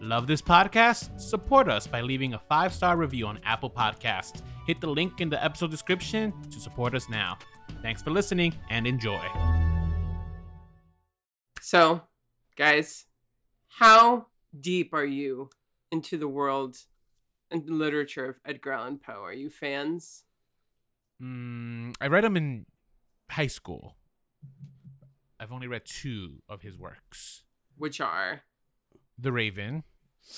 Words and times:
Love 0.00 0.28
this 0.28 0.40
podcast? 0.40 1.20
Support 1.20 1.68
us 1.68 1.88
by 1.88 2.02
leaving 2.02 2.34
a 2.34 2.38
five 2.38 2.72
star 2.72 2.96
review 2.96 3.26
on 3.26 3.40
Apple 3.44 3.68
Podcasts. 3.68 4.42
Hit 4.64 4.80
the 4.80 4.86
link 4.86 5.20
in 5.20 5.28
the 5.28 5.42
episode 5.42 5.72
description 5.72 6.32
to 6.52 6.60
support 6.60 6.94
us 6.94 7.08
now. 7.08 7.36
Thanks 7.82 8.00
for 8.00 8.10
listening 8.10 8.54
and 8.70 8.86
enjoy. 8.86 9.20
So, 11.60 12.02
guys, 12.56 13.06
how 13.66 14.26
deep 14.58 14.94
are 14.94 15.04
you 15.04 15.50
into 15.90 16.16
the 16.16 16.28
world 16.28 16.76
and 17.50 17.68
literature 17.68 18.26
of 18.26 18.36
Edgar 18.46 18.72
Allan 18.72 18.98
Poe? 18.98 19.24
Are 19.24 19.32
you 19.32 19.50
fans? 19.50 20.22
Mm, 21.20 21.94
I 22.00 22.06
read 22.06 22.24
him 22.24 22.36
in 22.36 22.66
high 23.30 23.48
school. 23.48 23.96
I've 25.40 25.50
only 25.52 25.66
read 25.66 25.82
two 25.84 26.42
of 26.48 26.62
his 26.62 26.76
works 26.76 27.42
Which 27.76 28.00
are? 28.00 28.42
The 29.18 29.32
Raven 29.32 29.84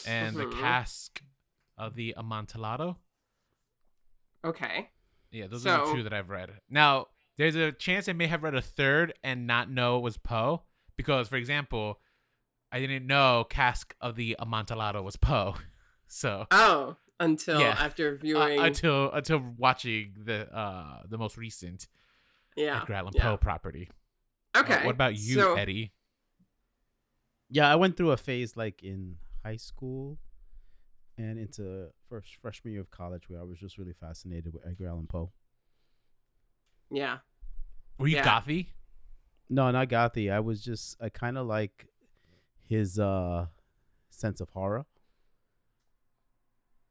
and 0.07 0.37
Mhm. 0.37 0.51
The 0.51 0.57
Cask 0.57 1.23
of 1.77 1.95
the 1.95 2.15
Amontillado. 2.17 2.99
Okay. 4.45 4.91
Yeah, 5.31 5.47
those 5.47 5.67
are 5.67 5.87
the 5.87 5.93
two 5.93 6.03
that 6.03 6.13
I've 6.13 6.31
read. 6.31 6.61
Now, 6.69 7.07
there's 7.37 7.55
a 7.55 7.73
chance 7.73 8.09
I 8.09 8.13
may 8.13 8.27
have 8.27 8.43
read 8.43 8.55
a 8.55 8.63
third 8.63 9.13
and 9.23 9.47
not 9.47 9.71
know 9.71 9.99
it 9.99 10.01
was 10.03 10.17
Poe 10.17 10.65
because, 10.97 11.29
for 11.29 11.37
example, 11.37 12.01
I 12.73 12.81
didn't 12.81 13.07
know 13.07 13.45
Cask 13.49 13.95
of 14.01 14.17
the 14.17 14.37
Amontillado 14.39 15.03
was 15.03 15.17
Poe. 15.17 15.55
So 16.13 16.49
Oh, 16.51 16.97
until 17.21 17.61
Yeah. 17.61 17.77
after 17.79 18.15
uh, 18.15 18.17
viewing. 18.17 18.59
until 18.59 19.13
until 19.13 19.39
watching 19.57 20.15
the 20.25 20.53
uh 20.53 21.05
the 21.09 21.17
most 21.19 21.37
recent 21.37 21.87
yeah. 22.57 22.81
Edgar 22.83 22.95
Allan 22.95 23.13
yeah. 23.15 23.23
Poe 23.23 23.37
property. 23.37 23.89
Uh, 24.53 24.59
Okay. 24.65 24.85
what 24.85 24.97
about 24.97 25.15
you, 25.17 25.37
so, 25.37 25.55
Eddie? 25.55 25.93
Yeah, 27.51 27.71
I 27.71 27.77
went 27.77 27.97
through 27.97 28.13
a 28.13 28.17
phase 28.17 28.57
like 28.57 28.83
in 28.83 29.17
high 29.45 29.57
school 29.57 30.19
and 31.19 31.39
into 31.39 31.89
first 32.09 32.37
freshman 32.37 32.73
year 32.73 32.81
of 32.81 32.91
college 32.91 33.29
where 33.29 33.41
I 33.41 33.43
was 33.43 33.59
just 33.59 33.77
really 33.77 33.93
fascinated 33.93 34.53
with 34.53 34.67
Edgar 34.67 34.89
Allan 34.89 35.07
Poe. 35.07 35.33
Yeah. 36.91 37.19
Were 37.99 38.07
you 38.07 38.17
yeah. 38.17 38.25
gothy? 38.41 38.67
No, 39.51 39.69
not 39.73 39.89
Gothy. 39.89 40.33
I 40.33 40.39
was 40.39 40.63
just 40.63 40.97
I 41.03 41.09
kind 41.09 41.37
of 41.37 41.47
like 41.47 41.89
his 42.69 42.99
uh 43.01 43.47
sense 44.09 44.41
of 44.41 44.49
horror. 44.51 44.87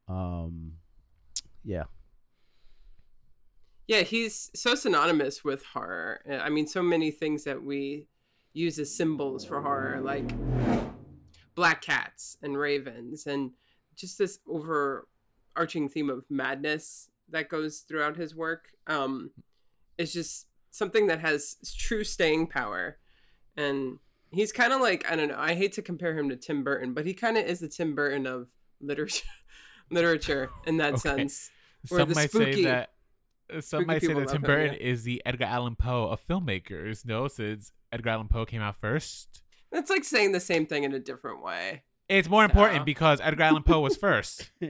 Um 0.10 0.74
yeah. 1.64 1.86
Yeah, 3.88 4.02
he's 4.02 4.52
so 4.54 4.76
synonymous 4.76 5.44
with 5.44 5.66
horror. 5.66 6.22
I 6.30 6.50
mean, 6.50 6.68
so 6.68 6.84
many 6.84 7.10
things 7.10 7.46
that 7.46 7.64
we 7.64 8.08
use 8.54 8.80
as 8.80 8.94
symbols 8.94 9.46
for 9.46 9.62
horror, 9.62 10.02
like 10.02 10.30
black 11.56 11.82
cats 11.82 12.38
and 12.42 12.58
ravens, 12.58 13.26
and 13.28 13.52
just 13.96 14.18
this 14.18 14.40
overarching 14.48 15.90
theme 15.90 16.10
of 16.10 16.24
madness 16.30 17.10
that 17.30 17.50
goes 17.50 17.80
throughout 17.80 18.18
his 18.18 18.36
work. 18.36 18.70
Um, 18.88 19.32
is 19.98 20.14
just 20.14 20.48
something 20.72 21.08
that 21.08 21.20
has 21.20 21.58
true 21.78 22.04
staying 22.04 22.48
power, 22.48 22.98
and 23.58 24.00
he's 24.32 24.52
kind 24.52 24.74
of 24.74 24.82
like 24.82 25.06
I 25.12 25.16
don't 25.16 25.28
know. 25.30 25.36
I 25.38 25.54
hate 25.56 25.74
to 25.74 25.82
compare 25.82 26.18
him 26.18 26.30
to 26.30 26.36
Tim 26.36 26.64
Burton, 26.64 26.94
but 26.94 27.06
he 27.06 27.14
kind 27.14 27.38
of 27.38 27.46
is 27.46 27.60
the 27.60 27.68
Tim 27.68 27.96
Burton 27.96 28.26
of 28.26 28.48
literature. 28.82 29.26
literature 29.92 30.50
in 30.68 30.78
that 30.78 30.94
Okay. 30.94 31.00
sense. 31.18 31.50
Where 31.88 32.02
Some 32.02 32.10
the 32.10 32.16
might 32.16 32.30
spooky- 32.30 32.54
say 32.54 32.64
that 32.64 32.90
some 33.62 33.88
might 33.88 34.02
say 34.02 34.14
that 34.14 34.28
Tim 34.28 34.36
him, 34.38 34.42
Burton 34.44 34.74
yeah. 34.80 34.88
is 34.88 35.04
the 35.04 35.22
Edgar 35.26 35.46
Allan 35.46 35.76
Poe 35.76 36.06
of 36.10 36.26
filmmakers. 36.26 37.04
No, 37.06 37.28
since 37.28 37.72
Edgar 37.92 38.12
Allan 38.12 38.28
Poe 38.28 38.46
came 38.46 38.62
out 38.62 38.76
first. 38.76 39.42
It's 39.72 39.90
like 39.90 40.04
saying 40.04 40.32
the 40.32 40.40
same 40.40 40.66
thing 40.66 40.84
in 40.84 40.94
a 40.94 41.00
different 41.00 41.44
way. 41.44 41.84
It's 42.08 42.30
more 42.30 42.44
important 42.44 42.86
because 42.86 43.22
Edgar 43.22 43.44
Allan 43.44 43.64
Poe 43.64 43.82
was 43.82 43.96
first. 43.96 44.52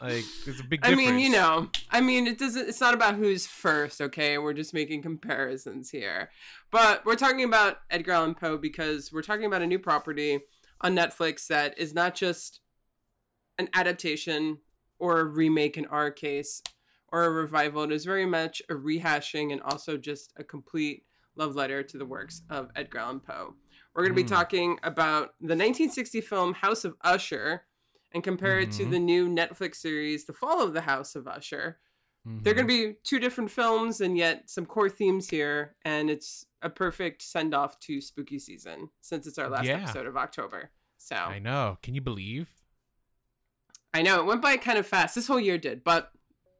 Like, 0.00 0.24
there's 0.44 0.60
a 0.60 0.64
big 0.64 0.80
I 0.82 0.94
mean, 0.94 1.18
you 1.18 1.30
know, 1.30 1.70
I 1.90 2.02
mean, 2.02 2.26
it 2.26 2.38
doesn't. 2.38 2.68
It's 2.68 2.80
not 2.80 2.92
about 2.92 3.14
who's 3.14 3.46
first, 3.46 4.02
okay? 4.02 4.36
We're 4.36 4.52
just 4.52 4.74
making 4.74 5.00
comparisons 5.00 5.88
here, 5.88 6.30
but 6.70 7.04
we're 7.06 7.16
talking 7.16 7.44
about 7.44 7.78
Edgar 7.90 8.12
Allan 8.12 8.34
Poe 8.34 8.58
because 8.58 9.10
we're 9.10 9.22
talking 9.22 9.46
about 9.46 9.62
a 9.62 9.66
new 9.66 9.78
property 9.78 10.40
on 10.82 10.94
Netflix 10.94 11.46
that 11.46 11.78
is 11.78 11.94
not 11.94 12.14
just 12.14 12.60
an 13.58 13.70
adaptation 13.72 14.58
or 14.98 15.20
a 15.20 15.24
remake 15.24 15.78
in 15.78 15.86
our 15.86 16.10
case 16.10 16.62
or 17.08 17.24
a 17.24 17.30
revival. 17.30 17.84
It 17.84 17.92
is 17.92 18.04
very 18.04 18.26
much 18.26 18.60
a 18.68 18.74
rehashing 18.74 19.50
and 19.50 19.62
also 19.62 19.96
just 19.96 20.30
a 20.36 20.44
complete 20.44 21.05
love 21.36 21.54
letter 21.54 21.82
to 21.82 21.98
the 21.98 22.04
works 22.06 22.42
of 22.50 22.70
Edgar 22.76 22.98
Allan 22.98 23.20
Poe. 23.20 23.54
We're 23.94 24.02
going 24.02 24.14
to 24.16 24.22
be 24.22 24.24
Mm. 24.24 24.28
talking 24.36 24.78
about 24.82 25.34
the 25.40 25.54
1960 25.56 26.20
film 26.20 26.54
House 26.54 26.84
of 26.84 26.96
Usher 27.02 27.64
and 28.12 28.22
compare 28.24 28.58
it 28.60 28.72
to 28.72 28.84
Mhm. 28.86 28.90
the 28.90 28.98
new 28.98 29.28
Netflix 29.28 29.76
series 29.76 30.24
The 30.26 30.32
Fall 30.32 30.62
of 30.62 30.72
the 30.74 30.82
House 30.82 31.14
of 31.14 31.26
Usher. 31.26 31.78
They're 32.24 32.52
Mhm. 32.54 32.56
going 32.56 32.68
to 32.68 32.92
be 32.92 32.98
two 33.04 33.18
different 33.20 33.50
films 33.50 34.00
and 34.00 34.16
yet 34.18 34.50
some 34.50 34.66
core 34.66 34.88
themes 34.90 35.30
here 35.30 35.76
and 35.84 36.10
it's 36.10 36.46
a 36.60 36.68
perfect 36.68 37.22
send 37.22 37.54
off 37.54 37.78
to 37.80 38.00
spooky 38.00 38.38
season 38.38 38.90
since 39.00 39.26
it's 39.26 39.38
our 39.38 39.48
last 39.48 39.66
Yeah. 39.66 39.78
episode 39.82 40.06
of 40.06 40.16
October. 40.16 40.70
So 40.98 41.14
I 41.16 41.38
know. 41.38 41.78
Can 41.82 41.94
you 41.94 42.00
believe? 42.00 42.48
I 43.94 44.02
know 44.02 44.20
it 44.20 44.26
went 44.26 44.42
by 44.42 44.56
kind 44.56 44.76
of 44.78 44.86
fast. 44.86 45.14
This 45.14 45.26
whole 45.28 45.40
year 45.40 45.56
did, 45.58 45.84
but 45.84 46.12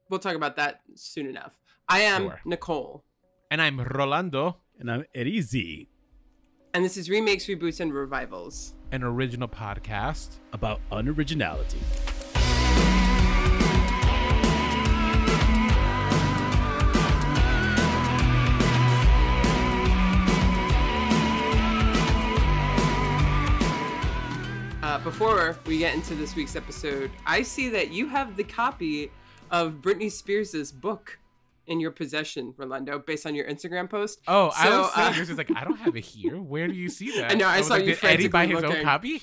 we'll 0.08 0.20
talk 0.20 0.36
about 0.36 0.56
that 0.56 0.82
soon 0.94 1.26
enough. 1.26 1.58
I 1.88 2.00
am 2.00 2.22
Sure. 2.28 2.40
Nicole, 2.44 3.04
And 3.50 3.62
I'm 3.62 3.80
Rolando, 3.80 4.60
and 4.78 4.90
I'm 4.90 5.04
Eddie 5.14 5.40
Z 5.40 5.88
and 6.76 6.84
this 6.84 6.98
is 6.98 7.08
remakes, 7.08 7.46
reboots, 7.46 7.80
and 7.80 7.90
revivals. 7.94 8.74
an 8.92 9.02
original 9.02 9.48
podcast. 9.48 10.36
about 10.52 10.78
unoriginality. 10.92 11.78
Uh, 24.82 24.98
before 24.98 25.56
we 25.64 25.78
get 25.78 25.94
into 25.94 26.14
this 26.14 26.36
week's 26.36 26.56
episode, 26.56 27.10
I 27.24 27.40
see 27.40 27.70
that 27.70 27.90
you 27.90 28.06
have 28.08 28.36
the 28.36 28.44
copy 28.44 29.10
of 29.50 29.80
Britney 29.80 30.12
Spears' 30.12 30.70
book 30.70 31.18
in 31.66 31.80
your 31.80 31.90
possession, 31.90 32.54
Rolando, 32.56 32.98
based 32.98 33.26
on 33.26 33.34
your 33.34 33.46
Instagram 33.46 33.88
post. 33.90 34.20
Oh, 34.26 34.50
I 34.56 34.64
So, 34.68 34.80
was 34.82 34.92
saying, 34.94 35.06
uh, 35.08 35.12
this 35.12 35.30
is 35.30 35.38
like, 35.38 35.50
I 35.54 35.64
don't 35.64 35.76
have 35.78 35.96
it 35.96 36.04
here. 36.04 36.40
Where 36.40 36.68
do 36.68 36.74
you 36.74 36.88
see 36.88 37.10
that? 37.20 37.32
I 37.32 37.34
know, 37.34 37.46
I 37.46 37.58
was 37.58 37.66
saw 37.68 37.74
like, 37.74 37.84
you 37.84 37.94
Did 37.94 38.04
Eddie 38.04 38.28
buy 38.28 38.46
his 38.46 38.52
frantically 38.58 38.78
own 38.78 38.84
copy? 38.84 39.22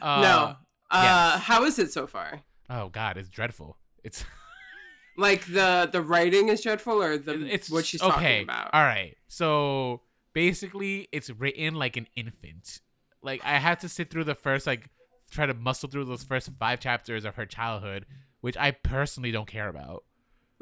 Uh, 0.00 0.20
no. 0.20 0.56
Uh, 0.90 1.32
yes. 1.34 1.42
How 1.44 1.64
is 1.64 1.78
it 1.78 1.92
so 1.92 2.06
far? 2.06 2.42
Oh 2.70 2.88
God, 2.88 3.16
it's 3.16 3.28
dreadful. 3.28 3.78
It's 4.02 4.24
Like 5.16 5.46
the 5.46 5.88
the 5.90 6.02
writing 6.02 6.48
is 6.48 6.60
dreadful, 6.60 7.00
or 7.00 7.16
the 7.16 7.46
it's 7.46 7.70
what 7.70 7.86
she's 7.86 8.02
okay. 8.02 8.10
talking 8.10 8.42
about? 8.42 8.70
All 8.72 8.82
right. 8.82 9.16
So 9.28 10.02
basically, 10.32 11.08
it's 11.12 11.30
written 11.30 11.74
like 11.74 11.96
an 11.96 12.08
infant. 12.16 12.80
Like 13.22 13.40
I 13.44 13.58
had 13.58 13.78
to 13.80 13.88
sit 13.88 14.10
through 14.10 14.24
the 14.24 14.34
first 14.34 14.66
like 14.66 14.88
try 15.30 15.46
to 15.46 15.54
muscle 15.54 15.88
through 15.88 16.04
those 16.06 16.24
first 16.24 16.50
five 16.58 16.80
chapters 16.80 17.24
of 17.24 17.36
her 17.36 17.46
childhood, 17.46 18.06
which 18.40 18.56
I 18.56 18.72
personally 18.72 19.30
don't 19.30 19.46
care 19.46 19.68
about. 19.68 20.02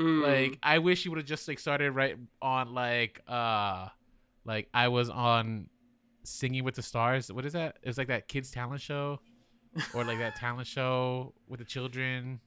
Mm. 0.01 0.23
Like 0.23 0.59
I 0.63 0.79
wish 0.79 1.01
she 1.01 1.09
would 1.09 1.19
have 1.19 1.27
just 1.27 1.47
like 1.49 1.59
started 1.59 1.93
right 1.93 2.17
on 2.41 2.75
like 2.75 3.21
uh 3.29 3.89
like 4.45 4.69
I 4.75 4.89
was 4.89 5.11
on 5.11 5.69
Singing 6.25 6.65
with 6.65 6.75
the 6.77 6.83
Stars. 6.83 7.31
What 7.33 7.45
is 7.45 7.53
that? 7.53 7.79
It 7.83 7.89
was 7.89 7.99
like 7.99 8.09
that 8.09 8.29
kids 8.29 8.51
talent 8.51 8.81
show. 8.81 9.21
or 9.95 10.05
like 10.05 10.19
that 10.19 10.37
talent 10.37 10.67
show 10.67 11.33
with 11.49 11.59
the 11.59 11.65
children. 11.65 12.41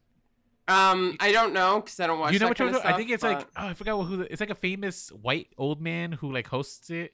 um, 0.68 1.18
I 1.20 1.32
don't 1.32 1.54
know 1.54 1.82
because 1.82 2.00
I 2.00 2.06
don't 2.06 2.20
watch. 2.20 2.34
you 2.34 2.40
know 2.40 2.46
that 2.46 2.50
what 2.52 2.58
kind 2.58 2.70
of 2.76 2.82
talking- 2.84 2.94
I 2.94 2.98
think 2.98 3.10
stuff, 3.10 3.16
it's 3.16 3.24
like 3.24 3.48
oh, 3.58 3.68
I 3.70 3.74
forgot 3.74 4.04
who. 4.04 4.18
The, 4.18 4.32
it's 4.32 4.40
like 4.40 4.52
a 4.52 4.56
famous 4.56 5.10
white 5.10 5.48
old 5.58 5.82
man 5.82 6.12
who 6.12 6.32
like 6.32 6.48
hosts 6.48 6.90
it. 6.92 7.14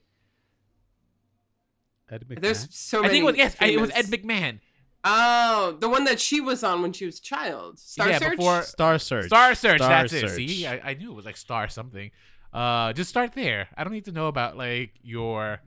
Ed 2.10 2.26
McMahon. 2.28 2.40
there's 2.42 2.68
so 2.74 2.98
I 2.98 3.02
many. 3.02 3.12
think 3.12 3.22
it 3.22 3.26
was 3.26 3.36
yes, 3.36 3.56
I- 3.60 3.66
it 3.68 3.80
was 3.80 3.90
Ed 3.94 4.06
McMahon. 4.06 4.60
Oh, 5.04 5.76
the 5.80 5.88
one 5.88 6.04
that 6.04 6.20
she 6.20 6.40
was 6.40 6.62
on 6.62 6.80
when 6.80 6.92
she 6.92 7.06
was 7.06 7.18
a 7.18 7.22
child. 7.22 7.78
Star 7.78 8.08
yeah, 8.08 8.18
Search. 8.18 8.36
before 8.36 8.62
Star 8.62 8.98
Search. 8.98 9.26
Star 9.26 9.54
Search. 9.54 9.78
Star 9.78 9.88
that's 9.88 10.12
it. 10.12 10.28
See, 10.30 10.66
I, 10.66 10.90
I 10.90 10.94
knew 10.94 11.10
it 11.10 11.14
was 11.14 11.24
like 11.24 11.36
Star 11.36 11.68
something. 11.68 12.10
Uh, 12.52 12.92
just 12.92 13.10
start 13.10 13.32
there. 13.32 13.68
I 13.76 13.82
don't 13.82 13.92
need 13.92 14.04
to 14.04 14.12
know 14.12 14.28
about 14.28 14.56
like 14.56 14.92
your 15.02 15.60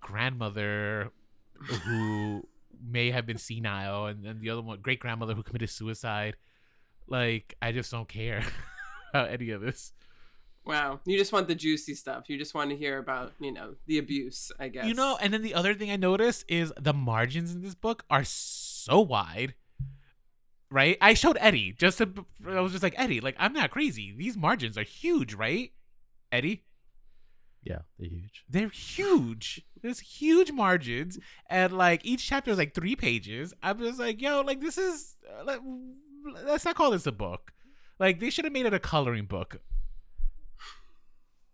grandmother 0.00 1.12
who 1.54 2.42
may 2.84 3.10
have 3.10 3.26
been 3.26 3.38
senile, 3.38 4.06
and 4.06 4.24
then 4.24 4.40
the 4.40 4.50
other 4.50 4.62
one, 4.62 4.80
great 4.80 4.98
grandmother 5.00 5.34
who 5.34 5.42
committed 5.42 5.70
suicide. 5.70 6.36
Like, 7.06 7.54
I 7.62 7.70
just 7.72 7.92
don't 7.92 8.08
care 8.08 8.42
about 9.10 9.30
any 9.30 9.50
of 9.50 9.60
this. 9.60 9.92
Wow, 10.66 10.98
you 11.04 11.16
just 11.16 11.32
want 11.32 11.46
the 11.46 11.54
juicy 11.54 11.94
stuff. 11.94 12.24
You 12.28 12.36
just 12.36 12.52
want 12.52 12.70
to 12.70 12.76
hear 12.76 12.98
about 12.98 13.32
you 13.38 13.52
know 13.52 13.76
the 13.86 13.98
abuse. 13.98 14.50
I 14.58 14.68
guess 14.68 14.86
You 14.86 14.94
know, 14.94 15.16
and 15.20 15.32
then 15.32 15.42
the 15.42 15.54
other 15.54 15.74
thing 15.74 15.90
I 15.90 15.96
noticed 15.96 16.44
is 16.48 16.72
the 16.78 16.92
margins 16.92 17.54
in 17.54 17.62
this 17.62 17.76
book 17.76 18.04
are 18.10 18.24
so 18.24 19.00
wide. 19.00 19.54
Right? 20.68 20.98
I 21.00 21.14
showed 21.14 21.38
Eddie 21.40 21.72
just 21.78 21.98
to, 21.98 22.26
I 22.44 22.60
was 22.60 22.72
just 22.72 22.82
like, 22.82 22.94
Eddie, 22.96 23.20
like, 23.20 23.36
I'm 23.38 23.52
not 23.52 23.70
crazy. 23.70 24.12
These 24.18 24.36
margins 24.36 24.76
are 24.76 24.82
huge, 24.82 25.32
right? 25.32 25.70
Eddie? 26.32 26.64
Yeah, 27.62 27.78
they're 27.98 28.08
huge. 28.08 28.44
They're 28.48 28.68
huge. 28.68 29.64
There's 29.80 30.00
huge 30.00 30.50
margins, 30.50 31.18
and 31.48 31.72
like 31.72 32.04
each 32.04 32.26
chapter 32.26 32.50
is 32.50 32.58
like 32.58 32.74
three 32.74 32.96
pages. 32.96 33.54
I'm 33.62 33.78
just 33.78 34.00
like, 34.00 34.20
yo, 34.20 34.40
like 34.40 34.60
this 34.60 34.78
is. 34.78 35.16
Uh, 35.28 35.44
let, 35.44 35.60
let's 36.44 36.64
not 36.64 36.74
call 36.74 36.90
this 36.90 37.06
a 37.06 37.12
book. 37.12 37.52
Like 37.98 38.18
they 38.18 38.30
should 38.30 38.44
have 38.44 38.52
made 38.52 38.66
it 38.66 38.74
a 38.74 38.80
coloring 38.80 39.26
book. 39.26 39.60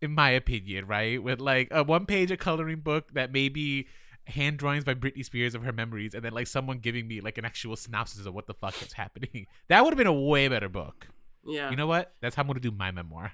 In 0.02 0.14
my 0.14 0.31
opinion, 0.31 0.87
right? 0.87 1.22
With 1.22 1.40
like 1.40 1.69
a 1.70 1.82
one 1.82 2.04
page 2.06 2.31
a 2.31 2.37
coloring 2.37 2.81
book 2.81 3.14
that 3.14 3.32
maybe 3.32 3.87
hand 4.26 4.58
drawings 4.58 4.84
by 4.84 4.94
Britney 4.94 5.25
Spears 5.25 5.54
of 5.54 5.62
her 5.62 5.72
memories, 5.72 6.12
and 6.14 6.25
then 6.25 6.32
like 6.32 6.46
someone 6.49 6.78
giving 6.78 7.08
me 7.08 7.20
like 7.20 7.38
an 7.38 7.44
actual 7.44 7.76
synopsis 7.76 8.26
of 8.26 8.34
what 8.34 8.46
the 8.46 8.54
fuck 8.54 8.81
is 8.82 8.93
happening. 8.94 9.46
That 9.69 9.84
would 9.84 9.93
have 9.93 9.99
been 9.99 10.06
a 10.06 10.12
way 10.12 10.49
better 10.49 10.69
book. 10.69 11.08
Yeah. 11.46 11.70
You 11.70 11.76
know 11.76 11.87
what? 11.87 12.12
That's 12.20 12.34
how 12.37 12.43
I'm 12.43 12.49
gonna 12.49 12.60
do 12.60 12.70
my 12.70 12.90
memoir. 12.90 13.32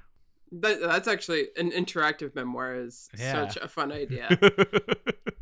That, 0.50 0.80
that's 0.80 1.08
actually 1.08 1.48
an 1.58 1.70
interactive 1.72 2.34
memoir 2.34 2.74
is 2.74 3.10
Yeah. 3.18 3.32
such 3.48 3.56
a 3.62 3.68
fun 3.68 3.92
idea. 3.92 4.28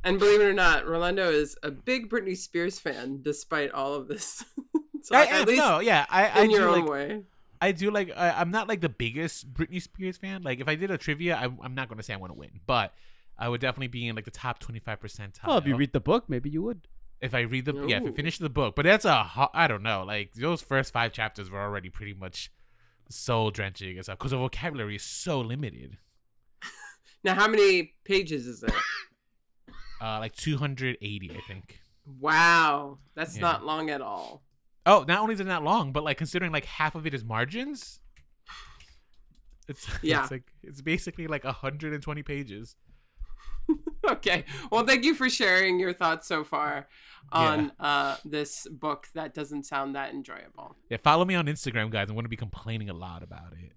and 0.04 0.18
believe 0.18 0.40
it 0.40 0.44
or 0.44 0.52
not, 0.52 0.86
Rolando 0.86 1.30
is 1.30 1.56
a 1.62 1.70
big 1.70 2.10
Britney 2.10 2.36
Spears 2.36 2.78
fan 2.80 3.20
despite 3.22 3.70
all 3.70 3.94
of 3.94 4.08
this. 4.08 4.44
so 5.02 5.14
I, 5.14 5.22
I, 5.22 5.40
at 5.40 5.46
least 5.46 5.58
no, 5.60 5.78
yeah, 5.78 6.06
I, 6.08 6.26
I 6.26 6.42
in 6.42 6.50
do 6.50 6.56
your 6.56 6.68
own 6.68 6.80
like, 6.80 6.90
way. 6.90 7.22
I 7.60 7.72
do 7.72 7.90
like. 7.90 8.10
I, 8.16 8.30
I'm 8.32 8.50
not 8.50 8.68
like 8.68 8.80
the 8.80 8.88
biggest 8.88 9.52
Britney 9.52 9.80
Spears 9.82 10.16
fan. 10.16 10.42
Like, 10.42 10.60
if 10.60 10.68
I 10.68 10.74
did 10.74 10.90
a 10.90 10.98
trivia, 10.98 11.36
I, 11.36 11.44
I'm 11.64 11.74
not 11.74 11.88
gonna 11.88 12.02
say 12.02 12.14
I 12.14 12.16
want 12.16 12.32
to 12.32 12.38
win, 12.38 12.60
but 12.66 12.94
I 13.38 13.48
would 13.48 13.60
definitely 13.60 13.88
be 13.88 14.06
in 14.08 14.16
like 14.16 14.24
the 14.24 14.30
top 14.30 14.58
25 14.60 15.00
percentile. 15.00 15.46
Well, 15.46 15.58
if 15.58 15.66
you 15.66 15.76
read 15.76 15.92
the 15.92 16.00
book, 16.00 16.24
maybe 16.28 16.48
you 16.50 16.62
would. 16.62 16.88
if 17.20 17.34
I 17.34 17.40
read 17.40 17.64
the 17.64 17.74
yeah, 17.86 17.98
if 17.98 18.04
I 18.04 18.08
Ooh. 18.08 18.12
finish 18.12 18.38
the 18.38 18.48
book, 18.50 18.74
but 18.76 18.84
that's 18.84 19.04
a 19.04 19.22
ho- 19.24 19.50
I 19.54 19.66
don't 19.68 19.82
know. 19.82 20.04
Like 20.04 20.34
those 20.34 20.62
first 20.62 20.92
five 20.92 21.12
chapters 21.12 21.50
were 21.50 21.60
already 21.60 21.88
pretty 21.90 22.14
much 22.14 22.50
soul 23.08 23.50
drenching 23.50 23.96
and 23.96 24.04
stuff 24.04 24.18
because 24.18 24.32
the 24.32 24.38
vocabulary 24.38 24.96
is 24.96 25.02
so 25.02 25.40
limited. 25.40 25.98
Now, 27.24 27.34
how 27.34 27.48
many 27.48 27.94
pages 28.04 28.46
is 28.46 28.62
it? 28.62 28.72
Uh, 30.00 30.18
like 30.20 30.36
280, 30.36 31.30
I 31.36 31.40
think. 31.40 31.80
Wow, 32.20 32.98
that's 33.16 33.34
Yeah. 33.36 33.40
not 33.42 33.64
long 33.64 33.90
at 33.90 34.00
all. 34.00 34.44
Oh, 34.86 35.04
not 35.06 35.20
only 35.20 35.34
is 35.34 35.40
it 35.40 35.46
not 35.46 35.64
long, 35.64 35.92
but 35.92 36.04
like 36.04 36.16
considering 36.16 36.52
like 36.52 36.64
half 36.64 36.94
of 36.94 37.06
it 37.06 37.12
is 37.12 37.24
margins, 37.24 38.00
it's 39.68 39.86
Yeah. 40.02 40.22
it's 40.22 40.30
like 40.30 40.44
it's 40.62 40.80
basically 40.80 41.26
like 41.26 41.44
120 41.44 42.22
pages. 42.22 42.76
okay. 44.08 44.44
Well, 44.70 44.86
thank 44.86 45.04
you 45.04 45.12
for 45.14 45.28
sharing 45.28 45.80
your 45.80 45.92
thoughts 45.92 46.28
so 46.28 46.44
far 46.44 46.86
on 47.32 47.72
uh, 47.80 48.16
this 48.24 48.68
book 48.70 49.08
that 49.14 49.34
doesn't 49.34 49.64
sound 49.66 49.96
that 49.96 50.14
enjoyable. 50.14 50.76
Yeah, 50.88 50.98
follow 51.02 51.24
me 51.24 51.34
on 51.34 51.46
Instagram, 51.46 51.90
guys. 51.90 52.08
I'm 52.08 52.14
going 52.14 52.24
to 52.24 52.28
be 52.28 52.36
complaining 52.36 52.88
a 52.88 52.94
lot 52.94 53.24
about 53.24 53.52
it. 53.60 53.72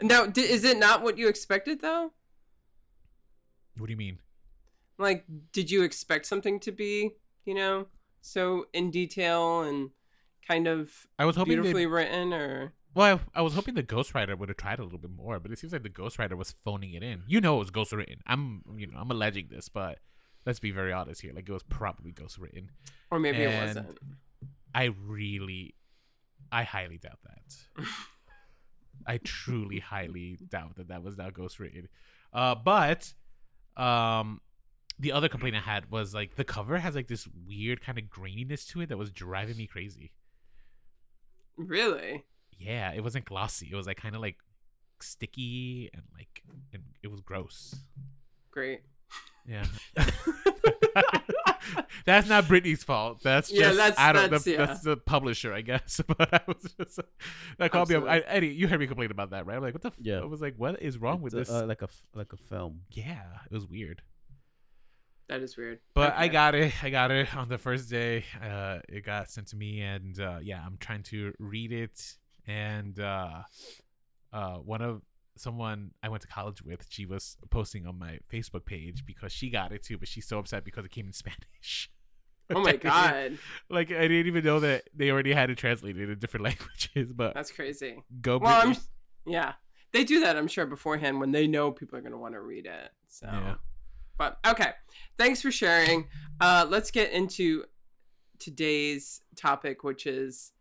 Now, 0.00 0.24
di- 0.24 0.40
is 0.50 0.64
it 0.64 0.78
not 0.78 1.02
what 1.02 1.18
you 1.18 1.28
expected 1.28 1.82
though? 1.82 2.12
What 3.76 3.86
do 3.86 3.92
you 3.92 3.98
mean? 3.98 4.18
Like, 4.98 5.24
did 5.52 5.70
you 5.70 5.82
expect 5.82 6.24
something 6.26 6.58
to 6.60 6.72
be, 6.72 7.16
you 7.44 7.54
know, 7.54 7.86
so 8.20 8.66
in 8.72 8.90
detail 8.90 9.62
and 9.62 9.90
kind 10.46 10.66
of 10.66 11.06
I 11.18 11.24
was 11.24 11.36
hoping 11.36 11.54
beautifully 11.54 11.82
they, 11.82 11.86
written, 11.86 12.32
or 12.32 12.72
well, 12.94 13.20
I, 13.34 13.40
I 13.40 13.42
was 13.42 13.54
hoping 13.54 13.74
the 13.74 13.82
ghostwriter 13.82 14.36
would 14.36 14.48
have 14.48 14.58
tried 14.58 14.80
a 14.80 14.82
little 14.82 14.98
bit 14.98 15.12
more, 15.12 15.38
but 15.38 15.52
it 15.52 15.58
seems 15.58 15.72
like 15.72 15.82
the 15.82 15.90
ghostwriter 15.90 16.36
was 16.36 16.54
phoning 16.64 16.92
it 16.94 17.02
in. 17.02 17.22
You 17.28 17.40
know, 17.40 17.56
it 17.56 17.60
was 17.60 17.70
ghostwritten. 17.70 18.16
I'm, 18.26 18.62
you 18.76 18.86
know, 18.88 18.98
I'm 18.98 19.10
alleging 19.10 19.48
this, 19.48 19.68
but 19.68 19.98
let's 20.44 20.58
be 20.58 20.72
very 20.72 20.92
honest 20.92 21.20
here. 21.20 21.32
Like, 21.32 21.48
it 21.48 21.52
was 21.52 21.62
probably 21.62 22.12
ghostwritten. 22.12 22.68
or 23.10 23.20
maybe 23.20 23.42
it 23.42 23.62
wasn't. 23.62 23.98
I 24.74 24.90
really, 25.06 25.74
I 26.50 26.64
highly 26.64 26.98
doubt 26.98 27.18
that. 27.24 27.86
I 29.06 29.18
truly 29.18 29.78
highly 29.78 30.38
doubt 30.48 30.76
that 30.76 30.88
that 30.88 31.02
was 31.02 31.16
not 31.16 31.32
ghostwritten. 31.32 31.86
Uh, 32.32 32.56
but, 32.56 33.12
um, 33.76 34.40
the 35.00 35.12
other 35.12 35.28
complaint 35.28 35.56
I 35.56 35.60
had 35.60 35.90
was 35.90 36.14
like 36.14 36.36
the 36.36 36.44
cover 36.44 36.78
has 36.78 36.94
like 36.94 37.08
this 37.08 37.26
weird 37.48 37.80
kind 37.82 37.98
of 37.98 38.04
graininess 38.04 38.66
to 38.68 38.80
it 38.82 38.90
that 38.90 38.96
was 38.98 39.10
driving 39.10 39.56
me 39.56 39.66
crazy. 39.66 40.12
Really? 41.56 42.24
Yeah, 42.58 42.92
it 42.92 43.02
wasn't 43.02 43.24
glossy. 43.24 43.68
It 43.72 43.74
was 43.76 43.86
like 43.86 43.96
kind 43.96 44.14
of 44.14 44.20
like 44.20 44.36
sticky 45.00 45.90
and 45.94 46.02
like 46.14 46.42
and 46.72 46.82
it 47.02 47.08
was 47.08 47.20
gross. 47.20 47.74
Great. 48.50 48.82
Yeah. 49.46 49.64
that's 52.04 52.28
not 52.28 52.44
Britney's 52.44 52.82
fault. 52.84 53.22
That's 53.22 53.48
just 53.48 53.60
Yeah, 53.60 53.72
that's- 53.72 53.94
I 53.98 54.12
don't 54.12 54.22
that's- 54.24 54.44
the, 54.44 54.52
yeah. 54.52 54.66
that's 54.66 54.80
the 54.82 54.96
publisher, 54.96 55.52
I 55.52 55.60
guess. 55.62 56.00
But 56.18 56.32
I 56.34 56.40
was 56.46 56.74
just 56.78 57.00
that 57.58 57.70
called 57.70 57.88
me 57.88 57.96
up. 57.96 58.04
I, 58.06 58.18
Eddie, 58.20 58.48
you 58.48 58.68
heard 58.68 58.80
me 58.80 58.86
complain 58.86 59.10
about 59.10 59.30
that, 59.30 59.46
right? 59.46 59.56
I'm 59.56 59.62
like, 59.62 59.74
what 59.74 59.82
the? 59.82 59.88
F-? 59.88 59.94
Yeah. 60.00 60.20
I 60.20 60.24
was 60.24 60.40
like, 60.40 60.54
what 60.56 60.82
is 60.82 60.98
wrong 60.98 61.22
with 61.22 61.34
It's 61.34 61.48
this? 61.48 61.62
uh, 61.62 61.66
like 61.66 61.82
a 61.82 61.84
f- 61.86 62.02
like 62.14 62.32
a 62.32 62.36
film. 62.36 62.80
yeah, 62.90 63.22
it 63.50 63.54
was 63.54 63.66
weird. 63.66 64.02
That 65.30 65.42
is 65.42 65.56
weird. 65.56 65.78
But 65.94 66.14
I 66.16 66.26
got 66.26 66.56
it. 66.56 66.72
I 66.82 66.90
got 66.90 67.12
it 67.12 67.36
on 67.36 67.48
the 67.48 67.56
first 67.56 67.88
day. 67.88 68.24
Uh, 68.42 68.80
it 68.88 69.04
got 69.04 69.30
sent 69.30 69.46
to 69.48 69.56
me, 69.56 69.80
and 69.80 70.18
uh, 70.20 70.40
yeah, 70.42 70.60
I'm 70.66 70.76
trying 70.76 71.04
to 71.04 71.32
read 71.38 71.70
it. 71.70 72.16
And 72.48 72.98
uh, 72.98 73.42
uh, 74.32 74.56
one 74.56 74.82
of 74.82 75.02
someone 75.36 75.92
I 76.02 76.08
went 76.08 76.22
to 76.22 76.28
college 76.28 76.62
with, 76.62 76.84
she 76.90 77.06
was 77.06 77.36
posting 77.48 77.86
on 77.86 77.96
my 77.96 78.18
Facebook 78.30 78.64
page 78.64 79.06
because 79.06 79.32
she 79.32 79.50
got 79.50 79.70
it 79.70 79.84
too, 79.84 79.98
but 79.98 80.08
she's 80.08 80.26
so 80.26 80.40
upset 80.40 80.64
because 80.64 80.84
it 80.84 80.90
came 80.90 81.06
in 81.06 81.12
Spanish. 81.12 81.92
Oh 82.52 82.60
my 82.62 82.74
god, 82.76 83.38
like 83.68 83.92
I 83.92 84.08
didn't 84.08 84.26
even 84.26 84.44
know 84.44 84.58
that 84.58 84.88
they 84.92 85.12
already 85.12 85.32
had 85.32 85.48
it 85.48 85.58
translated 85.58 86.10
in 86.10 86.18
different 86.18 86.42
languages. 86.42 87.12
But 87.12 87.34
that's 87.34 87.52
crazy. 87.52 88.02
go, 88.20 88.38
Well, 88.38 88.74
yeah, 89.24 89.52
they 89.92 90.02
do 90.02 90.18
that. 90.20 90.36
I'm 90.36 90.48
sure 90.48 90.66
beforehand 90.66 91.20
when 91.20 91.30
they 91.30 91.46
know 91.46 91.70
people 91.70 91.96
are 91.96 92.02
going 92.02 92.10
to 92.10 92.18
want 92.18 92.34
to 92.34 92.40
read 92.40 92.66
it. 92.66 92.90
So, 93.06 93.28
Yeah. 93.30 93.54
But 94.18 94.38
okay, 94.46 94.72
thanks 95.18 95.42
for 95.42 95.50
sharing. 95.50 96.08
Uh, 96.40 96.66
let's 96.68 96.90
get 96.90 97.12
into 97.12 97.64
today's 98.38 99.20
topic, 99.36 99.84
which 99.84 100.06
is 100.06 100.52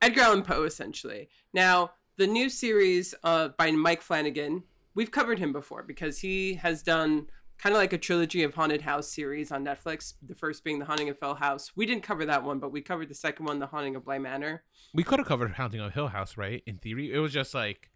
Edgar 0.00 0.22
Allan 0.22 0.42
Poe, 0.42 0.64
essentially. 0.64 1.28
Now, 1.52 1.92
the 2.18 2.26
new 2.26 2.48
series 2.48 3.14
uh, 3.24 3.48
by 3.56 3.70
Mike 3.70 4.02
Flanagan, 4.02 4.64
we've 4.94 5.10
covered 5.10 5.38
him 5.38 5.52
before 5.52 5.82
because 5.82 6.18
he 6.18 6.54
has 6.54 6.82
done 6.82 7.26
kind 7.58 7.74
of 7.74 7.80
like 7.80 7.92
a 7.92 7.98
trilogy 7.98 8.42
of 8.42 8.54
haunted 8.54 8.82
house 8.82 9.08
series 9.08 9.52
on 9.52 9.64
Netflix. 9.64 10.14
The 10.20 10.34
first 10.34 10.64
being 10.64 10.80
The 10.80 10.84
Haunting 10.84 11.08
of 11.08 11.18
Hill 11.20 11.36
House. 11.36 11.70
We 11.76 11.86
didn't 11.86 12.02
cover 12.02 12.26
that 12.26 12.42
one, 12.42 12.58
but 12.58 12.72
we 12.72 12.80
covered 12.82 13.08
the 13.08 13.14
second 13.14 13.46
one, 13.46 13.60
The 13.60 13.66
Haunting 13.66 13.94
of 13.94 14.04
Bly 14.04 14.18
Manor. 14.18 14.64
we 14.92 15.04
could 15.04 15.20
have 15.20 15.28
covered 15.28 15.52
Haunting 15.52 15.80
of 15.80 15.94
Hill 15.94 16.08
House, 16.08 16.36
right? 16.36 16.62
In 16.66 16.78
theory, 16.78 17.12
it 17.12 17.18
was 17.18 17.32
just 17.32 17.54
like, 17.54 17.91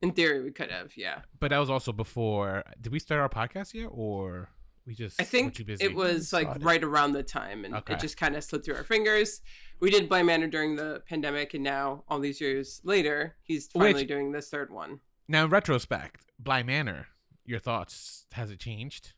In 0.00 0.12
theory, 0.12 0.42
we 0.44 0.52
could 0.52 0.70
have, 0.70 0.96
yeah. 0.96 1.22
but 1.40 1.50
that 1.50 1.58
was 1.58 1.70
also 1.70 1.90
before. 1.92 2.62
Did 2.80 2.92
we 2.92 3.00
start 3.00 3.20
our 3.20 3.28
podcast 3.28 3.74
yet, 3.74 3.88
or 3.90 4.48
we 4.86 4.94
just? 4.94 5.20
I 5.20 5.24
were 5.24 5.26
think 5.26 5.54
too 5.54 5.64
busy? 5.64 5.84
it 5.84 5.94
was 5.94 6.32
like 6.32 6.44
Started. 6.46 6.62
right 6.64 6.84
around 6.84 7.12
the 7.14 7.24
time, 7.24 7.64
and 7.64 7.74
Okay. 7.74 7.94
it 7.94 8.00
just 8.00 8.16
kind 8.16 8.36
of 8.36 8.44
slipped 8.44 8.64
through 8.64 8.76
our 8.76 8.84
fingers. 8.84 9.40
We 9.80 9.90
did 9.90 10.08
Bly 10.08 10.22
Manor 10.22 10.46
during 10.46 10.76
the 10.76 11.02
pandemic, 11.08 11.54
and 11.54 11.64
now 11.64 12.04
all 12.08 12.20
these 12.20 12.40
years 12.40 12.80
later, 12.84 13.36
he's 13.42 13.66
finally 13.68 13.94
Which- 13.94 14.08
doing 14.08 14.30
this 14.32 14.48
third 14.50 14.70
one. 14.70 15.00
Now, 15.26 15.44
in 15.44 15.50
retrospect, 15.50 16.26
Bly 16.38 16.62
Manor, 16.62 17.08
your 17.44 17.58
thoughts? 17.58 18.26
Has 18.32 18.50
it 18.52 18.60
changed? 18.60 19.14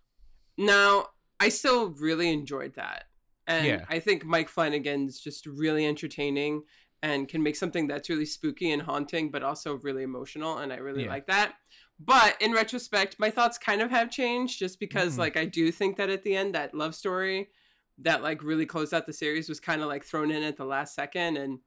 Now, 0.57 1.09
I 1.39 1.51
still 1.51 1.91
really 1.91 2.31
enjoyed 2.33 2.75
that, 2.77 3.05
and 3.47 3.67
Yeah. 3.67 3.85
I 3.89 3.99
think 4.01 4.25
Mike 4.25 4.49
Flanagan's 4.49 5.21
just 5.21 5.45
really 5.47 5.85
entertaining 5.87 6.63
and 7.03 7.29
can 7.29 7.43
make 7.43 7.57
something 7.57 7.87
that's 7.87 8.09
really 8.11 8.27
spooky 8.27 8.71
and 8.73 8.83
haunting, 8.83 9.31
but 9.31 9.43
also 9.43 9.75
really 9.79 10.03
emotional, 10.03 10.59
and 10.59 10.73
I 10.73 10.77
really 10.77 11.05
Yeah. 11.05 11.11
like 11.11 11.27
that. 11.27 11.55
But 11.99 12.41
in 12.41 12.53
retrospect, 12.53 13.17
my 13.19 13.31
thoughts 13.31 13.59
kind 13.59 13.83
of 13.83 13.91
have 13.91 14.11
changed 14.11 14.59
just 14.59 14.79
because, 14.81 15.17
Mm. 15.17 15.19
like, 15.19 15.37
I 15.37 15.45
do 15.45 15.71
think 15.73 15.97
that 15.97 16.11
at 16.11 16.23
the 16.23 16.35
end, 16.37 16.55
that 16.55 16.75
love 16.75 16.95
story 16.95 17.51
that 17.99 18.23
like 18.23 18.43
really 18.43 18.65
closed 18.65 18.95
out 18.95 19.07
the 19.07 19.13
series 19.13 19.49
was 19.49 19.61
kind 19.61 19.83
of 19.83 19.89
like 19.89 20.03
thrown 20.05 20.31
in 20.31 20.43
at 20.43 20.57
the 20.57 20.65
last 20.65 20.95
second 20.95 21.37
and 21.37 21.59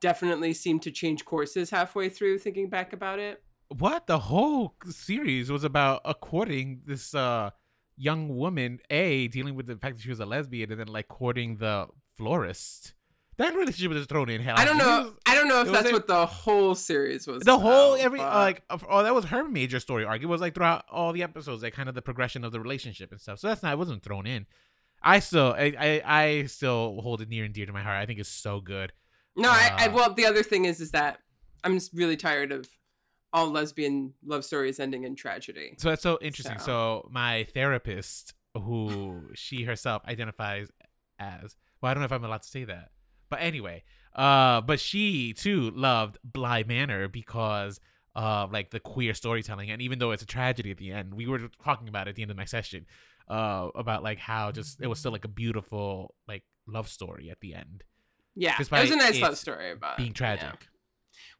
definitely 0.00 0.54
seemed 0.54 0.80
to 0.82 0.90
change 0.90 1.24
courses 1.24 1.68
halfway 1.70 2.08
through 2.08 2.38
thinking 2.38 2.70
back 2.70 2.92
about 2.92 3.18
it. 3.18 3.42
What 3.68 4.06
the 4.06 4.18
whole 4.18 4.76
series 4.84 5.50
was 5.50 5.64
about? 5.64 6.00
A 6.04 6.14
courting 6.14 6.82
this 6.86 7.14
uh 7.14 7.50
young 7.96 8.34
woman, 8.36 8.80
a 8.90 9.28
dealing 9.28 9.54
with 9.54 9.66
the 9.66 9.76
fact 9.76 9.96
that 9.96 10.02
she 10.02 10.08
was 10.10 10.20
a 10.20 10.26
lesbian, 10.26 10.70
and 10.70 10.80
then 10.80 10.88
like 10.88 11.08
courting 11.08 11.56
the 11.58 11.88
florist. 12.16 12.94
That 13.36 13.54
relationship 13.54 13.90
was 13.92 14.06
thrown 14.06 14.28
in. 14.28 14.40
Hell, 14.40 14.54
I 14.56 14.64
don't 14.64 14.78
know. 14.78 15.02
was- 15.04 15.12
I 15.26 15.34
don't 15.34 15.48
know 15.48 15.62
if 15.62 15.72
that's 15.72 15.90
what 15.92 16.06
the 16.06 16.24
whole 16.26 16.74
series 16.74 17.26
was. 17.26 17.42
the 17.42 17.58
whole 17.58 17.96
every 17.96 18.18
but- 18.20 18.32
like 18.34 18.62
oh 18.70 19.02
that 19.02 19.14
was 19.14 19.24
her 19.26 19.44
major 19.48 19.80
story 19.80 20.04
arc. 20.04 20.22
It 20.22 20.26
was 20.26 20.40
like 20.40 20.54
throughout 20.54 20.84
all 20.90 21.12
the 21.12 21.22
episodes, 21.22 21.62
like 21.62 21.74
kind 21.74 21.88
of 21.88 21.94
the 21.94 22.02
progression 22.02 22.44
of 22.44 22.52
the 22.52 22.60
relationship 22.60 23.10
and 23.10 23.20
stuff. 23.20 23.38
So 23.40 23.48
that's 23.48 23.62
not 23.62 23.72
it 23.72 23.78
wasn't 23.78 24.02
thrown 24.02 24.26
in. 24.26 24.46
I 25.02 25.18
still 25.18 25.52
I 25.56 25.74
I, 25.78 26.02
I 26.04 26.44
still 26.46 27.00
hold 27.02 27.20
it 27.20 27.28
near 27.28 27.44
and 27.44 27.52
dear 27.52 27.66
to 27.66 27.72
my 27.72 27.82
heart. 27.82 27.96
I 28.00 28.06
think 28.06 28.20
it's 28.20 28.28
so 28.28 28.60
good. 28.60 28.92
No, 29.36 29.50
I, 29.50 29.70
I 29.76 29.86
Uh, 29.88 29.92
well, 29.92 30.14
the 30.14 30.26
other 30.26 30.42
thing 30.44 30.64
is, 30.64 30.80
is 30.80 30.92
that 30.92 31.18
I'm 31.64 31.74
just 31.74 31.92
really 31.92 32.16
tired 32.16 32.52
of 32.52 32.68
all 33.32 33.50
lesbian 33.50 34.14
love 34.24 34.44
stories 34.44 34.78
ending 34.78 35.02
in 35.02 35.16
tragedy. 35.16 35.74
So 35.78 35.88
that's 35.88 36.02
so 36.02 36.18
interesting. 36.22 36.58
So- 36.60 36.64
So, 37.02 37.08
my 37.10 37.44
therapist, 37.52 38.32
who 38.56 39.30
she 39.34 39.64
herself 39.64 40.02
identifies 40.06 40.70
as, 41.18 41.56
well, 41.80 41.90
I 41.90 41.94
don't 41.94 42.00
know 42.02 42.04
if 42.06 42.12
I'm 42.12 42.24
allowed 42.24 42.42
to 42.42 42.48
say 42.48 42.62
that, 42.64 42.90
but 43.30 43.40
anyway, 43.40 43.82
uh, 44.14 44.60
but 44.60 44.80
she 44.80 45.32
too 45.32 45.70
loved 45.70 46.18
Bly 46.24 46.62
Manor 46.64 47.08
because 47.08 47.80
uh 48.16 48.46
like 48.52 48.70
the 48.70 48.78
queer 48.78 49.12
storytelling 49.12 49.70
and 49.70 49.82
even 49.82 49.98
though 49.98 50.12
it's 50.12 50.22
a 50.22 50.26
tragedy 50.26 50.70
at 50.70 50.76
the 50.76 50.92
end 50.92 51.12
we 51.14 51.26
were 51.26 51.40
talking 51.64 51.88
about 51.88 52.06
it 52.06 52.10
at 52.10 52.14
the 52.14 52.22
end 52.22 52.30
of 52.30 52.36
my 52.36 52.44
session 52.44 52.86
uh 53.28 53.68
about 53.74 54.04
like 54.04 54.20
how 54.20 54.52
just 54.52 54.80
it 54.80 54.86
was 54.86 55.00
still 55.00 55.10
like 55.10 55.24
a 55.24 55.28
beautiful 55.28 56.14
like 56.28 56.44
love 56.68 56.86
story 56.88 57.28
at 57.28 57.40
the 57.40 57.52
end 57.56 57.82
Yeah, 58.36 58.54
it 58.54 58.70
was 58.70 58.90
a 58.92 58.96
nice 58.96 59.20
love 59.20 59.36
story 59.36 59.72
about 59.72 59.96
being 59.96 60.10
yeah. 60.10 60.14
tragic 60.14 60.68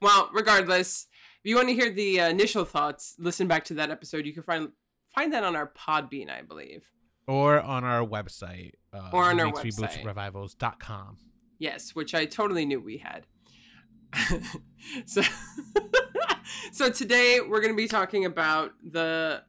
Well, 0.01 0.31
regardless, 0.33 1.07
if 1.45 1.49
you 1.49 1.55
want 1.55 1.69
to 1.69 1.75
hear 1.75 1.91
the 1.93 2.21
uh, 2.23 2.29
initial 2.29 2.65
thoughts, 2.65 3.15
listen 3.19 3.47
back 3.47 3.65
to 3.67 3.75
that 3.75 3.91
episode. 3.91 4.27
You 4.27 4.33
can 4.33 4.43
find 4.43 4.71
find 5.15 5.33
that 5.33 5.45
on 5.45 5.55
our 5.55 5.71
Podbean, 5.79 6.29
I 6.29 6.43
believe. 6.43 6.83
or 7.29 7.61
on 7.61 7.85
our 7.85 8.05
website 8.05 8.73
uh 8.93 9.11
Or 9.13 9.25
on 9.31 9.39
our 9.39 9.53
website. 9.53 10.03
revivals.com 10.05 11.19
Yes, 11.59 11.95
which 11.95 12.15
I 12.15 12.25
totally 12.27 12.67
knew 12.67 12.81
we 12.81 12.99
had. 12.99 13.27
so, 15.07 15.23
so 16.73 16.91
today 16.91 17.41
we're 17.41 17.61
going 17.61 17.73
to 17.73 17.77
be 17.77 17.89
talking 17.89 18.25
about 18.25 18.73
the 18.83 19.43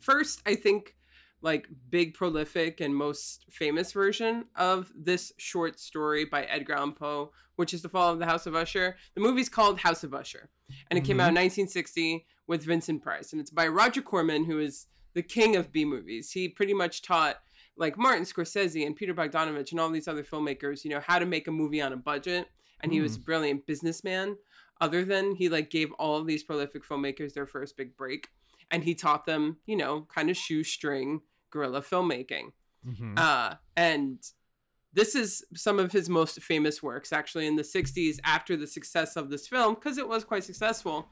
first, 0.00 0.42
I 0.46 0.54
think, 0.54 0.94
like 1.42 1.68
big, 1.90 2.14
prolific, 2.14 2.80
and 2.80 2.94
most 2.94 3.44
famous 3.50 3.92
version 3.92 4.46
of 4.56 4.90
this 4.96 5.32
short 5.36 5.78
story 5.78 6.24
by 6.24 6.44
Edgar 6.44 6.74
Allan 6.74 6.92
Poe, 6.92 7.32
which 7.56 7.74
is 7.74 7.82
The 7.82 7.88
Fall 7.88 8.12
of 8.12 8.18
the 8.18 8.26
House 8.26 8.46
of 8.46 8.54
Usher. 8.54 8.96
The 9.14 9.20
movie's 9.20 9.50
called 9.50 9.80
House 9.80 10.02
of 10.02 10.14
Usher, 10.14 10.48
and 10.90 10.98
it 10.98 11.04
came 11.04 11.20
out 11.20 11.28
in 11.28 11.34
mm-hmm. 11.34 11.62
1960 11.62 12.26
with 12.46 12.64
Vincent 12.64 13.02
Price, 13.02 13.32
and 13.32 13.40
it's 13.40 13.50
by 13.50 13.68
Roger 13.68 14.00
Corman, 14.00 14.44
who 14.44 14.58
is 14.58 14.86
the 15.12 15.22
king 15.22 15.54
of 15.54 15.70
B 15.70 15.84
movies. 15.84 16.32
He 16.32 16.48
pretty 16.48 16.74
much 16.74 17.02
taught 17.02 17.36
like 17.76 17.98
Martin 17.98 18.24
Scorsese 18.24 18.86
and 18.86 18.94
Peter 18.94 19.14
Bogdanovich 19.14 19.72
and 19.72 19.80
all 19.80 19.90
these 19.90 20.08
other 20.08 20.22
filmmakers, 20.22 20.84
you 20.84 20.90
know, 20.90 21.00
how 21.00 21.18
to 21.18 21.26
make 21.26 21.48
a 21.48 21.52
movie 21.52 21.82
on 21.82 21.92
a 21.92 21.96
budget. 21.96 22.48
And 22.80 22.92
he 22.92 23.00
was 23.00 23.16
a 23.16 23.20
brilliant 23.20 23.66
businessman. 23.66 24.36
Other 24.80 25.04
than 25.04 25.36
he 25.36 25.48
like 25.48 25.70
gave 25.70 25.92
all 25.92 26.16
of 26.16 26.26
these 26.26 26.42
prolific 26.42 26.84
filmmakers 26.84 27.32
their 27.32 27.46
first 27.46 27.76
big 27.76 27.96
break, 27.96 28.28
and 28.70 28.84
he 28.84 28.94
taught 28.94 29.24
them, 29.24 29.58
you 29.66 29.76
know, 29.76 30.06
kind 30.14 30.28
of 30.30 30.36
shoestring 30.36 31.20
guerrilla 31.50 31.80
filmmaking. 31.80 32.52
Mhm. 32.86 33.18
Uh, 33.18 33.54
and 33.76 34.18
this 34.92 35.14
is 35.14 35.44
some 35.54 35.78
of 35.78 35.92
his 35.92 36.08
most 36.08 36.40
famous 36.42 36.82
works, 36.82 37.12
actually, 37.12 37.46
in 37.46 37.56
the 37.56 37.64
60s 37.64 38.18
after 38.24 38.56
the 38.56 38.66
success 38.66 39.16
of 39.16 39.30
this 39.30 39.48
film, 39.48 39.74
because 39.74 39.96
it 39.96 40.08
was 40.08 40.24
quite 40.24 40.44
successful. 40.44 41.08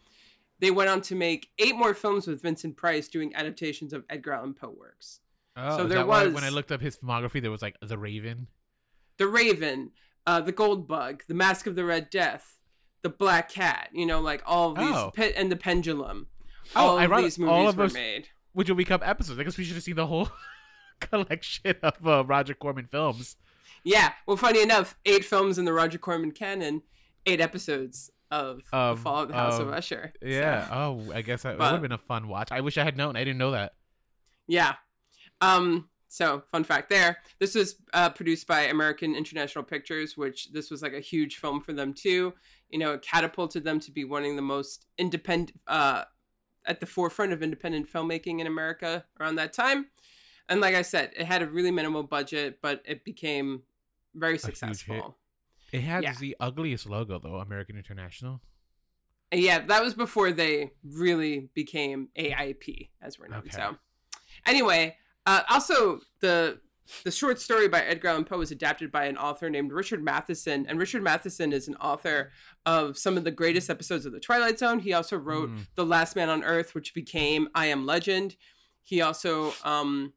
They 0.59 0.71
went 0.71 0.91
on 0.91 1.01
to 1.03 1.15
make 1.15 1.49
eight 1.59 1.75
more 1.75 1.95
films 1.95 2.27
with 2.27 2.43
Vincent 2.43 2.77
Price 2.77 3.09
doing 3.09 3.35
adaptations 3.35 3.93
of 3.93 4.05
Edgar 4.11 4.33
Allan 4.35 4.55
Poe 4.55 4.71
works. 4.71 5.21
Oh, 5.57 5.79
So 5.79 5.87
there 5.87 6.05
was- 6.07 6.33
when 6.33 6.45
I 6.45 6.49
looked 6.49 6.73
up 6.73 6.81
his 6.81 6.97
filmography, 6.99 7.41
there 7.43 7.51
was 7.51 7.63
like 7.63 7.77
The 7.83 7.99
Raven. 7.99 8.47
The 9.19 9.29
Raven, 9.29 9.91
uh, 10.27 10.41
The 10.41 10.53
Gold 10.53 10.89
Bug, 10.89 11.23
The 11.29 11.35
Mask 11.35 11.67
of 11.67 11.75
the 11.77 11.85
Red 11.85 12.09
Death, 12.11 12.59
The 13.03 13.11
Black 13.11 13.51
Cat, 13.51 13.91
you 13.93 14.07
know, 14.07 14.21
like 14.21 14.43
all 14.47 14.71
of 14.71 14.79
these, 14.79 14.95
Oh. 14.97 15.11
Pit 15.15 15.35
and 15.37 15.51
the 15.53 15.57
Pendulum. 15.57 16.29
Oh, 16.75 16.81
all 16.89 16.97
of 16.97 17.03
ironic- 17.03 17.25
these 17.27 17.39
movies 17.39 17.53
all 17.53 17.69
of 17.69 17.77
were 17.77 17.85
those- 17.85 17.95
made. 17.95 18.29
which 18.53 18.69
will 18.69 18.77
become 18.77 19.01
episodes. 19.05 19.39
I 19.39 19.43
guess 19.43 19.59
we 19.59 19.65
should 19.65 19.75
have 19.75 19.83
seen 19.83 19.97
the 19.97 20.07
whole 20.07 20.31
collection 21.01 21.75
of 21.83 22.07
uh, 22.07 22.25
Roger 22.25 22.55
Corman 22.55 22.87
films. 22.87 23.37
Yeah, 23.85 24.13
well, 24.27 24.37
funny 24.37 24.63
enough, 24.63 24.97
eight 25.05 25.25
films 25.25 25.59
in 25.59 25.65
the 25.65 25.73
Roger 25.73 25.99
Corman 25.99 26.31
canon, 26.31 26.83
eight 27.27 27.41
episodes 27.41 28.11
of, 28.31 28.63
Of- 28.73 28.99
The 28.99 29.03
Fall 29.03 29.23
of 29.23 29.29
the 29.29 29.35
House 29.35 29.59
of 29.59 29.69
of- 29.69 29.75
Usher. 29.75 30.13
So- 30.23 30.29
Yeah. 30.29 30.69
Oh, 30.71 31.13
I 31.13 31.23
guess 31.23 31.43
that, 31.43 31.59
would 31.59 31.65
have 31.65 31.83
been 31.83 31.93
a 31.93 31.99
fun 31.99 32.29
watch. 32.29 32.51
I 32.53 32.61
wish 32.61 32.79
I 32.79 32.85
had 32.85 32.97
known. 32.97 33.17
I 33.17 33.25
didn't 33.25 33.39
know 33.39 33.51
that. 33.51 33.75
Yeah. 34.47 34.75
Um. 35.43 35.89
So, 36.09 36.43
fun 36.53 36.63
fact 36.65 36.91
there. 36.91 37.17
This 37.39 37.55
was 37.55 37.77
uh, 37.95 38.11
produced 38.11 38.47
by 38.47 38.63
American 38.65 39.15
International 39.17 39.65
Pictures, 39.65 40.15
which 40.15 40.53
this 40.53 40.71
was 40.71 40.83
like 40.83 40.93
a 40.93 41.01
huge 41.01 41.37
film 41.37 41.63
for 41.63 41.73
them 41.73 41.95
too. 41.95 42.35
You 42.69 42.79
know, 42.79 42.93
it 42.93 43.01
catapulted 43.03 43.65
them 43.65 43.81
to 43.81 43.91
be 43.91 44.05
one 44.05 44.23
of 44.25 44.37
the 44.37 44.43
most 44.43 44.85
independent, 44.99 45.59
uh, 45.67 46.05
at 46.67 46.81
the 46.81 46.87
forefront 46.87 47.33
of 47.33 47.43
independent 47.43 47.91
filmmaking 47.91 48.41
in 48.41 48.47
America 48.47 49.07
around 49.19 49.37
that 49.37 49.55
time. 49.55 49.87
And 50.51 50.61
like 50.61 50.75
I 50.75 50.83
said, 50.83 51.13
it 51.17 51.25
had 51.25 51.41
a 51.41 51.47
really 51.47 51.71
minimal 51.71 52.03
budget, 52.03 52.59
but 52.61 52.83
it 52.85 53.05
became 53.07 53.63
very 54.15 54.37
successful. 54.39 55.17
It 55.73 55.81
had 55.81 56.03
Yeah. 56.03 56.15
the 56.21 56.37
ugliest 56.39 56.87
logo 56.87 57.19
though, 57.19 57.37
American 57.37 57.77
International. 57.79 58.43
Yeah, 59.33 59.61
that 59.61 59.83
was 59.83 59.95
before 59.95 60.31
they 60.31 60.73
really 60.85 61.49
became 61.55 62.11
AIP, 62.19 62.91
as 63.01 63.19
we're 63.19 63.29
known. 63.29 63.39
Okay. 63.41 63.51
So, 63.51 63.79
anyway, 64.45 64.99
uh, 65.27 65.43
also 65.51 66.01
the 66.21 66.61
the 67.05 67.11
short 67.11 67.41
story 67.41 67.69
by 67.69 67.81
Edgar 67.81 68.09
Allan 68.09 68.25
Poe 68.25 68.39
was 68.39 68.51
adapted 68.51 68.91
by 68.93 69.05
an 69.07 69.17
author 69.17 69.49
named 69.49 69.73
Richard 69.73 70.03
Matheson, 70.03 70.67
and 70.69 70.79
Richard 70.79 71.03
Matheson 71.03 71.53
is 71.53 71.69
an 71.69 71.77
author 71.77 72.31
of 72.67 72.99
some 72.99 73.17
of 73.17 73.25
the 73.25 73.31
greatest 73.31 73.71
episodes 73.71 74.05
of 74.05 74.13
The 74.13 74.21
Twilight 74.21 74.59
Zone. 74.59 74.81
He 74.81 74.93
also 74.93 75.17
wrote 75.17 75.49
Mm. 75.51 75.67
The 75.77 75.87
Last 75.87 76.17
Man 76.17 76.29
on 76.29 76.43
Earth, 76.45 76.75
which 76.75 76.93
became 76.93 77.49
I 77.55 77.67
Am 77.67 77.87
Legend. 77.87 78.37
He 78.83 79.01
also 79.01 79.55
um, 79.65 80.13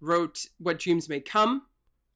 wrote 0.00 0.46
What 0.58 0.78
Dreams 0.78 1.08
May 1.08 1.20
Come, 1.20 1.62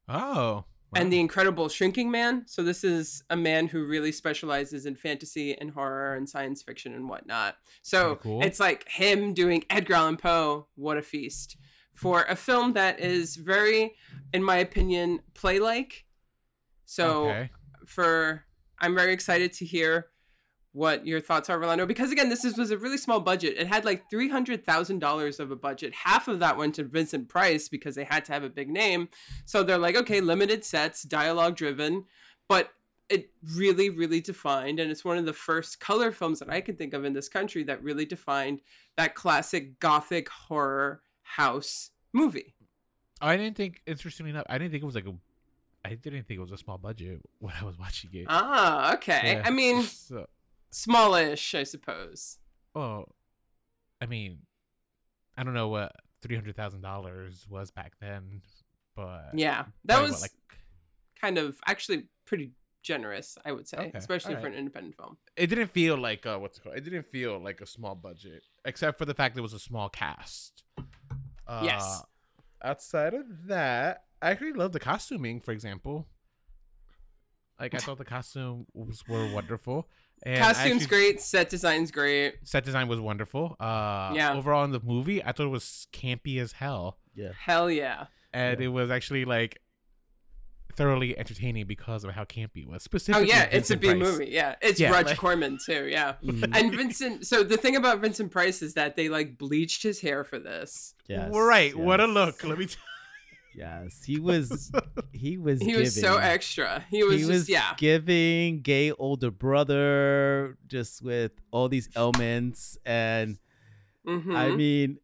Oh. 0.08 0.64
and 0.94 1.12
the 1.12 1.18
incredible 1.20 1.68
shrinking 1.68 2.10
man 2.10 2.44
so 2.46 2.62
this 2.62 2.84
is 2.84 3.24
a 3.30 3.36
man 3.36 3.66
who 3.68 3.84
really 3.86 4.12
specializes 4.12 4.84
in 4.86 4.94
fantasy 4.94 5.52
and 5.58 5.70
horror 5.72 6.14
and 6.14 6.28
science 6.28 6.62
fiction 6.62 6.94
and 6.94 7.08
whatnot 7.08 7.56
so 7.82 8.14
cool. 8.16 8.40
it's 8.44 8.60
like 8.60 8.86
him 8.88 9.34
doing 9.34 9.64
edgar 9.70 9.94
allan 9.94 10.16
poe 10.16 10.68
what 10.76 10.96
a 10.96 11.02
feast 11.02 11.56
for 11.94 12.24
a 12.28 12.36
film 12.36 12.72
that 12.74 13.00
is 13.00 13.36
very 13.36 13.94
in 14.32 14.42
my 14.42 14.56
opinion 14.56 15.20
play 15.32 15.58
like 15.58 16.04
so 16.84 17.28
okay. 17.28 17.50
for 17.86 18.44
i'm 18.78 18.94
very 18.94 19.12
excited 19.12 19.52
to 19.52 19.64
hear 19.64 20.08
what 20.72 21.06
your 21.06 21.20
thoughts 21.20 21.48
are 21.48 21.58
rolando 21.58 21.86
because 21.86 22.10
again 22.10 22.28
this 22.28 22.44
is, 22.44 22.58
was 22.58 22.72
a 22.72 22.76
really 22.76 22.98
small 22.98 23.20
budget. 23.20 23.54
It 23.56 23.68
had 23.68 23.84
like 23.84 24.10
$300000 24.10 25.38
of 25.38 25.52
a 25.52 25.56
budget. 25.56 25.94
Half 25.94 26.26
of 26.26 26.40
that 26.40 26.56
went 26.56 26.74
to 26.74 26.82
vincent 26.82 27.28
price 27.28 27.68
because 27.68 27.94
they 27.94 28.02
had 28.02 28.24
to 28.24 28.32
have 28.32 28.42
a 28.42 28.48
big 28.48 28.68
name. 28.68 29.08
So 29.44 29.62
they're 29.62 29.78
like 29.78 29.94
okay 29.94 30.20
limited 30.20 30.64
sets 30.64 31.04
dialogue 31.04 31.54
driven 31.54 32.06
but 32.48 32.70
it 33.08 33.30
really 33.54 33.90
really 33.90 34.20
defined 34.20 34.80
and 34.80 34.90
it's 34.90 35.04
one 35.04 35.18
of 35.18 35.26
the 35.26 35.32
first 35.32 35.78
color 35.80 36.10
films 36.10 36.38
that 36.38 36.50
i 36.50 36.60
can 36.60 36.76
think 36.76 36.94
of 36.94 37.04
in 37.04 37.12
this 37.12 37.28
country 37.28 37.62
that 37.62 37.82
really 37.82 38.06
defined 38.06 38.60
that 38.96 39.14
classic 39.14 39.78
gothic 39.78 40.28
horror 40.28 41.02
house 41.24 41.90
movie 42.12 42.54
I 43.20 43.36
didn't 43.36 43.56
think. 43.56 43.80
Interestingly 43.86 44.30
enough, 44.30 44.44
I 44.50 44.58
didn't 44.58 44.72
think 44.72 44.82
it 44.82 44.86
was 44.86 44.94
like 44.96 45.06
a. 45.06 45.14
I 45.84 45.94
didn't 45.94 46.26
think 46.26 46.38
it 46.38 46.42
was 46.42 46.50
a 46.52 46.58
small 46.58 46.78
budget 46.78 47.20
when 47.38 47.54
I 47.58 47.64
was 47.64 47.78
watching 47.78 48.10
it. 48.12 48.26
ah 48.28 48.94
okay 48.94 49.34
Yeah. 49.36 49.42
i 49.46 49.50
mean 49.50 49.82
So, 49.82 50.26
smallish 50.70 51.54
i 51.54 51.62
suppose 51.62 52.38
Oh, 52.76 53.04
I 54.00 54.06
mean, 54.06 54.38
I 55.38 55.44
don't 55.44 55.54
know 55.54 55.68
what 55.68 55.92
three 56.22 56.34
hundred 56.34 56.56
thousand 56.56 56.80
dollars 56.82 57.46
was 57.48 57.70
back 57.70 57.92
then, 58.00 58.42
but 58.96 59.30
Yeah, 59.34 59.66
that 59.84 60.02
was 60.02 60.10
what, 60.12 60.22
like 60.22 60.32
kind 61.20 61.38
of 61.38 61.56
actually 61.68 62.06
pretty 62.26 62.50
generous, 62.82 63.38
I 63.44 63.52
would 63.52 63.66
say, 63.68 63.78
Okay, 63.78 63.90
especially 63.94 64.34
for 64.36 64.48
an 64.48 64.54
independent 64.54 64.96
film. 64.96 65.16
it 65.36 65.46
didn't 65.46 65.70
feel 65.70 65.96
like 65.96 66.26
uh, 66.26 66.36
what's 66.38 66.58
it 66.58 66.62
called? 66.64 66.76
It 66.76 66.84
didn't 66.84 67.06
feel 67.06 67.38
like 67.38 67.60
a 67.60 67.66
small 67.66 67.94
budget, 67.94 68.42
except 68.64 68.98
for 68.98 69.04
the 69.06 69.14
fact 69.14 69.34
that 69.36 69.38
it 69.38 69.42
was 69.42 69.54
a 69.54 69.58
small 69.60 69.88
cast. 69.88 70.64
Uh, 71.46 71.60
Yes. 71.64 72.02
Outside 72.62 73.12
of 73.14 73.26
that, 73.48 74.04
I 74.22 74.30
actually 74.30 74.52
love 74.54 74.72
the 74.72 74.80
costuming. 74.80 75.40
For 75.40 75.52
example, 75.52 76.08
like 77.60 77.74
I 77.74 77.78
thought 77.78 77.98
the 77.98 78.04
costumes 78.04 78.66
were 79.08 79.30
wonderful. 79.32 79.88
And 80.22 80.38
Costumes 80.42 80.82
actually- 80.84 80.86
great, 80.86 81.20
set 81.20 81.50
design's 81.50 81.90
great. 81.90 82.36
Set 82.44 82.64
design 82.64 82.88
was 82.88 83.00
wonderful. 83.00 83.56
Uh, 83.60 84.12
Yeah. 84.14 84.34
Overall 84.34 84.64
in 84.64 84.70
the 84.70 84.80
movie, 84.80 85.22
I 85.22 85.32
thought 85.32 85.46
it 85.46 85.50
was 85.50 85.86
campy 85.92 86.40
as 86.40 86.52
hell, 86.52 86.98
Yeah. 87.14 87.32
Hell 87.38 87.70
yeah. 87.70 88.06
and 88.32 88.58
Yeah. 88.60 88.66
it 88.66 88.68
was 88.70 88.90
actually 88.90 89.24
like 89.26 89.60
thoroughly 90.76 91.16
entertaining 91.18 91.66
because 91.66 92.04
of 92.04 92.10
how 92.12 92.24
campy 92.24 92.58
it 92.62 92.68
was. 92.68 92.82
Specifically, 92.82 93.22
Oh 93.30 93.34
Specifically, 93.34 93.52
yeah, 93.52 93.58
it's 93.58 93.70
a 93.70 93.76
Vincent 93.76 93.80
B 93.80 93.88
Price. 94.04 94.18
movie. 94.18 94.30
Yeah, 94.32 94.54
it's 94.62 94.80
Yeah, 94.80 94.90
Roger 94.90 95.08
like- 95.08 95.18
Corman 95.18 95.58
too. 95.64 95.86
Yeah, 95.86 96.14
Mhm. 96.24 96.56
and 96.56 96.74
Vincent. 96.74 97.26
So 97.26 97.42
the 97.42 97.56
thing 97.56 97.76
about 97.76 98.00
Vincent 98.00 98.30
Price 98.30 98.62
is 98.62 98.74
that 98.74 98.96
they 98.96 99.08
like 99.08 99.38
bleached 99.38 99.82
his 99.82 100.00
hair 100.00 100.24
for 100.24 100.38
this. 100.38 100.94
Yes, 101.08 101.30
right. 101.32 101.74
What 101.76 102.00
a 102.00 102.06
look. 102.06 102.42
Let 102.44 102.58
me. 102.58 102.66
Tell 102.66 102.82
Yes, 103.56 104.02
he 104.04 104.18
was. 104.18 104.72
He 105.12 105.38
was. 105.38 105.60
He 105.62 105.76
was 105.76 105.98
so 105.98 106.16
extra. 106.16 106.84
He 106.90 107.02
was 107.04 107.14
he 107.14 107.18
just 107.20 107.30
was 107.30 107.48
yeah. 107.48 107.74
giving 107.78 108.60
gay 108.62 108.90
older 108.90 109.30
brother 109.30 110.58
just 110.66 111.02
with 111.02 111.32
all 111.50 111.68
these 111.68 111.88
elements 111.94 112.76
and 112.84 113.38
Mhm. 114.06 114.34
I 114.36 114.50
mean 114.50 114.98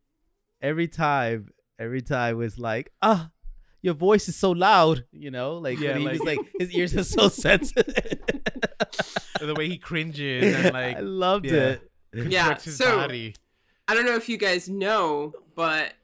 every 0.60 0.88
time 0.88 1.52
every 1.78 2.02
time 2.02 2.36
was 2.36 2.58
like 2.58 2.92
ah 3.00 3.30
your 3.82 3.94
voice 3.94 4.28
is 4.28 4.37
so 4.37 4.50
loud 4.50 5.04
you 5.12 5.30
know 5.30 5.54
like 5.58 5.78
Yeah, 5.78 5.96
he 5.99 6.04
like- 6.04 6.12
was 6.12 6.20
like 6.22 6.38
his 6.58 6.70
ears 6.72 6.94
are 6.96 7.04
so 7.18 7.28
sensitive 7.28 8.18
the 9.40 9.54
way 9.54 9.68
he 9.68 9.78
cringes 9.78 10.54
and 10.54 10.72
like 10.75 10.96
I 10.96 11.00
loved 11.00 11.46
yeah. 11.46 11.52
it 11.52 11.90
Yeah, 12.14 12.58
his 12.58 12.76
so- 12.76 12.96
body. 12.96 13.34
I 13.88 13.94
don't 13.94 14.04
know 14.06 14.14
if 14.14 14.28
you 14.28 14.37
guys 14.37 14.68
know, 14.68 15.32
but 15.56 15.94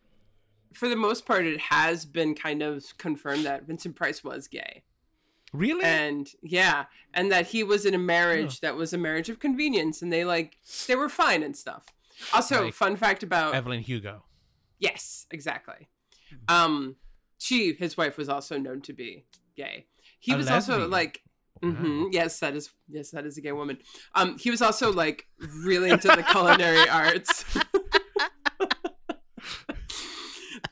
for 0.73 0.89
the 0.89 0.97
most 0.97 1.25
part, 1.25 1.47
it 1.47 1.61
has 1.61 2.05
been 2.05 2.35
kind 2.35 2.61
of 2.61 2.85
confirmed 2.99 3.45
that 3.47 3.63
Vincent 3.65 3.95
Price 3.95 4.25
was 4.25 4.49
gay. 4.49 4.83
Really? 5.53 5.85
and 5.85 6.29
yeah, 6.43 6.87
and 7.15 7.31
that 7.31 7.47
he 7.47 7.63
was 7.63 7.87
in 7.87 7.95
a 7.95 7.99
marriage 7.99 8.59
that 8.61 8.75
was 8.75 8.93
a 8.93 8.99
marriage 8.99 9.29
of 9.29 9.39
convenience, 9.39 10.03
and 10.03 10.13
they 10.13 10.25
like 10.25 10.57
they 10.89 10.97
were 10.97 11.09
fine 11.09 11.45
and 11.45 11.57
stuff. 11.57 11.85
Also, 12.35 12.65
Like 12.65 12.75
fun 12.75 12.97
fact 12.97 13.23
about 13.23 13.55
Evelyn 13.55 13.81
Hugo. 13.83 14.25
yes, 14.81 15.27
exactly. 15.31 15.89
Um, 16.49 16.97
she, 17.39 17.75
his 17.75 17.97
wife, 17.97 18.17
was 18.17 18.29
also 18.29 18.59
known 18.59 18.81
to 18.83 18.93
be 18.93 19.25
gay. 19.57 19.87
He 20.21 20.33
A 20.33 20.37
was 20.37 20.49
also 20.49 20.87
like. 20.89 21.21
Wow. 21.63 21.71
hmm 21.71 22.05
Yes, 22.13 22.39
that 22.41 22.55
is 22.55 22.71
yes, 22.89 23.11
that 23.13 23.25
is 23.25 23.39
a 23.39 23.41
gay 23.41 23.53
woman. 23.53 23.79
Um, 24.15 24.37
he 24.39 24.51
was 24.51 24.61
also 24.61 24.93
like 24.93 25.27
really 25.65 25.91
into 25.91 26.09
the 26.09 26.23
culinary 26.23 26.87
arts. 26.91 27.45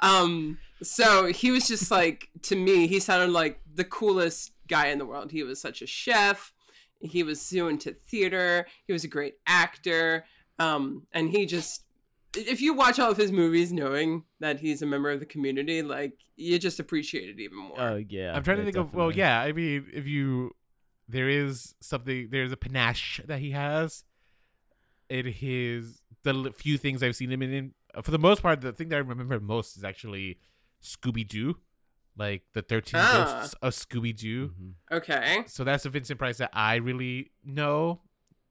um, 0.01 0.59
so 0.83 1.27
he 1.27 1.51
was 1.51 1.67
just 1.67 1.91
like 1.91 2.29
to 2.43 2.57
me, 2.57 2.87
he 2.87 3.01
sounded 3.01 3.33
like 3.33 3.61
the 3.75 3.85
coolest 3.85 4.53
guy 4.69 4.89
in 4.89 4.99
the 4.99 5.07
world. 5.07 5.31
He 5.33 5.43
was 5.43 5.61
such 5.61 5.83
a 5.83 5.87
chef. 5.87 6.53
He 7.01 7.23
was 7.23 7.41
so 7.41 7.69
into 7.69 7.93
theater. 7.93 8.67
He 8.87 8.93
was 8.93 9.05
a 9.05 9.09
great 9.09 9.35
actor. 9.47 10.25
Um, 10.59 11.07
and 11.13 11.31
he 11.31 11.47
just 11.47 11.85
if 12.37 12.61
you 12.61 12.75
watch 12.75 12.99
all 12.99 13.11
of 13.11 13.17
his 13.17 13.33
movies 13.33 13.73
knowing 13.73 14.25
that 14.41 14.61
he's 14.61 14.83
a 14.83 14.87
member 14.87 15.11
of 15.11 15.21
the 15.21 15.27
community, 15.27 15.83
like 15.83 16.15
you 16.37 16.59
just 16.59 16.81
appreciate 16.81 17.29
it 17.29 17.41
even 17.41 17.59
more. 17.59 17.81
Oh 17.81 17.97
yeah. 17.97 18.35
I'm 18.35 18.43
trying 18.43 18.59
to 18.59 18.63
yeah, 18.63 18.67
think 18.67 18.77
of. 18.77 18.95
Well, 18.95 19.11
yeah. 19.11 19.41
I 19.41 19.53
mean, 19.53 19.87
if 19.93 20.07
you, 20.07 20.53
there 21.09 21.29
is 21.29 21.75
something. 21.81 22.29
There's 22.31 22.53
a 22.53 22.57
panache 22.57 23.21
that 23.27 23.39
he 23.41 23.51
has. 23.53 24.05
In 25.11 25.27
his 25.27 26.01
the 26.23 26.53
few 26.57 26.79
things 26.79 27.03
I've 27.03 27.15
seen 27.15 27.31
him 27.31 27.43
in, 27.43 27.75
uh, 27.95 28.01
for 28.01 28.11
the 28.11 28.19
most 28.19 28.43
part, 28.43 28.63
the 28.63 28.73
thing 28.73 28.89
that 28.89 28.97
I 28.97 29.01
remember 29.01 29.39
most 29.39 29.77
is 29.77 29.85
actually 29.85 30.39
Scooby 30.83 31.29
Doo, 31.29 31.59
like 32.17 32.43
the 32.55 32.63
Thirteen 32.63 33.01
Ah. 33.03 33.37
Ghosts 33.39 33.55
of 33.61 33.75
Scooby 33.75 34.17
Doo. 34.17 34.49
Mhm. 34.49 34.73
Okay. 34.91 35.45
So 35.47 35.63
that's 35.63 35.83
the 35.83 35.91
Vincent 35.91 36.19
Price 36.19 36.39
that 36.39 36.51
I 36.55 36.77
really 36.77 37.33
know. 37.45 38.01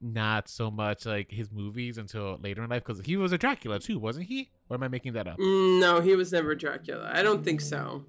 Not 0.06 0.48
so 0.50 0.70
much 0.70 1.06
like 1.06 1.30
his 1.30 1.50
movies 1.50 1.96
until 1.96 2.38
later 2.42 2.62
in 2.62 2.68
life, 2.68 2.84
because 2.84 3.00
he 3.06 3.16
was 3.16 3.32
a 3.32 3.38
Dracula 3.38 3.78
too, 3.80 3.98
wasn't 3.98 4.26
he? 4.26 4.50
Or 4.68 4.74
am 4.76 4.82
I 4.82 4.88
making 4.88 5.14
that 5.14 5.26
up? 5.26 5.38
Mm, 5.38 5.80
No, 5.80 6.00
he 6.02 6.14
was 6.14 6.30
never 6.30 6.54
Dracula. 6.54 7.10
I 7.14 7.22
don't 7.22 7.42
think 7.42 7.62
so. 7.62 8.04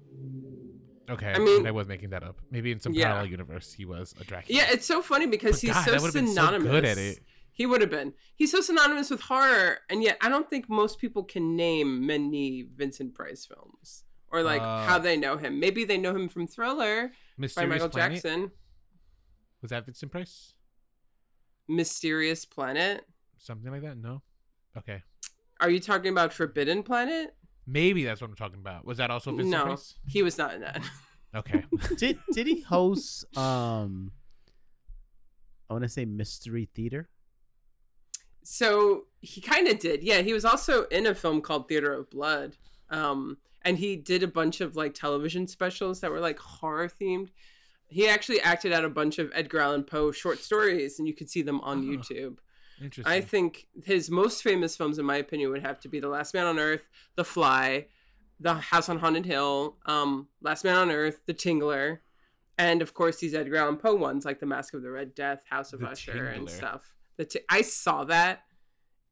Okay, 1.08 1.32
I 1.32 1.38
mean- 1.38 1.66
I 1.66 1.70
was 1.70 1.86
making 1.88 2.10
that 2.10 2.22
up. 2.22 2.38
Maybe 2.50 2.70
in 2.72 2.80
some 2.80 2.92
Yeah. 2.92 3.06
parallel 3.06 3.26
universe 3.30 3.72
he 3.72 3.86
was 3.86 4.14
a 4.20 4.24
Dracula. 4.24 4.58
Yeah, 4.60 4.72
it's 4.72 4.84
so 4.86 5.00
funny 5.00 5.26
because 5.26 5.52
But 5.56 5.60
he's 5.62 5.72
God, 5.74 5.84
so 5.84 5.92
been 5.92 6.26
so 6.26 6.32
synonymous. 6.34 6.70
good 6.70 6.84
at 6.84 6.98
it. 6.98 7.20
He 7.52 7.64
would 7.64 7.80
have 7.80 7.88
been. 7.90 8.12
He's 8.34 8.50
so 8.50 8.60
synonymous 8.60 9.08
with 9.08 9.22
horror, 9.22 9.78
and 9.88 10.02
yet 10.02 10.18
I 10.20 10.28
don't 10.28 10.50
think 10.50 10.68
most 10.68 10.98
people 10.98 11.24
can 11.24 11.56
name 11.56 12.04
many 12.04 12.60
Vincent 12.62 13.14
Price 13.14 13.46
films 13.46 14.04
or 14.30 14.42
like 14.42 14.60
Uh, 14.60 14.84
how 14.84 14.98
they 14.98 15.16
know 15.16 15.38
him. 15.38 15.58
Maybe 15.58 15.84
they 15.84 15.96
know 15.96 16.14
him 16.14 16.28
from 16.28 16.46
Thriller 16.46 17.12
by 17.38 17.64
Michael 17.64 17.88
Planet? 17.88 18.22
Jackson, 18.22 18.50
Was 19.62 19.70
that 19.70 19.86
Vincent 19.86 20.12
Price? 20.12 20.52
Mysterious 21.68 22.44
Planet. 22.44 23.04
Something 23.38 23.70
like 23.72 23.82
that? 23.82 23.96
No. 23.98 24.22
Okay. 24.76 25.02
Are 25.60 25.70
you 25.70 25.80
talking 25.80 26.10
about 26.12 26.32
Forbidden 26.32 26.82
Planet? 26.82 27.34
Maybe 27.66 28.04
that's 28.04 28.20
what 28.20 28.30
I'm 28.30 28.36
talking 28.36 28.60
about. 28.60 28.84
Was 28.84 28.98
that 28.98 29.10
also 29.10 29.30
Vincent 29.30 29.50
No. 29.50 29.64
Price? 29.64 29.94
He 30.06 30.22
was 30.22 30.38
not 30.38 30.54
in 30.54 30.60
that. 30.60 30.82
Okay. 31.34 31.64
did 31.96 32.18
did 32.32 32.46
he 32.46 32.60
host 32.60 33.24
um 33.36 34.12
I 35.68 35.74
want 35.74 35.82
to 35.82 35.88
say 35.88 36.04
mystery 36.04 36.68
theater? 36.74 37.08
So 38.42 39.06
he 39.20 39.40
kind 39.40 39.66
of 39.66 39.80
did. 39.80 40.04
Yeah, 40.04 40.22
he 40.22 40.32
was 40.32 40.44
also 40.44 40.84
in 40.84 41.06
a 41.06 41.14
film 41.14 41.40
called 41.40 41.68
Theater 41.68 41.92
of 41.92 42.08
Blood. 42.10 42.56
Um, 42.90 43.38
and 43.62 43.76
he 43.76 43.96
did 43.96 44.22
a 44.22 44.28
bunch 44.28 44.60
of 44.60 44.76
like 44.76 44.94
television 44.94 45.48
specials 45.48 46.00
that 46.00 46.12
were 46.12 46.20
like 46.20 46.38
horror 46.38 46.88
themed. 46.88 47.30
He 47.88 48.08
actually 48.08 48.40
acted 48.40 48.72
out 48.72 48.84
a 48.84 48.88
bunch 48.88 49.18
of 49.18 49.30
Edgar 49.34 49.60
Allan 49.60 49.84
Poe 49.84 50.10
short 50.12 50.38
stories, 50.40 50.98
and 50.98 51.06
you 51.06 51.14
could 51.14 51.30
see 51.30 51.42
them 51.42 51.60
on. 51.60 51.84
YouTube. 51.84 52.38
Interesting. 52.82 53.10
I 53.10 53.20
think 53.22 53.68
his 53.84 54.10
most 54.10 54.42
famous 54.42 54.76
films, 54.76 54.98
in 54.98 55.06
my 55.06 55.16
opinion, 55.16 55.50
would 55.50 55.62
have 55.62 55.80
to 55.80 55.88
be 55.88 55.98
The 55.98 56.08
Last 56.08 56.34
Man 56.34 56.44
on 56.46 56.58
Earth, 56.58 56.88
The 57.14 57.24
Fly, 57.24 57.86
The 58.38 58.54
House 58.54 58.88
on 58.90 58.98
Haunted 58.98 59.24
Hill, 59.24 59.78
um, 59.86 60.28
Last 60.42 60.62
Man 60.62 60.76
on 60.76 60.90
Earth, 60.90 61.20
The 61.24 61.32
Tingler, 61.32 62.00
and 62.58 62.82
of 62.82 62.92
course 62.92 63.18
these 63.18 63.34
Edgar 63.34 63.56
Allan 63.56 63.76
Poe 63.78 63.94
ones 63.94 64.24
like 64.26 64.40
The 64.40 64.46
Mask 64.46 64.74
of 64.74 64.82
the 64.82 64.90
Red 64.90 65.14
Death, 65.14 65.42
House 65.48 65.72
of 65.72 65.80
The 65.80 65.86
Usher, 65.86 66.26
and 66.26 66.50
stuff. 66.50 66.94
The 67.16 67.24
t- 67.24 67.40
I 67.48 67.62
saw 67.62 68.04
that 68.04 68.40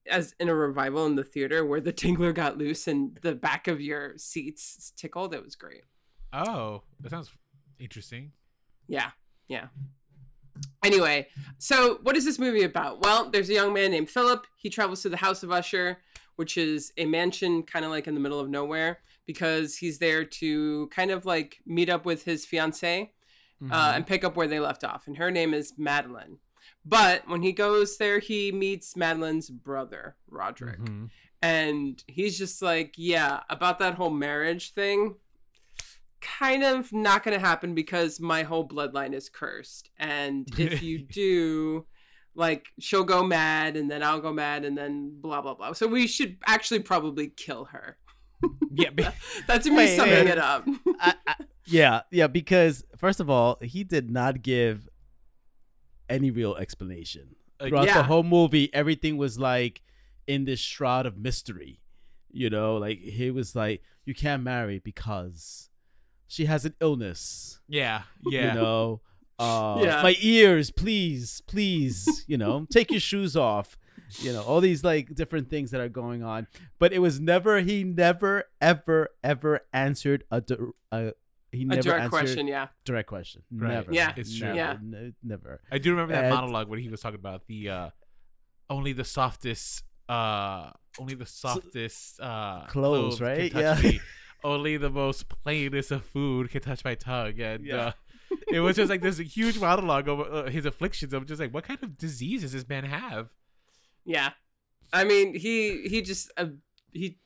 as 0.06 0.34
in 0.38 0.50
a 0.50 0.54
revival 0.54 1.06
in 1.06 1.14
the 1.16 1.24
theater 1.24 1.64
where 1.64 1.80
the 1.80 1.92
Tingler 1.92 2.34
got 2.34 2.58
loose 2.58 2.86
and 2.86 3.18
the 3.22 3.34
back 3.34 3.66
of 3.66 3.80
your 3.80 4.18
seats 4.18 4.92
tickled. 4.96 5.32
It 5.34 5.42
was 5.42 5.56
great. 5.56 5.84
oh, 6.34 6.82
that 7.00 7.10
sounds 7.10 7.30
interesting. 7.78 8.32
Yeah, 8.88 9.10
yeah. 9.48 9.68
Anyway, 10.84 11.28
so 11.58 11.98
what 12.02 12.16
is 12.16 12.24
this 12.24 12.38
movie 12.38 12.62
about? 12.62 13.00
Well, 13.00 13.30
there's 13.30 13.48
a 13.48 13.54
young 13.54 13.72
man 13.72 13.90
named 13.90 14.10
Philip. 14.10 14.46
He 14.56 14.68
travels 14.70 15.02
to 15.02 15.08
the 15.08 15.16
House 15.16 15.42
of 15.42 15.50
Usher, 15.50 15.98
which 16.36 16.56
is 16.56 16.92
a 16.96 17.06
mansion 17.06 17.62
kind 17.62 17.84
of 17.84 17.90
like 17.90 18.06
in 18.06 18.14
the 18.14 18.20
middle 18.20 18.38
of 18.40 18.48
nowhere, 18.50 18.98
because 19.26 19.76
he's 19.76 19.98
there 19.98 20.24
to 20.24 20.88
kind 20.88 21.10
of 21.10 21.24
like 21.24 21.58
meet 21.66 21.88
up 21.88 22.04
with 22.04 22.24
his 22.24 22.44
fiancee 22.44 23.12
uh, 23.70 23.92
Mhm. 23.92 23.96
and 23.96 24.06
pick 24.06 24.24
up 24.24 24.36
where 24.36 24.48
they 24.48 24.60
left 24.60 24.84
off. 24.84 25.06
And 25.06 25.16
her 25.16 25.30
name 25.30 25.54
is 25.54 25.72
Madeline. 25.78 26.38
But 26.84 27.26
when 27.28 27.42
he 27.42 27.52
goes 27.52 27.96
there, 27.96 28.18
he 28.18 28.52
meets 28.52 28.94
Madeline's 28.96 29.48
brother, 29.48 30.16
Roderick. 30.28 30.80
Mhm. 30.80 31.10
And 31.40 32.02
he's 32.06 32.36
just 32.38 32.60
like, 32.60 32.94
yeah, 32.98 33.42
about 33.48 33.78
that 33.78 33.94
whole 33.94 34.10
marriage 34.10 34.72
thing, 34.74 35.16
kind 36.38 36.64
of 36.64 36.92
not 36.92 37.22
going 37.22 37.38
to 37.38 37.44
happen 37.44 37.74
because 37.74 38.18
my 38.20 38.42
whole 38.42 38.66
bloodline 38.66 39.14
is 39.14 39.28
cursed. 39.28 39.90
And 39.98 40.48
if 40.58 40.82
you 40.88 40.98
do, 40.98 41.86
like, 42.34 42.68
she'll 42.80 43.04
go 43.04 43.22
mad 43.24 43.76
and 43.76 43.90
then 43.90 44.02
I'll 44.02 44.20
go 44.20 44.32
mad 44.32 44.64
and 44.64 44.76
then 44.76 45.12
blah, 45.20 45.40
blah, 45.42 45.54
blah. 45.54 45.72
So 45.72 45.86
we 45.86 46.06
should 46.06 46.38
actually 46.46 46.80
probably 46.80 47.28
kill 47.28 47.66
her. 47.66 47.98
Yeah. 48.72 48.90
but- 48.94 49.14
That's 49.46 49.66
me 49.66 49.76
Wait, 49.76 49.96
summing 49.96 50.12
wait. 50.12 50.26
it 50.26 50.38
up. 50.38 50.66
I, 51.00 51.14
I, 51.26 51.34
yeah, 51.64 52.00
yeah, 52.10 52.26
because 52.26 52.84
first 52.96 53.20
of 53.20 53.30
all, 53.30 53.58
he 53.62 53.84
did 53.84 54.10
not 54.10 54.42
give 54.42 54.88
any 56.10 56.30
real 56.30 56.54
explanation. 56.56 57.36
Like, 57.60 57.70
Throughout 57.70 57.86
yeah. 57.86 57.98
the 57.98 58.02
whole 58.02 58.22
movie, 58.24 58.68
everything 58.74 59.16
was 59.16 59.38
like 59.38 59.80
in 60.26 60.44
this 60.44 60.60
shroud 60.60 61.06
of 61.06 61.16
mystery. 61.16 61.80
You 62.30 62.50
know, 62.50 62.76
like 62.76 62.98
he 62.98 63.30
was 63.30 63.54
like, 63.54 63.80
You 64.04 64.14
can't 64.14 64.42
marry 64.42 64.78
because 64.78 65.70
she 66.26 66.44
has 66.46 66.64
an 66.64 66.74
illness. 66.80 67.60
yeah. 67.68 68.02
Yeah. 68.26 68.54
You 68.54 68.60
know. 68.60 69.00
Uh 69.38 69.80
Yeah. 69.82 70.02
my 70.02 70.14
ears, 70.20 70.70
please, 70.70 71.42
please, 71.46 72.24
you 72.28 72.36
know, 72.38 72.66
take 72.70 72.90
your 72.90 73.00
shoes 73.00 73.36
off. 73.36 73.76
You 74.20 74.32
know, 74.32 74.42
all 74.42 74.60
these 74.60 74.84
like 74.84 75.12
different 75.14 75.50
things 75.50 75.72
that 75.72 75.80
are 75.80 75.88
going 75.88 76.22
on. 76.22 76.46
But 76.78 76.92
it 76.92 77.00
was 77.00 77.18
never 77.18 77.60
he 77.60 77.82
never 77.82 78.44
ever 78.60 79.08
ever 79.24 79.60
answered 79.72 80.22
a, 80.30 80.40
di- 80.40 80.56
a 80.92 81.12
he 81.50 81.62
A 81.62 81.66
never 81.66 81.82
direct 81.82 82.04
answered 82.04 82.10
question, 82.10 82.46
yeah. 82.46 82.68
direct 82.84 83.08
question. 83.08 83.42
Right. 83.50 83.70
Never. 83.70 83.92
Yeah. 83.92 84.12
It's 84.16 84.36
true. 84.38 84.48
Never, 84.48 84.56
Yeah. 84.56 84.70
n- 84.72 85.14
never. 85.22 85.60
I 85.72 85.78
do 85.78 85.90
remember 85.90 86.12
that 86.14 86.24
And- 86.26 86.34
monologue 86.34 86.68
when 86.68 86.78
he 86.78 86.88
was 86.88 87.00
talking 87.00 87.18
about 87.18 87.46
the 87.48 87.70
uh 87.70 87.90
only 88.70 88.92
the 88.92 89.04
softest 89.04 89.82
uh 90.08 90.70
only 91.00 91.14
the 91.14 91.26
softest 91.26 92.20
uh 92.20 92.66
Clothes, 92.68 93.18
can 93.18 93.26
right? 93.26 93.50
touch 93.52 93.82
Yeah. 93.84 93.98
only 94.44 94.76
the 94.76 94.90
most 94.90 95.28
plainest 95.28 95.90
of 95.90 96.04
food 96.04 96.50
can 96.50 96.60
touch 96.60 96.84
my 96.84 96.94
tongue 96.94 97.40
and 97.40 97.64
Yeah. 97.66 97.76
uh 97.86 97.92
it 98.52 98.60
was 98.60 98.76
just 98.76 98.90
like 98.90 99.00
this 99.00 99.18
huge 99.18 99.58
monologue 99.58 100.08
of 100.08 100.20
uh, 100.20 100.44
his 100.50 100.66
afflictions. 100.66 101.12
I'm 101.12 101.24
just 101.24 101.40
like, 101.40 101.54
what 101.54 101.62
kind 101.64 101.80
of 101.82 101.96
disease 101.96 102.42
does 102.42 102.52
this 102.52 102.68
man 102.68 102.84
have? 102.84 103.28
Yeah. 104.04 104.30
I 104.92 105.04
mean, 105.04 105.34
he 105.34 105.86
he 105.88 106.02
just 106.02 106.30
uh, 106.36 106.46
he 106.92 107.18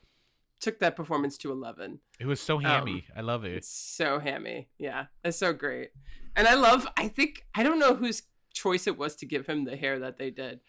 took 0.60 0.80
that 0.80 0.96
performance 0.96 1.38
to 1.38 1.50
11. 1.50 2.00
It 2.20 2.26
was 2.26 2.40
so 2.40 2.58
hammy. 2.58 3.06
I 3.16 3.22
love 3.22 3.44
it. 3.44 3.64
So 3.64 4.18
hammy. 4.18 4.68
Yeah. 4.78 5.06
It's 5.24 5.38
so 5.38 5.52
great. 5.52 5.90
And 6.36 6.46
I 6.46 6.54
love 6.54 6.86
I 6.96 7.08
think 7.08 7.46
I 7.54 7.62
don't 7.62 7.78
know 7.78 7.94
whose 7.94 8.22
choice 8.52 8.86
it 8.86 8.98
was 8.98 9.16
to 9.16 9.26
give 9.26 9.46
him 9.46 9.64
the 9.64 9.76
hair 9.76 9.98
that 10.00 10.18
they 10.18 10.30
did. 10.30 10.60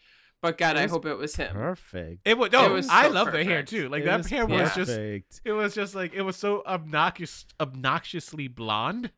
But 0.42 0.56
God, 0.56 0.76
I 0.76 0.86
hope 0.86 1.04
it 1.04 1.16
was 1.18 1.36
him. 1.36 1.52
Perfect. 1.52 2.20
It 2.24 2.38
was 2.38 2.50
no, 2.50 2.64
It 2.66 2.72
was 2.72 2.88
I 2.88 3.08
so 3.08 3.12
love 3.12 3.32
the 3.32 3.44
hair 3.44 3.62
too. 3.62 3.88
Like 3.90 4.02
It 4.02 4.06
that 4.06 4.16
was 4.18 4.26
hair 4.28 4.46
was 4.46 4.74
just 4.74 4.90
it 4.90 5.52
was 5.52 5.74
just 5.74 5.94
like 5.94 6.14
it 6.14 6.22
was 6.22 6.36
so 6.36 6.62
obnoxious 6.66 7.44
obnoxiously 7.60 8.48
blonde. 8.48 9.10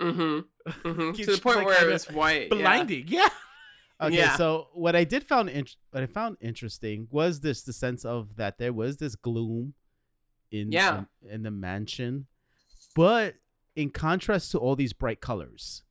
Mm-hmm. 0.00 0.90
hmm 0.90 1.12
To 1.16 1.26
the 1.26 1.38
point 1.40 1.58
like, 1.58 1.66
where 1.66 1.88
it 1.88 1.92
was 1.92 2.06
white. 2.10 2.50
Blinding. 2.50 3.04
Yeah. 3.08 3.28
Okay, 4.02 4.16
Yeah. 4.16 4.34
so 4.36 4.68
what 4.72 4.96
I 4.96 5.04
did 5.04 5.24
found 5.24 5.50
int- 5.50 5.76
what 5.90 6.02
I 6.02 6.06
found 6.06 6.38
interesting 6.40 7.06
was 7.10 7.40
this 7.40 7.60
the 7.64 7.74
sense 7.74 8.02
of 8.06 8.36
that 8.36 8.56
there 8.56 8.72
was 8.72 8.96
this 8.96 9.14
gloom 9.14 9.74
in 10.50 10.72
Yeah. 10.72 11.04
in, 11.22 11.30
in 11.30 11.42
the 11.42 11.50
mansion, 11.50 12.26
but 12.96 13.34
in 13.76 13.90
contrast 13.90 14.52
to 14.52 14.58
all 14.58 14.74
these 14.74 14.94
bright 14.94 15.20
colors, 15.20 15.82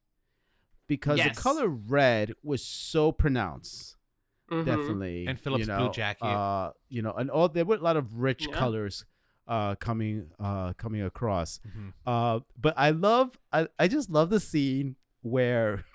because 0.88 1.20
Yes. 1.20 1.36
the 1.36 1.40
color 1.44 1.68
red 1.68 2.34
was 2.42 2.66
so 2.66 3.12
pronounced, 3.12 3.96
Mhm. 4.50 4.66
definitely, 4.66 5.28
And 5.28 5.40
Philip's 5.40 5.62
you 5.62 5.66
know, 5.68 5.78
blue 5.78 5.86
know, 5.88 5.92
jacket. 5.94 6.26
uh, 6.26 6.72
you 6.90 7.02
know, 7.02 7.14
and 7.14 7.30
all 7.30 7.48
there 7.50 7.66
were 7.66 7.76
a 7.76 7.80
lot 7.80 7.98
of 7.98 8.16
rich 8.20 8.48
Yeah. 8.48 8.58
colors 8.58 9.06
uh 9.48 9.74
coming 9.76 10.30
uh 10.40 10.74
coming 10.74 11.02
across 11.02 11.60
Mhm. 11.68 11.94
uh, 12.06 12.40
but 12.60 12.74
I 12.78 12.92
love, 12.92 13.38
I, 13.52 13.68
I 13.80 13.88
just 13.88 14.10
love 14.12 14.30
the 14.30 14.40
scene 14.40 14.96
where 15.22 15.86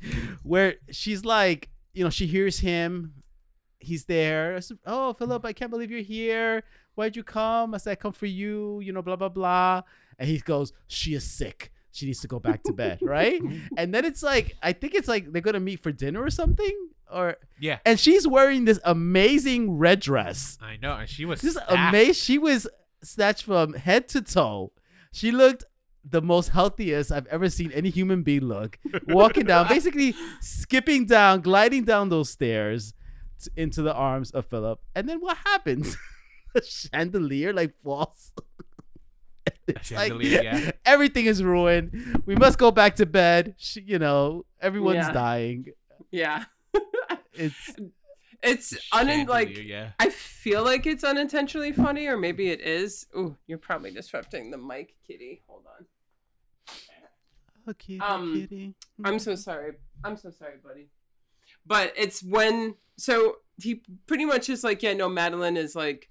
where 0.42 0.76
she's 0.90 1.24
like, 1.24 1.70
you 1.92 2.04
know, 2.04 2.10
she 2.10 2.26
hears 2.26 2.60
him. 2.60 3.14
He's 3.78 4.06
there. 4.06 4.56
I 4.56 4.60
said, 4.60 4.78
oh, 4.86 5.12
Philip, 5.12 5.44
I 5.44 5.52
can't 5.52 5.70
believe 5.70 5.90
you're 5.90 6.00
here. 6.00 6.62
Why'd 6.94 7.16
you 7.16 7.22
come? 7.22 7.74
I 7.74 7.78
said, 7.78 7.92
I 7.92 7.94
come 7.96 8.12
for 8.12 8.26
you, 8.26 8.80
you 8.80 8.92
know, 8.92 9.02
blah, 9.02 9.16
blah, 9.16 9.28
blah. 9.28 9.82
And 10.18 10.28
he 10.28 10.38
goes, 10.38 10.72
She 10.86 11.14
is 11.14 11.24
sick. 11.24 11.70
She 11.94 12.06
needs 12.06 12.20
to 12.22 12.28
go 12.28 12.40
back 12.40 12.62
to 12.64 12.72
bed, 12.72 12.98
right? 13.02 13.40
Mm-hmm. 13.44 13.74
and 13.76 13.94
then 13.94 14.04
it's 14.04 14.22
like, 14.22 14.56
I 14.62 14.72
think 14.72 14.94
it's 14.94 15.08
like 15.08 15.30
they're 15.32 15.42
gonna 15.42 15.60
meet 15.60 15.80
for 15.80 15.92
dinner 15.92 16.22
or 16.22 16.30
something. 16.30 16.76
Or 17.12 17.36
Yeah, 17.60 17.78
and 17.86 17.98
she's 18.00 18.26
wearing 18.26 18.64
this 18.64 18.80
amazing 18.84 19.78
red 19.78 20.00
dress. 20.00 20.58
I 20.60 20.76
know. 20.76 20.94
And 20.96 21.08
she 21.08 21.24
was 21.24 21.40
This 21.40 21.56
amazing. 21.68 22.14
She 22.14 22.38
was 22.38 22.66
snatched 23.02 23.44
from 23.44 23.74
head 23.74 24.08
to 24.08 24.22
toe. 24.22 24.72
She 25.12 25.30
looked 25.30 25.64
the 26.04 26.20
most 26.20 26.48
healthiest 26.48 27.12
I've 27.12 27.26
ever 27.26 27.48
seen 27.48 27.70
any 27.72 27.90
human 27.90 28.22
being 28.22 28.42
look. 28.42 28.78
Walking 29.08 29.46
down, 29.46 29.68
basically 29.68 30.14
skipping 30.40 31.06
down, 31.06 31.40
gliding 31.42 31.84
down 31.84 32.08
those 32.08 32.30
stairs 32.30 32.92
into 33.56 33.82
the 33.82 33.94
arms 33.94 34.30
of 34.32 34.46
Philip. 34.46 34.80
And 34.94 35.08
then 35.08 35.20
what 35.20 35.36
happens? 35.44 35.96
the 36.54 36.62
chandelier 36.62 37.52
like 37.52 37.74
falls. 37.82 38.32
It's 39.66 39.90
like, 39.90 40.12
yeah. 40.20 40.70
everything 40.86 41.26
is 41.26 41.42
ruined. 41.42 42.22
We 42.26 42.34
must 42.36 42.58
go 42.58 42.70
back 42.70 42.96
to 42.96 43.06
bed. 43.06 43.54
She, 43.58 43.80
you 43.80 43.98
know, 43.98 44.44
everyone's 44.60 44.96
Yeah. 45.06 45.12
dying. 45.12 45.66
Yeah. 46.10 46.44
It's 47.32 47.74
It's 48.42 48.76
un 48.92 49.26
like 49.26 49.56
yeah. 49.56 49.92
I 49.98 50.10
feel 50.10 50.62
like 50.62 50.86
it's 50.86 51.02
unintentionally 51.02 51.72
funny, 51.72 52.06
or 52.06 52.16
maybe 52.16 52.50
it 52.50 52.60
is. 52.60 53.06
Ooh, 53.16 53.36
you're 53.46 53.58
probably 53.58 53.90
disrupting 53.90 54.50
the 54.50 54.58
mic, 54.58 54.94
Kitty. 55.06 55.42
Hold 55.48 55.64
on. 55.78 55.86
Okay, 57.70 57.98
Um, 57.98 58.34
kitty. 58.42 58.74
I'm 59.02 59.18
so 59.18 59.34
sorry. 59.34 59.72
I'm 60.04 60.16
so 60.16 60.30
sorry, 60.30 60.56
buddy. 60.62 60.88
But 61.66 61.92
it's 61.96 62.22
when 62.22 62.74
so 62.98 63.36
he 63.60 63.82
pretty 64.06 64.26
much 64.26 64.48
is 64.50 64.62
like, 64.62 64.82
yeah, 64.82 64.92
no, 64.92 65.08
Madeline 65.08 65.56
is 65.56 65.74
like, 65.74 66.10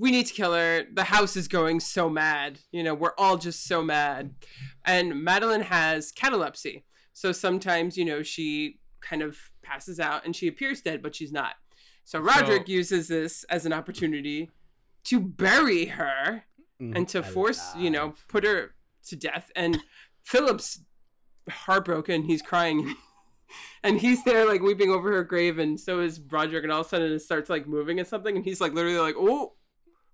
we 0.00 0.10
need 0.10 0.24
to 0.24 0.32
kill 0.32 0.54
her. 0.54 0.84
The 0.90 1.04
house 1.04 1.36
is 1.36 1.46
going 1.46 1.78
so 1.78 2.08
mad. 2.08 2.58
You 2.72 2.82
know, 2.82 2.94
we're 2.94 3.12
all 3.18 3.36
just 3.36 3.66
so 3.66 3.82
mad. 3.82 4.34
And 4.86 5.22
Madeline 5.22 5.60
has 5.60 6.10
catalepsy. 6.10 6.84
So 7.12 7.32
sometimes, 7.32 7.98
you 7.98 8.06
know, 8.06 8.22
she 8.22 8.78
kind 9.02 9.20
of 9.20 9.36
passes 9.62 10.00
out 10.00 10.24
and 10.24 10.34
she 10.34 10.48
appears 10.48 10.80
dead, 10.80 11.02
but 11.02 11.14
she's 11.14 11.32
not. 11.32 11.56
So 12.04 12.18
Roderick 12.18 12.66
So- 12.66 12.72
uses 12.72 13.08
this 13.08 13.44
as 13.44 13.66
an 13.66 13.74
opportunity 13.74 14.50
to 15.04 15.20
bury 15.20 15.86
her 15.86 16.44
mm-hmm. 16.80 16.96
and 16.96 17.06
to 17.08 17.22
force, 17.22 17.76
you 17.76 17.90
know, 17.90 18.14
put 18.26 18.42
her 18.44 18.74
to 19.08 19.16
death. 19.16 19.50
And 19.54 19.80
Philip's 20.22 20.80
heartbroken. 21.50 22.22
He's 22.22 22.42
crying. 22.42 22.94
And 23.82 24.00
he's 24.00 24.22
there 24.22 24.46
like 24.46 24.62
weeping 24.62 24.92
over 24.92 25.10
her 25.10 25.24
grave, 25.24 25.58
and 25.58 25.80
so 25.80 25.98
is 25.98 26.20
Roderick. 26.20 26.62
And 26.62 26.72
all 26.72 26.82
of 26.82 26.86
a 26.86 26.88
sudden, 26.88 27.10
it 27.10 27.18
starts 27.18 27.50
like 27.50 27.66
moving 27.66 27.98
and 27.98 28.06
something, 28.06 28.36
and 28.36 28.44
he's 28.44 28.60
like 28.60 28.74
literally 28.74 29.00
like, 29.00 29.16
"Oh, 29.18 29.54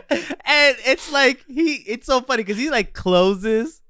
of 0.00 0.10
here." 0.10 0.36
and 0.44 0.76
it's 0.86 1.10
like 1.12 1.44
he 1.46 1.74
it's 1.86 2.06
so 2.06 2.20
funny 2.20 2.42
because 2.42 2.58
he 2.58 2.70
like 2.70 2.92
closes 2.92 3.80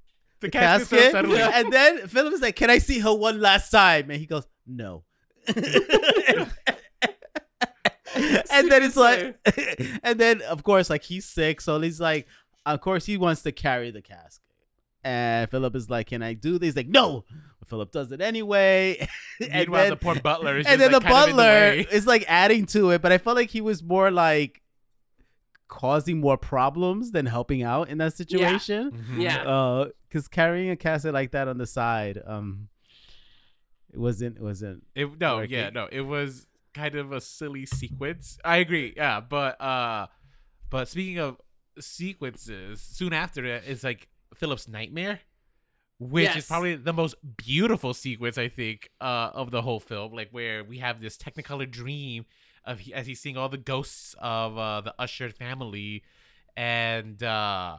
the 0.41 0.49
the 0.49 0.51
casket's 0.51 1.13
so 1.13 1.23
casket 1.23 1.55
and 1.55 1.73
then 1.73 2.07
Philip 2.09 2.35
is 2.35 2.41
like, 2.43 2.57
Can 2.57 2.71
I 2.71 2.79
see 2.79 2.99
her 3.01 3.15
one 3.15 3.41
last 3.41 3.71
time? 3.71 4.11
And 4.11 4.21
he 4.21 4.27
goes, 4.27 4.47
No. 4.67 5.05
and 5.47 5.57
then 8.71 8.83
it's 8.83 8.97
like 8.97 9.37
and 10.03 10.19
then 10.19 10.43
of 10.43 10.63
course 10.63 10.91
like 10.91 11.03
he's 11.03 11.27
sick, 11.27 11.61
so 11.61 11.81
he's 11.81 12.01
like 12.01 12.27
of 12.67 12.81
course 12.81 13.07
he 13.07 13.17
wants 13.17 13.43
to 13.43 13.53
carry 13.53 13.91
the 13.91 14.03
casket. 14.03 14.41
And 15.05 15.51
Philip 15.51 15.77
is 15.77 15.89
like, 15.91 16.07
Can 16.09 16.23
I 16.23 16.33
do 16.35 16.59
this? 16.59 16.69
He's 16.69 16.77
like, 16.77 16.89
No. 16.89 17.25
But 17.61 17.69
Philip 17.69 17.93
does 17.93 18.11
it 18.11 18.21
anyway. 18.21 19.07
and 19.41 19.53
Meanwhile, 19.53 19.83
then, 19.83 19.91
the 19.91 19.97
poor 19.97 20.15
butler 20.21 20.57
is 20.59 20.67
and 20.67 20.81
then 20.81 20.93
like, 20.93 21.03
the 21.03 21.09
kind 21.09 21.23
of 21.25 21.29
in 21.31 21.37
butler 21.37 21.45
way. 21.45 21.87
is 21.93 22.07
like 22.07 22.25
adding 22.27 22.67
to 22.67 22.91
it, 22.91 23.03
but 23.03 23.13
I 23.13 23.19
felt 23.19 23.37
like 23.37 23.51
he 23.51 23.61
was 23.61 23.83
more 23.83 24.11
like 24.11 24.63
causing 25.69 26.21
more 26.21 26.37
problems 26.37 27.11
than 27.13 27.27
helping 27.27 27.63
out 27.63 27.89
in 27.89 27.99
that 27.99 28.15
situation. 28.15 28.93
Mhm. 28.93 29.23
Yeah. 29.23 29.43
Uh, 29.43 29.89
because 30.09 30.29
carrying 30.29 30.71
a 30.71 30.77
casket 30.77 31.13
like 31.13 31.33
that 31.33 31.49
on 31.49 31.59
the 31.59 31.67
side, 31.67 32.23
um, 32.25 32.69
it 33.93 33.99
wasn't, 33.99 34.37
it 34.37 34.43
wasn't. 34.43 34.85
It, 34.95 35.21
no, 35.21 35.37
Working. 35.37 35.51
yeah, 35.53 35.71
no. 35.71 35.89
It 35.91 36.03
was 36.03 36.47
kind 36.73 36.95
of 36.95 37.11
a 37.13 37.21
silly 37.21 37.67
sequence. 37.67 38.39
I 38.45 38.59
agree. 38.59 38.95
Yeah, 38.97 39.21
but 39.21 39.61
uh, 39.61 40.07
but 40.71 40.89
speaking 40.89 41.19
of 41.19 41.41
sequences, 41.81 42.81
soon 42.81 43.13
after 43.13 43.45
it 43.45 43.65
is 43.67 43.83
like 43.83 44.07
Philip's 44.35 44.69
nightmare, 44.69 45.21
which 45.99 46.37
is 46.37 46.47
probably 46.47 46.77
the 46.77 46.93
most 46.93 47.15
beautiful 47.37 47.95
sequence 47.95 48.37
I 48.39 48.49
think 48.49 48.91
uh 49.01 49.31
of 49.35 49.51
the 49.51 49.63
whole 49.63 49.81
film. 49.81 50.13
Like 50.13 50.29
where 50.31 50.63
we 50.65 50.79
have 50.79 51.01
this 51.01 51.17
Technicolor 51.17 51.71
dream 51.71 52.27
of 52.65 52.81
he, 52.81 52.95
as 52.95 53.07
he's 53.07 53.21
seeing 53.21 53.37
all 53.37 53.49
the 53.49 53.59
ghosts 53.59 54.15
of 54.19 54.59
uh 54.59 54.81
the 54.83 54.95
Usher 54.99 55.31
family, 55.31 56.03
and 56.57 57.23
uh 57.23 57.79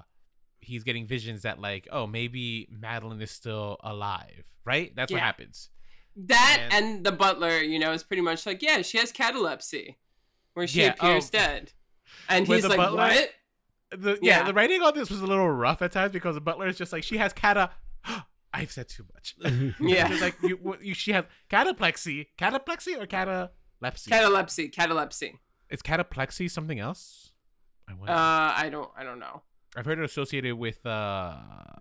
he's 0.60 0.84
getting 0.84 1.06
visions 1.06 1.44
that 1.44 1.60
like 1.62 1.88
oh 1.92 2.08
maybe 2.08 2.68
Madeline 2.72 3.22
is 3.22 3.32
still 3.32 3.78
alive. 3.84 4.46
Right. 4.66 4.96
That's 4.96 5.12
what 5.12 5.22
happens. 5.22 5.70
that 6.16 6.70
And- 6.72 6.86
and 6.96 7.06
the 7.06 7.12
butler, 7.12 7.60
you 7.60 7.78
know, 7.78 7.92
is 7.92 8.04
pretty 8.04 8.22
much 8.22 8.46
like, 8.46 8.62
"Yeah, 8.62 8.82
she 8.82 8.98
has 8.98 9.12
catalepsy," 9.12 9.98
where 10.54 10.66
she 10.66 10.82
Yeah, 10.82 10.94
appears 10.94 11.28
oh. 11.28 11.30
dead, 11.38 11.74
and 12.30 12.48
he's 12.48 12.66
like, 12.66 12.78
butler? 12.78 12.98
"What?" 13.10 13.30
The, 13.92 14.18
yeah. 14.22 14.40
Yeah. 14.40 14.44
the 14.44 14.54
writing 14.54 14.82
on 14.82 14.94
this 14.94 15.10
was 15.10 15.22
a 15.22 15.28
little 15.28 15.50
rough 15.50 15.82
at 15.82 15.92
times 15.92 16.12
because 16.12 16.36
the 16.36 16.42
butler 16.42 16.68
is 16.68 16.78
just 16.78 16.92
like 16.92 17.04
she 17.04 17.18
has 17.18 17.34
cata. 17.34 17.72
I've 18.54 18.72
said 18.72 18.88
too 18.90 19.06
much. 19.14 19.36
Yeah. 19.80 20.08
It's 20.12 20.22
like 20.22 20.36
you, 20.42 20.78
you, 20.82 20.94
she 20.94 21.12
has 21.12 21.26
cataplexy, 21.50 22.28
cataplexy 22.38 23.00
or 23.02 23.06
catalepsy. 23.06 24.10
Catalepsy, 24.10 24.70
catalepsy. 24.70 25.40
is 25.70 25.82
cataplexy 25.82 26.50
something 26.50 26.80
else? 26.80 27.32
I 27.88 27.94
wonder. 27.94 28.12
Uh, 28.12 28.16
I 28.16 28.70
don't, 28.72 28.90
I 28.98 29.04
don't 29.04 29.20
know. 29.20 29.44
I've 29.76 29.86
heard 29.86 30.00
it 30.00 30.06
associated 30.06 30.56
with 30.56 30.86
uh. 30.86 31.36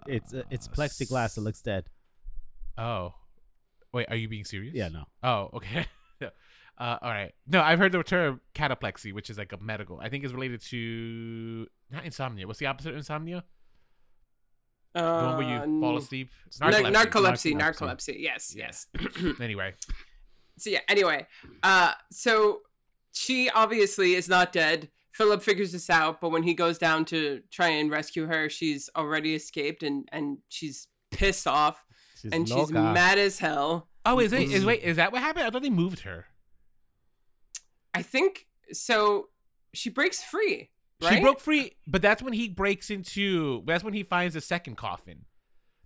It's 0.07 0.35
uh, 0.35 0.43
it's 0.51 0.69
plexiglass. 0.69 1.39
It 1.39 1.43
looks 1.43 1.63
dead. 1.63 1.85
Oh, 2.77 3.15
wait. 3.93 4.07
Are 4.11 4.17
you 4.17 4.29
being 4.29 4.45
serious? 4.45 4.75
Yeah, 4.75 4.89
no. 4.89 5.05
Oh, 5.23 5.51
okay. 5.55 5.87
uh, 6.79 6.99
all 7.03 7.11
right. 7.11 7.33
No, 7.47 7.61
I've 7.63 7.79
heard 7.79 7.93
the 7.93 8.03
term 8.03 8.41
cataplexy, 8.55 9.13
which 9.13 9.31
is 9.31 9.39
like 9.39 9.53
a 9.53 9.59
medical. 9.59 10.01
I 10.01 10.09
think 10.09 10.25
is 10.25 10.33
related 10.33 10.61
to 10.71 11.67
not 11.91 12.05
insomnia. 12.05 12.47
What's 12.47 12.59
the 12.59 12.67
opposite 12.67 12.91
of 12.91 12.97
insomnia? 12.97 13.45
The 14.95 15.03
one 15.03 15.37
where 15.39 15.49
you 15.49 15.81
fall 15.81 15.95
Uh, 15.97 15.99
asleep. 15.99 16.31
nar- 16.61 16.71
narcolepsy, 16.71 17.53
Narcolepsy. 17.55 17.59
narcolepsy. 17.61 18.17
Yes, 18.21 18.55
Yeah. 18.57 18.67
yes. 18.67 18.87
Anyway, 19.41 19.75
so 20.57 20.71
yeah. 20.71 20.81
Anyway, 20.89 21.27
uh, 21.65 21.93
so 22.13 22.61
she 23.13 23.51
obviously 23.51 24.15
is 24.15 24.29
not 24.29 24.53
dead. 24.53 24.91
Philip 25.13 25.43
figures 25.43 25.73
this 25.73 25.91
out, 25.91 26.21
but 26.21 26.31
when 26.31 26.43
he 26.45 26.55
goes 26.55 26.79
down 26.79 27.05
to 27.07 27.41
try 27.51 27.69
and 27.69 27.91
rescue 27.91 28.27
her, 28.27 28.49
she's 28.49 28.89
already 28.97 29.35
escaped, 29.35 29.83
and 29.83 30.09
and 30.13 30.39
she's 30.49 30.87
pissed 31.11 31.47
off, 31.49 31.85
She's 32.21 32.33
and 32.33 32.49
she's 32.49 32.71
mad 32.71 33.19
as 33.19 33.39
hell. 33.41 33.89
Oh, 34.07 34.19
is 34.21 34.33
it? 34.33 34.43
Is 34.43 34.63
Mhm. 34.63 34.67
wait? 34.67 34.83
Is 34.83 34.97
that 34.97 35.11
what 35.13 35.23
happened? 35.23 35.47
I 35.47 35.51
thought 35.51 35.63
they 35.63 35.71
moved 35.71 36.01
her. 36.01 36.27
I 37.95 38.03
think 38.03 38.47
so. 38.73 39.29
She 39.73 39.91
breaks 39.91 40.23
free. 40.23 40.71
Right? 41.03 41.15
She 41.15 41.21
broke 41.21 41.41
free, 41.41 41.73
but 41.87 42.01
that's 42.03 42.23
when 42.23 42.33
he 42.33 42.49
breaks 42.49 42.91
into. 42.91 43.63
That's 43.67 43.85
when 43.85 43.95
he 43.95 44.03
finds 44.03 44.35
the 44.35 44.41
second 44.41 44.77
coffin. 44.77 45.25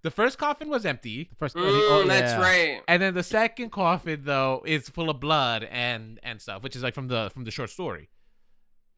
The 0.03 0.11
first 0.13 0.39
coffin 0.39 0.69
was 0.69 0.87
empty, 0.87 1.29
First, 1.39 1.57
Mm, 1.57 1.63
oh, 1.65 2.05
that's 2.07 2.33
yeah. 2.33 2.41
right. 2.41 2.83
and 2.87 3.03
then 3.03 3.15
the 3.15 3.23
second 3.25 3.71
coffin 3.71 4.21
though 4.23 4.63
is 4.65 4.89
full 4.89 5.11
of 5.11 5.19
blood 5.19 5.65
and 5.65 6.21
and 6.23 6.41
stuff, 6.41 6.63
which 6.63 6.77
is 6.77 6.83
like 6.85 6.95
from 6.95 7.09
the 7.09 7.31
from 7.35 7.45
the 7.45 7.51
short 7.51 7.71
story. 7.71 8.09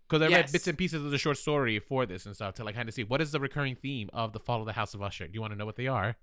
Because 0.08 0.22
I 0.22 0.28
read 0.28 0.50
bits 0.52 0.66
and 0.66 0.76
pieces 0.76 1.02
of 1.04 1.10
the 1.10 1.18
short 1.18 1.38
story 1.38 1.78
for 1.78 2.04
this 2.04 2.26
and 2.26 2.34
stuff 2.34 2.54
to 2.56 2.64
like 2.64 2.74
kind 2.74 2.88
of 2.88 2.94
see 2.94 3.04
what 3.04 3.20
is 3.22 3.30
the 3.32 3.40
recurring 3.40 3.76
theme 3.76 4.10
of 4.12 4.32
the 4.32 4.40
fall 4.40 4.60
of 4.60 4.66
the 4.66 4.72
House 4.74 4.92
of 4.92 5.00
Usher. 5.00 5.26
Do 5.26 5.32
you 5.34 5.40
want 5.40 5.52
to 5.52 5.56
know 5.58 5.64
what 5.66 5.76
they 5.76 5.86
are? 5.86 6.16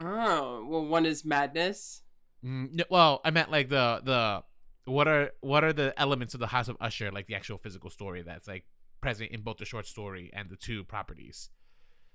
Oh 0.00 0.64
well, 0.68 0.84
one 0.86 1.06
is 1.06 1.24
madness. 1.24 2.02
Mm, 2.44 2.72
no, 2.72 2.84
well, 2.88 3.20
I 3.24 3.30
meant 3.30 3.50
like 3.50 3.68
the 3.68 4.00
the 4.04 4.42
what 4.84 5.06
are 5.08 5.30
what 5.40 5.62
are 5.64 5.72
the 5.72 5.92
elements 6.00 6.34
of 6.34 6.40
the 6.40 6.46
House 6.48 6.68
of 6.68 6.76
Usher, 6.80 7.10
like 7.10 7.26
the 7.26 7.34
actual 7.34 7.58
physical 7.58 7.90
story 7.90 8.22
that's 8.22 8.48
like 8.48 8.64
present 9.00 9.30
in 9.30 9.40
both 9.42 9.56
the 9.58 9.64
short 9.64 9.86
story 9.86 10.30
and 10.32 10.50
the 10.50 10.56
two 10.56 10.84
properties. 10.84 11.50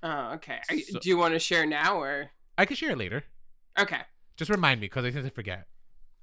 Oh, 0.03 0.33
okay. 0.35 0.59
You, 0.69 0.79
So- 0.83 0.99
do 0.99 1.09
you 1.09 1.17
want 1.17 1.33
to 1.33 1.39
share 1.39 1.65
now 1.65 1.99
or 1.99 2.31
I 2.57 2.65
can 2.65 2.75
share 2.75 2.91
it 2.91 2.97
later. 2.97 3.23
okay? 3.79 4.01
Just 4.37 4.51
remind 4.51 4.81
me 4.81 4.85
because 4.87 5.05
I 5.05 5.11
tend 5.11 5.25
to 5.25 5.31
forget. 5.31 5.67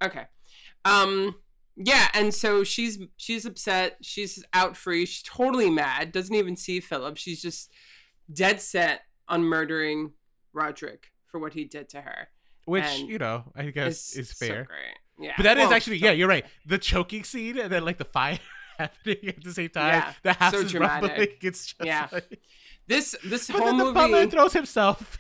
Okay. 0.03 0.25
Um 0.85 1.37
yeah, 1.75 2.09
and 2.13 2.35
so 2.35 2.65
she's 2.65 2.99
she's 3.17 3.47
upset. 3.47 3.97
She's 4.03 4.45
out 4.53 4.77
free. 4.77 5.07
She's 5.07 5.23
totally 5.23 5.71
mad. 5.71 6.13
Doesn't 6.13 6.35
even 6.35 6.55
see 6.57 6.81
Philip. 6.81 7.17
She's 7.17 7.41
just 7.41 7.71
dead 8.31 8.61
set 8.61 9.01
on 9.29 9.43
murdering 9.45 10.13
Roderick 10.53 11.07
for 11.29 11.39
what 11.41 11.55
he 11.55 11.65
did 11.65 11.89
to 11.91 12.03
her. 12.03 12.29
Which 12.67 12.85
And 12.85 13.09
you 13.09 13.17
know, 13.19 13.45
I 13.57 13.71
guess 13.71 14.15
is 14.15 14.31
so 14.37 14.47
fair. 14.47 14.65
great. 14.65 14.99
Yeah. 15.19 15.33
but 15.37 15.43
that 15.45 15.59
is 15.59 15.65
Well, 15.67 15.75
actually 15.75 15.99
so- 16.01 16.07
yeah, 16.07 16.13
you're 16.13 16.29
right. 16.29 16.45
The 16.67 16.79
choking 16.79 17.25
scene 17.25 17.59
and 17.59 17.71
then 17.73 17.85
like 17.85 17.99
the 17.99 18.05
fire 18.05 18.39
happening 18.79 19.19
at 19.29 19.43
the 19.45 19.53
same 19.53 19.69
time. 19.69 19.95
Yeah, 19.95 20.13
the 20.23 20.33
house 20.33 20.53
so 20.53 20.61
is 20.61 20.71
dramatic. 20.73 21.09
rumbling. 21.11 21.29
It's 21.43 21.67
just 21.67 21.85
Yeah. 21.85 22.09
like 22.11 22.41
This 22.89 23.15
this 23.25 23.47
But 23.49 23.57
whole 23.59 23.67
then 23.67 23.79
the 23.79 23.85
movie. 23.85 23.95
butler 23.95 24.27
throws 24.27 24.53
himself. 24.53 25.19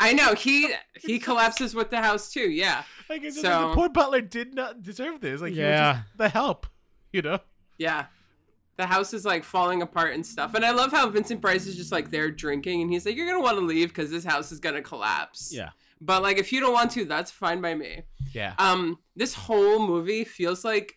I 0.00 0.12
know 0.12 0.34
he 0.34 0.74
he 1.00 1.18
collapses 1.18 1.74
with 1.74 1.90
the 1.90 2.02
house 2.02 2.30
too. 2.32 2.50
Yeah, 2.50 2.82
like, 3.08 3.22
it's 3.22 3.36
just 3.36 3.46
So- 3.46 3.50
like 3.50 3.68
the 3.70 3.74
poor 3.74 3.88
butler 3.88 4.20
did 4.20 4.52
not 4.54 4.82
deserve 4.82 5.20
this. 5.20 5.40
Like, 5.40 5.52
he 5.52 5.60
was 5.60 5.68
Yeah. 5.68 5.92
just 6.04 6.18
the 6.18 6.28
help, 6.28 6.66
you 7.12 7.22
know? 7.22 7.38
yeah. 7.78 8.06
The 8.76 8.86
house 8.86 9.14
is 9.14 9.24
like 9.24 9.44
falling 9.44 9.82
apart 9.82 10.14
and 10.14 10.26
stuff. 10.26 10.52
And 10.54 10.64
I 10.66 10.72
love 10.72 10.90
how 10.90 11.08
Vincent 11.08 11.40
Price 11.40 11.64
is 11.66 11.76
just 11.76 11.92
like 11.92 12.10
there 12.10 12.28
drinking, 12.32 12.82
and 12.82 12.90
he's 12.90 13.06
like, 13.06 13.14
"You're 13.16 13.26
gonna 13.28 13.40
want 13.40 13.56
to 13.56 13.64
leave 13.64 13.88
because 13.88 14.10
this 14.10 14.24
house 14.24 14.50
is 14.50 14.58
gonna 14.58 14.82
collapse." 14.82 15.52
Yeah. 15.54 15.70
But 16.04 16.22
like, 16.22 16.38
if 16.38 16.52
you 16.52 16.60
don't 16.60 16.72
want 16.72 16.90
to, 16.92 17.04
that's 17.04 17.30
fine 17.30 17.60
by 17.60 17.74
me. 17.74 18.02
Yeah. 18.32 18.54
Um, 18.58 18.98
this 19.16 19.34
whole 19.34 19.78
movie 19.86 20.24
feels 20.24 20.64
like 20.64 20.96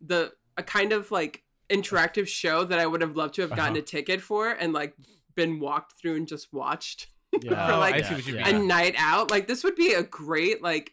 the 0.00 0.32
a 0.56 0.62
kind 0.62 0.92
of 0.92 1.10
like 1.10 1.44
interactive 1.70 2.26
show 2.26 2.64
that 2.64 2.78
I 2.78 2.86
would 2.86 3.00
have 3.00 3.14
loved 3.14 3.34
to 3.34 3.42
have 3.42 3.50
gotten 3.50 3.72
Uh-huh. 3.76 3.78
a 3.80 3.82
ticket 3.82 4.20
for 4.20 4.50
and 4.50 4.72
like 4.72 4.94
been 5.34 5.60
walked 5.60 5.92
through 6.00 6.16
and 6.16 6.26
just 6.26 6.52
watched 6.52 7.08
Yeah. 7.42 7.66
For, 7.70 7.76
like, 7.76 7.94
I 7.94 8.02
see 8.02 8.14
what 8.14 8.26
you 8.26 8.36
yeah. 8.36 8.46
mean. 8.46 8.56
a 8.56 8.58
night 8.64 8.94
out. 8.96 9.30
Like 9.30 9.46
this 9.46 9.62
would 9.64 9.76
be 9.76 9.92
a 9.92 10.02
great 10.02 10.62
like 10.62 10.92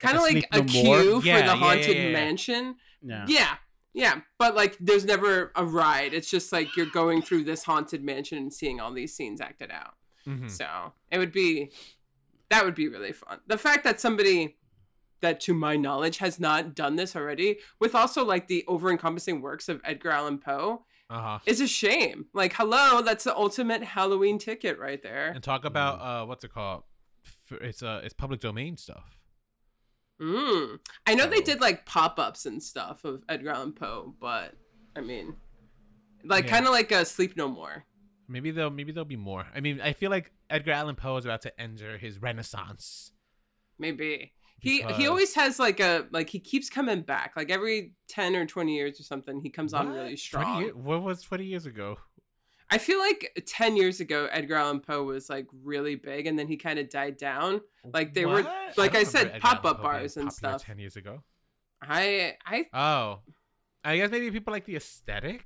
kind 0.00 0.16
of 0.16 0.22
like 0.22 0.48
a 0.52 0.58
No 0.58 0.62
More? 0.62 1.00
queue 1.02 1.14
for 1.20 1.24
the 1.26 1.30
yeah, 1.30 1.54
haunted 1.56 1.96
yeah, 1.96 2.02
yeah. 2.06 2.12
mansion. 2.12 2.76
Yeah. 3.02 3.24
Yeah. 3.28 3.54
Yeah, 3.96 4.20
but 4.38 4.56
like 4.56 4.76
there's 4.80 5.04
never 5.04 5.52
a 5.54 5.64
ride. 5.64 6.14
It's 6.14 6.28
just 6.28 6.50
like 6.52 6.74
you're 6.76 6.86
going 6.86 7.22
through 7.22 7.44
this 7.44 7.62
haunted 7.62 8.02
mansion 8.02 8.38
and 8.38 8.52
seeing 8.52 8.80
all 8.80 8.92
these 8.92 9.14
scenes 9.14 9.40
acted 9.40 9.70
out. 9.70 9.94
Mhm. 10.26 10.50
So 10.50 10.66
it 11.12 11.18
would 11.18 11.30
be 11.30 11.70
that 12.54 12.64
would 12.64 12.74
be 12.74 12.88
really 12.88 13.12
fun. 13.12 13.40
The 13.46 13.58
fact 13.58 13.84
that 13.84 14.00
somebody 14.00 14.56
that 15.20 15.40
to 15.40 15.54
my 15.54 15.76
knowledge 15.76 16.18
has 16.18 16.38
not 16.38 16.74
done 16.74 16.96
this 16.96 17.16
already 17.16 17.58
with 17.80 17.94
also 17.94 18.24
like 18.24 18.46
the 18.46 18.64
over 18.68 18.90
encompassing 18.90 19.40
works 19.40 19.68
of 19.68 19.80
Edgar 19.84 20.10
Allan 20.10 20.38
Poe 20.38 20.84
Uh-huh. 21.10 21.38
is 21.46 21.60
a 21.60 21.66
shame. 21.66 22.26
Like 22.32 22.52
hello, 22.54 23.02
that's 23.02 23.24
the 23.24 23.34
ultimate 23.34 23.82
Halloween 23.82 24.38
ticket 24.38 24.78
right 24.78 25.02
there. 25.02 25.28
And 25.34 25.42
talk 25.42 25.64
about 25.64 26.00
uh 26.00 26.26
what's 26.26 26.44
it 26.44 26.52
called? 26.52 26.82
It's 27.50 27.82
uh 27.82 28.00
it's 28.04 28.14
public 28.14 28.40
domain 28.40 28.76
stuff. 28.76 29.18
Mm. 30.20 30.78
I 31.06 31.14
know 31.14 31.26
they 31.26 31.40
did 31.40 31.60
like 31.60 31.86
pop-ups 31.86 32.46
and 32.46 32.62
stuff 32.62 33.04
of 33.04 33.22
Edgar 33.28 33.50
Allan 33.50 33.72
Poe, 33.72 34.14
but 34.20 34.54
I 34.94 35.00
mean 35.00 35.34
like 36.24 36.44
Yeah. 36.44 36.50
kind 36.52 36.66
of 36.66 36.72
like 36.72 36.92
a 36.92 37.04
Sleep 37.04 37.36
No 37.36 37.48
More. 37.48 37.84
Maybe 38.28 38.50
there'll 38.50 38.70
maybe 38.70 38.92
there'll 38.92 39.04
be 39.04 39.16
more. 39.16 39.44
I 39.54 39.60
mean, 39.60 39.80
I 39.80 39.92
feel 39.92 40.10
like 40.10 40.32
Edgar 40.54 40.72
Allan 40.72 40.94
Poe 40.96 41.16
is 41.16 41.24
about 41.24 41.42
to 41.42 41.60
enter 41.60 41.98
his 41.98 42.20
renaissance. 42.22 43.10
Maybe. 43.78 44.32
He 44.60 44.82
he 44.82 45.06
always 45.08 45.34
has 45.34 45.58
like 45.58 45.80
a 45.80 46.06
like 46.12 46.30
he 46.30 46.38
keeps 46.38 46.70
coming 46.70 47.02
back. 47.02 47.32
Like 47.36 47.50
every 47.50 47.92
10 48.08 48.36
or 48.36 48.46
20 48.46 48.74
years 48.74 49.00
or 49.00 49.02
something, 49.02 49.40
he 49.42 49.50
comes 49.50 49.74
on 49.74 49.88
really 49.88 50.16
strong. 50.16 50.62
what 50.68 51.02
was 51.02 51.20
20 51.22 51.44
years 51.44 51.66
ago? 51.66 51.98
I 52.70 52.78
feel 52.78 52.98
like 52.98 53.42
10 53.46 53.76
years 53.76 54.00
ago 54.00 54.26
Edgar 54.30 54.54
Allan 54.54 54.80
Poe 54.80 55.02
was 55.02 55.28
like 55.28 55.46
really 55.62 55.96
big 55.96 56.26
and 56.26 56.38
then 56.38 56.46
he 56.48 56.56
kind 56.56 56.78
of 56.78 56.88
died 56.88 57.18
down. 57.18 57.60
Like, 57.92 58.14
they 58.14 58.24
were- 58.24 58.42
like 58.76 58.92
don't 58.92 58.96
I 58.96 59.04
said, 59.04 59.18
remember 59.26 59.36
Edgar 59.36 59.46
Allan 59.48 59.62
pop-up 59.62 59.82
bars 59.82 60.16
and 60.16 60.32
stuff. 60.32 60.64
10 60.64 60.78
years 60.78 60.96
ago. 60.96 61.22
I 61.82 62.36
I 62.46 62.64
Oh. 62.72 63.20
I 63.84 63.98
guess 63.98 64.10
maybe 64.10 64.30
people 64.30 64.52
like 64.52 64.64
the 64.64 64.76
aesthetic. 64.76 65.44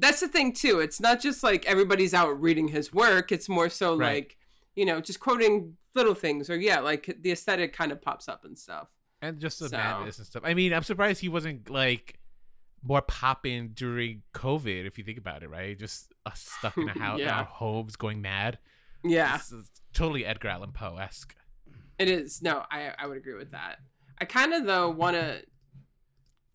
That's 0.00 0.20
the 0.20 0.28
thing 0.28 0.52
too. 0.52 0.80
It's 0.80 1.00
not 1.00 1.20
just 1.20 1.42
like 1.42 1.64
everybody's 1.66 2.14
out 2.14 2.40
reading 2.40 2.68
his 2.68 2.92
work. 2.92 3.30
It's 3.32 3.48
more 3.48 3.68
so 3.68 3.96
Right. 3.96 4.14
like, 4.14 4.36
you 4.74 4.84
know, 4.84 5.00
just 5.00 5.20
quoting 5.20 5.76
little 5.94 6.14
things 6.14 6.48
or 6.50 6.56
yeah, 6.56 6.80
like 6.80 7.16
the 7.20 7.32
aesthetic 7.32 7.72
kind 7.72 7.92
of 7.92 8.00
pops 8.02 8.28
up 8.28 8.44
and 8.44 8.58
stuff. 8.58 8.88
and 9.22 9.38
just 9.38 9.58
the 9.60 9.68
So- 9.68 9.76
madness 9.76 10.16
and 10.18 10.26
stuff. 10.26 10.42
I 10.46 10.54
mean, 10.54 10.72
I'm 10.72 10.82
surprised 10.82 11.20
he 11.20 11.28
wasn't 11.28 11.68
like 11.68 12.18
more 12.82 13.02
popping 13.02 13.68
during 13.74 14.22
COVID. 14.32 14.86
If 14.86 14.96
you 14.96 15.04
think 15.04 15.18
about 15.18 15.42
it, 15.42 15.50
right? 15.50 15.78
Just 15.78 16.12
us 16.24 16.40
stuck 16.58 16.76
in 16.78 16.88
a 16.88 16.92
house, 16.98 17.20
Yeah. 17.20 17.38
our 17.38 17.44
homes 17.44 17.96
going 17.96 18.22
mad. 18.22 18.58
Yeah. 19.04 19.38
Totally 19.92 20.24
Edgar 20.24 20.48
Allan 20.48 20.72
Poe 20.72 20.96
esque. 20.96 21.34
It 21.98 22.08
is. 22.08 22.40
No, 22.40 22.64
I 22.70 22.94
I 22.96 23.06
would 23.06 23.18
agree 23.18 23.34
with 23.34 23.50
that. 23.50 23.80
I 24.18 24.24
kind 24.24 24.54
of 24.54 24.64
though 24.64 24.88
want 24.88 25.16
to 25.16 25.42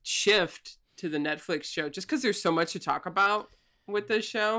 shift 0.03 0.77
to 0.97 1.09
the 1.09 1.17
Netflix 1.17 1.65
show 1.65 1.89
just 1.89 2.07
because 2.07 2.21
there's 2.21 2.41
so 2.41 2.51
much 2.51 2.73
to 2.73 2.79
talk 2.79 3.05
about 3.05 3.49
with 3.87 4.07
this 4.07 4.25
show. 4.25 4.57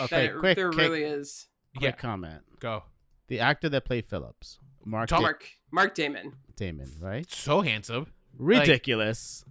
Okay, 0.00 0.26
that 0.28 0.34
it- 0.36 0.38
quick, 0.38 0.56
there 0.56 0.70
quick, 0.70 0.80
really 0.80 1.02
is. 1.04 1.46
quick 1.76 1.82
Yeah, 1.84 1.90
comment. 1.92 2.42
go. 2.60 2.84
The 3.28 3.40
actor 3.40 3.68
that 3.70 3.84
played 3.84 4.06
Phillips, 4.06 4.58
Mark 4.84 5.08
Talk- 5.08 5.18
Da- 5.20 5.22
Mark 5.22 5.46
Mark 5.70 5.94
Damon. 5.94 6.34
Damon, 6.56 6.90
right? 7.00 7.30
So 7.30 7.60
handsome. 7.62 8.06
Ridiculous. 8.36 9.44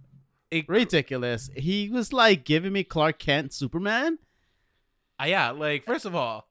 It, 0.50 0.68
Ridiculous. 0.68 1.50
He 1.56 1.88
was 1.88 2.12
like 2.12 2.44
giving 2.44 2.72
me 2.72 2.84
Clark 2.84 3.18
Kent 3.18 3.52
Superman. 3.52 4.18
Uh, 5.20 5.24
yeah, 5.26 5.50
like 5.50 5.84
first 5.84 6.04
of 6.04 6.14
all, 6.14 6.48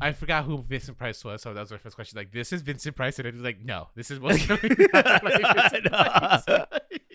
I 0.00 0.12
forgot 0.12 0.44
who 0.44 0.62
Vincent 0.62 0.96
Price 0.98 1.24
was, 1.24 1.42
so 1.42 1.52
that 1.54 1.60
was 1.60 1.70
my 1.70 1.78
first 1.78 1.96
question. 1.96 2.16
Like, 2.18 2.30
this 2.32 2.52
is 2.52 2.62
Vincent 2.62 2.94
Price, 2.96 3.18
and 3.18 3.26
it 3.26 3.34
was 3.34 3.42
like, 3.42 3.64
no, 3.64 3.88
this 3.94 4.10
is 4.10 4.20
what's 4.20 4.44
going 4.46 4.60
on. 4.60 5.02
Like, 5.22 5.22
Vincent 5.54 5.84
Price. 5.86 6.42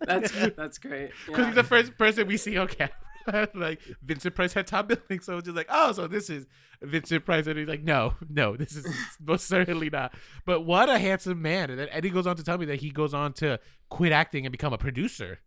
That's 0.00 0.32
that's 0.56 0.78
great. 0.78 1.10
because 1.26 1.38
Yeah. 1.40 1.46
he's 1.46 1.54
the 1.54 1.64
first 1.64 1.98
person 1.98 2.26
we 2.26 2.36
see 2.36 2.56
on 2.56 2.68
camera. 2.68 2.92
like 3.54 3.80
Vincent 4.02 4.34
Price 4.34 4.54
had 4.54 4.66
top 4.66 4.88
billing, 4.88 5.20
so 5.20 5.36
it's 5.36 5.44
just 5.44 5.56
like, 5.56 5.66
oh, 5.68 5.92
so 5.92 6.06
this 6.06 6.30
is 6.30 6.46
Vincent 6.80 7.26
Price, 7.26 7.46
and 7.46 7.58
he's 7.58 7.68
like, 7.68 7.82
no, 7.82 8.14
no, 8.30 8.56
this 8.56 8.74
is 8.74 8.86
most 9.20 9.46
certainly 9.46 9.90
not. 9.90 10.14
But 10.46 10.62
what 10.62 10.88
a 10.88 10.98
handsome 10.98 11.42
man! 11.42 11.68
And 11.68 11.78
then 11.78 11.88
Eddie 11.90 12.08
goes 12.10 12.26
on 12.26 12.36
to 12.36 12.42
tell 12.42 12.56
me 12.56 12.64
that 12.66 12.80
he 12.80 12.90
goes 12.90 13.12
on 13.12 13.34
to 13.34 13.60
quit 13.90 14.12
acting 14.12 14.46
and 14.46 14.52
become 14.52 14.72
a 14.72 14.78
producer. 14.78 15.40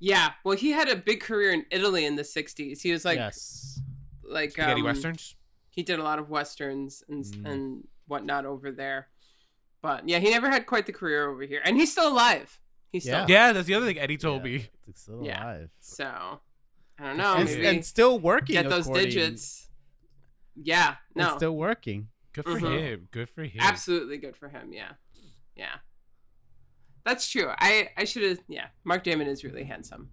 Yeah. 0.00 0.30
Well, 0.44 0.56
he 0.56 0.70
had 0.72 0.88
a 0.88 0.96
big 0.96 1.20
career 1.20 1.52
in 1.52 1.64
Italy 1.70 2.04
in 2.04 2.16
the 2.16 2.22
'60s. 2.22 2.80
He 2.82 2.90
was 2.90 3.04
like 3.04 3.18
yes. 3.18 3.80
like 4.28 4.50
Spaghetti 4.50 4.80
um, 4.80 4.86
westerns. 4.86 5.36
He 5.70 5.82
did 5.82 5.98
a 5.98 6.02
lot 6.02 6.18
of 6.18 6.28
westerns 6.28 7.02
and 7.08 7.24
Mm. 7.24 7.48
and 7.50 7.88
whatnot 8.08 8.46
over 8.46 8.72
there. 8.72 9.08
But 9.80 10.08
yeah, 10.08 10.18
he 10.18 10.30
never 10.30 10.50
had 10.50 10.66
quite 10.66 10.86
the 10.86 10.92
career 10.92 11.28
over 11.30 11.42
here, 11.42 11.60
and 11.64 11.76
he's 11.76 11.92
still 11.92 12.08
alive. 12.08 12.58
He's 12.94 13.02
still 13.02 13.26
Yeah. 13.28 13.46
Yeah, 13.48 13.52
that's 13.52 13.66
the 13.66 13.74
other 13.74 13.86
thing 13.86 13.98
Eddie 13.98 14.16
told 14.16 14.44
Yeah, 14.46 14.52
me. 14.58 14.68
It's 14.86 15.02
still 15.02 15.24
Yeah. 15.24 15.42
alive. 15.42 15.70
So 15.80 16.40
I 16.98 17.02
don't 17.02 17.16
know. 17.16 17.34
and, 17.34 17.44
maybe 17.44 17.66
and 17.66 17.84
still 17.84 18.18
working. 18.20 18.54
get 18.54 18.68
those 18.70 18.86
according- 18.86 19.06
digits. 19.06 19.68
Yeah. 20.54 20.96
and 21.16 21.26
No. 21.28 21.36
still 21.36 21.56
working. 21.56 22.08
Good 22.32 22.44
for 22.44 22.60
Mhm. 22.60 22.78
him. 22.78 23.08
Good 23.10 23.28
for 23.28 23.42
him. 23.42 23.60
Absolutely 23.60 24.18
good 24.18 24.36
for 24.36 24.48
him. 24.48 24.72
Yeah. 24.72 24.92
Yeah. 25.56 25.76
That's 27.04 27.28
true. 27.28 27.48
I 27.58 27.90
I 27.96 28.04
should 28.04 28.22
have. 28.22 28.38
Yeah. 28.48 28.68
Mark 28.84 29.02
Damon 29.04 29.26
is 29.26 29.42
really 29.44 29.64
handsome. 29.64 30.10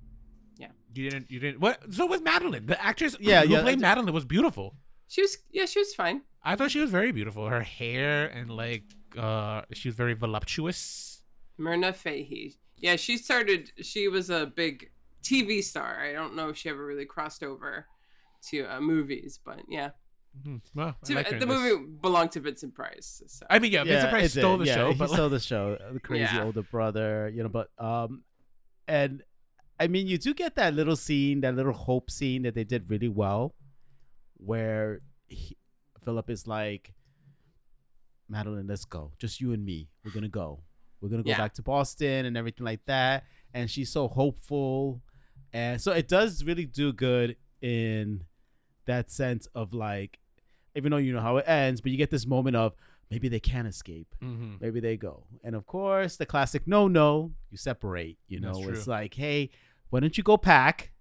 Yeah. 0.58 0.72
You 0.94 1.10
didn't. 1.10 1.30
You 1.32 1.40
didn't. 1.40 1.60
What? 1.62 1.94
So 1.94 2.06
was 2.08 2.22
Madeline. 2.22 2.66
The 2.66 2.84
actress. 2.84 3.16
Yeah, 3.20 3.44
who 3.44 3.50
yeah, 3.54 3.62
played 3.62 3.80
that's- 3.80 3.82
Madeline 3.82 4.14
was 4.14 4.26
beautiful. 4.26 4.76
She 5.08 5.22
was. 5.22 5.38
Yeah. 5.52 5.66
She 5.68 5.80
was 5.80 5.94
fine. 5.94 6.24
I 6.44 6.56
thought 6.56 6.72
she 6.72 6.80
was 6.80 6.90
very 6.90 7.12
beautiful. 7.12 7.48
Her 7.48 7.62
hair 7.62 8.26
and 8.28 8.50
like, 8.50 8.84
uh, 9.16 9.62
she 9.74 9.88
was 9.90 9.96
very 9.96 10.14
voluptuous. 10.16 11.22
Myrna 11.58 11.94
Fahey. 11.94 12.58
Yeah. 12.82 12.96
She 12.98 13.18
started. 13.18 13.72
She 13.82 14.08
was 14.08 14.30
a 14.30 14.46
big 14.48 14.92
TV 15.24 15.64
star. 15.64 16.00
I 16.04 16.14
don't 16.14 16.36
know 16.36 16.50
if 16.50 16.58
she 16.58 16.70
ever 16.70 16.86
really 16.86 17.06
crossed 17.06 17.44
over 17.44 17.86
to 18.50 18.66
uh, 18.66 18.82
movies, 18.82 19.40
but 19.44 19.60
yeah. 19.70 19.92
Mhm. 20.46 20.62
Well, 20.74 20.96
To- 21.06 21.14
liked 21.16 21.32
her 21.32 21.40
the 21.40 21.46
movie 21.46 21.86
belonged 22.02 22.32
to 22.32 22.40
Vincent 22.40 22.74
Price. 22.74 23.22
So. 23.28 23.46
I 23.50 23.60
mean, 23.60 23.72
yeah, 23.74 23.84
Vincent 23.84 24.10
Price 24.12 24.32
it 24.32 24.34
did. 24.36 24.40
stole 24.42 24.58
the 24.58 24.66
yeah, 24.66 24.76
show, 24.76 24.92
He 24.92 24.98
but 24.98 25.10
like, 25.10 25.18
stole 25.18 25.30
the 25.30 25.40
show. 25.40 25.78
The 25.94 26.00
crazy 26.00 26.24
Yeah. 26.36 26.46
older 26.46 26.64
brother, 26.64 27.30
you 27.34 27.44
know. 27.44 27.50
But 27.50 27.70
um, 27.78 28.24
and 28.88 29.24
I 29.80 29.88
mean, 29.88 30.08
you 30.08 30.18
do 30.18 30.34
get 30.34 30.56
that 30.56 30.74
little 30.74 30.96
scene, 30.96 31.42
that 31.42 31.56
little 31.56 31.74
hope 31.74 32.10
scene 32.10 32.44
that 32.44 32.56
they 32.56 32.64
did 32.64 32.90
really 32.90 33.10
well, 33.10 33.54
where 34.38 35.02
he, 35.28 35.58
Philip 36.04 36.30
is 36.30 36.48
like, 36.48 36.94
Madeline, 38.30 38.68
let's 38.68 38.86
go. 38.86 39.12
Just 39.20 39.42
you 39.42 39.52
and 39.52 39.66
me. 39.66 39.90
We're 40.06 40.12
gonna 40.12 40.30
go. 40.30 40.64
We're 41.02 41.10
gonna 41.10 41.24
go 41.24 41.30
Yeah. 41.32 41.38
back 41.38 41.54
to 41.56 41.62
Boston 41.62 42.26
and 42.26 42.38
everything 42.38 42.64
like 42.66 42.86
that. 42.86 43.26
And 43.54 43.70
she's 43.70 43.92
so 43.92 44.08
hopeful, 44.08 45.02
and 45.52 45.82
so 45.82 45.92
it 45.92 46.08
does 46.08 46.44
really 46.46 46.66
do 46.66 46.94
good 46.94 47.36
in 47.62 48.24
that 48.86 49.12
sense 49.12 49.48
of 49.54 49.74
like, 49.74 50.20
even 50.76 50.92
though 50.92 50.98
you 50.98 51.12
know 51.14 51.20
how 51.20 51.38
it 51.38 51.46
ends, 51.48 51.82
but 51.82 51.92
you 51.92 51.98
get 51.98 52.10
this 52.12 52.26
moment 52.26 52.56
of 52.56 52.74
maybe 53.10 53.28
they 53.28 53.42
can 53.42 53.66
escape 53.66 54.16
Mhm. 54.22 54.62
maybe 54.62 54.80
they 54.80 54.96
go. 54.96 55.28
And 55.44 55.54
of 55.54 55.66
course, 55.66 56.16
the 56.16 56.26
classic 56.26 56.66
no, 56.66 56.88
no, 56.88 57.34
you 57.50 57.58
separate. 57.58 58.18
You 58.30 58.40
know, 58.40 58.70
it's 58.70 58.88
like, 58.88 59.16
hey, 59.16 59.50
why 59.90 60.00
don't 60.00 60.18
you 60.18 60.24
go 60.24 60.38
pack? 60.38 60.92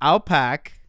I'll 0.00 0.20
pack, 0.20 0.80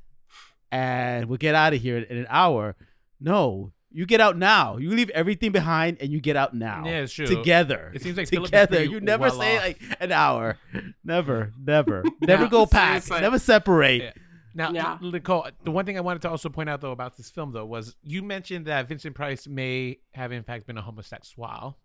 and 0.72 1.26
we'll 1.28 1.38
get 1.38 1.54
out 1.56 1.74
of 1.74 1.82
here 1.82 1.98
in 1.98 2.18
an 2.18 2.28
hour. 2.30 2.76
No, 3.20 3.74
you 3.92 4.06
get 4.06 4.20
out 4.22 4.38
now. 4.38 4.78
You 4.78 4.90
leave 4.92 5.10
everything 5.12 5.52
behind 5.52 5.98
and 6.02 6.12
you 6.12 6.20
get 6.22 6.36
out 6.36 6.54
now. 6.54 6.84
Yeah, 6.86 7.00
it's 7.02 7.14
true. 7.14 7.26
Together. 7.26 7.92
It 7.96 8.02
seems 8.02 8.18
like 8.18 8.28
together. 8.30 8.84
You 8.84 9.00
never 9.00 9.24
well 9.30 9.40
say 9.40 9.58
off. 9.58 9.64
like 9.64 9.82
an 10.00 10.12
hour. 10.12 10.58
Never, 11.04 11.54
never, 11.60 12.04
never 12.22 12.44
Now- 12.44 12.50
go 12.50 12.66
pack. 12.66 13.04
Seriously. 13.04 13.22
Never 13.22 13.40
separate. 13.40 14.02
Yeah. 14.02 14.12
Now, 14.54 14.72
Yeah. 14.72 14.98
Nicole, 15.02 15.48
the 15.64 15.72
one 15.72 15.86
thing 15.86 15.98
I 15.98 16.02
wanted 16.02 16.24
to 16.24 16.30
also 16.30 16.50
point 16.50 16.68
out 16.70 16.82
though 16.82 16.92
about 16.92 17.16
this 17.16 17.30
film 17.30 17.52
though 17.52 17.66
was 17.66 17.96
you 18.04 18.24
mentioned 18.24 18.66
that 18.66 18.88
Vincent 18.90 19.16
Price 19.16 19.48
may 19.48 20.00
have 20.12 20.32
in 20.32 20.44
fact 20.44 20.66
been 20.68 20.78
a 20.78 20.82
homosexual, 20.82 21.78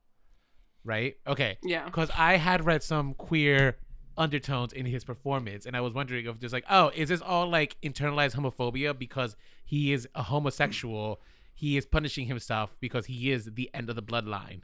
right? 0.84 1.16
Okay, 1.26 1.58
Yeah. 1.62 1.84
because 1.84 2.10
I 2.16 2.36
had 2.36 2.64
read 2.64 2.82
some 2.82 3.14
queer 3.14 3.76
undertones 4.16 4.72
in 4.72 4.86
his 4.86 5.04
performance, 5.04 5.66
and 5.66 5.76
I 5.76 5.80
was 5.80 5.94
wondering 5.94 6.26
if 6.26 6.38
just 6.38 6.52
like, 6.52 6.64
oh, 6.68 6.90
is 6.94 7.08
this 7.08 7.20
all 7.22 7.48
like 7.48 7.76
internalized 7.82 8.34
homophobia 8.36 8.98
because 8.98 9.36
he 9.64 9.92
is 9.92 10.08
a 10.14 10.22
homosexual? 10.22 11.20
He 11.54 11.76
is 11.76 11.86
punishing 11.86 12.26
himself 12.26 12.76
because 12.80 13.06
he 13.06 13.30
is 13.30 13.44
the 13.54 13.70
end 13.74 13.88
of 13.88 13.96
the 13.96 14.02
bloodline, 14.02 14.62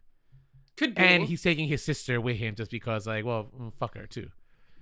Could 0.77 0.95
be. 0.95 1.03
and 1.03 1.25
he's 1.25 1.43
taking 1.43 1.69
his 1.69 1.83
sister 1.85 2.21
with 2.21 2.37
him 2.37 2.55
just 2.55 2.71
because, 2.71 3.07
like, 3.07 3.25
well, 3.25 3.51
mm, 3.59 3.73
fuck 3.75 3.95
her 3.97 4.07
too. 4.07 4.31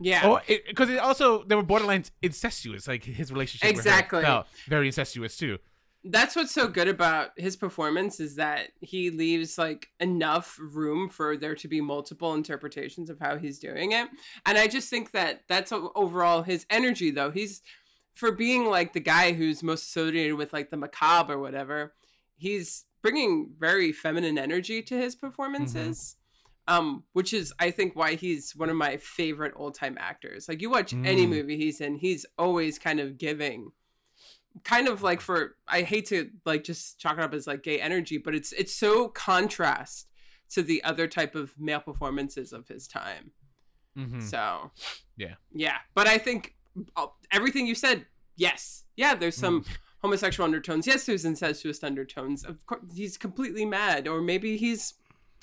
yeah. 0.00 0.26
Or 0.28 0.42
because 0.66 0.88
it, 0.90 0.98
also 0.98 1.44
they 1.44 1.54
were 1.54 1.62
borderline 1.62 2.04
incestuous. 2.22 2.86
Like 2.88 3.04
his 3.04 3.32
relationship 3.32 3.68
Exactly. 3.68 4.18
with 4.18 4.26
her 4.26 4.30
felt 4.32 4.46
very 4.66 4.86
incestuous 4.86 5.36
too. 5.36 5.58
that's 6.04 6.36
what's 6.36 6.52
so 6.52 6.68
good 6.68 6.86
about 6.86 7.30
his 7.36 7.56
performance 7.56 8.20
is 8.20 8.36
that 8.36 8.68
he 8.80 9.10
leaves 9.10 9.58
like 9.58 9.88
enough 9.98 10.56
room 10.60 11.08
for 11.08 11.36
there 11.36 11.54
to 11.56 11.66
be 11.66 11.80
multiple 11.80 12.32
interpretations 12.34 13.10
of 13.10 13.18
how 13.18 13.36
he's 13.36 13.58
doing 13.58 13.90
it 13.90 14.06
and 14.44 14.56
i 14.56 14.68
just 14.68 14.88
think 14.88 15.10
that 15.10 15.42
that's 15.48 15.72
overall 15.72 16.42
his 16.42 16.64
energy 16.70 17.10
though 17.10 17.32
he's 17.32 17.60
for 18.16 18.32
being 18.32 18.66
like 18.66 18.92
the 18.92 19.00
guy 19.00 19.32
who's 19.32 19.62
most 19.62 19.84
associated 19.84 20.34
with 20.36 20.52
like 20.52 20.70
the 20.70 20.76
macabre 20.76 21.34
or 21.34 21.38
whatever 21.38 21.94
he's 22.36 22.84
bringing 23.02 23.50
very 23.58 23.92
feminine 23.92 24.36
energy 24.38 24.82
to 24.82 24.98
his 24.98 25.14
performances 25.14 26.16
um 26.66 27.04
which 27.12 27.32
is 27.32 27.52
i 27.60 27.70
think 27.70 27.94
why 27.94 28.14
he's 28.16 28.56
one 28.56 28.68
of 28.70 28.76
my 28.76 28.96
favorite 28.96 29.52
old-time 29.54 29.96
actors 30.00 30.48
like 30.48 30.60
you 30.60 30.68
watch 30.70 30.92
any 30.92 31.24
Mm. 31.26 31.30
movie 31.30 31.56
he's 31.56 31.80
in 31.80 31.94
he's 31.96 32.26
always 32.36 32.78
kind 32.78 32.98
of 32.98 33.16
giving 33.18 33.70
kind 34.64 34.88
of 34.88 35.02
like 35.02 35.20
for 35.20 35.56
I 35.68 35.82
hate 35.82 36.06
to 36.06 36.30
like 36.46 36.64
just 36.64 36.98
chalk 36.98 37.18
it 37.18 37.22
up 37.22 37.34
as 37.34 37.46
like 37.46 37.62
gay 37.62 37.78
energy, 37.78 38.16
but 38.16 38.34
it's 38.34 38.52
it's 38.52 38.74
so 38.74 39.08
contrast 39.08 40.08
to 40.54 40.62
the 40.62 40.82
other 40.82 41.06
type 41.06 41.34
of 41.34 41.52
male 41.58 41.80
performances 41.80 42.54
of 42.54 42.66
his 42.66 42.88
time. 42.88 43.32
Mm-hmm. 43.98 44.20
So 44.20 44.70
Yeah. 45.18 45.34
yeah. 45.52 45.76
But 45.94 46.06
I 46.06 46.16
think 46.16 46.55
everything 47.30 47.66
you 47.66 47.74
said, 47.74 48.06
yes, 48.36 48.84
yeah. 48.96 49.14
There's 49.14 49.36
some 49.36 49.62
Mm. 49.62 49.66
homosexual 50.02 50.44
undertones. 50.44 50.86
Yes, 50.86 51.06
there's 51.06 51.24
incestuous 51.24 51.82
undertones. 51.82 52.44
Of 52.44 52.64
course, 52.66 52.82
he's 52.94 53.16
completely 53.16 53.64
mad, 53.64 54.06
or 54.08 54.20
maybe 54.20 54.56
he's 54.56 54.94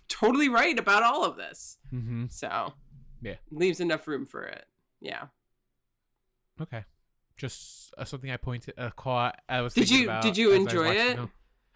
totally 0.10 0.50
right 0.50 0.78
about 0.78 1.04
all 1.04 1.24
of 1.24 1.38
this. 1.38 1.78
Mm-hmm. 1.93 2.26
So 2.30 2.74
Yeah. 3.22 3.36
leaves 3.52 3.80
enough 3.80 4.08
room 4.08 4.26
for 4.26 4.43
it. 4.43 4.65
Yeah. 5.02 5.28
Okay. 6.62 6.86
Just 7.36 7.93
uh, 7.98 8.06
something 8.06 8.30
I 8.30 8.38
pointed 8.38 8.76
uh, 8.78 8.91
caught. 8.91 9.39
I 9.50 9.62
was. 9.62 9.74
Did 9.74 9.89
you- 9.89 10.04
about 10.06 10.22
did 10.22 10.38
you 10.38 10.50
as 10.52 10.54
I 10.54 10.58
was 10.63 10.74
enjoy 10.74 10.86
watching 10.88 11.24
it? 11.24 11.30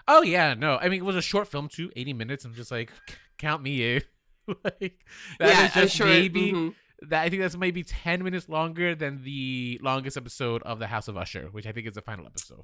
Oh 0.07 0.21
yeah, 0.21 0.53
no. 0.53 0.77
I 0.77 0.87
mean, 0.87 0.99
it 1.01 1.05
was 1.05 1.15
a 1.15 1.21
short 1.21 1.47
film 1.47 1.67
too, 1.67 1.91
eighty 1.95 2.13
minutes. 2.13 2.45
I'm 2.45 2.53
just 2.53 2.71
like, 2.71 2.91
count 3.37 3.61
me 3.63 3.95
in. 3.95 4.03
like 4.63 5.03
that 5.39 5.49
yeah. 5.49 5.65
is 5.65 5.73
just 5.73 5.95
sure. 5.95 6.05
maybe 6.07 6.53
mhm. 6.53 6.73
That. 7.03 7.23
I 7.23 7.29
think 7.29 7.41
that's 7.41 7.57
maybe 7.57 7.83
ten 7.83 8.23
minutes 8.23 8.49
longer 8.49 8.95
than 8.95 9.23
the 9.23 9.79
longest 9.83 10.17
episode 10.17 10.61
of 10.63 10.79
the 10.79 10.87
House 10.87 11.07
of 11.07 11.17
Usher, 11.17 11.49
which 11.51 11.65
I 11.67 11.71
think 11.71 11.87
is 11.87 11.93
the 11.93 12.01
final 12.01 12.25
episode. 12.25 12.63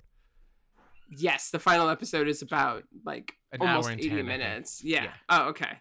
Yes, 1.09 1.49
the 1.51 1.59
final 1.59 1.89
episode 1.89 2.27
is 2.27 2.41
about 2.41 2.83
like 3.05 3.33
An 3.51 3.61
hour 3.61 3.69
almost 3.69 3.89
and 3.89 3.99
80 3.99 4.09
10, 4.09 4.25
minutes. 4.25 4.81
Yeah. 4.83 5.03
Yeah. 5.03 5.11
Oh, 5.29 5.49
okay. 5.49 5.77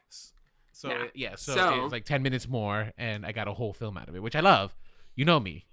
So 0.73 0.89
Yeah. 0.91 1.05
yeah, 1.15 1.35
so, 1.37 1.55
So- 1.55 1.85
it's 1.85 1.93
like 1.93 2.05
ten 2.05 2.23
minutes 2.23 2.49
more, 2.49 2.93
and 2.99 3.25
I 3.25 3.33
got 3.33 3.49
a 3.49 3.53
whole 3.55 3.73
film 3.73 3.97
out 3.97 4.09
of 4.09 4.17
it, 4.17 4.23
which 4.23 4.37
I 4.37 4.41
love. 4.41 4.75
You 5.15 5.25
know 5.25 5.41
me. 5.41 5.67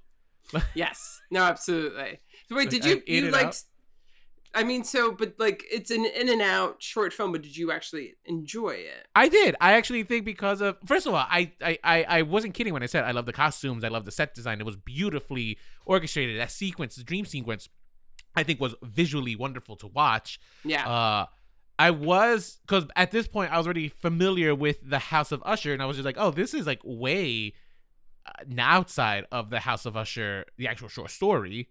Yes. 0.76 1.20
No, 1.32 1.44
absolutely. 1.44 2.20
So 2.48 2.56
wait, 2.56 2.64
Like, 2.64 2.70
did 2.70 2.86
you 2.86 3.02
you 3.06 3.30
like 3.32 3.48
out. 3.48 3.64
I 4.54 4.64
mean, 4.64 4.84
so 4.84 5.12
but 5.12 5.36
like 5.38 5.64
it's 5.72 5.92
an 5.92 6.06
in 6.06 6.28
and 6.30 6.42
out 6.42 6.82
short 6.82 7.14
film, 7.14 7.32
but 7.32 7.44
did 7.44 7.56
you 7.56 7.72
actually 7.72 8.16
enjoy 8.26 8.72
it? 8.72 9.08
I 9.16 9.30
did. 9.30 9.56
I 9.62 9.74
actually 9.74 10.04
think 10.04 10.26
because 10.26 10.60
of 10.62 10.78
first 10.86 11.06
of 11.06 11.14
all, 11.14 11.26
I 11.30 11.52
I 11.62 11.78
I, 11.84 12.04
I 12.04 12.22
wasn't 12.24 12.56
kidding 12.56 12.74
when 12.74 12.82
I 12.82 12.88
said 12.88 13.04
I 13.04 13.12
love 13.12 13.26
the 13.28 13.34
costumes. 13.34 13.84
I 13.84 13.90
love 13.90 14.06
the 14.06 14.12
set 14.12 14.34
design. 14.34 14.60
It 14.60 14.66
was 14.66 14.76
beautifully 14.76 15.60
orchestrated. 15.86 16.40
That 16.40 16.52
sequence, 16.52 16.96
the 16.96 17.04
dream 17.04 17.26
sequence, 17.26 17.70
I 18.36 18.44
think 18.44 18.60
was 18.60 18.74
visually 18.82 19.36
wonderful 19.36 19.76
to 19.78 19.88
watch. 19.88 20.40
Yeah. 20.64 20.88
Uh, 20.88 21.26
I 21.78 21.92
was 21.92 22.60
because 22.68 22.86
at 22.96 23.12
this 23.12 23.28
point 23.28 23.54
I 23.54 23.58
was 23.58 23.68
already 23.68 23.90
familiar 23.90 24.56
with 24.56 24.80
the 24.84 25.00
House 25.00 25.32
of 25.32 25.44
Usher, 25.46 25.74
and 25.74 25.82
I 25.82 25.86
was 25.86 25.98
just 25.98 26.06
like, 26.06 26.18
oh, 26.18 26.32
this 26.32 26.54
is 26.54 26.66
like 26.66 26.82
way 26.84 27.54
uh, 28.26 28.44
outside 28.58 29.26
of 29.32 29.52
the 29.52 29.60
House 29.60 29.86
of 29.86 29.96
Usher, 29.96 30.46
the 30.58 30.68
actual 30.68 30.90
short 30.90 31.12
story, 31.12 31.70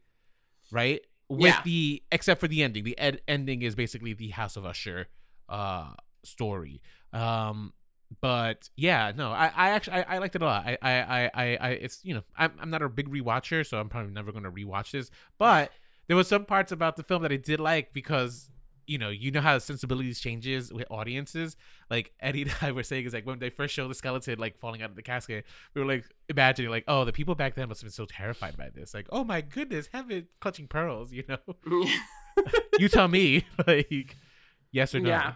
right? 0.71 1.01
With 1.29 1.47
Yeah. 1.55 1.61
the 1.65 2.03
except 2.11 2.41
for 2.41 2.49
the 2.49 2.63
ending, 2.63 2.85
the 2.85 2.99
ed- 2.99 3.21
ending 3.29 3.63
is 3.63 3.75
basically 3.75 4.13
the 4.15 4.29
House 4.31 4.57
of 4.57 4.65
Usher 4.65 5.09
uh 5.49 5.93
story. 6.25 6.81
Um, 7.13 7.73
but 8.21 8.71
yeah, 8.77 9.13
no, 9.15 9.31
I, 9.33 9.53
I 9.55 9.71
actually 9.71 9.99
I, 9.99 10.15
I 10.15 10.19
liked 10.19 10.35
it 10.37 10.43
a 10.43 10.47
lot. 10.47 10.67
I, 10.67 10.79
I, 10.81 10.93
I, 10.93 11.31
I, 11.35 11.57
I 11.61 11.69
it's 11.71 12.01
you 12.05 12.15
know 12.15 12.23
I'm 12.37 12.53
I'm 12.59 12.71
not 12.71 12.81
a 12.83 12.89
big 12.89 13.11
rewatcher, 13.11 13.67
so 13.67 13.79
I'm 13.79 13.89
probably 13.91 14.13
never 14.13 14.33
gonna 14.33 14.51
rewatch 14.51 14.93
this. 14.93 15.11
But 15.39 15.71
there 16.07 16.17
was 16.17 16.27
some 16.29 16.47
parts 16.47 16.73
about 16.73 16.97
the 16.97 17.03
film 17.03 17.23
that 17.23 17.33
I 17.33 17.37
did 17.37 17.61
like 17.61 17.93
because 17.93 18.51
you 18.89 18.97
know 18.97 19.11
you 19.11 19.31
know 19.31 19.43
how 19.43 19.59
sensibilities 19.59 20.19
changes 20.19 20.73
with 20.73 20.87
audiences. 20.91 21.57
Like 21.91 22.13
Eddie 22.21 22.43
and 22.43 22.55
I 22.61 22.73
were 22.73 22.83
saying 22.83 23.07
is 23.07 23.13
like 23.13 23.27
when 23.27 23.39
they 23.39 23.51
first 23.51 23.75
showed 23.75 23.89
the 23.89 23.95
skeleton 23.95 24.39
like 24.39 24.59
falling 24.59 24.83
out 24.83 24.91
of 24.91 24.97
the 24.97 25.03
casket, 25.03 25.45
we 25.75 25.83
were 25.83 25.87
like 25.87 26.05
imagining 26.29 26.71
like 26.71 26.85
oh 26.89 27.05
the 27.05 27.13
people 27.13 27.35
back 27.35 27.55
then 27.55 27.69
must 27.69 27.83
have 27.83 27.87
been 27.87 27.93
so 27.93 28.07
terrified 28.07 28.57
by 28.57 28.71
this. 28.71 28.95
Like 28.95 29.07
oh 29.11 29.23
my 29.23 29.43
goodness, 29.43 29.89
heaven 29.93 30.27
clutching 30.41 30.67
pearls, 30.67 31.13
you 31.13 31.25
know. 31.29 31.39
you 32.79 32.89
tell 32.89 33.09
me 33.09 33.45
like 33.67 34.17
yes 34.73 34.95
or 34.95 35.01
no. 35.01 35.11
Yeah. 35.11 35.35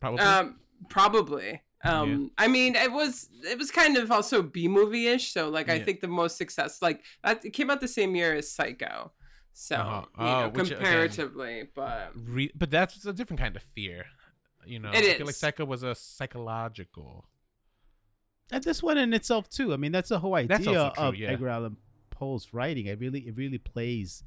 Probably. 0.00 0.20
um 0.20 0.56
probably. 0.88 1.62
Um 1.84 2.30
I 2.38 2.48
mean, 2.48 2.74
it 2.74 2.90
was 2.90 3.28
it 3.44 3.58
was 3.58 3.70
kind 3.70 3.98
of 3.98 4.10
also 4.10 4.42
B 4.42 4.66
movie-ish, 4.66 5.32
so 5.32 5.50
like 5.50 5.68
I 5.68 5.78
think 5.78 6.00
the 6.00 6.08
most 6.08 6.38
success 6.38 6.80
like 6.80 7.02
that 7.22 7.44
it 7.44 7.50
came 7.50 7.70
out 7.70 7.80
the 7.80 7.88
same 7.88 8.16
year 8.16 8.34
as 8.34 8.50
Psycho. 8.50 9.12
So, 9.58 9.76
Uh-huh. 9.76 10.00
you 10.18 10.24
Oh, 10.26 10.40
know, 10.42 10.48
which, 10.50 10.66
again, 10.66 10.76
comparatively, 10.82 11.68
but 11.74 12.12
Re- 12.14 12.52
but 12.54 12.70
that's 12.70 13.06
a 13.06 13.12
different 13.14 13.40
kind 13.40 13.56
of 13.56 13.62
fear. 13.62 14.04
You 14.66 14.80
know, 14.80 14.90
It 14.90 14.96
I 14.96 15.00
feel 15.16 15.20
like 15.20 15.30
is. 15.30 15.36
Psycho 15.38 15.64
was 15.64 15.82
a 15.82 15.94
psychological. 15.94 17.26
And 18.52 18.62
this 18.62 18.82
one 18.82 18.98
in 18.98 19.14
itself 19.14 19.48
too. 19.48 19.72
I 19.72 19.76
mean, 19.78 19.92
that's 19.92 20.10
the 20.10 20.18
whole 20.18 20.34
idea 20.34 20.58
true, 20.58 20.76
of 20.76 21.16
yeah. 21.16 21.28
Edgar 21.30 21.48
Allan 21.48 21.78
Poe's 22.10 22.52
writing. 22.52 22.84
It 22.86 22.98
really, 23.00 23.20
it 23.26 23.34
really 23.36 23.56
plays 23.58 24.24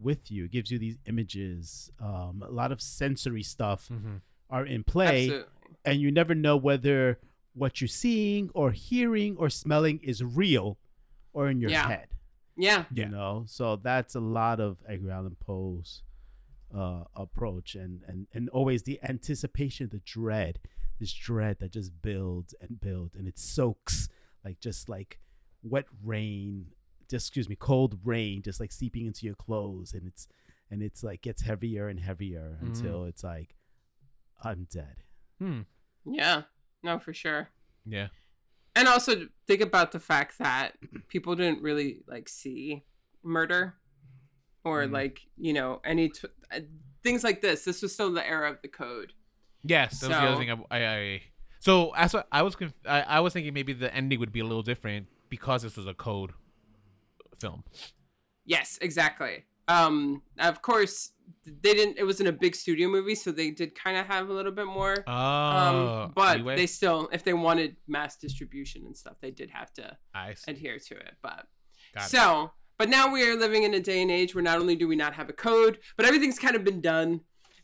with 0.00 0.30
you. 0.30 0.46
It 0.46 0.50
gives 0.52 0.70
you 0.70 0.78
these 0.78 0.96
images. 1.06 1.90
Um, 2.00 2.42
a 2.46 2.50
lot 2.50 2.72
of 2.72 2.80
sensory 2.80 3.42
stuff 3.42 3.88
Mm-hmm. 3.92 4.16
are 4.48 4.64
in 4.64 4.82
play, 4.82 5.24
absolutely. 5.24 5.48
and 5.84 6.00
you 6.00 6.10
never 6.10 6.34
know 6.34 6.56
whether 6.56 7.18
what 7.52 7.80
you're 7.82 7.88
seeing 7.88 8.50
or 8.54 8.72
hearing 8.72 9.36
or 9.36 9.50
smelling 9.50 10.00
is 10.02 10.24
real 10.24 10.78
or 11.34 11.48
in 11.50 11.60
your 11.60 11.70
Yeah. 11.70 11.88
head. 11.88 12.08
Yeah. 12.56 12.84
You 12.92 13.06
know, 13.08 13.44
so 13.46 13.76
that's 13.76 14.14
a 14.14 14.20
lot 14.20 14.60
of 14.60 14.78
Edgar 14.88 15.10
Allan 15.10 15.36
Poe's 15.40 16.02
uh, 16.74 17.04
approach, 17.16 17.74
and 17.74 18.02
and 18.06 18.26
and 18.32 18.48
always 18.50 18.82
the 18.84 19.00
anticipation, 19.02 19.88
the 19.90 20.00
dread, 20.04 20.58
this 21.00 21.12
dread 21.12 21.58
that 21.60 21.72
just 21.72 22.00
builds 22.02 22.54
and 22.60 22.80
builds, 22.80 23.14
and 23.16 23.26
it 23.28 23.38
soaks 23.38 24.08
like 24.44 24.60
just 24.60 24.88
like 24.88 25.18
wet 25.62 25.86
rain, 26.04 26.66
just 27.10 27.28
excuse 27.28 27.48
me, 27.48 27.56
cold 27.56 27.98
rain, 28.04 28.42
just 28.42 28.60
like 28.60 28.72
seeping 28.72 29.06
into 29.06 29.26
your 29.26 29.34
clothes, 29.34 29.92
and 29.94 30.06
it's 30.06 30.28
and 30.70 30.82
it's 30.82 31.02
like 31.02 31.22
gets 31.22 31.42
heavier 31.42 31.88
and 31.88 32.00
heavier 32.00 32.58
Mhm. 32.62 32.66
until 32.68 33.04
it's 33.04 33.22
like 33.24 33.54
I'm 34.42 34.66
dead. 34.70 35.02
Hmm. 35.38 35.62
Yeah. 36.04 36.42
No, 36.82 36.98
for 36.98 37.14
sure. 37.14 37.48
Yeah. 37.86 38.08
And 38.76 38.88
also 38.88 39.28
think 39.46 39.60
about 39.60 39.92
the 39.92 40.00
fact 40.00 40.38
that 40.38 40.76
people 41.08 41.36
didn't 41.36 41.62
really 41.62 42.02
like 42.08 42.28
see 42.28 42.84
murder 43.22 43.74
or 44.64 44.82
Mhm. 44.84 44.92
like, 44.92 45.20
you 45.36 45.52
know, 45.52 45.80
any 45.84 46.08
t- 46.08 46.28
uh, 46.50 46.60
things 47.02 47.22
like 47.22 47.40
this. 47.40 47.64
This 47.64 47.82
was 47.82 47.92
still 47.92 48.12
the 48.12 48.26
era 48.26 48.50
of 48.50 48.60
the 48.62 48.68
code. 48.68 49.12
Yes, 49.62 50.00
that 50.00 50.08
was 50.08 50.16
the 50.18 50.22
other 50.22 50.34
So- 50.34 50.38
thing. 50.38 50.50
I, 50.70 50.76
I, 50.78 50.96
I 50.96 51.22
so 51.60 51.92
as 51.94 52.12
what 52.12 52.26
I 52.32 52.42
was, 52.42 52.56
conf- 52.56 52.74
I, 52.84 53.00
I 53.02 53.20
was 53.20 53.32
thinking 53.32 53.54
maybe 53.54 53.72
the 53.72 53.94
ending 53.94 54.18
would 54.20 54.32
be 54.32 54.40
a 54.40 54.44
little 54.44 54.62
different 54.62 55.06
because 55.30 55.62
this 55.62 55.76
was 55.76 55.86
a 55.86 55.94
code 55.94 56.32
film. 57.38 57.64
Yes, 58.44 58.78
exactly. 58.82 59.44
Um 59.68 60.22
of 60.38 60.60
course 60.60 61.12
they 61.46 61.74
didn't 61.74 61.98
it 61.98 62.04
wasn't 62.04 62.28
a 62.28 62.32
big 62.32 62.54
studio 62.54 62.88
movie 62.88 63.14
so 63.14 63.30
they 63.30 63.50
did 63.50 63.74
kind 63.74 63.96
of 63.96 64.06
have 64.06 64.28
a 64.28 64.32
little 64.32 64.52
bit 64.52 64.66
more 64.66 65.04
Oh, 65.06 65.12
um 65.12 66.12
but 66.14 66.38
leeway? 66.38 66.56
they 66.56 66.66
still 66.66 67.08
if 67.12 67.22
they 67.24 67.34
wanted 67.34 67.76
mass 67.86 68.16
distribution 68.16 68.84
and 68.86 68.96
stuff 68.96 69.14
they 69.20 69.30
did 69.30 69.50
have 69.50 69.72
to 69.74 69.96
adhere 70.48 70.78
to 70.78 70.94
it 70.96 71.14
but 71.22 71.46
Got 71.94 72.04
it. 72.06 72.10
so 72.10 72.50
but 72.78 72.88
now 72.88 73.12
we 73.12 73.22
are 73.28 73.36
living 73.36 73.62
in 73.62 73.74
a 73.74 73.80
day 73.80 74.02
and 74.02 74.10
age 74.10 74.34
where 74.34 74.42
not 74.42 74.58
only 74.58 74.74
do 74.76 74.88
we 74.88 74.96
not 74.96 75.14
have 75.14 75.28
a 75.28 75.32
code 75.34 75.78
but 75.96 76.06
everything's 76.06 76.38
kind 76.38 76.56
of 76.56 76.64
been 76.64 76.80
done 76.80 77.20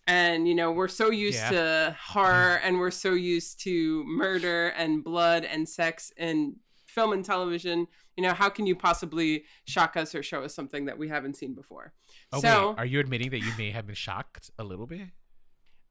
and 0.07 0.47
you 0.49 0.55
know 0.55 0.72
we're 0.72 0.89
so 0.89 1.11
used 1.11 1.39
Yeah. 1.39 1.51
to 1.51 1.97
horror 2.01 2.61
and 2.64 2.78
we're 2.78 2.91
so 2.91 3.12
used 3.14 3.61
to 3.64 4.05
murder 4.07 4.68
and 4.68 5.03
blood 5.05 5.45
and 5.45 5.68
sex 5.68 6.12
in 6.16 6.57
film 6.87 7.12
and 7.12 7.24
television 7.24 7.87
you 8.17 8.23
know 8.23 8.33
how 8.35 8.49
can 8.49 8.67
you 8.67 8.75
possibly 8.77 9.45
shock 9.67 9.97
us 9.97 10.15
or 10.15 10.23
show 10.23 10.43
us 10.43 10.55
something 10.55 10.87
that 10.87 10.99
we 10.99 11.09
haven't 11.09 11.37
seen 11.37 11.55
before 11.55 11.93
Oh, 12.33 12.41
so 12.41 12.71
wait, 12.71 12.79
are 12.79 12.87
you 12.87 13.01
admitting 13.01 13.31
that 13.31 13.41
you 13.41 13.53
may 13.59 13.71
have 13.71 13.87
been 13.87 13.95
shocked 13.97 14.51
a 14.59 14.65
little 14.65 14.87
bit? 14.87 15.09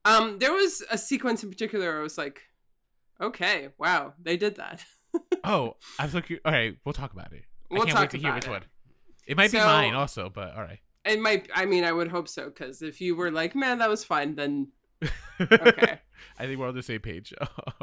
um 0.05 0.39
there 0.39 0.53
was 0.53 0.83
a 0.91 0.97
sequence 0.97 1.43
in 1.43 1.49
particular 1.49 1.87
where 1.89 1.99
i 1.99 2.03
was 2.03 2.17
like 2.17 2.41
okay 3.21 3.69
wow 3.77 4.13
they 4.21 4.37
did 4.37 4.55
that 4.57 4.83
Oh, 5.43 5.75
I'm 5.97 6.09
so 6.11 6.21
curious. 6.21 6.41
All 6.45 6.51
right, 6.51 6.75
we'll 6.85 6.93
talk 6.93 7.13
about 7.13 7.31
it. 7.33 7.43
We'll 7.71 7.81
I 7.81 7.85
can't 7.85 7.95
talk 7.95 8.01
wait 8.01 8.09
to 8.11 8.17
hear 8.19 8.33
which 8.35 8.45
it. 8.45 8.51
one. 8.51 8.61
It 9.25 9.37
might 9.37 9.51
be 9.51 9.57
mine 9.57 9.95
also, 9.95 10.29
but 10.29 10.53
all 10.55 10.61
right. 10.61 10.77
It 11.03 11.19
might. 11.19 11.49
I 11.55 11.65
mean, 11.65 11.83
I 11.83 11.91
would 11.91 12.09
hope 12.09 12.27
so 12.27 12.45
because 12.45 12.83
if 12.83 13.01
you 13.01 13.15
were 13.15 13.31
like, 13.31 13.55
"Man, 13.55 13.79
that 13.79 13.89
was 13.89 14.03
fine," 14.03 14.35
then 14.35 14.67
okay. 15.41 15.99
I 16.37 16.45
think 16.45 16.59
we're 16.59 16.67
on 16.67 16.75
the 16.75 16.83
same 16.83 16.99
page. 16.99 17.33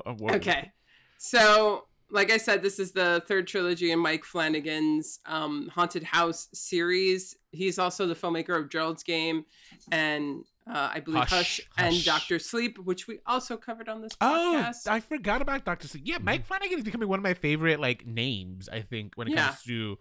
on 0.06 0.18
War 0.18 0.30
Room. 0.30 0.36
Okay. 0.36 0.70
So, 1.18 1.86
like 2.10 2.30
I 2.30 2.36
said, 2.36 2.62
this 2.62 2.78
is 2.78 2.92
the 2.92 3.22
third 3.26 3.46
trilogy 3.46 3.90
in 3.90 3.98
Mike 3.98 4.24
Flanagan's 4.24 5.18
um, 5.26 5.68
Haunted 5.74 6.02
House 6.04 6.48
series. 6.52 7.36
He's 7.52 7.78
also 7.78 8.06
the 8.06 8.14
filmmaker 8.14 8.56
of 8.58 8.68
Gerald's 8.70 9.02
Game 9.02 9.44
and 9.90 10.44
uh, 10.68 10.90
I 10.94 11.00
believe 11.00 11.20
Hush, 11.24 11.30
Hush, 11.30 11.60
and 11.78 11.94
Hush. 11.94 12.04
Doctor 12.04 12.38
Sleep, 12.38 12.78
which 12.78 13.06
we 13.06 13.20
also 13.26 13.56
covered 13.56 13.88
on 13.88 14.02
this 14.02 14.12
podcast. 14.14 14.18
Oh, 14.20 14.62
podcast. 14.64 14.86
I 14.90 15.00
forgot 15.00 15.42
about 15.42 15.64
Doctor 15.64 15.86
Sleep. 15.88 16.02
Yeah, 16.06 16.18
Mike 16.20 16.44
Flanagan 16.46 16.78
is 16.78 16.84
becoming 16.84 17.08
one 17.08 17.18
of 17.18 17.22
my 17.22 17.34
favorite 17.34 17.80
like 17.80 18.06
names. 18.06 18.68
I 18.68 18.80
think 18.80 19.12
when 19.16 19.28
it 19.28 19.34
Yeah. 19.34 19.46
comes 19.48 19.62
to 19.64 19.98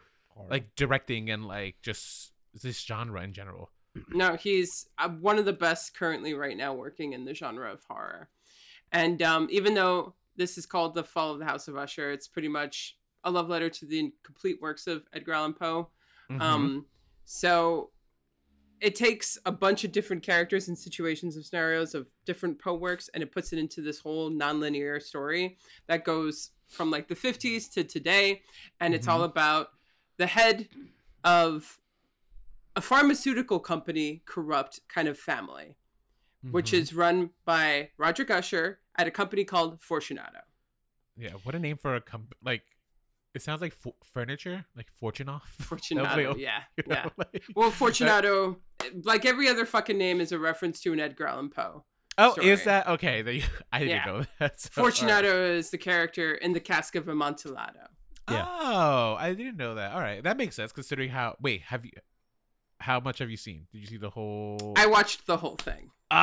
like 0.49 0.76
directing 0.76 1.30
and 1.30 1.45
like 1.47 1.76
just 1.82 2.32
this 2.62 2.82
genre 2.82 3.22
in 3.24 3.34
general. 3.34 3.70
No, 4.10 4.36
he's 4.36 4.88
uh, 4.97 5.08
one 5.08 5.38
of 5.39 5.45
the 5.45 5.53
best 5.53 5.97
currently 5.97 6.34
right 6.34 6.58
now 6.58 6.74
working 6.74 7.14
in 7.14 7.24
the 7.26 7.34
genre 7.34 7.72
of 7.72 7.82
horror. 7.88 8.28
And 8.91 9.22
um, 9.22 9.47
even 9.49 9.74
though 9.74 10.16
this 10.36 10.58
is 10.58 10.66
called 10.66 10.96
The 10.96 11.04
Fall 11.04 11.32
of 11.32 11.40
the 11.40 11.46
House 11.46 11.68
of 11.68 11.78
Usher, 11.78 12.12
it's 12.12 12.28
pretty 12.28 12.48
much 12.48 12.98
a 13.24 13.32
love 13.32 13.50
letter 13.50 13.70
to 13.70 13.86
the 13.86 14.14
complete 14.24 14.62
works 14.62 14.88
of 14.88 15.04
Edgar 15.14 15.34
Allan 15.34 15.54
Poe. 15.54 15.90
Mhm. 16.30 16.42
Um, 16.42 16.86
so 17.26 17.92
it 18.82 18.94
takes 18.94 19.38
a 19.46 19.52
bunch 19.52 19.84
of 19.84 19.92
different 19.92 20.22
characters 20.22 20.68
and 20.68 20.78
situations 20.78 21.36
and 21.36 21.46
scenarios 21.46 21.96
of 21.96 22.08
different 22.26 22.60
Poe 22.60 22.76
works 22.76 23.10
and 23.14 23.24
it 23.24 23.32
puts 23.32 23.54
it 23.54 23.60
into 23.60 23.82
this 23.82 24.00
whole 24.00 24.30
nonlinear 24.30 25.02
story 25.02 25.58
that 25.88 26.04
goes 26.04 26.52
from 26.68 26.92
like 26.92 27.08
the 27.08 27.16
50s 27.16 27.72
to 27.74 27.84
today. 27.84 28.44
And 28.80 28.94
it's 28.94 29.08
all 29.08 29.24
about 29.24 29.70
the 30.18 30.28
head 30.28 30.68
of 31.24 31.80
a 32.76 32.82
pharmaceutical 32.82 33.60
company 33.60 34.22
corrupt 34.26 34.82
kind 34.88 35.08
of 35.08 35.18
family, 35.18 35.78
which 36.52 36.72
Mhm. 36.72 36.80
is 36.80 36.93
run 36.93 37.30
by 37.46 37.91
Roger 37.98 38.26
Usher 38.32 38.80
at 38.98 39.08
a 39.08 39.12
company 39.12 39.43
called 39.46 39.82
Fortunato. 39.82 40.39
yeah. 41.18 41.32
What 41.43 41.56
a 41.56 41.60
name 41.60 41.78
for 41.78 41.96
a 41.96 42.02
company! 42.02 42.38
Like 42.43 42.64
it 43.34 43.41
sounds 43.41 43.62
like 43.62 43.74
fu- 43.74 43.96
furniture, 44.04 44.66
like 44.76 44.88
Fortunoff. 45.02 45.41
Fortunato, 45.60 46.30
like- 46.32 46.38
yeah, 46.39 46.64
you 46.78 46.84
know, 46.88 46.96
yeah. 46.96 47.10
like- 47.18 47.43
Well, 47.56 47.72
Fortunato, 47.72 48.62
like 49.04 49.26
every 49.26 49.48
other 49.50 49.66
fucking 49.66 49.98
name, 49.98 50.22
is 50.22 50.32
a 50.32 50.39
reference 50.39 50.80
to 50.82 50.93
an 50.93 51.00
Edgar 51.00 51.28
Allan 51.28 51.50
Poe. 51.50 51.86
oh, 52.18 52.32
story. 52.32 52.50
is 52.50 52.64
that 52.64 52.88
okay? 52.88 53.22
Then 53.22 53.36
you- 53.36 53.43
I 53.74 53.80
didn't 53.80 53.91
Yeah. 53.91 54.06
know 54.06 54.24
that. 54.39 54.60
so, 54.62 54.70
all 54.82 54.86
right. 54.86 54.93
Fortunato 54.96 55.46
is 55.58 55.70
the 55.72 55.78
character 55.78 56.34
in 56.36 56.54
the 56.54 56.62
Cask 56.62 56.96
of 56.96 57.08
Amontillado. 57.10 57.88
Yeah. 58.32 58.46
Oh, 58.48 59.16
I 59.20 59.34
didn't 59.34 59.58
know 59.58 59.76
that. 59.76 59.91
All 59.91 60.00
right, 60.00 60.24
that 60.24 60.38
makes 60.38 60.56
sense 60.56 60.72
considering 60.72 61.10
how. 61.12 61.36
Wait, 61.41 61.62
have 61.64 61.86
you? 61.86 61.91
How 62.86 63.00
much 63.00 63.20
have 63.20 63.30
you 63.30 63.38
seen? 63.38 63.68
Did 63.72 63.80
you 63.82 63.88
see 63.88 63.98
the 63.98 64.10
whole? 64.12 64.74
I 64.78 64.86
watched 64.86 65.26
the 65.28 65.38
whole 65.38 65.56
thing. 65.56 65.92
Oh, 66.12 66.16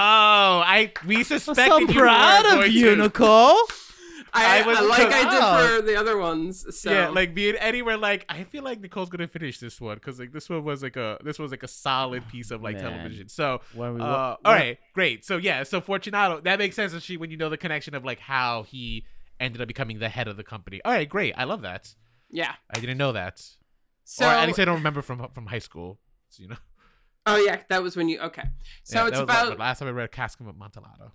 I 0.64 0.92
we 1.06 1.16
I'm 1.18 1.24
suspected 1.24 1.66
so 1.68 1.78
you 1.78 1.86
were 1.88 1.92
proud 1.94 2.46
of 2.46 2.52
going 2.60 2.72
you, 2.72 2.94
to- 2.94 3.02
Nicole. 3.02 3.56
I, 4.34 4.60
I 4.62 4.66
was- 4.66 4.78
I 4.78 4.80
like 4.82 5.12
I 5.12 5.24
Wow. 5.24 5.60
did 5.60 5.80
for 5.80 5.86
the 5.86 5.96
other 5.96 6.16
ones. 6.16 6.64
So 6.80 6.90
Yeah, 6.90 7.08
like 7.08 7.34
me 7.34 7.54
anywhere. 7.58 7.96
Like, 7.98 8.24
I 8.30 8.44
feel 8.44 8.62
like 8.62 8.80
Nicole's 8.80 9.10
gonna 9.10 9.28
finish 9.28 9.58
this 9.58 9.78
one 9.80 9.96
because 9.96 10.18
like 10.20 10.32
this 10.32 10.48
one 10.48 10.64
was 10.64 10.82
like 10.82 10.96
a 10.96 11.18
this 11.24 11.38
was 11.38 11.50
like 11.50 11.62
a 11.64 11.68
solid 11.68 12.26
piece 12.28 12.50
of 12.50 12.62
like 12.62 12.76
Man. 12.76 12.84
television. 12.92 13.28
So, 13.28 13.60
When 13.74 13.94
we, 13.94 14.00
uh, 14.00 14.04
wa- 14.06 14.36
all 14.44 14.52
when- 14.52 14.60
right, 14.60 14.78
great. 14.94 15.24
So 15.24 15.36
yeah, 15.36 15.64
so 15.64 15.80
Fortunato, 15.82 16.40
that 16.42 16.58
makes 16.58 16.76
sense. 16.76 16.98
She 17.02 17.16
when 17.16 17.30
you 17.30 17.36
know 17.36 17.50
the 17.50 17.58
connection 17.58 17.94
of 17.94 18.04
like 18.04 18.20
how 18.20 18.62
he 18.62 19.04
ended 19.40 19.60
up 19.60 19.68
becoming 19.68 19.98
the 19.98 20.08
head 20.08 20.28
of 20.28 20.36
the 20.36 20.44
company. 20.44 20.80
All 20.84 20.92
right, 20.92 21.08
great. 21.08 21.34
I 21.36 21.44
love 21.44 21.60
that. 21.62 21.94
yeah. 22.30 22.54
I 22.74 22.78
didn't 22.80 22.96
know 22.98 23.12
that, 23.12 23.44
So 24.04 24.24
or 24.26 24.30
at 24.30 24.46
least 24.46 24.60
I 24.60 24.64
don't 24.64 24.76
remember 24.82 25.02
from 25.02 25.28
from 25.34 25.46
high 25.46 25.58
school. 25.58 25.98
You 26.38 26.48
know, 26.48 26.56
oh 27.26 27.36
yeah, 27.36 27.60
that 27.68 27.82
was 27.82 27.96
when 27.96 28.08
you 28.08 28.20
okay. 28.20 28.44
So 28.84 29.00
Yeah, 29.02 29.08
it's 29.08 29.16
like, 29.16 29.24
about, 29.24 29.50
the 29.50 29.56
last 29.56 29.78
time 29.78 29.88
I 29.88 29.92
read 29.92 30.12
Cask 30.12 30.40
of 30.40 30.46
Amontillado. 30.48 31.12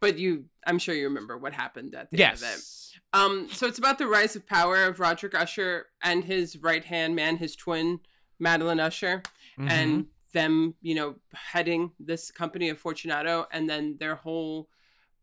but 0.00 0.18
you, 0.18 0.46
I'm 0.66 0.78
sure 0.78 0.94
you 0.94 1.04
remember 1.04 1.36
what 1.38 1.52
happened 1.52 1.94
at 1.94 2.10
the 2.10 2.22
end 2.24 2.34
of 2.34 2.42
it. 2.42 2.44
Yes. 2.44 2.92
Um, 3.12 3.48
so 3.52 3.66
it's 3.66 3.78
about 3.78 3.98
the 3.98 4.06
rise 4.06 4.36
of 4.36 4.46
power 4.46 4.84
of 4.84 5.00
Roderick 5.00 5.34
Usher 5.34 5.86
and 6.02 6.24
his 6.24 6.56
right 6.58 6.84
hand 6.84 7.14
man, 7.16 7.36
his 7.38 7.56
twin, 7.56 8.00
Madeline 8.38 8.80
Usher. 8.80 9.22
Mhm. 9.58 9.70
and 9.70 10.06
them, 10.34 10.74
you 10.82 10.94
know, 10.94 11.14
heading 11.32 11.92
this 11.98 12.30
company 12.30 12.68
of 12.68 12.78
Fortunato 12.78 13.46
and 13.50 13.70
then 13.70 13.96
their 13.98 14.16
whole 14.16 14.68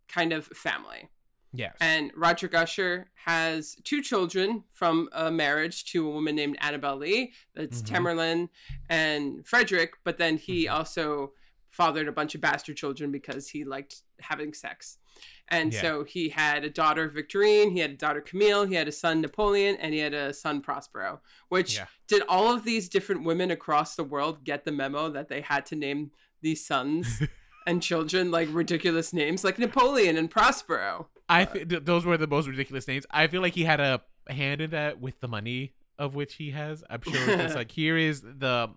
kind 0.07 0.33
of 0.33 0.47
family. 0.47 1.09
Yes. 1.53 1.75
And 1.79 2.11
Roger 2.15 2.49
Usher 2.53 3.09
has 3.25 3.75
two 3.83 4.01
children 4.01 4.63
from 4.71 5.07
a 5.13 5.31
marriage 5.31 5.85
to 5.91 6.07
a 6.07 6.11
woman 6.11 6.35
named 6.35 6.57
Annabelle 6.59 6.97
Lee. 6.97 7.33
That's 7.55 7.81
Mhm. 7.81 7.87
Tamerlane 7.87 8.49
and 8.89 9.47
Frederick. 9.47 9.93
But 10.03 10.17
then 10.17 10.37
he 10.37 10.65
Mhm. 10.65 10.73
also 10.73 11.33
fathered 11.69 12.07
a 12.07 12.11
bunch 12.11 12.35
of 12.35 12.41
bastard 12.41 12.77
children 12.77 13.11
because 13.11 13.49
he 13.49 13.63
liked 13.63 14.01
having 14.19 14.53
sex. 14.53 14.97
And 15.47 15.73
Yeah. 15.73 15.81
so 15.81 16.03
he 16.03 16.29
had 16.29 16.63
a 16.63 16.69
daughter, 16.69 17.09
Victorine, 17.09 17.71
he 17.71 17.79
had 17.79 17.91
a 17.91 17.95
daughter, 17.97 18.21
Camille, 18.21 18.65
he 18.65 18.75
had 18.75 18.87
a 18.87 18.91
son, 18.91 19.21
Napoleon, 19.21 19.75
and 19.77 19.93
he 19.93 19.99
had 19.99 20.13
a 20.13 20.33
son, 20.33 20.61
Prospero. 20.61 21.21
Which 21.49 21.75
Yeah. 21.75 21.87
did 22.07 22.23
all 22.27 22.53
of 22.53 22.63
these 22.63 22.89
different 22.89 23.23
women 23.23 23.51
across 23.51 23.95
the 23.95 24.03
world 24.03 24.43
get 24.43 24.65
the 24.65 24.71
memo 24.71 25.09
that 25.09 25.29
they 25.29 25.41
had 25.41 25.65
to 25.67 25.75
name 25.75 26.11
these 26.41 26.65
sons 26.65 27.07
and 27.67 27.81
children 27.81 28.29
like 28.31 28.49
ridiculous 28.51 29.11
names 29.13 29.43
like 29.43 29.57
Napoleon 29.59 30.15
and 30.17 30.29
Prospero? 30.29 31.09
I 31.29 31.45
th- 31.45 31.69
th- 31.69 31.85
those 31.85 32.05
were 32.05 32.17
the 32.17 32.27
most 32.27 32.47
ridiculous 32.47 32.87
names. 32.87 33.05
I 33.09 33.27
feel 33.27 33.41
like 33.41 33.53
he 33.53 33.63
had 33.63 33.79
a 33.79 34.01
hand 34.27 34.61
in 34.61 34.71
that 34.71 34.99
with 34.99 35.19
the 35.19 35.27
money 35.27 35.73
of 35.97 36.15
which 36.15 36.35
he 36.35 36.51
has. 36.51 36.83
I'm 36.89 37.01
sure 37.01 37.15
it's 37.15 37.43
just 37.43 37.55
like 37.61 37.71
here 37.71 37.97
is 37.97 38.21
the 38.21 38.69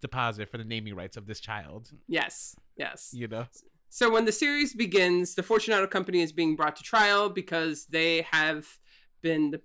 deposit 0.00 0.48
for 0.50 0.58
the 0.58 0.64
naming 0.64 0.94
rights 0.94 1.16
of 1.16 1.26
this 1.26 1.40
child. 1.40 1.90
Yes, 2.08 2.56
yes. 2.76 3.10
You 3.12 3.28
know. 3.28 3.46
So 3.88 4.10
when 4.10 4.24
the 4.24 4.32
series 4.32 4.74
begins, 4.74 5.34
the 5.36 5.42
Fortunato 5.42 5.86
company 5.86 6.20
is 6.20 6.32
being 6.32 6.56
brought 6.56 6.76
to 6.76 6.82
trial 6.82 7.30
because 7.30 7.86
they 7.86 8.26
have 8.30 8.66
been 9.22 9.52
the, 9.52 9.60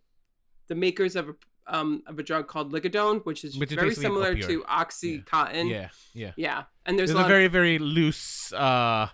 the 0.68 0.76
makers 0.76 1.16
of 1.16 1.30
a 1.30 1.34
um, 1.68 2.04
of 2.08 2.20
a 2.20 2.24
drug 2.24 2.48
called 2.48 2.74
Ligodone, 2.74 3.24
which 3.26 3.44
is 3.44 3.58
Which 3.58 3.72
very 3.72 3.94
similar 3.94 4.36
to 4.36 4.62
OxyContin. 4.64 5.70
yeah, 5.70 5.90
yeah. 6.14 6.32
Yeah, 6.36 6.64
and 6.86 6.98
there's, 6.98 7.14
There's 7.14 7.22
a 7.22 7.26
a 7.26 7.28
very 7.28 7.48
very 7.48 7.80
loose, 7.80 8.52
uh, 8.54 9.08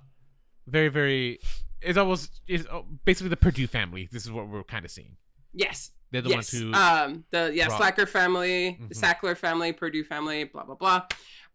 very 0.66 0.90
very. 0.90 1.40
It's 1.82 1.98
almost 1.98 2.42
it's 2.48 2.66
uh, 2.72 2.82
basically 3.06 3.30
the 3.30 3.38
Purdue 3.38 3.68
family. 3.68 4.10
This 4.12 4.26
is 4.26 4.32
what 4.32 4.48
we're 4.48 4.64
kind 4.64 4.84
of 4.86 4.92
seeing. 4.92 5.18
yes, 5.54 5.92
They're 6.12 6.22
the 6.22 6.30
yes. 6.30 6.36
ones 6.36 6.52
who. 6.52 6.74
um, 6.74 7.26
the 7.32 7.52
yeah 7.54 7.68
brought- 7.68 7.78
Slacker 7.80 8.06
family, 8.06 8.78
the 8.90 8.96
Mhm. 8.96 9.00
Sackler 9.02 9.38
family, 9.38 9.74
Purdue 9.74 10.04
family, 10.04 10.44
blah 10.46 10.64
blah 10.66 10.76
blah. 10.76 11.04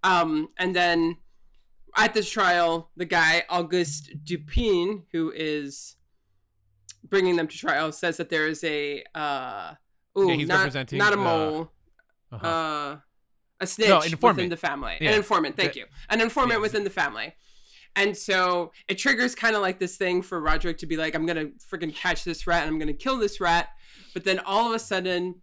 Um, 0.05 0.49
and 0.59 0.75
then 0.75 1.17
at 1.97 2.15
this 2.15 2.29
trial, 2.31 2.91
the 2.97 3.05
guy 3.05 3.45
Auguste 3.49 4.11
Dupin, 4.25 5.05
who 5.13 5.31
is 5.35 5.97
bringing 7.05 7.37
them 7.37 7.49
to 7.49 7.57
trial, 7.59 7.93
says 7.93 8.17
that 8.17 8.31
there 8.31 8.47
is 8.47 8.63
a 8.65 9.05
uh, 9.15 9.75
ooh, 10.19 10.29
Yeah, 10.29 10.35
he's 10.35 10.49
not, 10.49 10.59
representing 10.59 10.99
not 10.99 11.13
a 11.13 11.17
mole, 11.17 11.71
uh-huh. 12.31 12.47
uh, 12.47 12.97
a 13.61 13.67
snitch 13.67 13.89
No, 13.89 14.01
within 14.29 14.49
the 14.49 14.57
family, 14.57 14.97
Yeah. 15.01 15.11
an 15.11 15.17
informant. 15.17 15.57
Thank 15.57 15.73
The- 15.75 15.81
you, 15.81 15.87
an 16.09 16.21
informant 16.21 16.61
within 16.61 16.85
the 16.85 16.91
family. 16.91 17.35
And 17.95 18.17
so 18.17 18.73
it 18.89 18.97
triggers 18.97 19.35
kind 19.35 19.55
of 19.55 19.63
like 19.63 19.79
this 19.79 19.97
thing 19.97 20.23
for 20.23 20.41
Roderick 20.41 20.79
to 20.79 20.87
be 20.87 20.97
like, 20.97 21.15
I'm 21.15 21.27
gonna 21.27 21.51
freaking 21.71 21.95
catch 21.95 22.25
this 22.25 22.47
rat 22.47 22.63
and 22.63 22.71
I'm 22.71 22.79
gonna 22.79 22.93
kill 22.95 23.19
this 23.19 23.41
rat. 23.41 23.69
But 24.15 24.25
then 24.25 24.39
all 24.41 24.69
of 24.69 24.75
a 24.75 24.79
sudden, 24.79 25.43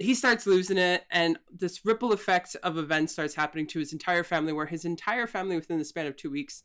he 0.00 0.14
starts 0.14 0.44
losing 0.44 0.76
it, 0.76 1.04
and 1.10 1.38
this 1.56 1.84
ripple 1.84 2.12
effect 2.12 2.56
of 2.64 2.76
events 2.78 3.12
starts 3.12 3.36
happening 3.36 3.66
to 3.68 3.78
his 3.78 3.92
entire 3.92 4.24
family, 4.24 4.52
where 4.52 4.66
his 4.66 4.84
entire 4.84 5.28
family 5.28 5.54
within 5.54 5.78
the 5.78 5.84
span 5.84 6.06
of 6.06 6.16
two 6.16 6.30
weeks 6.30 6.64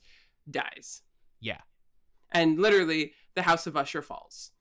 dies. 0.49 1.03
yeah. 1.39 1.61
And 2.31 2.59
literally, 2.59 3.13
the 3.35 3.43
House 3.43 3.65
of 3.67 3.75
Usher 3.77 4.01
falls. 4.01 4.51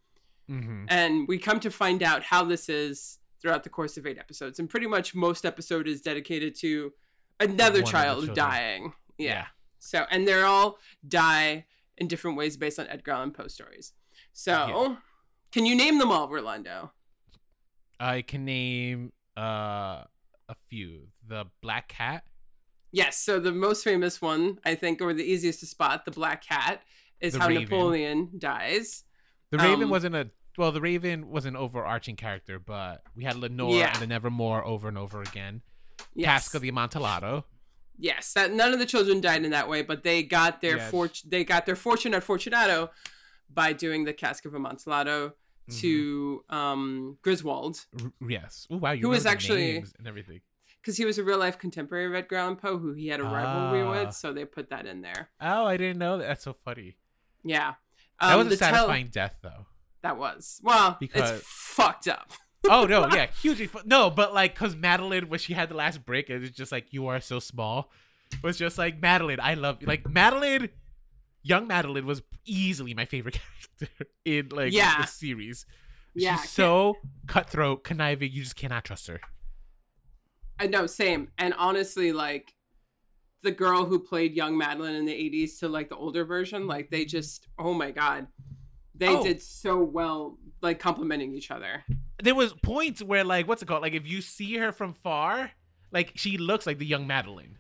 hmm 0.49 0.85
And 0.89 1.27
we 1.29 1.39
come 1.39 1.61
to 1.61 1.71
find 1.71 2.03
out 2.03 2.23
how 2.23 2.45
this 2.45 2.69
is 2.69 3.19
throughout 3.41 3.63
the 3.63 3.71
course 3.71 3.97
of 3.97 4.07
eight 4.07 4.19
episodes. 4.19 4.59
And 4.59 4.69
pretty 4.69 4.87
much 4.87 5.15
most 5.15 5.45
episode 5.45 5.87
is 5.87 6.01
dedicated 6.01 6.55
to 6.61 6.93
another 7.41 7.83
One 7.83 7.93
child 7.93 8.35
dying. 8.35 8.93
Yeah. 9.19 9.27
Yeah. 9.33 9.47
So, 9.79 10.05
and 10.11 10.27
they're 10.27 10.45
all 10.47 10.79
die 11.07 11.67
in 11.97 12.09
different 12.09 12.37
ways 12.37 12.57
based 12.57 12.79
on 12.79 12.87
Edgar 12.89 13.13
Allan 13.13 13.31
Poe 13.33 13.49
stories. 13.49 13.93
So, 14.33 14.53
Yeah. 14.53 14.97
can 15.53 15.67
you 15.67 15.75
name 15.77 15.99
them 15.99 16.11
all, 16.11 16.29
Rolando? 16.29 16.93
I 18.01 18.23
can 18.23 18.45
name 18.45 19.13
uh 19.37 20.05
a 20.51 20.55
few. 20.69 21.09
The 21.27 21.45
Black 21.61 21.89
Cat. 21.89 22.25
Yes. 22.91 23.19
So, 23.19 23.39
the 23.39 23.53
most 23.53 23.85
famous 23.85 24.21
one, 24.23 24.59
I 24.65 24.75
think, 24.75 25.01
or 25.03 25.13
the 25.13 25.25
easiest 25.25 25.61
to 25.61 25.67
spot, 25.67 26.05
the 26.05 26.11
Black 26.11 26.43
Cat, 26.45 26.83
is 27.21 27.35
The 27.35 27.41
how 27.41 27.49
Raven. 27.49 27.63
Napoleon 27.65 28.31
dies. 28.39 29.05
The 29.51 29.59
Raven 29.59 29.85
Um, 29.85 29.91
wasn't 29.91 30.15
a 30.15 30.31
well. 30.57 30.73
The 30.73 30.81
Raven 30.81 31.29
was 31.31 31.45
an 31.45 31.55
overarching 31.57 32.17
character, 32.17 32.59
but 32.59 33.03
we 33.15 33.25
had 33.25 33.37
Lenore 33.37 33.75
Yeah. 33.75 33.93
and 33.93 34.01
the 34.03 34.07
Nevermore 34.07 34.65
over 34.65 34.89
and 34.89 34.97
over 34.99 35.21
again. 35.23 35.63
Yes. 36.15 36.27
Cask 36.27 36.55
of 36.55 36.63
the 36.63 36.69
Amontillado. 36.69 37.45
Yes, 37.99 38.33
that 38.35 38.53
none 38.53 38.73
of 38.73 38.79
the 38.79 38.87
children 38.87 39.21
died 39.21 39.45
in 39.45 39.51
that 39.51 39.69
way, 39.69 39.83
but 39.83 40.05
they 40.05 40.23
got 40.23 40.61
their 40.61 40.77
Yes. 40.77 40.91
fortune. 40.91 41.31
They 41.31 41.45
got 41.45 41.67
their 41.67 41.77
fortune 41.77 42.15
at 42.15 42.23
Fortunato 42.23 42.91
by 43.53 43.73
doing 43.73 44.05
the 44.05 44.13
Cask 44.13 44.45
of 44.45 44.55
Amontillado 44.55 45.35
to 45.81 46.45
um, 46.49 47.19
Griswold 47.23 47.85
R- 48.03 48.13
yes. 48.29 48.67
Oh 48.71 48.77
wow, 48.79 48.93
you 48.93 49.03
Who 49.03 49.09
was 49.11 49.27
actually- 49.27 49.73
names 49.73 49.93
and 49.99 50.07
everything. 50.07 50.41
because 50.81 50.97
he 50.97 51.05
was 51.05 51.19
a 51.19 51.25
real 51.25 51.39
life 51.39 51.59
contemporary 51.59 52.07
of 52.07 52.15
Edgar 52.15 52.37
Allan 52.37 52.57
Poe 52.57 52.79
who 52.79 52.95
he 52.95 53.09
had 53.09 53.21
a 53.21 53.25
rivalry 53.25 53.83
Ah. 53.83 54.05
with, 54.07 54.15
so 54.15 54.33
they 54.33 54.45
put 54.47 54.71
that 54.71 54.87
in 54.87 55.03
there. 55.03 55.29
Oh, 55.41 55.67
I 55.67 55.77
didn't 55.77 55.99
know 55.99 56.17
that. 56.19 56.27
That's 56.27 56.45
so 56.45 56.53
funny. 56.55 56.97
Yeah, 57.45 57.75
That 58.21 58.33
Um, 58.33 58.39
was 58.39 58.47
a 58.47 58.51
the 58.51 58.57
tell- 58.57 58.73
satisfying 58.73 59.09
death, 59.09 59.37
though. 59.43 59.67
that 60.03 60.17
was 60.17 60.61
well, 60.63 60.97
Because- 60.99 61.41
it's 61.41 61.47
fucked 61.47 62.09
up. 62.09 62.33
Oh 62.69 62.85
no, 62.87 63.09
yeah, 63.15 63.27
hugely. 63.41 63.69
No, 63.85 64.11
but 64.11 64.35
like, 64.35 64.55
cause 64.55 64.75
Madeline, 64.75 65.29
when 65.29 65.39
she 65.39 65.55
had 65.55 65.69
the 65.69 65.77
last 65.77 66.05
break, 66.05 66.29
it 66.31 66.39
was 66.39 66.51
just 66.51 66.73
like, 66.73 66.93
"You 66.93 67.07
are 67.07 67.21
so 67.21 67.39
small." 67.39 67.91
Was 68.43 68.59
just 68.59 68.77
like 68.79 69.01
Madeline. 69.01 69.39
I 69.41 69.55
love 69.55 69.79
you. 69.81 69.87
Like 69.87 70.09
Madeline, 70.09 70.69
young 71.43 71.67
Madeline 71.67 72.05
was 72.05 72.23
easily 72.45 72.93
my 72.95 73.05
favorite 73.07 73.39
character 73.79 74.07
in 74.25 74.49
like 74.51 74.73
Yeah. 74.73 75.01
the 75.01 75.07
series. 75.07 75.65
Yeah, 76.15 76.37
She's 76.41 76.51
so 76.51 76.97
cutthroat, 77.27 77.85
conniving. 77.85 78.33
You 78.33 78.43
just 78.43 78.57
cannot 78.57 78.85
trust 78.85 79.07
her. 79.07 79.21
I 80.59 80.67
know, 80.67 80.87
same. 80.87 81.29
And 81.39 81.55
honestly, 81.57 82.13
like 82.13 82.53
the 83.43 83.53
girl 83.53 83.85
who 83.85 84.01
played 84.01 84.35
young 84.35 84.59
Madeline 84.59 84.95
in 84.97 85.05
the 85.07 85.13
80s 85.13 85.61
to 85.61 85.69
like 85.69 85.89
the 85.89 85.97
older 85.97 86.25
version, 86.25 86.67
like 86.67 86.91
they 86.91 87.05
just, 87.05 87.47
oh 87.59 87.73
my 87.73 87.93
God. 87.93 88.27
They 88.95 89.09
Oh. 89.09 89.23
did 89.23 89.41
so 89.41 89.81
well, 89.83 90.39
like 90.61 90.81
complimenting 90.81 91.33
each 91.35 91.51
other. 91.53 91.85
There 92.23 92.35
was 92.35 92.53
points 92.63 93.03
where 93.03 93.25
like, 93.25 93.47
what's 93.47 93.63
it 93.63 93.67
called? 93.67 93.83
Like, 93.83 93.95
if 93.95 94.07
you 94.07 94.21
see 94.21 94.57
her 94.57 94.73
from 94.73 94.93
far, 94.93 95.53
like 95.93 96.13
she 96.17 96.37
looks 96.37 96.67
like 96.67 96.79
the 96.79 96.87
young 96.87 97.07
Madeline, 97.07 97.59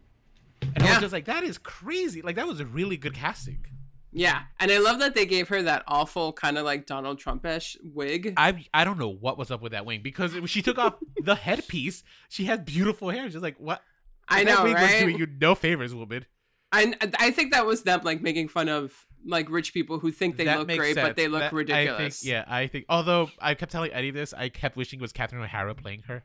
and 0.62 0.82
I 0.82 0.90
was 0.90 1.00
just 1.00 1.12
like, 1.12 1.26
that 1.26 1.44
is 1.44 1.59
crazy. 1.59 2.22
Like 2.22 2.36
that 2.36 2.46
was 2.46 2.61
a 2.61 2.66
really 2.66 2.96
good 2.96 3.14
casting. 3.14 3.64
Yeah. 4.12 4.42
And 4.59 4.70
I 4.70 4.78
love 4.78 5.00
that 5.00 5.14
they 5.14 5.26
gave 5.26 5.48
her 5.48 5.62
that 5.62 5.84
awful 5.86 6.32
kind 6.32 6.56
of 6.56 6.64
like 6.64 6.86
Donald 6.86 7.20
Trumpish 7.20 7.76
wig. 7.82 8.34
I 8.36 8.64
I 8.72 8.84
don't 8.84 8.98
know 8.98 9.09
what 9.09 9.38
was 9.38 9.50
up 9.50 9.61
with 9.61 9.72
that 9.72 9.84
wing 9.84 10.00
because 10.02 10.34
she 10.46 10.62
took 10.62 10.78
off 10.78 10.94
the 11.22 11.34
headpiece. 11.34 12.02
She 12.28 12.44
had 12.44 12.64
beautiful 12.64 13.11
hair. 13.11 13.30
She's 13.30 13.42
like 13.42 13.59
what? 13.59 13.82
I 14.28 14.44
that 14.44 14.59
know, 14.59 14.64
wig 14.64 14.74
was 14.74 14.82
right? 14.82 15.00
doing 15.00 15.18
you 15.18 15.26
no 15.40 15.54
favors, 15.54 15.94
woman. 15.94 16.26
And 16.72 16.96
I 17.18 17.30
think 17.30 17.52
that 17.52 17.64
was 17.64 17.82
them 17.82 18.00
like 18.04 18.20
making 18.20 18.48
fun 18.48 18.68
of 18.68 19.06
like 19.25 19.51
rich 19.51 19.73
people 19.75 19.99
who 19.99 20.11
think 20.12 20.37
they 20.37 20.45
that 20.45 20.59
look 20.61 20.69
great, 20.69 20.95
but 20.97 21.16
they 21.16 21.29
look 21.29 21.41
That- 21.41 21.53
ridiculous. 21.53 22.23
I 22.23 22.27
think, 22.27 22.31
yeah, 22.31 22.45
I 22.47 22.66
think. 22.66 22.85
Although 22.89 23.31
I 23.41 23.55
kept 23.55 23.73
telling 23.73 23.93
Eddie 23.93 24.11
this, 24.11 24.33
I 24.33 24.49
kept 24.49 24.77
wishing 24.77 25.01
it 25.01 25.03
was 25.03 25.12
Catherine 25.12 25.43
O'Hara 25.43 25.75
playing 25.75 26.03
her. 26.09 26.25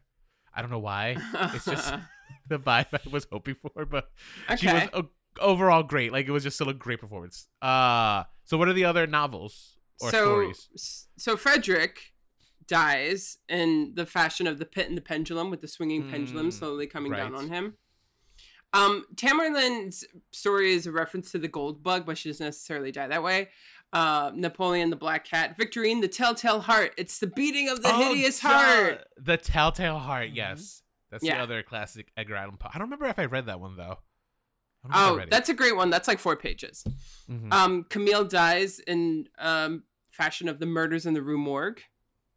I 0.55 0.61
don't 0.61 0.69
know 0.71 0.79
why. 0.79 1.17
It's 1.53 1.65
just 1.65 1.93
the 2.49 2.59
vibe 2.59 2.87
I 2.93 2.99
was 3.09 3.27
hoping 3.31 3.55
for, 3.55 3.85
but 3.85 4.09
she 4.57 4.67
was 4.67 4.83
okay. 4.93 5.07
overall 5.41 5.83
great. 5.83 6.11
Like 6.11 6.27
it 6.27 6.31
was 6.31 6.43
just 6.43 6.55
still 6.57 6.69
a 6.69 6.73
great 6.73 6.99
performance. 6.99 7.47
Uh 7.61 8.23
so 8.43 8.57
what 8.57 8.67
are 8.67 8.73
the 8.73 8.85
other 8.85 9.07
novels 9.07 9.77
or 10.01 10.11
so, 10.11 10.17
stories? 10.25 11.07
so 11.17 11.37
Frederick 11.37 12.13
dies 12.67 13.37
in 13.49 13.93
the 13.95 14.05
fashion 14.05 14.47
of 14.47 14.59
the 14.59 14.65
pit 14.65 14.87
and 14.87 14.97
the 14.97 15.01
pendulum, 15.01 15.49
with 15.49 15.61
the 15.61 15.67
swinging 15.67 16.09
pendulum 16.09 16.49
Mm, 16.49 16.53
slowly 16.53 16.87
coming 16.87 17.11
down 17.11 17.35
on 17.35 17.49
him. 17.49 17.77
Um, 18.73 19.05
Tamerlane's 19.15 20.03
story 20.31 20.73
is 20.73 20.87
a 20.87 20.91
reference 20.91 21.31
to 21.31 21.37
the 21.37 21.47
gold 21.47 21.83
bug, 21.83 22.05
but 22.05 22.17
she 22.17 22.29
doesn't 22.29 22.45
necessarily 22.45 22.91
die 22.91 23.07
that 23.07 23.21
way. 23.23 23.49
Uh, 23.91 24.31
Napoleon 24.33 24.89
the 24.89 24.95
Black 24.95 25.23
Cat, 25.25 25.55
Victorine 25.57 26.01
the 26.01 26.07
Telltale 26.07 26.61
Heart. 26.61 26.93
It's 26.97 27.19
the 27.19 27.27
beating 27.27 27.69
of 27.69 27.83
the 27.83 27.89
Oh, 27.93 28.09
hideous 28.09 28.39
duh. 28.41 28.47
heart. 28.49 29.03
The 29.17 29.37
Telltale 29.37 29.99
Heart. 29.99 30.29
Mhm. 30.31 30.35
Yes, 30.35 30.81
that's 31.11 31.23
Yeah. 31.23 31.37
the 31.37 31.43
other 31.43 31.61
classic 31.61 32.11
Edgar 32.17 32.35
Allan 32.35 32.57
Poe. 32.57 32.69
I 32.73 32.79
don't 32.79 32.87
remember 32.87 33.05
if 33.05 33.19
I 33.19 33.25
read 33.25 33.45
that 33.45 33.59
one 33.59 33.77
though. 33.77 33.99
I 34.89 35.05
don't 35.09 35.17
think 35.19 35.21
I 35.21 35.23
Oh, 35.25 35.27
that's 35.29 35.49
a 35.49 35.53
great 35.53 35.75
one. 35.75 35.91
That's 35.91 36.07
like 36.07 36.17
four 36.19 36.35
pages. 36.35 36.83
Mhm. 37.29 37.53
Um, 37.53 37.83
Camille 37.85 38.25
dies 38.25 38.79
in 38.79 39.29
um, 39.37 39.83
fashion 40.09 40.49
of 40.49 40.59
the 40.59 40.65
murders 40.65 41.05
in 41.05 41.13
the 41.13 41.21
Rue 41.21 41.37
Morgue, 41.37 41.81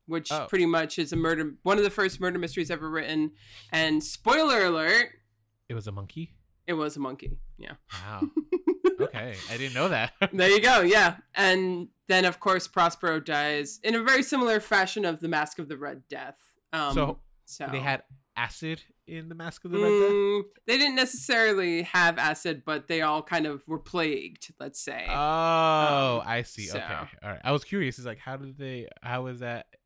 which 0.05 0.31
Oh. 0.31 0.47
pretty 0.49 0.67
much 0.67 0.99
is 0.99 1.13
a 1.13 1.17
murder, 1.17 1.55
one 1.63 1.79
of 1.79 1.85
the 1.85 1.91
first 1.91 2.21
murder 2.21 2.39
mysteries 2.39 2.71
ever 2.71 2.89
written. 2.91 3.33
And 3.73 4.05
spoiler 4.05 4.65
alert, 4.67 5.21
it 5.69 5.75
was 5.75 5.87
a 5.87 5.93
monkey. 5.93 6.35
it 6.67 6.73
was 6.75 6.97
a 6.97 7.01
monkey. 7.01 7.39
Yeah. 7.59 7.73
Wow. 7.93 8.23
okay, 9.01 9.35
I 9.51 9.57
didn't 9.57 9.75
know 9.75 9.89
that. 9.89 10.13
there 10.33 10.51
you 10.51 10.61
go. 10.61 10.81
Yeah. 10.81 11.17
And 11.35 11.89
then, 12.09 12.25
of 12.25 12.41
course, 12.41 12.67
Prospero 12.69 13.21
dies 13.21 13.81
in 13.83 13.95
a 13.95 14.03
very 14.03 14.23
similar 14.23 14.61
fashion 14.61 15.05
of 15.05 15.21
the 15.21 15.29
Mask 15.29 15.59
of 15.59 15.69
the 15.69 15.77
Red 15.77 16.03
Death. 16.09 16.39
Um, 16.73 16.95
so 16.95 17.19
so 17.45 17.69
they 17.71 17.79
had 17.81 18.03
acid 18.37 18.83
in 19.07 19.29
the 19.29 19.35
Mask 19.35 19.65
of 19.65 19.71
the 19.71 19.79
Red 19.79 19.89
Death. 19.89 20.11
Mm, 20.11 20.43
they 20.67 20.79
didn't 20.79 20.97
necessarily 20.97 21.83
have 21.83 22.19
acid, 22.19 22.63
but 22.67 22.89
they 22.89 23.01
all 23.03 23.23
kind 23.23 23.47
of 23.47 23.67
were 23.69 23.79
plagued, 23.79 24.53
let's 24.61 24.81
say. 24.81 25.05
Oh, 25.09 25.13
Um, 25.13 26.23
I 26.27 26.43
see. 26.45 26.67
so- 26.67 26.79
Okay, 26.79 26.95
all 27.23 27.31
right. 27.31 27.41
I 27.45 27.53
was 27.53 27.65
curious. 27.65 27.99
It's 27.99 28.07
like, 28.07 28.19
how 28.19 28.37
did 28.37 28.59
they? 28.59 28.89
how 29.03 29.23
was 29.25 29.41
that? 29.41 29.67
I- 29.73 29.77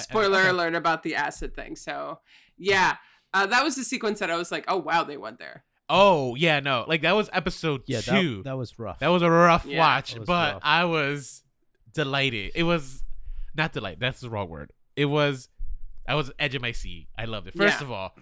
I- 0.00 0.02
Spoiler 0.04 0.38
okay. 0.40 0.48
alert 0.50 0.74
about 0.74 1.02
the 1.02 1.14
acid 1.16 1.54
thing. 1.54 1.74
So, 1.76 2.20
yeah, 2.56 2.96
uh, 3.34 3.46
that 3.46 3.62
was 3.64 3.76
the 3.76 3.84
sequence 3.84 4.18
that 4.20 4.30
I 4.30 4.36
was 4.36 4.50
like, 4.50 4.64
oh, 4.68 4.76
wow, 4.78 5.04
they 5.04 5.16
went 5.16 5.38
there. 5.38 5.64
Oh 5.90 6.34
yeah, 6.34 6.60
no, 6.60 6.84
like 6.86 7.00
that 7.00 7.12
was 7.16 7.30
episode 7.32 7.82
Yeah, 7.86 8.02
two. 8.02 8.36
that, 8.38 8.44
that 8.50 8.56
was 8.58 8.78
rough. 8.78 8.98
That 8.98 9.08
was 9.08 9.22
a 9.22 9.30
rough 9.30 9.64
Yeah. 9.64 9.78
watch, 9.78 10.14
but 10.26 10.54
rough. 10.54 10.60
I 10.62 10.84
was 10.84 11.42
delighted. 11.94 12.52
It 12.54 12.64
was 12.64 13.02
not 13.54 13.72
delight. 13.72 13.98
That's 13.98 14.20
the 14.20 14.28
wrong 14.28 14.48
word. 14.50 14.70
It 14.96 15.06
was. 15.06 15.48
I 16.06 16.14
was 16.14 16.30
edge 16.38 16.54
of 16.54 16.60
my 16.60 16.72
seat. 16.72 17.08
I 17.16 17.24
loved 17.24 17.46
it. 17.48 17.54
First 17.56 17.80
Yeah. 17.80 17.86
of 17.86 17.90
all, 17.92 18.14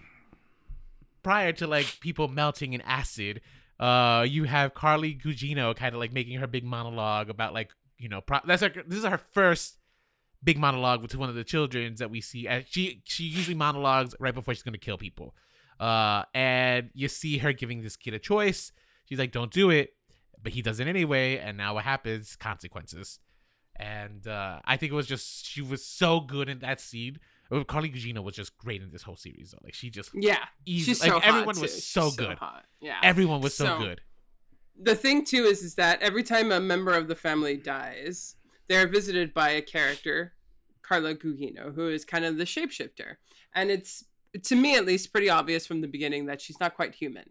prior 1.23 1.51
to 1.53 1.67
like 1.67 1.99
people 1.99 2.27
melting 2.27 2.73
in 2.73 2.81
acid, 2.81 3.41
uh, 3.79 4.25
you 4.27 4.45
have 4.45 4.73
Carla 4.73 5.07
Gugino 5.07 5.75
kind 5.75 5.93
of 5.93 5.99
like 5.99 6.13
making 6.13 6.39
her 6.39 6.47
big 6.47 6.63
monologue 6.63 7.29
about 7.29 7.53
like 7.53 7.71
you 7.97 8.09
know 8.09 8.21
pro- 8.21 8.39
that's 8.45 8.61
her. 8.61 8.69
This 8.87 8.99
is 8.99 9.05
her 9.05 9.19
first 9.33 9.77
big 10.43 10.57
monologue 10.57 11.01
with 11.01 11.15
one 11.15 11.29
of 11.29 11.35
the 11.35 11.43
childrens 11.43 11.99
that 11.99 12.09
we 12.11 12.21
see. 12.21 12.47
And 12.47 12.65
she 12.67 13.01
she 13.05 13.23
usually 13.23 13.55
monologues 13.55 14.15
right 14.19 14.33
before 14.33 14.53
she's 14.53 14.63
gonna 14.63 14.77
kill 14.77 14.97
people. 14.97 15.35
Uh, 15.79 16.23
and 16.33 16.89
you 16.93 17.07
see 17.07 17.37
her 17.39 17.53
giving 17.53 17.81
this 17.81 17.95
kid 17.95 18.13
a 18.13 18.19
choice. 18.19 18.71
She's 19.05 19.19
like, 19.19 19.31
"Don't 19.31 19.51
do 19.51 19.69
it," 19.69 19.93
but 20.41 20.53
he 20.53 20.61
does 20.61 20.79
it 20.79 20.87
anyway. 20.87 21.37
And 21.37 21.57
now 21.57 21.75
what 21.75 21.83
happens? 21.83 22.35
Consequences. 22.35 23.19
And 23.79 24.27
uh, 24.27 24.59
I 24.65 24.75
think 24.77 24.91
it 24.91 24.95
was 24.95 25.05
just 25.07 25.45
she 25.45 25.61
was 25.61 25.85
so 25.85 26.19
good 26.19 26.49
in 26.49 26.59
that 26.59 26.81
scene. 26.81 27.19
Carla 27.67 27.87
Gugino 27.87 28.21
was 28.23 28.35
just 28.35 28.57
great 28.57 28.81
in 28.81 28.89
this 28.91 29.03
whole 29.03 29.15
series. 29.15 29.51
Though. 29.51 29.59
Like 29.63 29.73
she 29.75 29.89
just 29.89 30.09
Yeah. 30.13 30.43
easy. 30.65 30.91
She's 30.91 31.01
like 31.01 31.11
so 31.11 31.19
hot, 31.19 31.27
everyone 31.27 31.59
was 31.61 31.73
too. 31.75 31.79
so 31.81 32.07
She's 32.07 32.15
good. 32.17 32.37
hot. 32.39 32.65
Yeah. 32.81 32.97
Everyone 33.03 33.39
was 33.39 33.53
so, 33.55 33.65
So- 33.65 33.77
good. 33.77 34.01
the 34.79 34.95
thing 34.95 35.23
too 35.25 35.43
is 35.43 35.61
is 35.61 35.75
that 35.75 36.01
every 36.01 36.23
time 36.23 36.51
a 36.51 36.59
member 36.59 36.93
of 36.93 37.07
the 37.07 37.15
family 37.15 37.55
dies, 37.55 38.35
they're 38.67 38.87
visited 38.87 39.33
by 39.33 39.49
a 39.51 39.61
character, 39.61 40.33
Carla 40.81 41.15
Gugino, 41.15 41.73
who 41.73 41.87
is 41.89 42.05
kind 42.05 42.25
of 42.25 42.37
the 42.37 42.43
shapeshifter. 42.45 43.15
And 43.55 43.69
it's 43.71 44.03
to 44.43 44.55
me 44.55 44.75
at 44.75 44.85
least 44.85 45.11
pretty 45.11 45.29
obvious 45.29 45.65
from 45.65 45.81
the 45.81 45.87
beginning 45.87 46.25
that 46.27 46.41
she's 46.41 46.59
not 46.59 46.75
quite 46.75 46.93
human. 46.95 47.29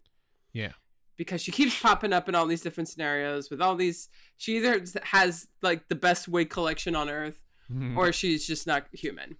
Yeah. 0.52 0.72
Because 1.16 1.40
she 1.42 1.52
keeps 1.52 1.78
popping 1.80 2.12
up 2.12 2.28
in 2.28 2.34
all 2.34 2.46
these 2.46 2.62
different 2.62 2.88
scenarios 2.88 3.50
with 3.50 3.60
all 3.60 3.76
these 3.76 4.08
she 4.38 4.56
either 4.56 4.82
has 5.02 5.46
like 5.62 5.88
the 5.88 5.94
best 5.94 6.26
wig 6.28 6.50
collection 6.50 6.96
on 6.96 7.08
earth 7.08 7.42
Mhm. 7.70 7.96
or 7.96 8.12
she's 8.12 8.46
just 8.46 8.66
not 8.66 8.86
human. 8.92 9.36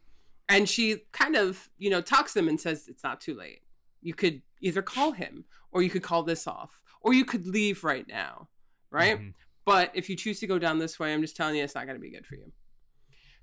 And 0.49 0.69
she 0.69 0.99
kind 1.13 1.35
of, 1.37 1.69
you 1.79 1.91
know, 1.91 2.01
talks 2.01 2.35
them 2.35 2.49
and 2.49 2.61
says 2.61 2.89
it's 2.89 3.03
not 3.05 3.21
too 3.21 3.35
late. 3.35 3.63
You 4.01 4.15
could 4.15 4.43
either 4.61 4.83
call 4.83 5.13
him 5.13 5.45
or 5.73 5.83
you 5.83 5.91
could 5.91 6.03
call 6.03 6.23
this 6.23 6.47
off 6.47 6.81
or 7.01 7.13
you 7.15 7.25
could 7.25 7.47
leave 7.47 7.85
right 7.85 8.07
now, 8.07 8.49
right? 8.91 9.19
Mhm. 9.19 9.35
But 9.67 9.91
if 9.95 10.09
you 10.09 10.17
choose 10.17 10.41
to 10.41 10.47
go 10.47 10.59
down 10.59 10.79
this 10.79 10.99
way, 10.99 11.13
I'm 11.13 11.21
just 11.21 11.37
telling 11.37 11.57
you 11.57 11.65
it's 11.65 11.75
not 11.75 11.85
going 11.87 11.97
to 11.97 12.01
be 12.01 12.11
good 12.11 12.25
for 12.25 12.37
you. 12.37 12.53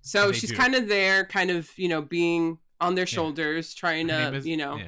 So 0.02 0.28
They 0.32 0.38
she's 0.38 0.50
do. 0.52 0.56
kind 0.58 0.74
of 0.74 0.88
there, 0.88 1.26
kind 1.26 1.52
of, 1.52 1.70
you 1.78 1.88
know, 1.90 2.02
being 2.02 2.58
on 2.82 2.96
their 2.96 3.06
shoulders, 3.06 3.74
trying 3.76 4.10
Her 4.10 4.32
to, 4.32 4.38
is- 4.38 4.48
you 4.48 4.58
know, 4.58 4.78
yeah. 4.78 4.88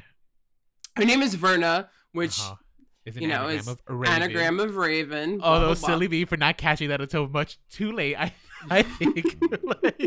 her 0.97 1.05
name 1.05 1.21
is 1.21 1.35
Verna, 1.35 1.89
which 2.13 2.39
Uh-huh. 2.39 2.55
You 3.13 3.27
know, 3.27 3.47
is 3.49 3.69
anagram 3.87 4.59
of 4.59 4.77
Raven. 4.77 5.39
Although 5.39 5.65
blah, 5.67 5.75
blah. 5.75 5.87
silly 5.89 6.07
me 6.07 6.25
for 6.25 6.37
not 6.37 6.57
catching 6.57 6.89
that 6.89 7.01
until 7.01 7.27
much 7.27 7.59
too 7.69 7.91
late. 7.91 8.15
I 8.17 8.33
I 8.71 8.81
think 8.81 9.37
like, 9.83 10.01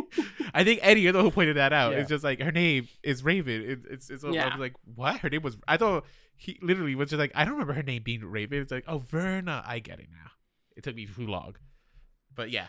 I 0.53 0.65
think 0.65 0.81
Eddie, 0.83 1.03
you're 1.03 1.13
the 1.13 1.19
one 1.19 1.27
who 1.27 1.31
pointed 1.31 1.59
that 1.59 1.73
out. 1.73 1.93
Yeah. 1.93 1.99
It's 2.01 2.09
just 2.09 2.25
like 2.25 2.41
her 2.43 2.51
name 2.51 2.89
is 3.05 3.23
Raven. 3.23 3.63
It, 3.63 3.79
it's 3.89 4.11
it's 4.11 4.25
I 4.25 4.31
Yeah. 4.31 4.47
was 4.51 4.59
like, 4.59 4.75
what? 4.97 5.21
Her 5.21 5.31
name 5.31 5.43
was 5.43 5.57
I 5.69 5.77
thought 5.77 6.07
he 6.35 6.59
literally 6.61 6.97
was 6.97 7.11
just 7.11 7.21
like 7.21 7.31
I 7.37 7.45
don't 7.45 7.53
remember 7.53 7.75
her 7.75 7.85
name 7.85 8.03
being 8.03 8.25
Raven. 8.25 8.61
It's 8.63 8.73
like, 8.73 8.83
oh 8.89 8.99
Verna, 8.99 9.63
I 9.65 9.79
get 9.79 10.01
it 10.01 10.09
now. 10.11 10.33
It 10.79 10.85
took 10.85 10.95
me 10.95 11.07
too 11.07 11.27
long. 11.27 11.57
But 12.35 12.51
yeah. 12.51 12.69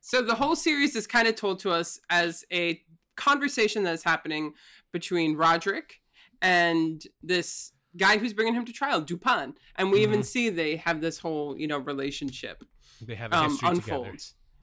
So 0.00 0.22
the 0.22 0.34
whole 0.36 0.56
series 0.56 0.96
is 0.96 1.06
kind 1.06 1.28
of 1.28 1.36
told 1.36 1.60
to 1.60 1.70
us 1.70 2.00
as 2.08 2.44
a 2.50 2.80
conversation 3.16 3.84
that's 3.84 4.02
happening 4.02 4.54
between 4.90 5.36
Roderick 5.36 6.00
and 6.40 7.02
this 7.22 7.72
guy 7.96 8.16
who's 8.16 8.32
bringing 8.32 8.54
him 8.54 8.64
to 8.64 8.72
trial, 8.72 9.02
Dupin, 9.02 9.52
and 9.76 9.92
we 9.92 10.02
even 10.02 10.20
Mhm. 10.20 10.24
see 10.24 10.48
they 10.48 10.76
have 10.76 11.02
this 11.02 11.18
whole 11.18 11.56
you 11.58 11.66
know 11.68 11.78
relationship 11.78 12.64
They 13.02 13.14
have 13.16 13.32
a 13.32 13.36
um, 13.36 13.50
history 13.50 13.68
unfold. 13.68 14.04
together. 14.06 14.18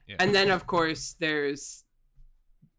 Yeah. 0.08 0.16
And 0.18 0.34
then 0.34 0.50
of 0.50 0.66
course 0.66 1.14
there's 1.20 1.84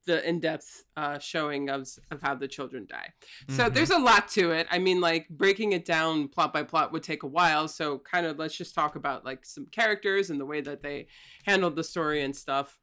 the 0.05 0.27
in-depth 0.27 0.83
uh, 0.97 1.19
showing 1.19 1.69
of 1.69 1.87
of 2.09 2.21
how 2.21 2.33
the 2.35 2.47
children 2.47 2.87
die. 2.89 3.13
So 3.49 3.69
Mhm. 3.69 3.73
there's 3.73 3.89
a 3.91 3.99
lot 3.99 4.27
to 4.29 4.51
it. 4.51 4.67
I 4.71 4.79
mean, 4.79 4.99
like 5.01 5.29
breaking 5.29 5.73
it 5.73 5.85
down 5.85 6.27
plot 6.27 6.51
by 6.53 6.63
plot 6.63 6.91
would 6.91 7.03
take 7.03 7.23
a 7.23 7.27
while. 7.27 7.67
So 7.67 7.99
kind 7.99 8.25
of 8.25 8.39
let's 8.39 8.55
just 8.57 8.73
talk 8.73 8.95
about 8.95 9.23
like 9.25 9.45
some 9.45 9.67
characters 9.67 10.29
and 10.29 10.39
the 10.39 10.45
way 10.45 10.61
that 10.61 10.81
they 10.81 11.07
handled 11.45 11.75
the 11.75 11.83
story 11.83 12.21
and 12.23 12.35
stuff. 12.35 12.79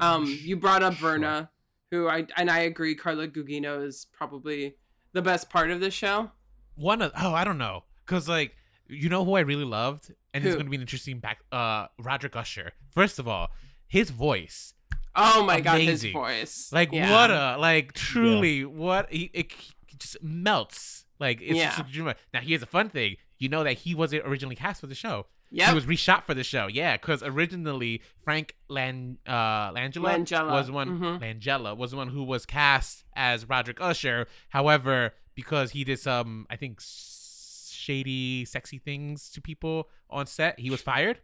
Um, 0.00 0.24
you 0.42 0.56
brought 0.56 0.82
up 0.82 0.94
Verna. 0.94 1.50
who 1.90 2.08
I 2.08 2.26
and 2.36 2.50
I 2.50 2.60
agree, 2.60 2.94
Carla 2.94 3.28
Gugino 3.28 3.84
is 3.86 4.06
probably 4.12 4.76
the 5.12 5.22
best 5.22 5.48
part 5.50 5.70
of 5.70 5.80
the 5.80 5.90
show. 5.90 6.32
One 6.74 7.02
of 7.02 7.12
oh, 7.16 7.32
I 7.34 7.44
don't 7.44 7.58
know, 7.58 7.84
cause 8.06 8.28
like 8.28 8.56
you 8.88 9.08
know 9.08 9.24
who 9.24 9.34
I 9.34 9.40
really 9.40 9.64
loved, 9.64 10.12
and 10.34 10.42
Who? 10.42 10.50
it's 10.50 10.56
gonna 10.56 10.68
be 10.68 10.76
an 10.76 10.82
interesting 10.82 11.18
back. 11.20 11.38
Uh, 11.52 11.86
Roderick 11.98 12.36
Usher. 12.36 12.72
First 12.90 13.18
of 13.18 13.26
all, 13.28 13.48
his 13.86 14.10
voice, 14.10 14.73
Oh 15.16 15.44
my 15.44 15.60
god, 15.60 15.80
his 15.80 16.04
voice! 16.04 16.70
like 16.72 16.90
Yeah. 16.92 17.10
what 17.10 17.30
a 17.30 17.56
like 17.58 17.92
truly 17.92 18.64
what 18.64 19.10
he 19.12 19.30
it, 19.32 19.52
he 19.86 19.96
just 19.96 20.22
melts. 20.22 21.04
Like 21.20 21.40
it's 21.40 21.56
Yeah. 21.56 21.68
just 21.76 21.80
a 21.88 21.92
dream. 21.92 22.12
now 22.32 22.40
here's 22.40 22.62
a 22.62 22.66
fun 22.66 22.88
thing. 22.88 23.16
You 23.38 23.48
know 23.48 23.62
that 23.64 23.74
he 23.78 23.94
wasn't 23.94 24.26
originally 24.26 24.56
cast 24.56 24.80
for 24.80 24.86
the 24.86 24.94
show. 24.94 25.26
Yeah, 25.50 25.68
He 25.68 25.74
was 25.74 25.86
reshot 25.86 26.24
for 26.24 26.34
the 26.34 26.42
show. 26.42 26.66
Yeah, 26.66 26.96
because 26.96 27.22
originally 27.22 28.02
Frank 28.24 28.56
Lan 28.68 29.18
uh 29.26 29.70
Langella, 29.72 30.16
Langella. 30.24 30.50
was 30.50 30.70
one 30.70 30.98
Mhm. 30.98 31.20
Langella 31.20 31.76
was 31.76 31.92
the 31.92 31.96
one 31.96 32.08
who 32.08 32.24
was 32.24 32.44
cast 32.44 33.04
as 33.14 33.48
Roderick 33.48 33.80
Usher. 33.80 34.26
However, 34.48 35.14
because 35.36 35.70
he 35.72 35.84
did 35.84 36.00
some 36.00 36.46
I 36.50 36.56
think 36.56 36.80
shady, 36.80 38.44
sexy 38.44 38.78
things 38.78 39.30
to 39.30 39.40
people 39.40 39.88
on 40.10 40.26
set, 40.26 40.58
he 40.58 40.70
was 40.70 40.82
fired 40.82 41.20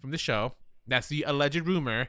from 0.00 0.10
the 0.10 0.18
show. 0.18 0.54
That's 0.86 1.08
the 1.08 1.22
alleged 1.26 1.66
rumor, 1.66 2.08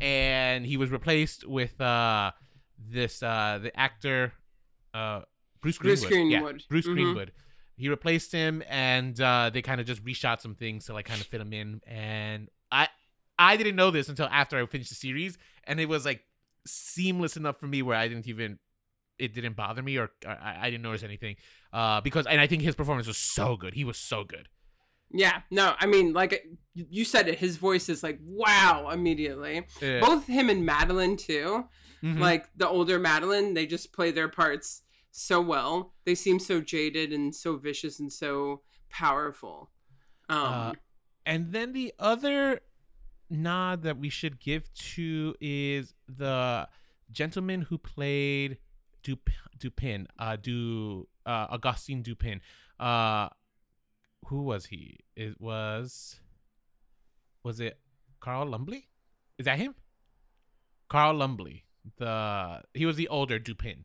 and 0.00 0.64
he 0.66 0.76
was 0.76 0.90
replaced 0.90 1.46
with 1.46 1.80
uh 1.80 2.30
this 2.78 3.22
uh 3.22 3.58
the 3.62 3.78
actor 3.78 4.32
uh 4.94 5.22
Bruce 5.60 5.78
Greenwood. 5.78 6.00
Bruce 6.08 6.10
Yeah, 6.10 6.38
Greenwood. 6.40 6.64
Bruce 6.68 6.86
Mhm. 6.86 6.92
Greenwood. 6.94 7.32
He 7.76 7.88
replaced 7.88 8.32
him, 8.32 8.62
and 8.68 9.20
uh, 9.20 9.50
they 9.52 9.62
kind 9.62 9.80
of 9.80 9.86
just 9.86 10.04
reshot 10.04 10.40
some 10.40 10.56
things 10.56 10.86
to 10.86 10.92
like 10.92 11.06
kind 11.06 11.20
of 11.20 11.28
fit 11.28 11.40
him 11.40 11.52
in. 11.52 11.80
And 11.86 12.48
I, 12.72 12.88
I 13.38 13.56
didn't 13.56 13.76
know 13.76 13.92
this 13.92 14.08
until 14.08 14.26
after 14.26 14.60
I 14.60 14.66
finished 14.66 14.88
the 14.90 14.96
series, 14.96 15.38
and 15.62 15.78
it 15.78 15.86
was 15.88 16.04
like 16.04 16.24
seamless 16.66 17.36
enough 17.36 17.58
for 17.60 17.66
me 17.68 17.82
where 17.82 17.96
I 17.96 18.08
didn't 18.08 18.26
even, 18.26 18.58
it 19.18 19.32
didn't 19.32 19.54
bother 19.54 19.80
me 19.80 19.96
or 19.96 20.10
I, 20.26 20.56
I 20.62 20.70
didn't 20.70 20.82
notice 20.82 21.04
anything. 21.04 21.36
Uh, 21.72 22.00
because 22.00 22.26
and 22.26 22.40
I 22.40 22.48
think 22.48 22.62
his 22.62 22.74
performance 22.74 23.06
was 23.06 23.16
so 23.16 23.56
good. 23.56 23.74
He 23.74 23.84
was 23.84 23.96
so 23.96 24.24
good. 24.24 24.48
Yeah, 25.10 25.40
no, 25.50 25.74
I 25.78 25.86
mean, 25.86 26.12
like 26.12 26.46
you 26.74 27.04
said 27.04 27.28
it, 27.28 27.38
his 27.38 27.56
voice 27.56 27.88
is 27.88 28.02
like 28.02 28.18
wow 28.22 28.90
immediately. 28.92 29.66
Yeah. 29.80 30.00
Both 30.00 30.26
him 30.26 30.48
and 30.50 30.64
Madeline 30.66 31.16
too. 31.16 31.66
Mhm. 32.02 32.18
Like 32.18 32.50
the 32.56 32.68
older 32.68 32.98
Madeline, 32.98 33.54
they 33.54 33.66
just 33.66 33.92
play 33.92 34.10
their 34.10 34.28
parts 34.28 34.82
so 35.10 35.40
well. 35.40 35.94
They 36.04 36.14
seem 36.14 36.38
so 36.38 36.60
jaded 36.60 37.12
and 37.12 37.34
so 37.34 37.56
vicious 37.56 37.98
and 37.98 38.12
so 38.12 38.62
powerful. 38.90 39.70
Um, 40.28 40.38
Uh, 40.38 40.72
And 41.26 41.52
then 41.52 41.72
the 41.72 41.92
other 41.98 42.60
nod 43.28 43.82
that 43.82 43.98
we 43.98 44.08
should 44.08 44.38
give 44.40 44.72
to 44.94 45.34
is 45.40 45.94
the 46.06 46.68
gentleman 47.10 47.62
who 47.62 47.76
played 47.78 48.58
Dup- 49.02 49.28
Dupin, 49.58 50.06
uh, 50.18 50.36
Du 50.36 51.06
uh, 51.26 51.46
Augustine 51.50 52.02
Dupin. 52.02 52.40
Uh, 52.78 53.28
who 54.26 54.42
was 54.42 54.66
he? 54.66 54.98
It 55.16 55.40
was 55.40 56.20
was 57.44 57.60
it 57.60 57.78
Carl 58.20 58.46
Lumbly? 58.46 58.88
Is 59.38 59.46
that 59.46 59.58
him? 59.58 59.74
Carl 60.88 61.14
Lumbly. 61.14 61.64
The 61.96 62.62
he 62.74 62.86
was 62.86 62.96
the 62.96 63.08
older 63.08 63.38
Dupin. 63.38 63.84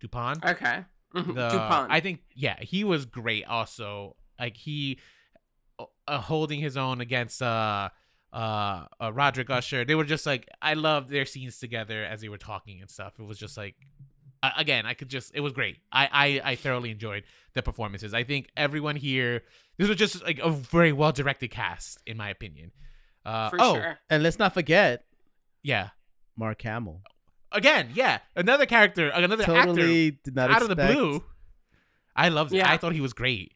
Dupin 0.00 0.36
okay. 0.44 0.84
Mhm. 1.14 1.34
the 1.34 1.48
Dupont. 1.48 1.90
I 1.90 2.00
think 2.00 2.20
yeah, 2.34 2.56
he 2.60 2.84
was 2.84 3.04
great 3.04 3.44
also. 3.44 4.16
Like 4.38 4.56
he 4.56 4.98
uh, 6.06 6.20
holding 6.20 6.60
his 6.60 6.76
own 6.76 7.00
against 7.00 7.42
uh 7.42 7.88
uh, 8.32 8.86
uh 9.00 9.12
Roderick 9.12 9.50
Usher. 9.50 9.84
They 9.84 9.94
were 9.94 10.04
just 10.04 10.26
like 10.26 10.48
I 10.62 10.74
loved 10.74 11.10
their 11.10 11.26
scenes 11.26 11.58
together 11.58 12.04
as 12.04 12.20
they 12.20 12.28
were 12.28 12.38
talking 12.38 12.80
and 12.80 12.90
stuff. 12.90 13.14
It 13.18 13.24
was 13.24 13.38
just 13.38 13.56
like 13.56 13.76
uh, 14.42 14.50
again, 14.56 14.86
I 14.86 14.94
could 14.94 15.08
just 15.08 15.32
it 15.34 15.40
was 15.40 15.52
great. 15.52 15.78
I 15.92 16.40
I 16.44 16.52
I 16.52 16.54
thoroughly 16.56 16.90
enjoyed 16.90 17.24
the 17.54 17.62
performances. 17.62 18.14
I 18.14 18.24
think 18.24 18.48
everyone 18.56 18.96
here 18.96 19.42
this 19.76 19.88
was 19.88 19.96
just 19.96 20.22
like 20.24 20.38
a 20.38 20.50
very 20.50 20.92
well 20.92 21.12
directed 21.12 21.48
cast 21.50 21.98
in 22.06 22.16
my 22.16 22.30
opinion. 22.30 22.72
Uh 23.24 23.50
for 23.50 23.56
oh, 23.60 23.74
sure. 23.74 23.98
And 24.08 24.22
let's 24.22 24.38
not 24.38 24.54
forget 24.54 25.04
yeah. 25.62 25.90
Mark 26.36 26.62
Hamill. 26.62 27.02
Again, 27.52 27.90
yeah. 27.94 28.18
Another 28.36 28.64
character, 28.64 29.08
another 29.08 29.42
actor 29.42 29.54
Totally 29.54 30.12
did 30.24 30.34
not 30.36 30.50
out 30.50 30.62
of 30.62 30.68
the 30.68 30.76
blue. 30.76 31.24
I 32.14 32.28
loved 32.28 32.52
it. 32.54 32.64
I 32.64 32.76
thought 32.76 32.92
he 32.92 33.00
was 33.00 33.12
great. 33.12 33.52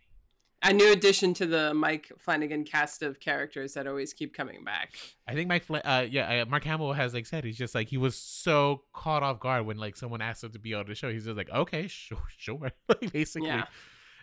A 0.65 0.73
new 0.73 0.93
addition 0.93 1.35
to 1.35 1.47
the 1.47 1.75
Mike 1.75 2.11
Flanagan 2.19 2.65
cast 2.65 3.03
of 3.03 3.21
characters 3.21 3.75
that 3.75 3.87
always 3.87 4.13
keep 4.15 4.35
coming 4.35 4.65
back. 4.65 4.95
I 5.29 5.35
think 5.35 5.49
Mike, 5.49 5.65
Fla- 5.65 5.83
uh, 5.85 6.07
yeah, 6.11 6.43
uh, 6.43 6.47
Mark 6.47 6.65
Hamill 6.65 6.95
has 6.95 7.13
like 7.13 7.27
said 7.27 7.45
he's 7.45 7.59
just 7.59 7.75
like 7.75 7.89
he 7.89 7.99
was 7.99 8.17
so 8.17 8.83
caught 8.95 9.23
off 9.23 9.41
guard 9.41 9.67
when 9.67 9.77
like 9.77 9.97
someone 9.97 10.23
asked 10.23 10.43
him 10.43 10.53
to 10.53 10.59
be 10.59 10.73
on 10.73 10.87
the 10.87 10.95
show. 10.95 11.13
He's 11.13 11.27
just 11.27 11.37
like, 11.37 11.51
okay, 11.51 11.87
sure, 11.87 12.19
sure, 12.37 12.73
like, 12.89 13.13
basically. 13.13 13.49
Yeah. 13.49 13.65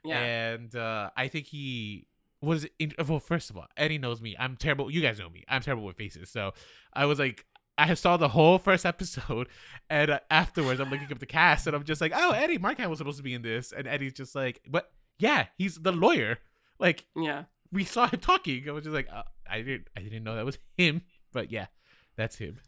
Yeah. 0.04 0.20
And 0.20 0.76
uh, 0.76 1.12
I 1.16 1.28
think 1.28 1.46
he 1.46 2.08
was. 2.42 2.66
In- 2.80 2.94
well, 3.08 3.20
first 3.20 3.52
of 3.52 3.58
all, 3.58 3.68
Eddie 3.78 4.00
knows 4.00 4.20
me. 4.20 4.36
I'm 4.40 4.56
terrible. 4.56 4.90
You 4.90 5.02
guys 5.02 5.20
know 5.20 5.30
me. 5.30 5.44
I'm 5.48 5.62
terrible 5.62 5.86
with 5.86 5.98
faces. 5.98 6.32
So 6.32 6.54
I 6.92 7.06
was 7.06 7.20
like, 7.20 7.46
I 7.78 7.94
saw 7.94 8.18
the 8.18 8.30
whole 8.30 8.58
first 8.58 8.86
episode, 8.86 9.48
and 9.90 10.12
uh, 10.12 10.20
afterwards 10.30 10.80
I'm 10.80 10.90
looking 10.90 11.12
up 11.12 11.20
the 11.20 11.26
cast, 11.26 11.68
and 11.68 11.76
I'm 11.76 11.84
just 11.84 12.02
like, 12.02 12.14
oh, 12.16 12.32
Eddie, 12.32 12.58
Mark 12.58 12.78
Hamill's 12.78 12.98
supposed 12.98 13.18
to 13.18 13.24
be 13.24 13.34
in 13.36 13.44
this, 13.44 13.72
and 13.72 13.88
Eddie's 13.88 14.14
just 14.14 14.34
like, 14.36 14.60
what? 14.70 14.92
Yeah, 15.22 15.46
he's 15.58 15.76
the 15.78 15.92
lawyer. 15.92 16.40
Like 16.80 17.06
Yeah. 17.16 17.44
we 17.72 17.84
saw 17.86 18.08
him 18.08 18.20
talking. 18.20 18.68
I 18.68 18.72
was 18.72 18.84
just 18.84 18.94
like, 18.94 19.08
uh, 19.14 19.24
I 19.50 19.62
didn't, 19.62 19.88
I 19.96 20.02
didn't 20.02 20.24
know 20.24 20.36
that 20.36 20.46
was 20.46 20.58
him, 20.78 21.04
but 21.32 21.52
yeah, 21.52 21.68
that's 22.16 22.38
him. 22.38 22.60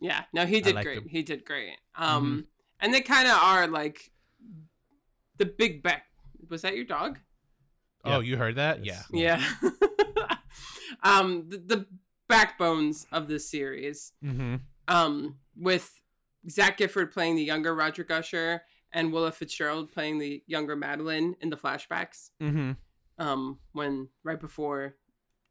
Yeah. 0.00 0.24
No, 0.32 0.44
he 0.46 0.60
did 0.60 0.74
great. 0.82 0.98
him. 0.98 1.08
He 1.08 1.22
did 1.22 1.44
great. 1.44 1.76
Um 1.94 2.46
and 2.80 2.92
they 2.92 3.00
kind 3.02 3.28
of 3.28 3.34
are 3.34 3.68
like 3.68 4.10
the 5.36 5.46
big 5.46 5.82
back. 5.82 6.06
Was 6.50 6.62
that 6.62 6.74
your 6.74 6.84
dog? 6.84 7.20
Yeah. 8.04 8.16
Oh, 8.16 8.20
you 8.20 8.36
heard 8.36 8.56
that? 8.56 8.84
Yes. 8.84 9.06
Yeah. 9.12 9.40
Yeah. 9.62 10.34
um 11.04 11.44
the, 11.48 11.58
the 11.58 11.86
backbones 12.28 13.06
of 13.12 13.28
this 13.28 13.48
series. 13.48 14.12
Mm-hmm. 14.24 14.56
Um 14.88 15.36
with 15.56 16.02
Zach 16.50 16.78
Gilford 16.78 17.12
playing 17.12 17.36
the 17.36 17.44
younger 17.44 17.74
Roderick 17.74 18.10
Usher 18.10 18.62
and 18.92 19.12
Willa 19.12 19.32
Fitzgerald 19.32 19.90
playing 19.92 20.18
the 20.18 20.42
younger 20.46 20.76
Madeline 20.76 21.34
in 21.40 21.50
the 21.50 21.56
flashbacks. 21.56 22.30
Mm-hmm. 22.40 22.72
um 23.18 23.58
when 23.72 24.08
right 24.24 24.40
before 24.40 24.96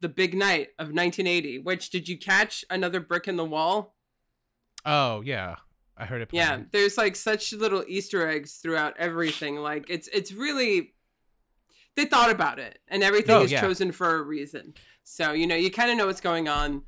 the 0.01 0.09
big 0.09 0.33
night 0.33 0.69
of 0.79 0.87
1980 0.87 1.59
which 1.59 1.89
did 1.91 2.09
you 2.09 2.17
catch 2.17 2.65
another 2.69 2.99
brick 2.99 3.27
in 3.27 3.35
the 3.37 3.45
wall 3.45 3.95
Oh 4.83 5.21
yeah, 5.21 5.57
I 5.95 6.05
heard 6.05 6.21
it. 6.23 6.29
yeah 6.31 6.61
there's 6.71 6.97
like 6.97 7.15
such 7.15 7.53
little 7.53 7.83
easter 7.87 8.27
eggs 8.27 8.55
throughout 8.55 8.95
everything 8.97 9.57
like 9.57 9.85
it's 9.89 10.07
it's 10.07 10.31
really 10.31 10.93
they 11.95 12.05
thought 12.05 12.31
about 12.31 12.57
it 12.57 12.79
and 12.87 13.03
everything 13.03 13.35
Oh, 13.35 13.43
is 13.43 13.51
yeah. 13.51 13.61
chosen 13.61 13.91
for 13.91 14.15
a 14.15 14.21
reason 14.23 14.73
so 15.03 15.33
you 15.33 15.45
know 15.45 15.55
you 15.55 15.69
kind 15.69 15.91
of 15.91 15.97
know 15.97 16.07
what's 16.07 16.21
going 16.21 16.47
on 16.47 16.81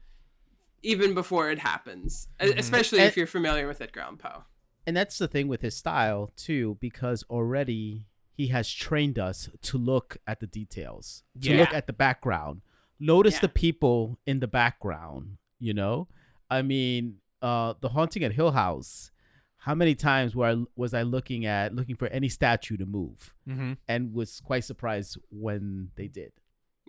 even 0.82 1.14
before 1.14 1.52
it 1.52 1.60
happens 1.60 2.28
Mhm. 2.42 2.58
especially 2.58 3.00
And- 3.00 3.08
if 3.10 3.16
you're 3.18 3.28
familiar 3.28 3.68
with 3.68 3.80
Edgar 3.80 4.02
Allan 4.02 4.18
Poe 4.18 4.44
And 4.86 4.96
that's 4.98 5.18
the 5.18 5.28
thing 5.28 5.48
with 5.48 5.62
his 5.62 5.76
style 5.76 6.32
too, 6.36 6.78
because 6.82 7.24
already 7.30 8.08
he 8.36 8.48
has 8.48 8.70
trained 8.72 9.18
us 9.20 9.50
to 9.62 9.78
look 9.78 10.18
at 10.28 10.40
the 10.40 10.48
details, 10.48 11.24
to 11.42 11.50
Yeah. 11.52 11.60
look 11.62 11.74
at 11.74 11.88
the 11.88 11.94
background, 11.94 12.62
notice 13.00 13.36
Yeah. 13.36 13.42
the 13.42 13.50
people 13.50 14.20
in 14.26 14.40
the 14.40 14.48
background. 14.48 15.38
You 15.60 15.74
know, 15.74 16.08
I 16.50 16.62
mean, 16.62 17.20
uh, 17.42 17.76
the 17.80 17.90
haunting 17.90 18.24
at 18.24 18.34
Hill 18.34 18.52
House. 18.52 19.12
How 19.58 19.74
many 19.76 19.96
times 19.96 20.36
were 20.36 20.46
I, 20.48 20.64
was 20.76 20.94
I 20.94 21.04
looking 21.04 21.46
at 21.46 21.74
looking 21.74 21.96
for 21.96 22.08
any 22.10 22.28
statue 22.28 22.76
to 22.76 22.86
move, 22.86 23.34
Mm-hmm. 23.48 23.74
and 23.88 24.14
was 24.14 24.42
quite 24.42 24.66
surprised 24.66 25.18
when 25.30 25.92
they 25.96 26.08
did 26.10 26.34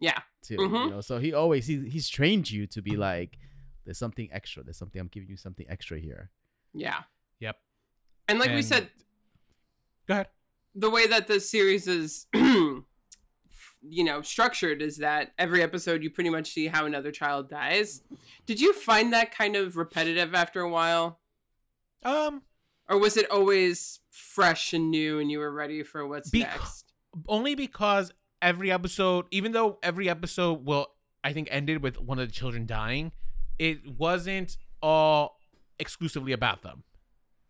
yeah 0.00 0.22
too. 0.42 0.56
Mhm. 0.56 0.84
You 0.86 0.90
know, 0.90 1.00
so 1.00 1.20
he 1.20 1.32
always 1.32 1.68
he, 1.68 1.88
he's 1.88 2.08
trained 2.08 2.50
you 2.50 2.66
to 2.66 2.82
be 2.82 2.96
like, 2.96 3.38
there's 3.84 3.98
something 3.98 4.28
extra. 4.32 4.64
There's 4.64 4.76
something 4.76 5.00
I'm 5.00 5.06
giving 5.06 5.28
you 5.30 5.36
something 5.36 5.66
extra 5.68 6.00
here. 6.00 6.30
yeah 6.72 7.04
Yep. 7.38 7.56
And 8.28 8.38
like 8.38 8.50
we 8.50 8.62
said 8.62 8.88
Go 10.06 10.14
ahead. 10.14 10.28
the 10.74 10.90
way 10.90 11.06
that 11.06 11.26
the 11.26 11.40
series 11.40 11.86
is 11.88 12.26
you 12.34 12.84
know 14.04 14.22
structured 14.22 14.80
is 14.82 14.98
that 14.98 15.32
every 15.38 15.62
episode 15.62 16.02
you 16.02 16.10
pretty 16.10 16.30
much 16.30 16.50
see 16.50 16.66
how 16.68 16.86
another 16.86 17.10
child 17.10 17.48
dies. 17.50 18.02
Did 18.46 18.60
you 18.60 18.72
find 18.72 19.12
that 19.12 19.34
kind 19.34 19.56
of 19.56 19.76
repetitive 19.76 20.34
after 20.34 20.60
a 20.60 20.68
while? 20.70 21.20
Um, 22.02 22.42
or 22.88 22.98
was 22.98 23.16
it 23.16 23.30
always 23.30 24.00
fresh 24.10 24.72
and 24.72 24.90
new 24.90 25.18
and 25.18 25.30
you 25.30 25.38
were 25.38 25.50
ready 25.52 25.82
for 25.82 26.06
what's 26.06 26.30
Bec- 26.30 26.42
next? 26.42 26.92
only 27.28 27.54
because 27.54 28.12
every 28.42 28.70
episode, 28.70 29.26
even 29.30 29.52
though 29.52 29.78
every 29.82 30.08
episode 30.10 30.64
will, 30.66 30.88
I 31.22 31.32
think, 31.32 31.48
ended 31.50 31.82
with 31.82 31.98
one 32.00 32.18
of 32.18 32.28
the 32.28 32.32
children 32.34 32.66
dying, 32.66 33.12
it 33.58 33.78
wasn't 33.98 34.58
all 34.82 35.38
exclusively 35.78 36.32
about 36.32 36.62
them, 36.62 36.82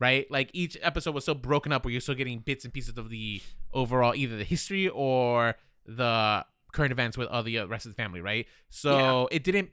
right? 0.01 0.31
Like 0.31 0.51
each 0.53 0.77
episode 0.83 1.15
was 1.15 1.25
so 1.25 1.35
broken 1.35 1.73
up 1.73 1.85
where 1.85 1.93
you're 1.93 2.01
still 2.01 2.15
getting 2.15 2.41
bits 2.41 2.65
and 2.65 2.73
pieces 2.75 2.97
of 2.99 3.11
the 3.11 3.41
overall, 3.73 4.15
either 4.15 4.37
the 4.37 4.45
history 4.45 4.89
or 4.89 5.55
the 5.87 6.45
current 6.73 6.93
events 6.93 7.17
with 7.17 7.29
all 7.29 7.43
the 7.43 7.59
uh, 7.61 7.67
rest 7.67 7.87
of 7.87 7.93
the 7.93 7.97
family, 8.03 8.21
right? 8.21 8.47
So 8.71 9.29
it 9.31 9.45
didn't, 9.45 9.71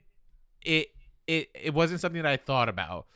it 0.64 0.88
it 1.26 1.50
it 1.54 1.74
wasn't 1.74 2.00
something 2.00 2.22
that 2.22 2.30
I 2.30 2.36
thought 2.36 2.68
about. 2.68 3.06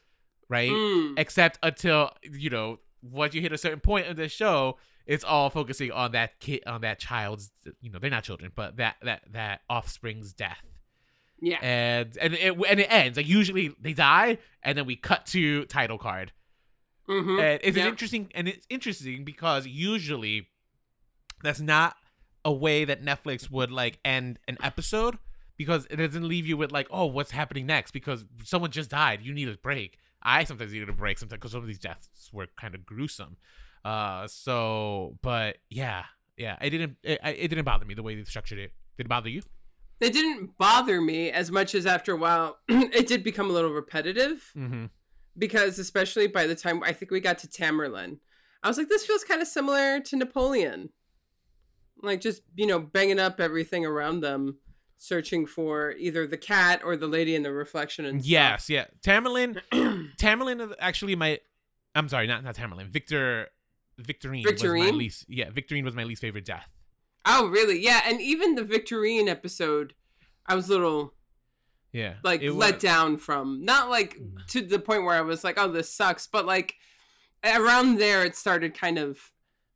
right? 0.49 0.71
Mm. 0.71 1.15
Except 1.19 1.59
until 1.63 2.11
you 2.23 2.51
know 2.51 2.79
once 3.03 3.35
you 3.35 3.41
hit 3.41 3.53
a 3.53 3.59
certain 3.59 3.81
point 3.81 4.07
in 4.07 4.17
the 4.17 4.29
show, 4.29 4.79
it's 5.07 5.23
all 5.25 5.51
focusing 5.51 5.93
on 5.93 6.13
that 6.13 6.41
kid, 6.41 6.63
on 6.67 6.81
that 6.81 6.99
child's. 6.99 7.51
You 7.81 7.91
know, 7.91 7.99
they're 8.01 8.11
not 8.11 8.25
children, 8.25 8.51
but 8.55 8.77
that 8.79 8.97
that 9.03 9.23
that 9.33 9.61
offspring's 9.71 10.33
death 10.33 10.63
Yeah. 11.41 11.59
and 11.63 12.17
and 12.21 12.35
it 12.35 12.55
and 12.69 12.81
it 12.81 12.87
ends 12.91 13.17
like 13.17 13.29
usually 13.29 13.75
they 13.81 13.93
die 13.93 14.39
and 14.63 14.77
then 14.77 14.87
we 14.87 14.97
cut 14.97 15.27
to 15.27 15.65
title 15.67 15.99
card 15.99 16.33
Mm-hmm. 17.09 17.39
and 17.41 17.61
it's 17.63 17.77
Yep. 17.77 17.89
interesting 17.89 18.31
and 18.35 18.49
it's 18.49 18.67
interesting 18.69 19.25
because 19.25 19.67
usually 19.67 20.49
that's 21.43 21.61
not 21.61 21.97
a 22.45 22.53
way 22.53 22.85
that 22.85 23.05
netflix 23.05 23.51
would 23.51 23.71
like 23.71 23.99
end 24.05 24.39
an 24.49 24.57
episode 24.63 25.19
because 25.57 25.87
it 25.91 25.97
doesn't 25.97 26.27
leave 26.27 26.47
you 26.47 26.57
with 26.57 26.73
like 26.73 26.87
oh 26.91 27.07
what's 27.07 27.31
happening 27.31 27.65
next? 27.67 27.93
Because 27.93 28.25
someone 28.45 28.71
just 28.71 28.91
died. 28.91 29.21
You 29.23 29.33
need 29.33 29.49
a 29.49 29.57
break. 29.57 29.99
I 30.23 30.45
sometimes 30.45 30.73
needed 30.73 30.89
a 30.89 30.93
break 30.93 31.19
sometimes 31.19 31.39
because 31.39 31.53
some 31.53 31.61
of 31.63 31.67
these 31.67 31.79
deaths 31.79 32.31
were 32.33 32.47
kind 32.61 32.75
of 32.75 32.85
gruesome. 32.85 33.37
Uh 33.85 34.27
so 34.27 35.17
but 35.23 35.57
yeah 35.71 36.05
yeah 36.37 36.57
it 36.61 36.71
didn't 36.71 36.97
it, 37.03 37.21
it 37.25 37.49
didn't 37.49 37.65
bother 37.65 37.85
me 37.87 37.95
the 37.95 38.03
way 38.03 38.15
they 38.17 38.25
structured 38.25 38.59
it. 38.59 38.73
Did 38.97 39.07
it 39.07 39.09
bother 39.09 39.29
you? 39.31 39.43
It 40.01 40.13
didn't 40.13 40.59
bother 40.59 41.01
me 41.01 41.31
as 41.31 41.51
much 41.51 41.75
as 41.75 41.87
after 41.87 42.13
a 42.13 42.17
while 42.17 42.59
it 42.69 43.07
did 43.07 43.25
become 43.25 43.49
a 43.49 43.53
little 43.53 43.71
repetitive. 43.73 44.53
Mm-hmm 44.57 44.87
because 45.39 45.79
especially 45.79 46.27
by 46.27 46.47
the 46.47 46.55
time 46.55 46.83
I 46.83 46.93
think 46.93 47.11
we 47.11 47.21
got 47.21 47.39
to 47.39 47.49
Tamerlane, 47.49 48.19
I 48.63 48.69
was 48.69 48.79
like, 48.79 48.89
this 48.89 49.07
feels 49.07 49.25
kind 49.25 49.43
of 49.43 49.49
similar 49.49 50.01
to 50.01 50.17
Napoleon. 50.17 50.91
Like 52.03 52.21
just, 52.21 52.43
you 52.55 52.67
know, 52.67 52.79
banging 52.79 53.19
up 53.19 53.41
everything 53.41 53.87
around 53.87 54.21
them, 54.21 54.59
searching 54.99 55.47
for 55.47 55.93
either 55.93 56.27
the 56.27 56.37
cat 56.37 56.83
or 56.85 56.97
the 56.97 57.07
lady 57.07 57.35
in 57.35 57.43
the 57.43 57.53
reflection 57.53 58.05
and 58.05 58.21
stuff. 58.21 58.31
Yes, 58.31 58.69
yeah. 58.71 58.87
Tamerlane, 59.03 59.61
Tamerlane 60.21 60.61
is 60.61 60.75
actually 60.79 61.17
my. 61.17 61.41
I'm 61.95 62.09
sorry, 62.09 62.27
not 62.27 62.45
not 62.45 62.55
Tamerlane. 62.55 62.89
Victor, 62.89 63.49
Victorine, 63.99 64.45
was 64.45 64.63
my 64.63 64.69
Victorine? 64.69 64.97
least. 64.97 65.25
Yeah, 65.29 65.49
Victorine 65.51 65.85
was 65.85 65.95
my 65.95 66.05
least 66.05 66.21
favorite 66.21 66.45
death. 66.45 66.69
Oh, 67.25 67.49
really? 67.49 67.81
Yeah, 67.83 68.03
and 68.05 68.21
even 68.21 68.55
the 68.55 68.63
Victorine 68.63 69.29
episode, 69.29 69.95
I 70.47 70.55
was 70.55 70.69
a 70.69 70.73
little 70.73 71.15
Yeah, 71.93 72.15
like 72.23 72.43
it 72.43 72.53
let 72.53 72.75
was- 72.75 72.83
down 72.83 73.17
from. 73.19 73.65
Not 73.65 73.89
like 73.91 74.19
to 74.49 74.63
the 74.63 74.79
point 74.79 75.05
where 75.05 75.15
I 75.17 75.23
was 75.23 75.43
like, 75.45 75.57
oh, 75.59 75.71
this 75.71 75.93
sucks, 75.93 76.27
but 76.27 76.45
like 76.47 76.75
around 77.45 77.99
there, 77.99 78.25
it 78.25 78.37
started 78.37 78.75
kind 78.79 78.99
of 78.99 79.19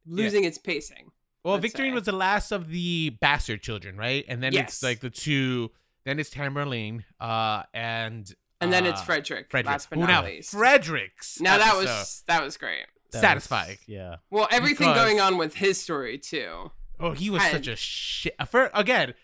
losing 0.07 0.45
its 0.45 0.59
pacing. 0.59 1.11
Well, 1.45 1.55
let's 1.55 1.67
Victorine 1.73 1.91
say. 1.91 1.93
was 1.93 2.05
the 2.05 2.13
last 2.13 2.53
of 2.53 2.69
the 2.69 3.11
bastard 3.21 3.63
children, 3.63 3.97
right? 3.97 4.25
And 4.29 4.43
then 4.43 4.53
Yes. 4.53 4.69
it's 4.75 4.83
like 4.83 5.01
the 5.01 5.11
two. 5.11 5.71
Then 6.05 6.19
it's 6.19 6.31
Tamerlane, 6.31 7.05
uh, 7.21 7.63
and 7.75 8.31
And 8.61 8.73
then 8.73 8.85
it's 8.87 9.01
uh, 9.01 9.05
Frederick, 9.05 9.51
Frederick. 9.51 9.71
last 9.71 9.89
but 9.91 9.97
Who 9.99 10.07
not 10.07 10.25
now 10.25 10.25
least. 10.25 10.51
Frederick's. 10.51 11.41
now 11.41 11.57
that 11.59 11.77
was 11.77 12.23
that 12.27 12.43
was 12.43 12.57
great. 12.57 12.85
That 13.13 13.19
was- 13.19 13.21
satisfying. 13.23 13.79
yeah. 13.87 14.17
Well, 14.31 14.49
everything 14.51 14.89
Because- 14.89 14.97
going 15.05 15.21
on 15.21 15.37
with 15.39 15.55
his 15.55 15.81
story 15.81 16.19
too. 16.19 16.73
Oh, 16.99 17.13
he 17.13 17.31
was 17.31 17.43
I- 17.43 17.53
such 17.53 17.67
a 17.69 17.77
shit. 17.77 18.35
For 18.49 18.71
again, 18.75 19.15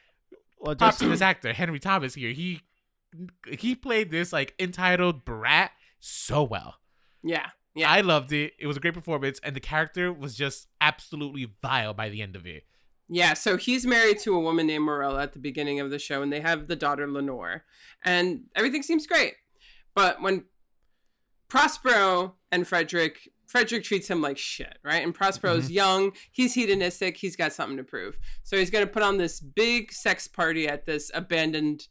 Well, 0.58 0.74
props 0.74 0.94
just 0.96 1.00
to 1.00 1.08
this 1.08 1.20
actor 1.20 1.52
Henry 1.52 1.78
Thomas 1.78 2.14
here. 2.14 2.30
He 2.32 2.62
he 3.48 3.74
played 3.74 4.10
this 4.10 4.32
like 4.32 4.54
entitled 4.58 5.24
brat 5.24 5.72
so 6.00 6.42
well. 6.42 6.76
Yeah, 7.22 7.48
yeah, 7.74 7.90
I 7.90 8.00
loved 8.00 8.32
it. 8.32 8.52
It 8.58 8.66
was 8.66 8.76
a 8.76 8.80
great 8.80 8.94
performance, 8.94 9.40
and 9.42 9.54
the 9.54 9.60
character 9.60 10.12
was 10.12 10.34
just 10.34 10.68
absolutely 10.80 11.48
vile 11.62 11.94
by 11.94 12.08
the 12.08 12.22
end 12.22 12.36
of 12.36 12.46
it. 12.46 12.64
yeah. 13.08 13.34
So 13.34 13.56
he's 13.56 13.86
married 13.86 14.18
to 14.20 14.34
a 14.34 14.40
woman 14.40 14.66
named 14.66 14.84
Morella 14.84 15.22
at 15.22 15.32
the 15.32 15.38
beginning 15.38 15.80
of 15.80 15.90
the 15.90 15.98
show, 15.98 16.22
and 16.22 16.32
they 16.32 16.40
have 16.40 16.68
the 16.68 16.76
daughter 16.76 17.06
Lenore, 17.08 17.64
and 18.04 18.44
everything 18.54 18.82
seems 18.82 19.06
great. 19.06 19.34
But 19.94 20.20
when 20.22 20.44
Prospero 21.48 22.34
and 22.50 22.66
Frederick, 22.66 23.30
Frederick 23.46 23.84
treats 23.84 24.08
him 24.08 24.20
like 24.20 24.38
shit, 24.38 24.78
right? 24.84 25.02
And 25.02 25.14
Prospero's 25.14 25.64
mm-hmm. 25.64 25.74
young, 25.74 26.12
he's 26.32 26.54
hedonistic, 26.54 27.16
he's 27.16 27.36
got 27.36 27.52
something 27.52 27.76
to 27.76 27.84
prove. 27.84 28.18
So 28.42 28.56
he's 28.56 28.70
going 28.70 28.84
to 28.86 28.92
put 28.92 29.02
on 29.02 29.18
this 29.18 29.40
big 29.40 29.92
sex 29.92 30.26
party 30.26 30.68
at 30.68 30.86
this 30.86 31.10
abandoned 31.14 31.86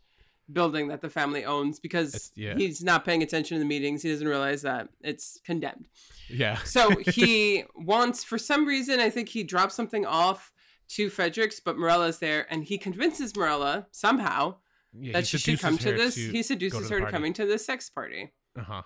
building 0.51 0.87
that 0.89 1.01
the 1.01 1.09
family 1.09 1.45
owns 1.45 1.79
because 1.79 2.31
yeah. 2.35 2.55
he's 2.55 2.83
not 2.83 3.05
paying 3.05 3.23
attention 3.23 3.55
to 3.55 3.59
the 3.59 3.67
meetings. 3.67 4.03
He 4.03 4.11
doesn't 4.11 4.27
realize 4.27 4.61
that 4.61 4.89
it's 5.01 5.39
condemned. 5.43 5.87
Yeah. 6.29 6.57
So 6.59 6.89
he 7.07 7.63
wants, 7.75 8.23
for 8.23 8.37
some 8.37 8.65
reason, 8.65 8.99
I 8.99 9.09
think 9.09 9.29
he 9.29 9.43
drops 9.43 9.75
something 9.75 10.05
off 10.05 10.51
to 10.89 11.09
Fredericks, 11.09 11.59
but 11.59 11.77
Morella's 11.77 12.19
there, 12.19 12.45
and 12.49 12.63
he 12.63 12.77
convinces 12.77 13.35
Morella 13.35 13.87
somehow 13.91 14.55
yeah 14.97 15.11
that 15.11 15.27
she 15.27 15.37
should 15.37 15.59
come 15.59 15.77
to 15.77 15.91
this. 15.91 16.15
he 16.15 16.41
seduces 16.41 16.89
her 16.89 17.01
to 17.01 17.11
coming 17.11 17.33
to 17.33 17.45
this 17.45 17.65
sex 17.65 17.89
party. 17.89 18.31
Uh 18.57 18.63
huh. 18.63 18.81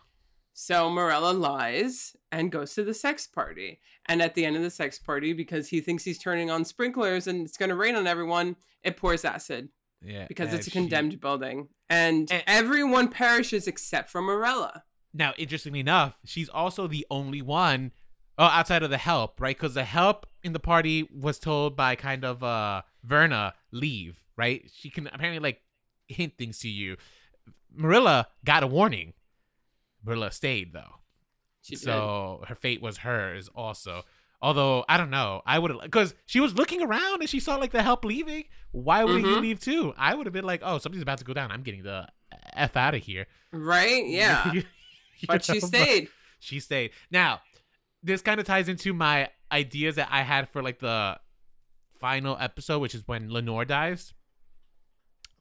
So 0.53 0.89
Morella 0.89 1.31
lies 1.31 2.17
and 2.31 2.51
goes 2.51 2.73
to 2.73 2.83
the 2.83 2.93
sex 2.93 3.25
party. 3.27 3.79
And 4.07 4.21
at 4.21 4.35
the 4.35 4.43
end 4.43 4.57
of 4.57 4.61
the 4.61 4.69
sex 4.69 4.99
party, 4.99 5.31
because 5.31 5.69
he 5.69 5.79
thinks 5.79 6.03
he's 6.03 6.17
turning 6.17 6.51
on 6.51 6.65
sprinklers 6.65 7.27
and 7.27 7.45
it's 7.45 7.57
going 7.57 7.69
to 7.69 7.75
rain 7.75 7.95
on 7.95 8.07
everyone, 8.07 8.57
it 8.83 8.97
pours 8.97 9.23
acid 9.23 9.69
Yeah. 10.01 10.25
because 10.27 10.53
it's 10.53 10.67
a 10.67 10.69
she- 10.69 10.79
condemned 10.79 11.19
building. 11.19 11.69
And, 11.89 12.31
And- 12.31 12.43
everyone 12.47 13.09
perishes 13.09 13.67
except 13.67 14.09
for 14.09 14.21
Morella. 14.21 14.83
Now, 15.13 15.33
interestingly 15.37 15.79
enough, 15.79 16.13
she's 16.23 16.49
also 16.49 16.85
the 16.87 17.05
only 17.09 17.41
one, 17.41 17.91
oh, 18.37 18.45
outside 18.45 18.83
of 18.83 18.89
the 18.91 18.97
help, 18.97 19.41
right? 19.41 19.55
Because 19.57 19.73
the 19.73 19.83
help 19.83 20.25
in 20.43 20.53
the 20.53 20.59
party 20.59 21.07
was 21.13 21.39
told 21.39 21.75
by 21.75 21.95
kind 21.95 22.23
of 22.23 22.43
uh 22.43 22.83
Verna 23.03 23.53
leave, 23.71 24.19
right? 24.37 24.69
She 24.73 24.89
can 24.89 25.07
apparently 25.07 25.39
like 25.39 25.61
hint 26.07 26.33
things 26.37 26.59
to 26.59 26.69
you. 26.69 26.95
Morella 27.73 28.27
got 28.45 28.63
a 28.63 28.67
warning. 28.67 29.13
Morella 30.03 30.31
stayed 30.31 30.73
though. 30.73 30.95
She 31.61 31.75
did. 31.75 31.83
so 31.83 32.43
her 32.47 32.55
fate 32.55 32.81
was 32.81 32.99
hers 32.99 33.49
also. 33.53 34.03
Although 34.41 34.85
I 34.87 34.97
don't 34.97 35.09
know, 35.09 35.41
I 35.45 35.59
would 35.59 35.71
have 35.71 35.81
because 35.81 36.13
she 36.25 36.39
was 36.39 36.53
looking 36.55 36.81
around 36.81 37.21
and 37.21 37.29
she 37.29 37.39
saw 37.39 37.57
like 37.57 37.71
the 37.71 37.83
help 37.83 38.05
leaving. 38.05 38.45
Why 38.71 39.03
wouldn't 39.03 39.25
you 39.25 39.35
Mhm. 39.35 39.41
leave 39.41 39.59
too? 39.59 39.93
I 39.97 40.15
would 40.15 40.25
have 40.25 40.33
been 40.33 40.45
like, 40.45 40.61
oh, 40.63 40.77
something's 40.77 41.01
about 41.01 41.17
to 41.17 41.25
go 41.25 41.33
down. 41.33 41.51
I'm 41.51 41.61
getting 41.63 41.83
the 41.83 42.07
f 42.53 42.77
out 42.77 42.95
of 42.95 43.01
here. 43.03 43.27
Right? 43.51 44.05
Yeah. 44.07 44.53
But 45.27 45.43
she 45.43 45.53
know, 45.53 45.59
stayed. 45.67 46.07
She 46.39 46.59
stayed. 46.61 46.91
Now, 47.11 47.41
this 48.01 48.21
kind 48.21 48.39
of 48.39 48.45
ties 48.45 48.69
into 48.69 48.93
my 48.93 49.29
ideas 49.51 49.95
that 49.95 50.07
I 50.09 50.21
had 50.21 50.47
for 50.49 50.63
like 50.63 50.79
the 50.79 51.19
final 51.99 52.37
episode, 52.39 52.79
which 52.79 52.95
is 52.95 53.05
when 53.07 53.29
Lenore 53.29 53.65
dies. 53.65 54.13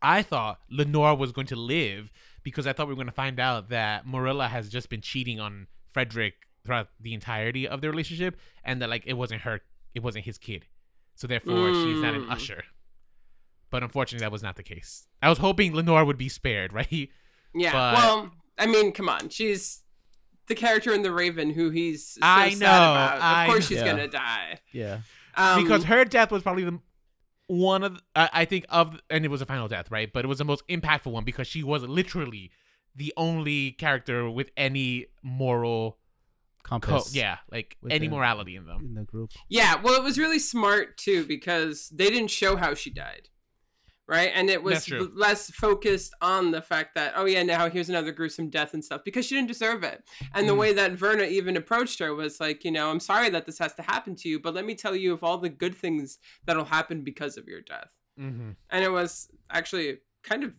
I 0.02 0.22
thought 0.22 0.60
Lenore 0.70 1.14
was 1.16 1.30
going 1.32 1.46
to 1.48 1.56
live 1.56 2.10
because 2.42 2.66
I 2.66 2.72
thought 2.72 2.88
we 2.88 2.94
were 2.94 2.96
going 2.98 3.06
to 3.06 3.12
find 3.12 3.38
out 3.38 3.68
that 3.68 4.06
Morella 4.06 4.48
has 4.48 4.68
just 4.68 4.88
been 4.90 5.00
cheating 5.00 5.38
on 5.38 5.66
Frederick 5.92 6.34
throughout 6.64 6.88
the 7.00 7.14
entirety 7.14 7.66
of 7.68 7.80
their 7.80 7.90
relationship, 7.90 8.38
and 8.64 8.80
that 8.82 8.88
like 8.90 9.04
it 9.06 9.14
wasn't 9.14 9.42
her, 9.42 9.60
it 9.94 10.02
wasn't 10.02 10.24
his 10.24 10.38
kid, 10.38 10.66
so 11.14 11.26
therefore 11.26 11.72
she's 11.74 12.00
not 12.00 12.14
an 12.14 12.24
Mm. 12.26 12.32
usher. 12.32 12.64
But 13.70 13.82
unfortunately, 13.82 14.24
that 14.24 14.32
was 14.32 14.42
not 14.42 14.56
the 14.56 14.62
case. 14.62 15.06
I 15.22 15.28
was 15.28 15.38
hoping 15.38 15.74
Lenore 15.74 16.04
would 16.04 16.16
be 16.18 16.28
spared, 16.28 16.72
right? 16.80 17.10
Yeah. 17.54 17.72
But- 17.72 17.94
well, 17.96 18.32
I 18.58 18.66
mean, 18.66 18.92
come 18.92 19.08
on. 19.08 19.28
She's 19.28 19.82
the 20.46 20.54
character 20.54 20.92
in 20.92 21.02
The 21.02 21.12
Raven 21.12 21.50
who 21.50 21.70
he's 21.70 22.06
so 22.14 22.20
I 22.22 22.50
sad 22.50 22.60
know, 22.60 22.66
about. 22.66 23.20
I 23.20 23.44
of 23.44 23.50
course 23.50 23.64
know. 23.70 23.76
she's 23.76 23.84
Yeah. 23.84 23.90
gonna 23.90 24.08
die. 24.08 24.58
Yeah. 24.72 25.00
Um, 25.34 25.62
because 25.62 25.84
her 25.84 26.04
death 26.04 26.30
was 26.30 26.42
probably 26.42 26.64
the 26.64 26.80
one 27.46 27.82
of 27.84 27.94
the- 27.94 28.00
I 28.16 28.30
I 28.32 28.44
think 28.44 28.64
of 28.68 29.00
and 29.08 29.24
it 29.24 29.28
was 29.28 29.40
a 29.40 29.46
final 29.46 29.68
death 29.68 29.90
right 29.90 30.12
but 30.12 30.22
it 30.24 30.28
was 30.28 30.36
the 30.38 30.44
most 30.44 30.66
impactful 30.68 31.10
one 31.10 31.24
because 31.24 31.46
she 31.46 31.62
was 31.62 31.82
literally 31.82 32.50
the 32.94 33.10
only 33.16 33.72
character 33.72 34.28
with 34.28 34.50
any 34.56 35.06
moral 35.22 35.98
co- 36.80 37.02
yeah 37.12 37.38
like 37.50 37.76
any 37.90 38.06
the- 38.08 38.14
morality 38.14 38.56
in 38.56 38.66
them 38.66 38.80
In 38.84 38.94
the 38.94 39.04
group. 39.04 39.30
Yeah, 39.48 39.80
well, 39.82 39.94
it 39.94 40.02
was 40.02 40.18
really 40.18 40.38
smart 40.38 40.96
too 40.98 41.24
because 41.26 41.88
they 41.88 42.08
didn't 42.10 42.30
show 42.30 42.56
how 42.56 42.74
she 42.74 42.90
died, 42.90 43.28
right? 44.06 44.30
And 44.34 44.48
it 44.50 44.62
was 44.62 44.88
less 45.14 45.50
focused 45.50 46.14
on 46.20 46.50
the 46.50 46.62
fact 46.62 46.94
that 46.94 47.12
oh 47.16 47.24
yeah, 47.26 47.42
now 47.42 47.68
here's 47.70 47.88
another 47.88 48.12
gruesome 48.12 48.48
death 48.50 48.74
and 48.74 48.84
stuff 48.84 49.02
because 49.04 49.26
she 49.26 49.34
didn't 49.34 49.48
deserve 49.48 49.82
it. 49.84 50.02
And 50.34 50.48
the 50.48 50.52
Mm. 50.54 50.58
way 50.58 50.72
that 50.74 50.92
Verna 50.92 51.24
even 51.24 51.56
approached 51.56 51.98
her 52.00 52.14
was 52.14 52.40
like, 52.40 52.64
you 52.64 52.70
know, 52.70 52.90
I'm 52.90 53.00
sorry 53.00 53.28
that 53.30 53.46
this 53.46 53.58
has 53.58 53.74
to 53.74 53.82
happen 53.82 54.14
to 54.16 54.28
you, 54.28 54.38
but 54.40 54.54
let 54.54 54.64
me 54.66 54.74
tell 54.74 54.94
you 54.96 55.12
of 55.12 55.22
all 55.24 55.38
the 55.38 55.48
good 55.50 55.74
things 55.74 56.18
that'll 56.46 56.64
happen 56.66 57.02
because 57.02 57.36
of 57.36 57.46
your 57.48 57.60
death. 57.60 57.92
mm-hmm. 58.18 58.50
And 58.70 58.84
it 58.84 58.90
was 58.92 59.28
actually 59.50 59.98
kind 60.22 60.42
of 60.44 60.54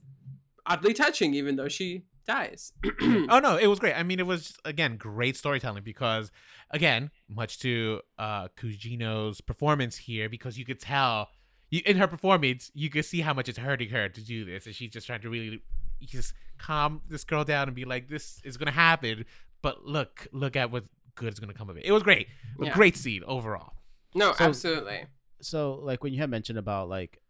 oddly 0.66 0.93
touching, 0.93 1.34
even 1.34 1.55
though 1.55 1.68
she 1.68 2.05
dies. 2.30 2.73
oh 3.34 3.39
no 3.39 3.57
it 3.57 3.67
was 3.67 3.80
great 3.80 3.93
i 3.95 4.03
mean 4.03 4.19
it 4.19 4.27
was 4.34 4.55
again 4.63 4.97
great 4.97 5.36
storytelling 5.36 5.84
because 5.84 6.32
again 6.71 7.09
much 7.27 7.59
to 7.59 8.01
uh 8.19 8.47
Gugino's 8.59 9.41
performance 9.41 9.95
here 9.97 10.30
because 10.30 10.57
you 10.59 10.65
could 10.65 10.80
tell 10.80 11.30
you, 11.71 11.82
in 11.86 11.97
her 11.97 12.07
performance 12.07 12.71
you 12.73 12.89
could 12.89 13.05
see 13.05 13.21
how 13.21 13.34
much 13.34 13.47
it's 13.49 13.57
hurting 13.57 13.89
her 13.89 14.07
to 14.09 14.21
do 14.21 14.45
this 14.45 14.65
and 14.67 14.75
she's 14.75 14.91
just 14.91 15.07
trying 15.07 15.21
to 15.21 15.30
really 15.30 15.61
just 16.01 16.34
calm 16.57 17.01
this 17.09 17.23
girl 17.23 17.43
down 17.43 17.67
and 17.67 17.75
be 17.75 17.86
like 17.86 18.07
this 18.09 18.39
is 18.43 18.57
gonna 18.57 18.71
happen 18.88 19.25
but 19.61 19.86
look 19.86 20.27
look 20.32 20.55
at 20.55 20.71
what 20.71 20.84
good 21.15 21.34
is 21.34 21.39
gonna 21.39 21.53
come 21.53 21.69
of 21.69 21.77
it 21.77 21.84
it 21.86 21.91
was 21.91 22.03
great 22.03 22.27
Yeah. 22.61 22.73
great 22.73 22.95
scene 22.95 23.23
overall 23.25 23.73
no, 24.15 24.34
So- 24.34 24.45
absolutely. 24.45 25.05
so 25.41 25.80
like 25.84 26.03
when 26.03 26.13
you 26.13 26.19
had 26.19 26.30
mentioned 26.30 26.57
about 26.59 26.89
like 26.89 27.21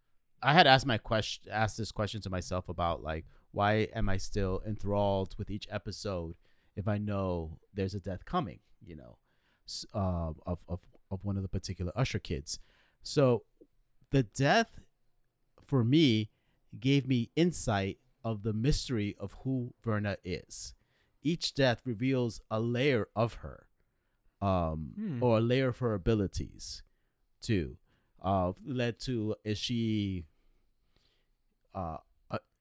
I 0.41 0.53
had 0.53 0.67
asked 0.67 0.85
my 0.85 0.97
question 0.97 1.51
asked 1.51 1.77
this 1.77 1.91
question 1.91 2.21
to 2.21 2.29
myself 2.29 2.69
about 2.69 3.03
like 3.03 3.25
why 3.51 3.87
am 3.95 4.09
I 4.09 4.17
still 4.17 4.61
enthralled 4.65 5.35
with 5.37 5.49
each 5.49 5.67
episode 5.71 6.35
if 6.75 6.87
I 6.87 6.97
know 6.97 7.59
there's 7.73 7.93
a 7.95 7.99
death 7.99 8.25
coming, 8.25 8.59
you 8.85 8.95
know, 8.95 9.17
uh, 9.93 10.33
of 10.45 10.63
of 10.67 10.79
of 11.11 11.23
one 11.25 11.35
of 11.37 11.41
the 11.43 11.49
particular 11.49 11.91
Usher 11.95 12.19
kids. 12.19 12.59
So 13.01 13.43
the 14.11 14.23
death 14.23 14.79
for 15.65 15.83
me 15.83 16.29
gave 16.79 17.07
me 17.07 17.31
insight 17.35 17.97
of 18.23 18.43
the 18.43 18.53
mystery 18.53 19.15
of 19.19 19.33
who 19.43 19.73
Verna 19.83 20.17
is. 20.23 20.73
Each 21.23 21.53
death 21.53 21.81
reveals 21.85 22.41
a 22.51 22.59
layer 22.59 23.07
of 23.15 23.35
her, 23.35 23.67
um, 24.41 24.93
Hmm. 24.95 25.23
or 25.23 25.37
a 25.37 25.41
layer 25.41 25.69
of 25.69 25.79
her 25.79 25.93
abilities, 25.93 26.83
too. 27.41 27.77
Uh, 28.21 28.53
led 28.65 28.99
to 28.99 29.35
is 29.43 29.57
she, 29.57 30.25
uh, 31.73 31.77
uh, 31.77 31.97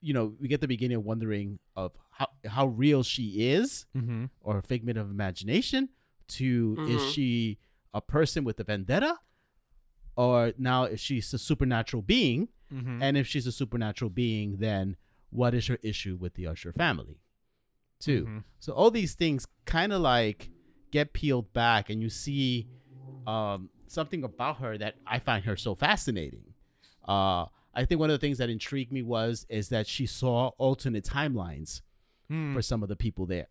you 0.00 0.12
know, 0.14 0.34
we 0.40 0.48
get 0.48 0.60
the 0.60 0.68
beginning 0.68 0.96
of 0.96 1.04
wondering 1.04 1.58
of 1.76 1.92
how 2.10 2.28
how 2.46 2.66
real 2.66 3.02
she 3.02 3.50
is, 3.50 3.86
Mm-hmm. 3.96 4.26
or 4.40 4.58
a 4.58 4.62
figment 4.62 4.98
of 4.98 5.10
imagination. 5.10 5.88
To 6.28 6.76
Mhm. 6.76 6.88
is 6.94 7.12
she 7.12 7.58
a 7.94 8.00
person 8.00 8.44
with 8.44 8.60
a 8.60 8.64
vendetta, 8.64 9.18
or 10.16 10.52
now 10.58 10.84
is 10.84 11.00
she 11.00 11.18
a 11.18 11.22
supernatural 11.22 12.02
being? 12.02 12.48
Mm-hmm. 12.72 13.02
And 13.02 13.16
if 13.16 13.26
she's 13.26 13.46
a 13.46 13.52
supernatural 13.52 14.10
being, 14.10 14.58
then 14.58 14.96
what 15.30 15.54
is 15.54 15.66
her 15.68 15.78
issue 15.82 16.16
with 16.16 16.34
the 16.34 16.46
Usher 16.46 16.72
family? 16.72 17.18
Too. 17.98 18.24
Mhm. 18.26 18.44
So 18.60 18.72
all 18.74 18.90
these 18.90 19.14
things 19.14 19.46
kind 19.64 19.92
of 19.92 20.00
like 20.02 20.50
get 20.90 21.12
peeled 21.12 21.52
back, 21.52 21.88
and 21.90 22.02
you 22.02 22.10
see 22.10 22.66
um, 23.26 23.68
something 23.86 24.24
about 24.24 24.56
her 24.58 24.78
that 24.78 24.96
I 25.06 25.18
find 25.18 25.44
her 25.44 25.56
so 25.56 25.74
fascinating. 25.74 26.54
Uh, 27.06 27.46
I 27.74 27.84
think 27.84 28.00
one 28.00 28.10
of 28.10 28.14
the 28.18 28.24
things 28.26 28.38
that 28.38 28.50
intrigued 28.50 28.92
me 28.92 29.02
was 29.02 29.46
is 29.48 29.68
that 29.68 29.86
she 29.86 30.06
saw 30.06 30.48
alternate 30.58 31.04
timelines 31.04 31.82
Hmm. 32.28 32.52
for 32.54 32.60
some 32.62 32.82
of 32.82 32.88
the 32.88 32.96
people 32.96 33.24
there. 33.26 33.48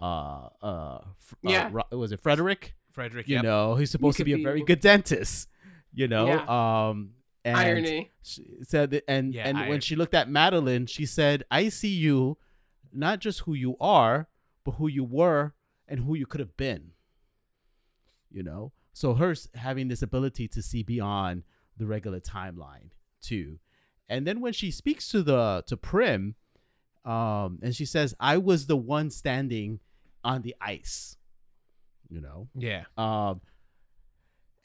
Uh, 0.00 0.48
uh, 0.62 0.66
uh, 0.66 1.00
Yeah. 1.42 1.70
Was 1.92 2.12
it 2.12 2.20
Frederick? 2.22 2.74
Frederick. 2.90 3.28
You 3.28 3.36
yep. 3.36 3.44
know, 3.44 3.74
he's 3.76 3.90
supposed 3.90 4.16
to 4.18 4.24
could 4.24 4.26
be 4.26 4.32
a 4.40 4.42
very 4.42 4.62
good 4.62 4.80
dentist. 4.80 5.48
You 5.92 6.08
know, 6.08 6.26
Yeah. 6.26 6.88
um, 6.88 7.14
and 7.44 7.56
Irony. 7.56 8.10
she 8.22 8.44
said 8.62 8.90
that, 8.90 9.04
and 9.08 9.32
Yeah, 9.32 9.48
and 9.48 9.56
I- 9.58 9.68
when 9.68 9.80
she 9.80 9.96
looked 9.96 10.14
at 10.14 10.28
Madeline, 10.28 10.86
she 10.86 11.06
said, 11.06 11.44
"I 11.50 11.68
see 11.70 11.94
you, 11.94 12.36
not 12.92 13.20
just 13.20 13.40
who 13.40 13.54
you 13.54 13.76
are, 13.80 14.28
but 14.64 14.72
who 14.72 14.88
you 14.88 15.04
were 15.04 15.54
and 15.88 16.00
who 16.00 16.14
you 16.14 16.26
could 16.26 16.40
have 16.40 16.56
been." 16.56 16.92
You 18.30 18.42
know, 18.42 18.72
so 18.92 19.14
her 19.14 19.34
having 19.54 19.88
this 19.88 20.02
ability 20.02 20.48
to 20.48 20.60
see 20.60 20.82
beyond 20.82 21.44
the 21.76 21.86
regular 21.86 22.20
timeline 22.20 22.90
too, 23.20 23.58
and 24.08 24.26
then 24.26 24.40
when 24.40 24.52
she 24.52 24.70
speaks 24.70 25.08
to 25.08 25.22
the 25.22 25.62
to 25.66 25.76
Pym, 25.76 26.34
um, 27.04 27.58
and 27.62 27.74
she 27.74 27.84
says, 27.84 28.14
"I 28.20 28.36
was 28.38 28.66
the 28.66 28.76
one 28.76 29.10
standing 29.10 29.80
on 30.24 30.42
the 30.42 30.54
ice," 30.60 31.16
you 32.08 32.20
know, 32.20 32.48
Yeah. 32.54 32.84
um, 32.96 33.40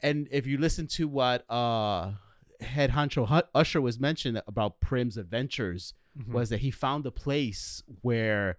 and 0.00 0.28
if 0.30 0.46
you 0.46 0.58
listen 0.58 0.86
to 0.88 1.06
what 1.08 1.48
uh, 1.50 2.12
head 2.60 2.90
honcho 2.90 3.42
Usher 3.54 3.80
was 3.80 3.98
mentioned 4.00 4.42
about 4.46 4.80
Pym's 4.80 5.16
adventures, 5.16 5.94
Mhm. 6.18 6.28
was 6.28 6.50
that 6.50 6.58
he 6.60 6.70
found 6.70 7.06
a 7.06 7.10
place 7.10 7.82
where 8.02 8.58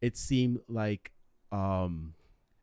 it 0.00 0.16
seemed 0.16 0.60
like 0.68 1.12
um, 1.52 2.14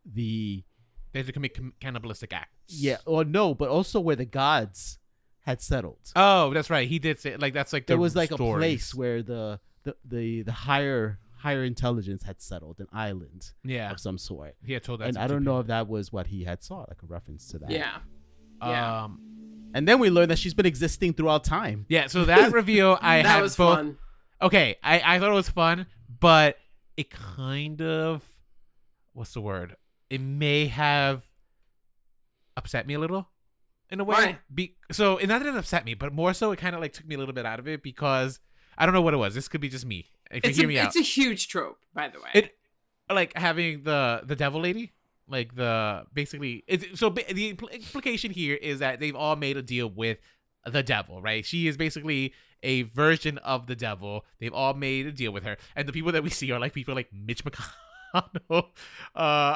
the 0.05 0.63
They 1.11 1.19
had 1.19 1.27
to 1.27 1.31
commit 1.33 1.57
cannibalistic 1.79 2.33
acts. 2.33 2.51
yeah 2.67 2.97
or 3.05 3.23
no, 3.25 3.53
but 3.53 3.69
also 3.69 3.99
where 3.99 4.15
the 4.15 4.25
gods 4.25 4.97
had 5.47 5.61
settled. 5.61 6.11
Oh, 6.13 6.53
that's 6.53 6.69
right. 6.69 6.89
He 6.89 6.99
did 6.99 7.19
say 7.21 7.37
like 7.37 7.53
that's 7.53 7.71
like 7.71 7.87
there 7.87 7.95
the 7.95 8.01
was 8.01 8.17
like 8.17 8.31
a 8.31 8.37
place 8.37 8.93
where 8.93 9.23
the 9.23 9.61
the, 9.83 9.95
the 10.03 10.41
the 10.43 10.51
higher 10.51 11.19
higher 11.37 11.63
intelligence 11.63 12.23
had 12.23 12.41
settled, 12.41 12.81
an 12.81 12.87
island 12.91 13.53
yeah 13.63 13.89
of 13.89 13.97
some 13.97 14.17
sort. 14.17 14.55
he 14.65 14.73
had 14.73 14.83
told 14.83 14.99
that. 14.99 15.07
And 15.07 15.15
to 15.15 15.21
I 15.21 15.27
don't 15.27 15.45
know 15.45 15.59
if 15.61 15.67
that 15.67 15.87
was 15.87 16.11
what 16.11 16.27
he 16.27 16.43
had 16.43 16.61
saw, 16.61 16.79
like 16.79 17.01
a 17.01 17.05
reference 17.05 17.47
to 17.49 17.59
that. 17.59 17.71
Yeah. 17.71 17.99
yeah. 18.61 19.05
Um. 19.05 19.21
And 19.73 19.87
then 19.87 19.99
we 19.99 20.09
learned 20.09 20.31
that 20.31 20.39
she's 20.39 20.53
been 20.53 20.65
existing 20.65 21.13
throughout 21.13 21.45
time. 21.45 21.85
Yeah. 21.87 22.07
So 22.07 22.25
that 22.25 22.51
reveal, 22.61 22.97
I 23.01 23.21
that 23.21 23.27
had 23.29 23.41
was 23.41 23.55
both. 23.55 23.77
fun. 23.77 23.97
Okay, 24.41 24.75
I 24.83 25.15
I 25.15 25.19
thought 25.19 25.31
it 25.31 25.33
was 25.33 25.49
fun, 25.49 25.85
but 26.19 26.57
it 26.97 27.09
kind 27.09 27.81
of 27.81 28.21
what's 29.13 29.33
the 29.33 29.41
word? 29.41 29.77
It 30.09 30.19
may 30.19 30.67
have 30.67 31.23
upset 32.57 32.85
me 32.85 32.95
a 32.95 32.99
little 32.99 33.29
in 33.89 33.99
a 33.99 34.03
way. 34.03 34.37
Be, 34.53 34.75
so 34.91 35.17
and 35.17 35.29
that 35.29 35.39
didn't 35.39 35.57
upset 35.57 35.85
me, 35.85 35.93
but 35.93 36.13
more 36.13 36.33
so 36.33 36.51
it 36.51 36.57
kind 36.59 36.75
of 36.75 36.81
like 36.81 36.93
took 36.93 37.07
me 37.07 37.15
a 37.15 37.17
little 37.17 37.33
bit 37.33 37.45
out 37.45 37.59
of 37.59 37.67
it 37.67 37.81
because 37.83 38.39
I 38.77 38.85
don't 38.85 38.93
know 38.93 39.01
what 39.01 39.13
it 39.13 39.17
was. 39.17 39.33
This 39.35 39.47
could 39.47 39.61
be 39.61 39.69
just 39.69 39.85
me. 39.85 40.05
If 40.31 40.43
It's 40.45 40.57
you 40.57 40.63
a, 40.63 40.63
hear 40.63 40.67
me 40.67 40.79
out, 40.79 40.87
it's 40.87 40.97
a 40.97 41.01
huge 41.01 41.47
trope, 41.47 41.79
by 41.93 42.09
the 42.09 42.19
way. 42.19 42.29
it 42.33 42.57
like 43.09 43.35
having 43.37 43.83
the 43.83 44.21
the 44.25 44.35
devil 44.35 44.59
lady 44.61 44.91
like 45.29 45.55
the 45.55 46.05
basically 46.13 46.63
it's 46.67 46.99
so 46.99 47.09
the 47.09 47.53
impl- 47.53 47.71
implication 47.71 48.31
here 48.31 48.55
is 48.55 48.79
that 48.79 48.99
they've 48.99 49.15
all 49.15 49.35
made 49.37 49.55
a 49.57 49.61
deal 49.61 49.89
with 49.89 50.17
the 50.65 50.83
devil 50.83 51.21
right 51.21 51.45
she 51.45 51.67
is 51.67 51.77
basically 51.77 52.33
a 52.63 52.81
version 52.83 53.37
of 53.39 53.67
the 53.67 53.75
devil 53.75 54.25
they've 54.39 54.53
all 54.53 54.73
made 54.73 55.05
a 55.05 55.11
deal 55.11 55.31
with 55.31 55.43
her 55.43 55.55
and 55.75 55.87
the 55.87 55.93
people 55.93 56.11
that 56.11 56.21
we 56.23 56.29
see 56.29 56.51
are 56.51 56.59
like 56.59 56.73
people 56.73 56.93
like 56.95 57.09
mitch 57.13 57.43
mcconnell 57.45 57.71
uh 58.49 58.61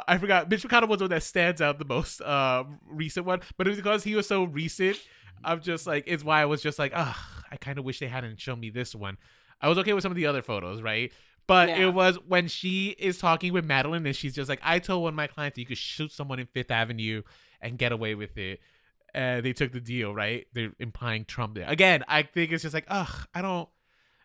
i 0.07 0.17
forgot 0.19 0.49
mitch 0.49 0.63
mcconnell 0.63 0.87
was 0.87 0.99
the 0.99 1.05
one 1.05 1.09
that 1.09 1.23
stands 1.23 1.61
out 1.61 1.79
the 1.79 1.85
most 1.85 2.21
uh 2.21 2.63
recent 2.87 3.25
one 3.25 3.39
but 3.57 3.67
it 3.67 3.69
was 3.69 3.77
because 3.77 4.03
he 4.03 4.15
was 4.15 4.27
so 4.27 4.43
recent 4.43 4.97
i'm 5.43 5.61
just 5.61 5.87
like 5.87 6.03
it's 6.07 6.23
why 6.23 6.41
i 6.41 6.45
was 6.45 6.61
just 6.61 6.77
like 6.79 6.91
ah 6.95 7.43
i 7.51 7.55
kind 7.57 7.77
of 7.77 7.85
wish 7.85 7.99
they 7.99 8.07
hadn't 8.07 8.39
shown 8.39 8.59
me 8.59 8.69
this 8.69 8.93
one 8.93 9.17
i 9.61 9.69
was 9.69 9.77
okay 9.77 9.93
with 9.93 10.03
some 10.03 10.11
of 10.11 10.15
the 10.15 10.25
other 10.25 10.41
photos 10.41 10.81
right 10.81 11.11
but 11.47 11.69
Yeah. 11.69 11.87
it 11.87 11.93
was 11.93 12.17
when 12.27 12.47
she 12.47 12.89
is 12.99 13.17
talking 13.17 13.51
with 13.51 13.65
Madeline 13.65 14.05
and 14.05 14.15
she's 14.15 14.33
just 14.35 14.47
like, 14.47 14.61
I 14.63 14.77
told 14.79 15.01
one 15.03 15.13
of 15.13 15.15
my 15.17 15.25
clients 15.27 15.55
that 15.55 15.61
you 15.61 15.65
could 15.65 15.77
shoot 15.79 16.11
someone 16.11 16.39
in 16.39 16.45
Fifth 16.45 16.69
Avenue 16.71 17.23
and 17.59 17.79
get 17.79 17.91
away 17.91 18.13
with 18.15 18.37
it. 18.37 18.59
And 19.13 19.43
they 19.43 19.51
took 19.51 19.73
the 19.73 19.81
deal, 19.81 20.13
right? 20.13 20.45
They're 20.53 20.71
implying 20.79 21.25
Trump 21.25 21.55
there. 21.55 21.67
Again, 21.67 22.05
I 22.07 22.21
think 22.21 22.51
it's 22.51 22.61
just 22.61 22.75
like, 22.75 22.85
ugh, 22.87 23.27
I 23.33 23.41
don't 23.41 23.67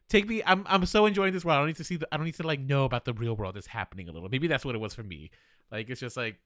take 0.09 0.29
me 0.29 0.43
I'm 0.45 0.65
I'm 0.67 0.87
so 0.87 1.07
enjoying 1.07 1.33
this 1.33 1.45
world. 1.45 1.57
I 1.57 1.61
don't 1.61 1.69
need 1.69 1.77
to 1.77 1.85
see 1.85 1.97
the 1.97 2.09
I 2.13 2.17
don't 2.17 2.27
need 2.27 2.37
to 2.37 2.47
like 2.47 2.61
know 2.61 2.85
about 2.85 3.05
the 3.05 3.13
real 3.13 3.37
world 3.37 3.57
that's 3.57 3.67
happening 3.67 4.09
a 4.09 4.13
little. 4.13 4.29
Maybe 4.29 4.47
that's 4.49 4.65
what 4.65 4.75
it 4.75 4.79
was 4.79 4.95
for 4.95 5.03
me. 5.03 5.31
Like 5.71 5.91
it's 5.91 6.01
just 6.01 6.17
like 6.17 6.37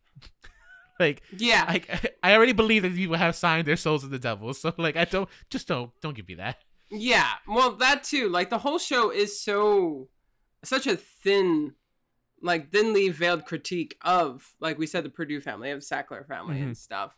like 1.00 1.22
yeah. 1.36 1.64
like 1.68 2.16
I 2.22 2.34
already 2.34 2.52
believe 2.52 2.82
that 2.82 2.94
people 2.94 3.16
have 3.16 3.36
signed 3.36 3.66
their 3.66 3.76
souls 3.76 4.02
to 4.02 4.08
the 4.08 4.18
devil. 4.18 4.52
So 4.54 4.72
like 4.76 4.96
I 4.96 5.04
don't 5.04 5.28
just 5.48 5.68
don't 5.68 5.90
don't 6.00 6.14
give 6.14 6.28
me 6.28 6.34
that. 6.34 6.58
Yeah, 6.90 7.28
well, 7.46 7.76
that 7.76 8.02
too. 8.02 8.28
Like 8.28 8.50
the 8.50 8.58
whole 8.58 8.78
show 8.78 9.10
is 9.10 9.40
so 9.40 10.08
such 10.64 10.86
a 10.86 10.96
thin, 10.96 11.74
like 12.42 12.72
thinly 12.72 13.08
veiled 13.10 13.44
critique 13.44 13.96
of, 14.02 14.54
like 14.60 14.76
we 14.76 14.86
said, 14.86 15.04
the 15.04 15.10
Purdue 15.10 15.40
family, 15.40 15.70
of 15.70 15.80
Sackler 15.80 16.26
family 16.26 16.56
and 16.56 16.64
mm-hmm. 16.64 16.72
stuff. 16.72 17.16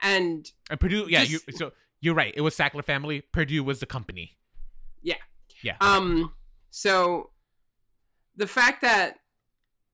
And 0.00 0.50
And 0.70 0.80
Purdue, 0.80 1.06
yeah, 1.08 1.22
you 1.22 1.38
so 1.50 1.72
you're 2.00 2.14
right. 2.14 2.32
It 2.34 2.40
was 2.40 2.56
Sackler 2.56 2.84
family. 2.84 3.20
Purdue 3.20 3.62
was 3.62 3.80
the 3.80 3.86
company. 3.86 4.38
Yeah. 5.02 5.16
Yeah. 5.62 5.76
um, 5.80 6.32
so 6.70 7.30
the 8.36 8.46
fact 8.46 8.82
that 8.82 9.16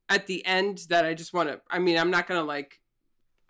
at 0.08 0.26
the 0.26 0.44
end 0.46 0.86
that 0.88 1.04
I 1.04 1.14
just 1.14 1.32
want 1.34 1.48
to, 1.48 1.60
I 1.70 1.78
mean, 1.78 1.98
I'm 1.98 2.10
not 2.10 2.26
gonna 2.28 2.42
like, 2.44 2.80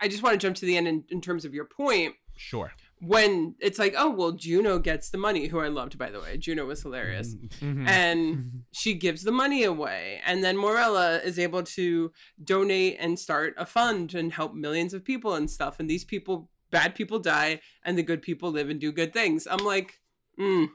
I 0.00 0.08
just 0.08 0.22
want 0.22 0.34
to 0.34 0.38
jump 0.38 0.56
to 0.56 0.66
the 0.66 0.76
end 0.76 0.88
in, 0.88 1.04
in 1.10 1.20
terms 1.20 1.44
of 1.44 1.52
your 1.54 1.64
point. 1.66 2.14
sure. 2.36 2.72
When 3.02 3.56
it's 3.60 3.78
like, 3.78 3.94
oh 3.98 4.08
well, 4.08 4.32
Juno 4.32 4.78
gets 4.78 5.10
the 5.10 5.18
money, 5.18 5.48
who 5.48 5.58
I 5.60 5.68
loved 5.68 5.98
by 5.98 6.08
the 6.10 6.18
way. 6.18 6.38
Juno 6.38 6.64
was 6.64 6.80
hilarious. 6.82 7.34
Mhm. 7.60 7.86
and 7.86 8.62
she 8.72 8.94
gives 8.94 9.22
the 9.22 9.32
money 9.32 9.64
away 9.64 10.20
and 10.26 10.42
then 10.42 10.56
morella 10.56 11.18
is 11.18 11.38
able 11.38 11.62
to 11.62 12.10
donate 12.42 12.96
and 12.98 13.18
start 13.18 13.54
a 13.58 13.66
fund 13.66 14.14
and 14.14 14.32
help 14.32 14.54
millions 14.54 14.94
of 14.94 15.04
people 15.04 15.34
and 15.34 15.50
stuff 15.50 15.78
and 15.78 15.90
these 15.90 16.04
people 16.04 16.48
bad 16.70 16.94
people 16.94 17.18
die 17.18 17.60
and 17.84 17.96
the 17.98 18.02
good 18.02 18.20
people 18.22 18.50
live 18.50 18.68
and 18.70 18.80
do 18.80 18.90
good 18.92 19.12
things 19.12 19.46
i'm 19.50 19.64
like 19.64 20.00
mm, 20.38 20.68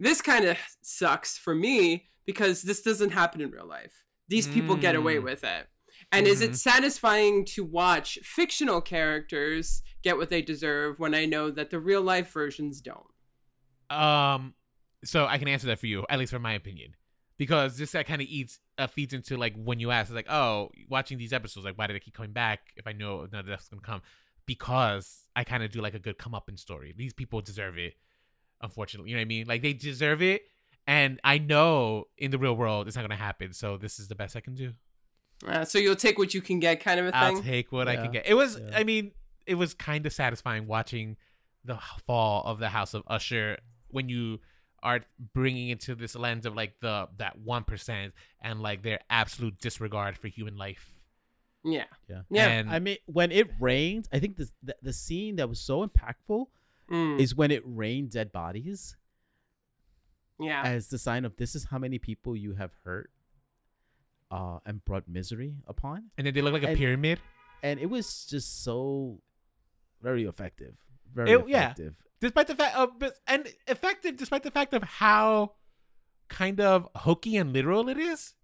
this 0.00 0.20
kind 0.20 0.44
of 0.46 0.56
sucks 0.82 1.38
for 1.38 1.54
me 1.54 2.08
because 2.26 2.62
this 2.62 2.82
doesn't 2.82 3.10
happen 3.10 3.40
in 3.40 3.50
real 3.50 3.66
life 3.66 4.04
these 4.28 4.46
people 4.48 4.76
get 4.76 4.94
away 4.96 5.16
Mm. 5.16 5.24
with 5.24 5.44
it 5.44 5.68
and 6.12 6.26
is 6.26 6.40
Mhm. 6.40 6.48
it 6.50 6.56
satisfying 6.56 7.44
to 7.46 7.62
watch 7.64 8.18
fictional 8.22 8.80
characters 8.80 9.82
get 10.02 10.16
what 10.16 10.30
they 10.30 10.40
deserve 10.42 10.98
when 10.98 11.14
i 11.14 11.24
know 11.26 11.50
that 11.50 11.70
the 11.70 11.78
real 11.80 12.02
life 12.02 12.32
versions 12.32 12.80
don't 12.80 13.06
Um, 13.90 14.54
so 15.04 15.26
I 15.26 15.38
can 15.38 15.48
answer 15.48 15.66
that 15.68 15.78
for 15.80 15.86
you, 15.86 16.04
at 16.08 16.18
least 16.18 16.32
from 16.32 16.42
my 16.42 16.52
opinion, 16.52 16.94
because 17.38 17.76
this 17.76 17.92
that 17.92 18.06
kind 18.06 18.22
of 18.22 18.28
eats 18.28 18.60
uh, 18.78 18.86
feeds 18.86 19.12
into 19.12 19.36
like 19.36 19.54
when 19.56 19.80
you 19.80 19.90
ask, 19.90 20.10
it's 20.10 20.14
like, 20.14 20.30
oh, 20.30 20.70
watching 20.88 21.18
these 21.18 21.32
episodes, 21.32 21.64
like, 21.66 21.76
why 21.76 21.86
did 21.88 21.96
I 21.96 21.98
keep 21.98 22.14
coming 22.14 22.32
back 22.32 22.60
if 22.76 22.86
I 22.86 22.92
know 22.92 23.20
of 23.20 23.30
that's 23.32 23.68
gonna 23.68 23.82
come? 23.82 24.00
Because 24.46 25.26
I 25.34 25.42
kind 25.44 25.62
of 25.64 25.70
do 25.72 25.80
like 25.80 25.94
a 25.94 25.98
good 25.98 26.18
come 26.18 26.34
up 26.34 26.48
in 26.48 26.56
story. 26.56 26.94
These 26.96 27.14
people 27.14 27.40
deserve 27.40 27.78
it, 27.78 27.94
unfortunately. 28.60 29.10
You 29.10 29.16
know 29.16 29.20
what 29.20 29.26
I 29.26 29.28
mean? 29.28 29.46
Like 29.46 29.62
they 29.62 29.72
deserve 29.72 30.22
it, 30.22 30.42
and 30.86 31.20
I 31.24 31.38
know 31.38 32.04
in 32.18 32.30
the 32.30 32.38
real 32.38 32.54
world 32.56 32.86
it's 32.86 32.96
not 32.96 33.02
gonna 33.02 33.16
happen. 33.16 33.52
So 33.52 33.76
this 33.76 33.98
is 33.98 34.08
the 34.08 34.14
best 34.14 34.36
I 34.36 34.40
can 34.40 34.54
do. 34.54 34.72
uh, 35.46 35.64
so 35.64 35.78
you'll 35.78 35.96
take 35.96 36.18
what 36.18 36.34
you 36.34 36.40
can 36.42 36.60
get 36.60 36.80
kind 36.80 37.00
of 37.00 37.06
a 37.06 37.12
thing. 37.12 37.20
I'll 37.20 37.42
take 37.42 37.72
what 37.72 37.88
I 37.88 37.96
can 37.96 38.12
get. 38.12 38.26
It 38.26 38.34
was, 38.34 38.58
Yeah. 38.60 38.76
I 38.78 38.84
mean, 38.84 39.12
it 39.46 39.54
was 39.54 39.72
kind 39.74 40.04
of 40.06 40.12
satisfying 40.12 40.66
watching 40.66 41.16
the 41.64 41.78
fall 42.06 42.42
of 42.44 42.58
the 42.58 42.68
House 42.68 42.92
of 42.94 43.02
Usher 43.06 43.58
when 43.88 44.08
you 44.08 44.40
are 44.82 45.00
bringing 45.34 45.68
into 45.70 45.94
this 45.94 46.14
lens 46.14 46.46
of 46.46 46.54
like 46.54 46.74
the 46.80 47.08
that 47.18 47.38
one 47.38 47.64
percent 47.64 48.12
and 48.40 48.60
like 48.62 48.82
their 48.82 49.00
absolute 49.10 49.58
disregard 49.60 50.16
for 50.18 50.28
human 50.28 50.56
life. 50.56 50.92
Yeah. 51.64 51.84
Yeah. 52.08 52.22
Yeah. 52.30 52.48
And 52.48 52.70
I 52.70 52.78
mean, 52.78 52.96
when 53.06 53.30
it 53.32 53.48
rained, 53.60 54.08
I 54.12 54.18
think 54.18 54.36
this, 54.36 54.52
the 54.62 54.74
the 54.82 54.92
scene 54.92 55.36
that 55.36 55.48
was 55.48 55.60
so 55.60 55.86
impactful 55.86 56.46
Mm, 56.90 57.20
is 57.20 57.34
when 57.34 57.50
it 57.50 57.62
rained 57.64 58.10
dead 58.10 58.32
bodies 58.32 58.96
yeah. 60.40 60.62
as 60.64 60.88
the 60.88 60.98
sign 60.98 61.24
of 61.24 61.36
this 61.36 61.54
is 61.54 61.66
how 61.66 61.78
many 61.78 61.98
people 61.98 62.34
you 62.36 62.54
have 62.54 62.72
hurt 62.84 63.10
uh, 64.30 64.58
and 64.66 64.84
brought 64.84 65.04
misery 65.08 65.54
upon. 65.66 66.10
and 66.16 66.26
then 66.26 66.34
they 66.34 66.42
look 66.42 66.52
like 66.52 66.62
a 66.62 66.74
pyramid. 66.74 67.20
And 67.62 67.78
it 67.78 67.86
was 67.90 68.24
just 68.26 68.64
so 68.64 69.20
very 70.02 70.24
effective. 70.24 70.74
Very 71.14 71.32
It- 71.32 71.48
yeah. 71.48 71.64
effective. 71.66 71.94
despite 72.20 72.46
the 72.48 72.54
fact 72.54 72.76
of 72.76 72.98
but- 72.98 73.18
and 73.26 73.46
effective 73.66 74.16
despite 74.16 74.42
the 74.42 74.50
fact 74.50 74.74
of 74.74 74.82
how 74.82 75.52
kind 76.28 76.60
of 76.60 76.86
hokey 76.96 77.36
and 77.36 77.52
literal 77.52 77.88
it 77.88 77.96
is 77.98 78.34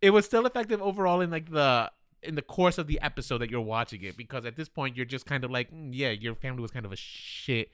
it 0.00 0.10
was 0.10 0.24
still 0.26 0.44
effective 0.44 0.82
overall 0.82 1.20
in 1.20 1.30
like 1.30 1.48
the 1.50 1.90
in 2.22 2.34
the 2.34 2.42
course 2.42 2.78
of 2.78 2.86
the 2.88 3.00
episode 3.00 3.38
that 3.38 3.48
you're 3.50 3.60
watching 3.60 4.02
it 4.02 4.16
because 4.16 4.44
at 4.44 4.56
this 4.56 4.68
point 4.68 4.96
you're 4.96 5.06
just 5.06 5.24
kind 5.24 5.44
of 5.44 5.50
like 5.52 5.70
"Mm, 5.72 5.90
yeah 5.92 6.10
your 6.10 6.34
family 6.34 6.60
was 6.60 6.70
kind 6.72 6.84
of 6.84 6.90
a 6.92 6.96
shit 6.96 7.70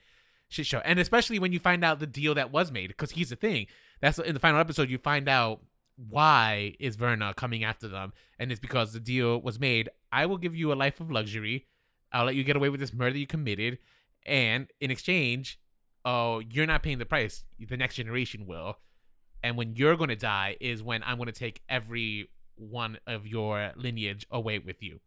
shit 0.49 0.67
show 0.67 0.81
and 0.85 0.99
especially 0.99 1.39
when 1.39 1.53
you 1.53 1.59
find 1.59 1.85
out 1.85 2.01
the 2.01 2.07
deal 2.07 2.35
that 2.35 2.51
was 2.51 2.73
made 2.73 2.89
because 2.89 3.11
here's 3.11 3.31
the 3.31 3.37
thing 3.37 3.67
that's 4.01 4.19
in 4.19 4.35
the 4.35 4.41
final 4.41 4.61
episode 4.61 4.89
you 4.89 4.99
find 4.99 5.29
out 5.29 5.61
why 6.09 6.75
is 6.79 6.97
Verna 6.97 7.35
coming 7.35 7.65
after 7.65 7.89
them 7.89 8.13
and 8.39 8.51
it's 8.51 8.61
because 8.61 8.93
the 8.93 9.01
deal 9.01 9.41
was 9.41 9.59
made 9.59 9.89
I 10.11 10.27
will 10.27 10.39
give 10.39 10.55
you 10.55 10.73
a 10.73 10.75
life 10.75 11.01
of 11.01 11.11
luxury 11.11 11.67
I'll 12.13 12.25
let 12.25 12.35
you 12.35 12.45
get 12.45 12.57
away 12.57 12.69
with 12.69 12.81
this 12.81 12.93
murder 12.93 13.19
you 13.19 13.27
committed 13.27 13.79
and 14.27 14.69
in 14.81 14.91
exchange, 14.91 15.59
oh, 16.05 16.41
you're 16.41 16.67
not 16.67 16.83
paying 16.83 16.99
the 16.99 17.07
price. 17.07 17.45
The 17.59 17.77
next 17.77 17.97
generation 17.97 18.47
will. 18.47 18.77
And 19.43 19.57
when 19.57 19.75
you're 19.77 19.97
going 19.97 20.11
to 20.11 20.17
die 20.17 20.57
is 20.61 20.83
when 20.83 21.03
I'm 21.05 21.17
going 21.17 21.27
to 21.27 21.33
take 21.33 21.63
every 21.69 22.29
one 22.57 22.99
of 23.07 23.27
your 23.27 23.73
lineage 23.77 24.27
away 24.31 24.59
with 24.59 24.83
you. 24.83 25.01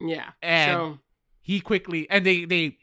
yeah. 0.00 0.30
And 0.42 0.72
so 0.72 0.98
he 1.40 1.60
quickly 1.60 2.08
and 2.10 2.24
they 2.24 2.44
they 2.44 2.78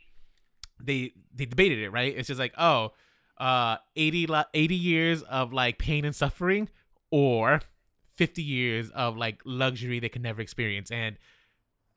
they 0.85 1.13
they 1.33 1.45
debated 1.45 1.79
it, 1.79 1.89
right? 1.89 2.13
It's 2.15 2.27
just 2.27 2.39
like, 2.39 2.53
oh, 2.57 2.91
uh 3.37 3.77
80 3.95 4.27
80 4.53 4.75
years 4.75 5.23
of 5.23 5.51
like 5.51 5.79
pain 5.79 6.05
and 6.05 6.15
suffering 6.15 6.69
or 7.09 7.61
50 8.15 8.43
years 8.43 8.91
of 8.91 9.17
like 9.17 9.41
luxury 9.45 9.99
they 9.99 10.09
can 10.09 10.21
never 10.21 10.41
experience 10.41 10.91
and 10.91 11.17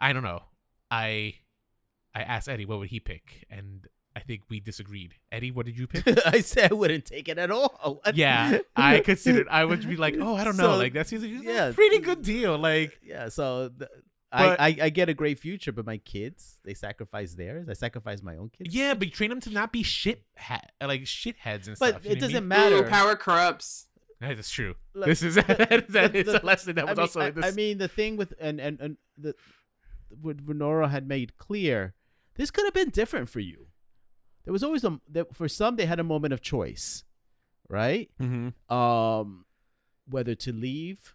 I 0.00 0.12
don't 0.12 0.22
know. 0.22 0.42
I 0.90 1.34
I 2.14 2.22
asked 2.22 2.48
Eddie 2.48 2.64
what 2.64 2.78
would 2.78 2.88
he 2.88 3.00
pick 3.00 3.46
and 3.50 3.86
I 4.16 4.20
think 4.20 4.42
we 4.48 4.60
disagreed. 4.60 5.14
Eddie, 5.32 5.50
what 5.50 5.66
did 5.66 5.76
you 5.76 5.86
pick? 5.86 6.04
I 6.26 6.40
said 6.40 6.70
I 6.70 6.74
wouldn't 6.74 7.04
take 7.04 7.28
it 7.28 7.38
at 7.38 7.50
all. 7.50 8.00
Yeah, 8.14 8.58
I 8.76 9.00
considered 9.00 9.48
I 9.50 9.64
would 9.64 9.86
be 9.86 9.96
like, 9.96 10.16
"Oh, 10.20 10.36
I 10.36 10.44
don't 10.44 10.56
know. 10.56 10.76
Like 10.76 10.92
that 10.92 11.08
seems 11.08 11.24
like 11.24 11.32
a 11.32 11.44
yeah. 11.44 11.72
pretty 11.72 11.98
good 11.98 12.22
deal." 12.22 12.56
Like 12.56 12.98
Yeah, 13.02 13.28
so 13.28 13.70
th- 13.76 13.90
But- 14.38 14.60
I, 14.60 14.66
I 14.66 14.76
I 14.82 14.88
get 14.90 15.08
a 15.08 15.14
great 15.14 15.38
future, 15.38 15.72
but 15.72 15.86
my 15.86 15.98
kids 15.98 16.60
they 16.64 16.74
sacrifice 16.74 17.34
theirs. 17.34 17.68
I 17.68 17.72
sacrifice 17.74 18.22
my 18.22 18.36
own 18.36 18.50
kids. 18.50 18.74
yeah, 18.74 18.94
but 18.94 19.06
you 19.08 19.12
train 19.12 19.30
them 19.30 19.40
to 19.40 19.50
not 19.50 19.72
be 19.72 19.82
shit 19.82 20.24
ha- 20.36 20.60
like 20.82 21.02
shitheads 21.02 21.66
and 21.68 21.76
but 21.78 21.88
stuff. 21.90 22.04
you 22.04 22.10
it 22.12 22.14
know 22.14 22.14
what 22.14 22.16
I 22.16 22.20
doesn't 22.20 22.34
mean? 22.34 22.48
matter. 22.48 22.76
Ooh, 22.86 22.88
power 22.88 23.16
corrupts. 23.16 23.86
That 24.20 24.38
is 24.38 24.50
true. 24.50 24.74
Look, 24.94 25.06
this 25.06 25.22
is 25.22 25.34
the- 25.36 25.42
that, 25.42 25.88
that 25.90 26.12
the- 26.12 26.18
is 26.18 26.26
the- 26.26 26.42
a 26.42 26.44
lesson 26.44 26.74
that 26.76 26.82
I 26.88 26.92
was 26.92 26.96
mean, 26.96 27.02
also 27.02 27.20
I, 27.20 27.28
in 27.28 27.34
this. 27.34 27.44
I 27.44 27.50
mean, 27.50 27.78
the 27.78 27.88
thing 27.88 28.16
with 28.16 28.32
and 28.40 28.60
and 28.60 28.80
and 28.80 28.96
the 29.18 29.34
what 30.20 30.40
Verna 30.40 30.88
had 30.88 31.06
made 31.08 31.36
clear, 31.36 31.94
this 32.36 32.50
could 32.50 32.64
have 32.64 32.74
been 32.74 32.90
different 32.90 33.28
for 33.28 33.40
you. 33.40 33.66
There 34.44 34.52
was 34.52 34.62
always 34.62 34.84
a 34.84 35.00
that 35.10 35.34
for 35.34 35.48
some 35.48 35.76
they 35.76 35.86
had 35.86 35.98
a 36.00 36.04
moment 36.04 36.32
of 36.34 36.40
choice, 36.42 37.04
right? 37.68 38.10
Mhm. 38.20 38.52
Um, 38.70 39.46
whether 40.08 40.34
to 40.34 40.52
leave, 40.52 41.14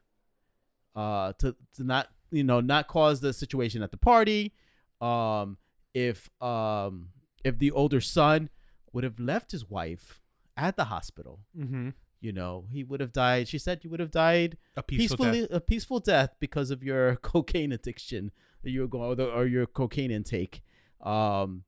uh, 0.96 1.34
to 1.40 1.56
to 1.76 1.84
not 1.84 2.10
you 2.32 2.44
know 2.44 2.60
not 2.62 2.88
cause 2.88 3.20
the 3.22 3.34
situation 3.34 3.82
at 3.84 3.92
the 3.92 3.98
party, 3.98 4.54
um, 5.02 5.58
if 5.94 6.30
um 6.42 7.10
if 7.44 7.58
the 7.58 7.72
older 7.72 8.02
son 8.02 8.50
would 8.94 9.04
have 9.04 9.20
left 9.20 9.52
his 9.52 9.70
wife 9.70 10.22
at 10.58 10.76
the 10.76 10.86
hospital, 10.86 11.40
Mhm. 11.58 11.94
you 12.20 12.32
know, 12.34 12.66
he 12.72 12.84
would 12.84 13.00
have 13.00 13.14
died. 13.14 13.48
She 13.48 13.58
said 13.58 13.84
you 13.84 13.90
would 13.92 14.00
have 14.02 14.12
died 14.12 14.58
a 14.76 14.84
peaceful 14.84 15.18
peacefully 15.18 15.42
death. 15.42 15.52
a 15.52 15.62
peaceful 15.62 16.00
death 16.00 16.36
because 16.40 16.70
of 16.72 16.84
your 16.84 17.16
cocaine 17.32 17.72
addiction 17.72 18.32
that 18.64 18.72
you 18.72 18.82
were 18.82 18.88
going 18.88 19.20
or, 19.22 19.30
or 19.32 19.46
your 19.46 19.66
cocaine 19.66 20.12
intake 20.12 20.62
um 21.02 21.64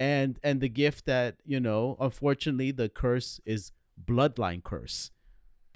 and 0.00 0.40
and 0.42 0.60
the 0.60 0.68
gift 0.68 1.06
that 1.06 1.36
you 1.46 1.60
know 1.60 1.96
unfortunately 2.00 2.72
the 2.72 2.88
curse 2.88 3.40
is 3.46 3.70
bloodline 4.04 4.60
curse 4.60 5.12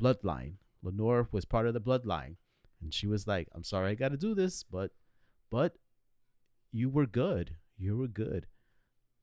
bloodline 0.01 0.55
lenore 0.83 1.29
was 1.31 1.45
part 1.45 1.69
of 1.69 1.75
the 1.75 1.81
bloodline 1.81 2.35
and 2.83 2.93
she 2.95 3.07
was 3.07 3.27
like 3.27 3.49
i'm 3.55 3.63
sorry 3.65 3.91
i 3.91 3.95
gotta 3.95 4.17
do 4.17 4.35
this 4.35 4.63
but 4.63 4.91
but 5.51 5.77
you 6.73 6.89
were 6.89 7.07
good 7.07 7.57
you 7.79 7.97
were 7.97 8.09
good 8.09 8.47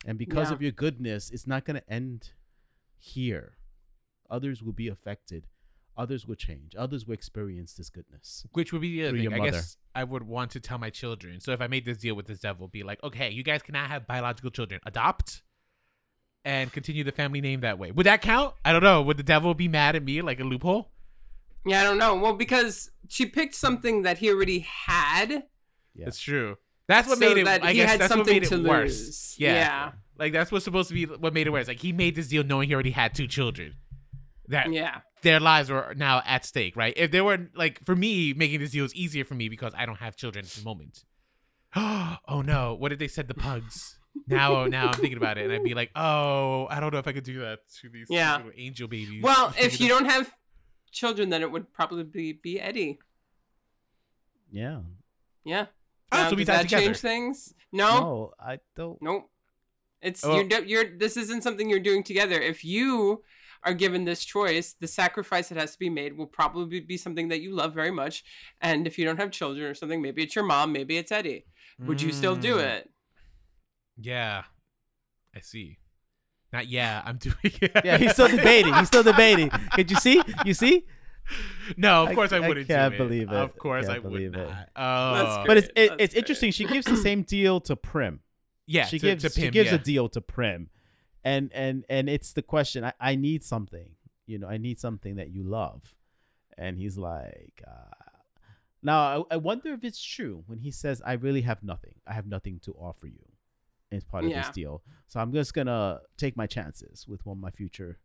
and 0.06 0.18
because 0.18 0.50
Yeah. 0.50 0.56
of 0.56 0.62
your 0.62 0.72
goodness 0.72 1.30
it's 1.30 1.48
not 1.48 1.66
gonna 1.66 1.84
end 1.88 2.32
here 2.98 3.58
others 4.30 4.64
will 4.64 4.74
be 4.74 4.88
affected 4.88 5.48
others 5.96 6.26
will 6.28 6.36
change 6.36 6.76
others 6.78 7.06
will 7.06 7.14
experience 7.14 7.74
this 7.74 7.90
goodness 7.90 8.46
Which 8.54 8.74
would 8.74 8.82
be 8.82 8.94
the 9.00 9.08
other 9.08 9.18
thing. 9.18 9.24
your 9.24 9.34
I 9.34 9.38
mother. 9.38 9.52
guess 9.52 9.78
I 9.96 10.04
would 10.04 10.24
want 10.24 10.50
to 10.52 10.60
tell 10.60 10.80
my 10.80 10.90
children. 10.90 11.40
So 11.40 11.52
if 11.52 11.62
I 11.62 11.68
made 11.68 11.86
this 11.86 11.98
deal 12.00 12.16
with 12.16 12.26
this 12.26 12.40
devil, 12.40 12.68
be 12.68 12.82
like, 12.82 13.04
okay, 13.04 13.30
you 13.30 13.44
guys 13.44 13.62
cannot 13.62 13.90
have 13.92 14.08
biological 14.08 14.50
children. 14.50 14.80
Adopt 14.88 15.44
and 16.44 16.74
continue 16.74 17.04
the 17.04 17.12
family 17.12 17.40
name 17.42 17.60
that 17.62 17.78
way. 17.78 17.92
Would 17.92 18.08
that 18.08 18.24
count? 18.24 18.56
I 18.66 18.72
don't 18.74 18.82
know. 18.82 19.04
Would 19.04 19.18
the 19.18 19.24
devil 19.24 19.54
be 19.54 19.68
mad 19.68 19.96
at 19.96 20.04
me 20.04 20.24
like 20.24 20.40
a 20.40 20.44
loophole? 20.44 20.90
Yeah, 21.66 21.82
I 21.82 21.84
don't 21.84 21.98
know. 21.98 22.16
Well, 22.16 22.34
because 22.34 22.90
she 23.10 23.26
picked 23.26 23.56
something 23.56 24.04
that 24.04 24.18
he 24.18 24.30
already 24.30 24.60
had. 24.60 25.30
Yeah. 25.96 26.06
That's 26.06 26.20
true. 26.20 26.56
That's 26.88 27.08
what 27.08 27.18
so 27.20 27.28
made 27.30 27.38
it. 27.38 27.46
that 27.46 27.64
I 27.64 27.70
he 27.72 27.78
guess 27.78 27.92
had 27.92 28.00
that's 28.02 28.16
what 28.16 28.26
made 28.26 28.44
it 28.44 28.64
worse. 28.64 29.36
Yeah. 29.38 29.54
Yeah. 29.54 29.92
Like 30.18 30.34
that's 30.34 30.52
what's 30.52 30.66
supposed 30.66 30.90
to 30.90 30.94
be 30.94 31.06
what 31.06 31.34
made 31.34 31.48
it 31.48 31.52
worse. 31.52 31.68
Like 31.68 31.80
he 31.80 31.94
made 31.94 32.16
this 32.16 32.28
deal 32.28 32.44
knowing 32.44 32.68
he 32.68 32.74
already 32.74 32.92
had 32.92 33.14
two 33.16 33.28
children. 33.28 33.76
That 34.50 34.72
Yeah. 34.74 35.00
their 35.22 35.40
lives 35.40 35.70
were 35.70 35.94
now 35.96 36.22
at 36.26 36.46
stake, 36.46 36.76
right? 36.76 36.94
If 36.98 37.12
they 37.12 37.22
were 37.22 37.48
like 37.56 37.80
for 37.86 37.96
me, 37.96 38.34
making 38.34 38.60
this 38.60 38.72
deal 38.72 38.84
is 38.86 38.94
easier 38.94 39.24
for 39.24 39.36
me 39.36 39.48
because 39.48 39.74
I 39.78 39.86
don't 39.86 40.00
have 40.00 40.18
children 40.18 40.44
at 40.46 40.52
the 40.52 40.64
moment. 40.64 41.04
oh 41.76 42.42
no, 42.46 42.76
what 42.78 42.90
did 42.90 43.00
they 43.00 43.08
said 43.08 43.28
the 43.28 43.34
pugs? 43.34 43.98
Now, 44.28 44.56
oh, 44.56 44.66
now 44.68 44.90
I'm 44.90 44.94
thinking 44.94 45.18
about 45.18 45.40
it, 45.40 45.46
and 45.46 45.52
I'd 45.54 45.64
be 45.64 45.74
like, 45.74 45.90
oh, 45.96 46.68
I 46.70 46.80
don't 46.80 46.94
know 46.94 47.00
if 47.00 47.08
I 47.08 47.14
could 47.14 47.24
do 47.24 47.40
that 47.40 47.60
to 47.82 47.90
these 47.90 48.06
Yeah. 48.12 48.44
angel 48.56 48.88
babies. 48.88 49.24
Well, 49.24 49.52
if 49.60 49.82
you 49.82 49.88
don't 49.88 50.06
have 50.06 50.32
children, 50.94 51.30
then 51.30 51.42
it 51.42 51.52
would 51.52 51.74
probably 51.74 52.04
be, 52.04 52.32
be 52.34 52.60
Eddie. 52.62 53.00
yeah 54.52 54.80
Yeah. 55.44 55.66
Oh, 56.12 56.18
Now, 56.18 56.30
so 56.30 56.36
we 56.36 56.44
does 56.46 56.48
died 56.48 56.56
that 56.58 56.70
together. 56.70 56.86
change 56.86 56.98
things? 56.98 57.54
No. 57.72 57.90
no 58.00 58.34
i 58.40 58.60
don't 58.76 59.02
Nope. 59.02 59.30
It's 60.02 60.24
Oh. 60.24 60.36
you're 60.42 60.64
you're 60.64 60.98
this 60.98 61.18
isn't 61.18 61.44
something 61.44 61.70
you're 61.70 61.80
doing 61.90 62.04
together. 62.04 62.40
If 62.40 62.64
you 62.64 63.24
are 63.64 63.74
given 63.74 64.04
this 64.06 64.26
choice, 64.26 64.74
the 64.74 64.88
sacrifice 64.88 65.48
that 65.50 65.58
has 65.58 65.72
to 65.74 65.80
be 65.80 65.90
made 65.90 66.18
will 66.18 66.28
probably 66.28 66.82
be 66.82 66.98
something 66.98 67.30
that 67.30 67.40
you 67.42 67.52
love 67.56 67.74
very 67.74 67.92
much. 67.92 68.24
And 68.62 68.86
if 68.86 69.00
you 69.00 69.06
don't 69.06 69.18
have 69.24 69.32
children 69.32 69.66
or 69.72 69.74
something, 69.74 70.02
maybe 70.02 70.22
it's 70.22 70.36
your 70.36 70.44
mom, 70.46 70.72
maybe 70.74 70.98
it's 70.98 71.12
Eddie. 71.12 71.46
Would 71.80 72.02
you 72.02 72.12
still 72.12 72.36
do 72.36 72.56
Mm, 72.58 72.64
it? 72.78 72.90
Yeah, 73.98 74.44
I 75.36 75.40
see. 75.40 75.78
Not 76.54 76.68
yeah, 76.68 77.02
I'm 77.04 77.18
doing 77.28 77.36
it. 77.44 77.72
yeah 77.84 77.98
he's 77.98 78.14
still 78.14 78.30
debating 78.30 78.74
he's 78.76 78.88
still 78.88 79.04
debating 79.04 79.50
could 79.74 79.90
you 79.92 79.98
see 79.98 80.22
you 80.46 80.54
see 80.54 80.86
No, 81.78 82.04
of 82.04 82.10
I- 82.10 82.16
course 82.16 82.32
I, 82.32 82.38
I 82.38 82.48
wouldn't. 82.48 82.68
can't 82.68 82.94
do 82.94 82.98
believe 83.00 83.30
it. 83.30 83.36
Of 83.36 83.58
course 83.58 83.88
Can't 83.88 83.98
I 83.98 84.00
would 84.00 84.12
believe 84.12 84.36
it. 84.36 84.48
not. 84.48 84.70
Oh, 84.76 85.44
but 85.48 85.58
it's 85.58 85.68
it, 85.76 85.92
it's 86.00 86.14
great. 86.14 86.16
interesting 86.16 86.52
she 86.52 86.66
gives 86.66 86.86
the 86.86 86.98
same 87.08 87.24
deal 87.24 87.60
to 87.62 87.76
Pym 87.76 88.20
yeah. 88.68 88.86
she 88.86 89.00
to, 89.00 89.06
gives 89.08 89.24
to 89.24 89.30
she 89.42 89.50
gives 89.50 89.70
yeah. 89.72 89.76
a 89.76 89.80
deal 89.80 90.08
to 90.10 90.22
Pym 90.22 90.70
and 91.24 91.52
and 91.54 91.86
and 91.90 92.08
it's 92.10 92.34
the 92.34 92.42
question 92.42 92.84
I, 92.84 92.94
I 93.00 93.16
need 93.16 93.44
something 93.44 93.92
you 94.26 94.38
know 94.40 94.48
i 94.48 94.58
need 94.58 94.80
something 94.80 95.16
that 95.16 95.30
you 95.32 95.44
love 95.44 95.96
and 96.58 96.78
he's 96.78 96.98
like 96.98 97.62
uh, 97.68 97.96
now 98.82 99.26
I, 99.32 99.36
I 99.36 99.38
wonder 99.38 99.74
if 99.74 99.84
it's 99.84 100.02
true 100.04 100.44
when 100.48 100.60
he 100.60 100.72
says 100.72 101.02
i 101.06 101.14
really 101.14 101.42
have 101.42 101.64
nothing 101.64 101.96
i 102.08 102.14
have 102.14 102.28
nothing 102.28 102.60
to 102.66 102.74
offer 102.74 103.08
you 103.08 103.26
as 103.96 104.04
part 104.04 104.24
of 104.26 104.32
this 104.32 104.50
deal 104.50 104.82
so 105.08 105.20
i'm 105.20 105.32
just 105.32 105.54
gonna 105.54 106.00
take 106.18 106.36
my 106.38 106.48
chances 106.48 107.08
with 107.08 107.26
what 107.26 107.38
my 107.38 107.50
future 107.52 108.00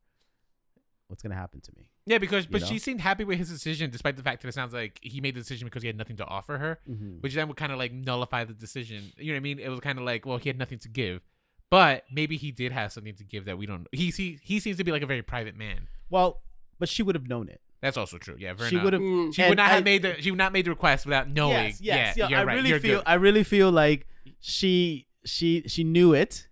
what's 1.09 1.23
gonna 1.23 1.35
happen 1.35 1.61
to 1.61 1.73
me 1.77 1.89
Yeah, 2.07 2.19
because 2.19 2.45
you 2.45 2.51
but 2.53 2.61
know? 2.61 2.67
she 2.67 2.79
seemed 2.79 3.01
happy 3.01 3.25
with 3.25 3.39
his 3.39 3.49
decision, 3.49 3.91
despite 3.91 4.17
the 4.17 4.23
fact 4.23 4.43
that 4.43 4.49
it 4.49 4.53
sounds 4.55 4.75
like 4.75 4.99
he 5.03 5.21
made 5.23 5.35
the 5.35 5.41
decision 5.41 5.67
because 5.67 5.83
he 5.83 5.87
had 5.87 5.97
nothing 5.97 6.17
to 6.19 6.25
offer 6.27 6.59
her, 6.59 6.81
mm-hmm. 6.89 7.17
which 7.21 7.35
then 7.35 7.49
would 7.49 7.57
kind 7.57 7.73
of 7.73 7.79
like 7.79 7.93
nullify 7.93 8.45
the 8.45 8.53
decision. 8.53 9.03
You 9.17 9.29
know 9.29 9.33
what 9.33 9.37
I 9.39 9.41
mean? 9.41 9.59
It 9.59 9.71
was 9.71 9.81
kind 9.81 9.99
of 9.99 10.05
like, 10.05 10.27
well, 10.27 10.37
he 10.37 10.51
had 10.51 10.59
nothing 10.59 10.79
to 10.81 10.89
give, 10.89 11.23
but 11.71 12.05
maybe 12.13 12.37
he 12.37 12.51
did 12.53 12.73
have 12.73 12.93
something 12.93 13.15
to 13.15 13.25
give 13.25 13.47
that 13.47 13.57
we 13.57 13.65
don't. 13.65 13.87
He 13.91 14.11
he, 14.11 14.39
he 14.43 14.61
seems 14.61 14.77
to 14.77 14.85
be 14.85 14.93
like 14.93 15.01
a 15.03 15.07
very 15.07 15.23
private 15.23 15.57
man. 15.57 15.89
well 16.11 16.43
but 16.79 16.89
she 16.89 17.03
would 17.03 17.17
have 17.17 17.27
known 17.27 17.49
it 17.49 17.61
That's 17.81 17.97
also 17.97 18.19
true. 18.19 18.37
Yeah, 18.39 18.53
Verna. 18.53 18.71
she 18.71 18.77
would 18.77 18.93
have 18.93 19.03
Mm, 19.03 19.35
She 19.35 19.43
would 19.49 19.57
not 19.57 19.71
I- 19.71 19.75
have 19.77 19.85
made 19.85 20.03
the. 20.03 20.21
She 20.23 20.31
would 20.31 20.39
not 20.39 20.53
made 20.53 20.65
the 20.67 20.71
request 20.71 21.07
without 21.07 21.29
knowing. 21.29 21.53
Yes, 21.69 21.81
yes, 21.81 22.17
yeah, 22.17 22.25
yeah. 22.25 22.29
you're 22.29 22.39
I 22.39 22.45
right. 22.45 22.55
really 22.57 22.69
you're 22.69 22.81
feel 22.81 22.99
good. 22.99 23.05
I 23.09 23.15
really 23.15 23.43
feel 23.45 23.73
like 23.73 24.07
she 24.41 25.08
she 25.25 25.63
she 25.67 25.85
knew 25.85 26.13
it. 26.15 26.49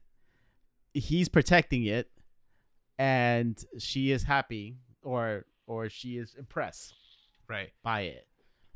He's 0.95 1.29
protecting 1.29 1.85
it. 1.85 2.11
and 2.99 3.63
she 3.79 4.11
is 4.11 4.23
happy 4.23 4.77
or 5.03 5.45
or 5.67 5.89
she 5.91 6.17
is 6.17 6.35
impressed 6.39 6.95
Right. 7.49 7.71
by 7.83 8.01
it. 8.03 8.27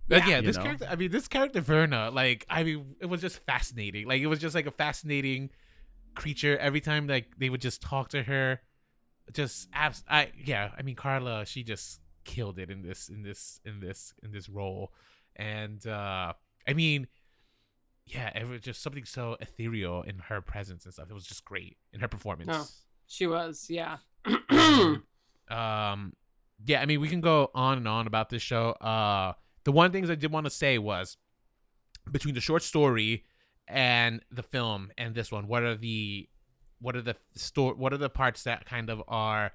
But 0.08 0.26
yeah, 0.26 0.36
You 0.36 0.42
this 0.46 0.56
know? 0.56 0.62
character. 0.64 0.86
I 0.90 0.96
mean, 0.96 1.10
this 1.10 1.26
character 1.28 1.60
Verna. 1.60 2.10
Like, 2.10 2.44
I 2.50 2.62
mean, 2.64 2.96
it 3.00 3.06
was 3.06 3.20
just 3.20 3.38
fascinating. 3.46 4.06
Like, 4.08 4.20
it 4.20 4.26
was 4.26 4.38
just 4.40 4.54
like 4.54 4.66
a 4.66 4.70
fascinating 4.72 5.50
creature. 6.14 6.58
Every 6.58 6.80
time 6.80 7.06
like 7.06 7.38
they 7.38 7.48
would 7.48 7.60
just 7.60 7.80
talk 7.80 8.08
to 8.10 8.22
her, 8.24 8.60
just 9.32 9.68
abs. 9.72 10.04
I 10.08 10.32
yeah. 10.44 10.70
I 10.76 10.82
mean, 10.82 10.96
Carla. 10.96 11.46
She 11.46 11.62
just 11.62 12.00
killed 12.24 12.58
it 12.58 12.70
in 12.70 12.82
this 12.82 13.08
in 13.08 13.22
this 13.22 13.60
in 13.64 13.80
this 13.80 14.12
in 14.22 14.30
this 14.32 14.48
role, 14.48 14.92
and 15.36 15.84
uh 15.86 16.34
I 16.68 16.72
mean, 16.74 17.06
yeah, 18.06 18.36
it 18.36 18.48
was 18.48 18.60
just 18.60 18.82
something 18.82 19.04
so 19.04 19.36
ethereal 19.40 20.02
in 20.02 20.18
her 20.28 20.40
presence 20.40 20.84
and 20.84 20.94
stuff. 20.94 21.10
It 21.10 21.14
was 21.14 21.24
just 21.24 21.44
great 21.44 21.76
in 21.92 22.00
her 22.00 22.08
performance. 22.08 22.50
Oh. 22.52 22.66
She 23.06 23.26
was, 23.26 23.66
yeah. 23.68 23.98
um 25.50 26.12
yeah 26.66 26.80
i 26.80 26.86
mean 26.86 27.00
we 27.00 27.08
can 27.08 27.20
go 27.20 27.50
on 27.54 27.78
and 27.78 27.88
on 27.88 28.06
about 28.06 28.28
this 28.28 28.42
show 28.42 28.70
uh 28.72 29.32
the 29.64 29.72
one 29.72 29.90
things 29.92 30.10
i 30.10 30.14
did 30.14 30.30
want 30.30 30.44
to 30.44 30.50
say 30.50 30.78
was 30.78 31.16
between 32.10 32.34
the 32.34 32.40
short 32.40 32.62
story 32.62 33.24
and 33.66 34.20
the 34.30 34.42
film 34.42 34.90
and 34.98 35.14
this 35.14 35.32
one 35.32 35.46
what 35.46 35.62
are 35.62 35.76
the 35.76 36.28
what 36.80 36.96
are 36.96 37.02
the 37.02 37.16
store 37.34 37.74
what 37.74 37.92
are 37.92 37.98
the 37.98 38.10
parts 38.10 38.42
that 38.42 38.64
kind 38.66 38.90
of 38.90 39.02
are 39.08 39.52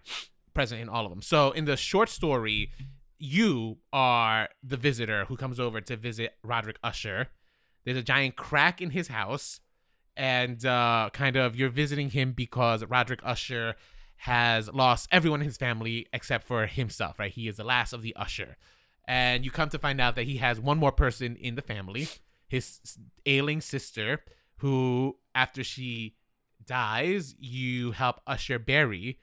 present 0.54 0.82
in 0.82 0.90
all 0.90 1.06
of 1.06 1.12
them 1.12 1.22
so 1.22 1.52
in 1.52 1.66
the 1.66 1.78
short 1.78 2.10
story 2.10 2.72
you 3.18 3.78
are 3.94 4.50
the 4.64 4.78
visitor 4.78 5.26
who 5.26 5.38
comes 5.38 5.60
over 5.60 5.80
to 5.82 5.96
visit 5.96 6.36
roderick 6.44 6.78
usher 6.84 7.28
there's 7.86 7.98
a 7.98 8.04
giant 8.04 8.36
crack 8.36 8.82
in 8.82 8.90
his 8.90 9.08
house 9.08 9.62
and 10.18 10.66
uh 10.66 11.10
kind 11.14 11.36
of 11.36 11.56
you're 11.56 11.70
visiting 11.70 12.10
him 12.10 12.34
because 12.34 12.84
roderick 12.86 13.22
usher 13.24 13.76
has 14.18 14.72
lost 14.74 15.08
everyone 15.12 15.42
in 15.42 15.46
his 15.46 15.58
family 15.58 16.08
except 16.14 16.46
for 16.46 16.66
himself, 16.66 17.20
right? 17.20 17.32
He 17.32 17.48
is 17.48 17.58
the 17.58 17.64
last 17.64 17.94
of 17.94 18.02
the 18.02 18.16
usher. 18.16 18.58
And 19.08 19.46
you 19.46 19.52
come 19.52 19.70
to 19.70 19.80
find 19.80 20.02
out 20.02 20.16
that 20.16 20.24
he 20.24 20.38
has 20.38 20.60
one 20.60 20.78
more 20.78 20.92
person 20.92 21.36
in 21.36 21.56
the 21.56 21.62
family, 21.62 22.08
his 22.48 22.80
ailing 23.26 23.62
sister, 23.62 24.24
who, 24.58 25.18
after 25.36 25.64
she 25.64 26.16
dies, 26.66 27.36
you 27.38 27.92
help 27.92 28.22
usher 28.26 28.58
bury. 28.58 29.20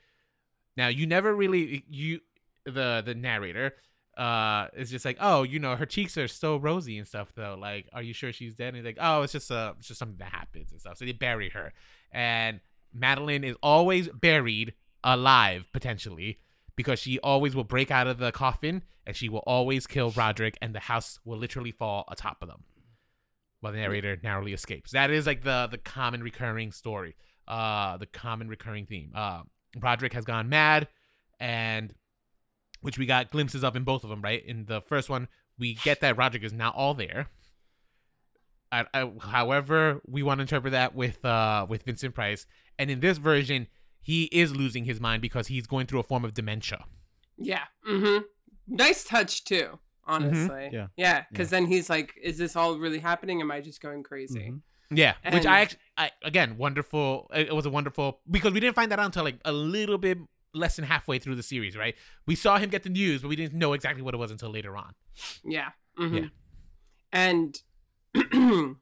Now, 0.77 0.89
you 0.89 1.07
never 1.07 1.35
really, 1.35 1.85
you, 1.89 2.21
the 2.65 3.03
the 3.05 3.15
narrator, 3.15 3.75
uh, 4.17 4.69
it's 4.75 4.91
just 4.91 5.05
like, 5.05 5.17
oh, 5.21 5.43
you 5.43 5.59
know, 5.59 5.77
her 5.77 5.87
cheeks 5.87 6.17
are 6.19 6.29
so 6.29 6.57
rosy 6.57 6.99
and 6.99 7.07
stuff, 7.07 7.33
though. 7.35 7.57
Like, 7.59 7.89
are 7.93 8.03
you 8.03 8.13
sure 8.13 8.33
she's 8.33 8.55
dead? 8.55 8.69
And 8.69 8.77
he's 8.77 8.85
like, 8.85 8.99
oh, 9.01 9.23
it's 9.23 9.33
just 9.33 9.51
a, 9.51 9.75
it's 9.79 9.89
just 9.89 9.99
something 9.99 10.19
that 10.19 10.33
happens 10.33 10.73
and 10.73 10.81
stuff. 10.81 10.99
So 10.99 11.05
they 11.05 11.13
bury 11.13 11.51
her, 11.51 11.73
and 12.13 12.61
Madeline 12.93 13.45
is 13.45 13.57
always 13.63 14.09
buried 14.09 14.75
alive 15.05 15.67
potentially 15.73 16.39
because 16.77 16.99
she 16.99 17.19
always 17.21 17.55
will 17.55 17.65
break 17.65 17.91
out 17.91 18.07
of 18.07 18.19
the 18.19 18.33
coffin 18.33 18.83
and 19.07 19.17
she 19.17 19.29
will 19.29 19.43
always 19.47 19.87
kill 19.87 20.11
Roderick 20.11 20.57
and 20.63 20.75
the 20.75 20.81
house 20.81 21.19
will 21.25 21.39
literally 21.39 21.73
fall 21.73 22.05
atop 22.11 22.39
of 22.41 22.49
them 22.49 22.65
while 23.61 23.73
the 23.73 23.79
narrator 23.79 24.19
narrowly 24.23 24.53
escapes. 24.53 24.93
That 24.93 25.11
is 25.11 25.27
like 25.27 25.43
the 25.43 25.69
the 25.71 25.79
common 25.79 26.23
recurring 26.23 26.73
story, 26.73 27.15
uh, 27.49 27.97
the 27.97 28.07
common 28.07 28.49
recurring 28.49 28.87
theme. 28.87 29.13
Uh, 29.15 29.43
Roderick 29.81 30.13
has 30.13 30.25
gone 30.25 30.49
mad, 30.49 30.89
and 31.41 31.95
which 32.83 32.99
we 32.99 33.07
got 33.07 33.31
glimpses 33.31 33.65
of 33.65 33.75
in 33.75 33.83
both 33.85 34.05
of 34.05 34.11
them. 34.11 34.21
Right 34.23 34.45
in 34.45 34.67
the 34.67 34.81
first 34.83 35.09
one, 35.09 35.29
we 35.59 35.75
get 35.75 36.01
that 36.01 36.17
Roderick 36.17 36.45
is 36.45 36.53
not 36.53 36.75
all 36.77 36.95
there. 36.95 37.29
I, 38.71 38.87
I, 38.95 39.11
however, 39.21 40.01
we 40.07 40.23
want 40.23 40.39
to 40.39 40.43
interpret 40.43 40.73
that 40.73 40.95
with 40.95 41.25
uh 41.25 41.67
with 41.69 41.83
Vincent 41.83 42.15
Price, 42.15 42.47
and 42.79 42.91
in 42.91 43.01
this 43.01 43.19
version, 43.19 43.67
he 44.01 44.25
is 44.25 44.55
losing 44.57 44.85
his 44.85 45.01
mind 45.01 45.21
because 45.23 45.49
he's 45.49 45.67
going 45.67 45.87
through 45.87 46.01
a 46.01 46.05
form 46.05 46.25
of 46.25 46.35
dementia. 46.35 46.85
yeah. 47.37 47.65
Mm-hmm. 47.89 48.25
Nice 48.69 49.05
touch 49.05 49.45
too, 49.45 49.79
honestly. 50.07 50.49
Mm-hmm. 50.49 50.75
Yeah. 50.75 50.87
Yeah, 50.97 51.25
because 51.31 51.51
then 51.51 51.67
he's 51.67 51.91
like, 51.91 52.15
"Is 52.23 52.39
this 52.39 52.55
all 52.57 52.79
really 52.79 53.01
happening? 53.01 53.41
Am 53.41 53.51
I 53.51 53.61
just 53.61 53.81
going 53.83 54.03
crazy?" 54.05 54.39
Mhm. 54.41 54.61
Yeah, 54.95 55.15
which 55.33 55.47
I 55.47 55.61
actually, 55.61 55.81
I, 55.97 56.11
again, 56.23 56.57
wonderful. 56.59 57.29
It 57.35 57.49
it 57.49 57.55
was 57.55 57.67
a 57.67 57.71
wonderful 57.71 58.21
because 58.31 58.53
we 58.53 58.61
didn't 58.61 58.77
find 58.77 58.91
that 58.93 58.99
out 58.99 59.07
until 59.07 59.25
like 59.25 59.39
a 59.45 59.53
little 59.53 59.99
bit 59.99 60.19
less 60.55 60.77
than 60.77 60.85
halfway 60.85 61.19
through 61.19 61.35
the 61.37 61.43
series, 61.43 61.77
right? 61.77 61.95
We 62.27 62.35
saw 62.35 62.59
him 62.59 62.71
get 62.71 62.83
the 62.83 62.91
news, 62.91 63.23
but 63.23 63.29
we 63.29 63.37
didn't 63.37 63.59
know 63.59 63.73
exactly 63.73 64.03
what 64.03 64.15
it 64.15 64.19
was 64.19 64.31
until 64.31 64.51
later 64.51 64.77
on. 64.77 64.95
Yeah. 65.45 65.71
hmm 65.97 66.17
Yeah. 66.17 66.27
And 67.13 67.61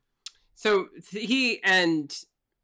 so 0.55 0.89
he 1.11 1.63
and 1.65 2.15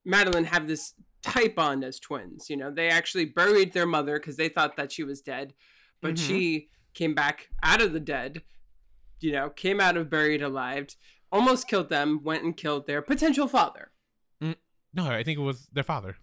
Madeline 0.04 0.44
have 0.44 0.66
this 0.68 0.94
type 1.22 1.59
on 1.59 1.82
as 1.82 1.98
twins. 1.98 2.48
You 2.50 2.57
know, 2.57 2.70
they 2.70 2.88
actually 2.88 3.24
buried 3.26 3.72
their 3.72 3.86
mother 3.86 4.18
because 4.18 4.36
they 4.36 4.48
thought 4.48 4.76
that 4.76 4.92
she 4.92 5.02
was 5.04 5.20
dead, 5.20 5.54
but 6.00 6.14
Mhm. 6.14 6.18
she 6.18 6.68
came 6.94 7.14
back 7.14 7.48
out 7.62 7.80
of 7.82 7.92
the 7.92 8.00
dead. 8.00 8.42
You 9.20 9.32
know, 9.32 9.48
came 9.50 9.80
out 9.80 9.96
of 9.96 10.11
buried 10.11 10.42
alive, 10.42 10.88
almost 11.32 11.68
killed 11.68 11.88
them, 11.88 12.22
went 12.22 12.44
and 12.44 12.57
killed 12.57 12.86
their 12.86 13.00
potential 13.02 13.48
father. 13.48 13.90
No, 14.92 15.11
I 15.11 15.22
think 15.24 15.38
it 15.38 15.42
was 15.42 15.66
their 15.72 15.84
father. 15.84 16.16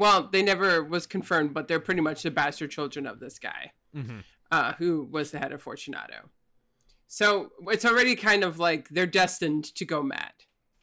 Well, 0.00 0.28
they 0.32 0.42
never 0.42 0.82
was 0.82 1.06
confirmed, 1.06 1.54
but 1.54 1.68
they're 1.68 1.78
pretty 1.78 2.00
much 2.00 2.22
the 2.22 2.30
bastard 2.32 2.70
children 2.72 3.06
of 3.06 3.20
this 3.20 3.38
guy. 3.38 3.72
Mm-hmm. 3.94 4.18
uh, 4.50 4.72
who 4.74 5.08
was 5.10 5.30
the 5.30 5.38
head 5.38 5.52
of 5.52 5.62
Fortunato. 5.62 6.30
So 7.06 7.50
it's 7.66 7.84
already 7.84 8.14
kind 8.14 8.44
of 8.44 8.58
like 8.58 8.88
they're 8.90 9.06
destined 9.06 9.64
to 9.74 9.84
go 9.84 10.02
mad. 10.02 10.32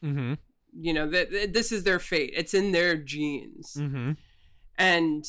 Mm-hmm. 0.04 0.34
You 0.78 0.92
know, 0.92 1.08
that 1.08 1.30
th- 1.30 1.52
this 1.52 1.72
is 1.72 1.84
their 1.84 1.98
fate. 1.98 2.32
It's 2.36 2.54
in 2.54 2.72
their 2.72 2.96
genes. 2.96 3.74
Mm-hmm. 3.78 4.12
And 4.76 5.24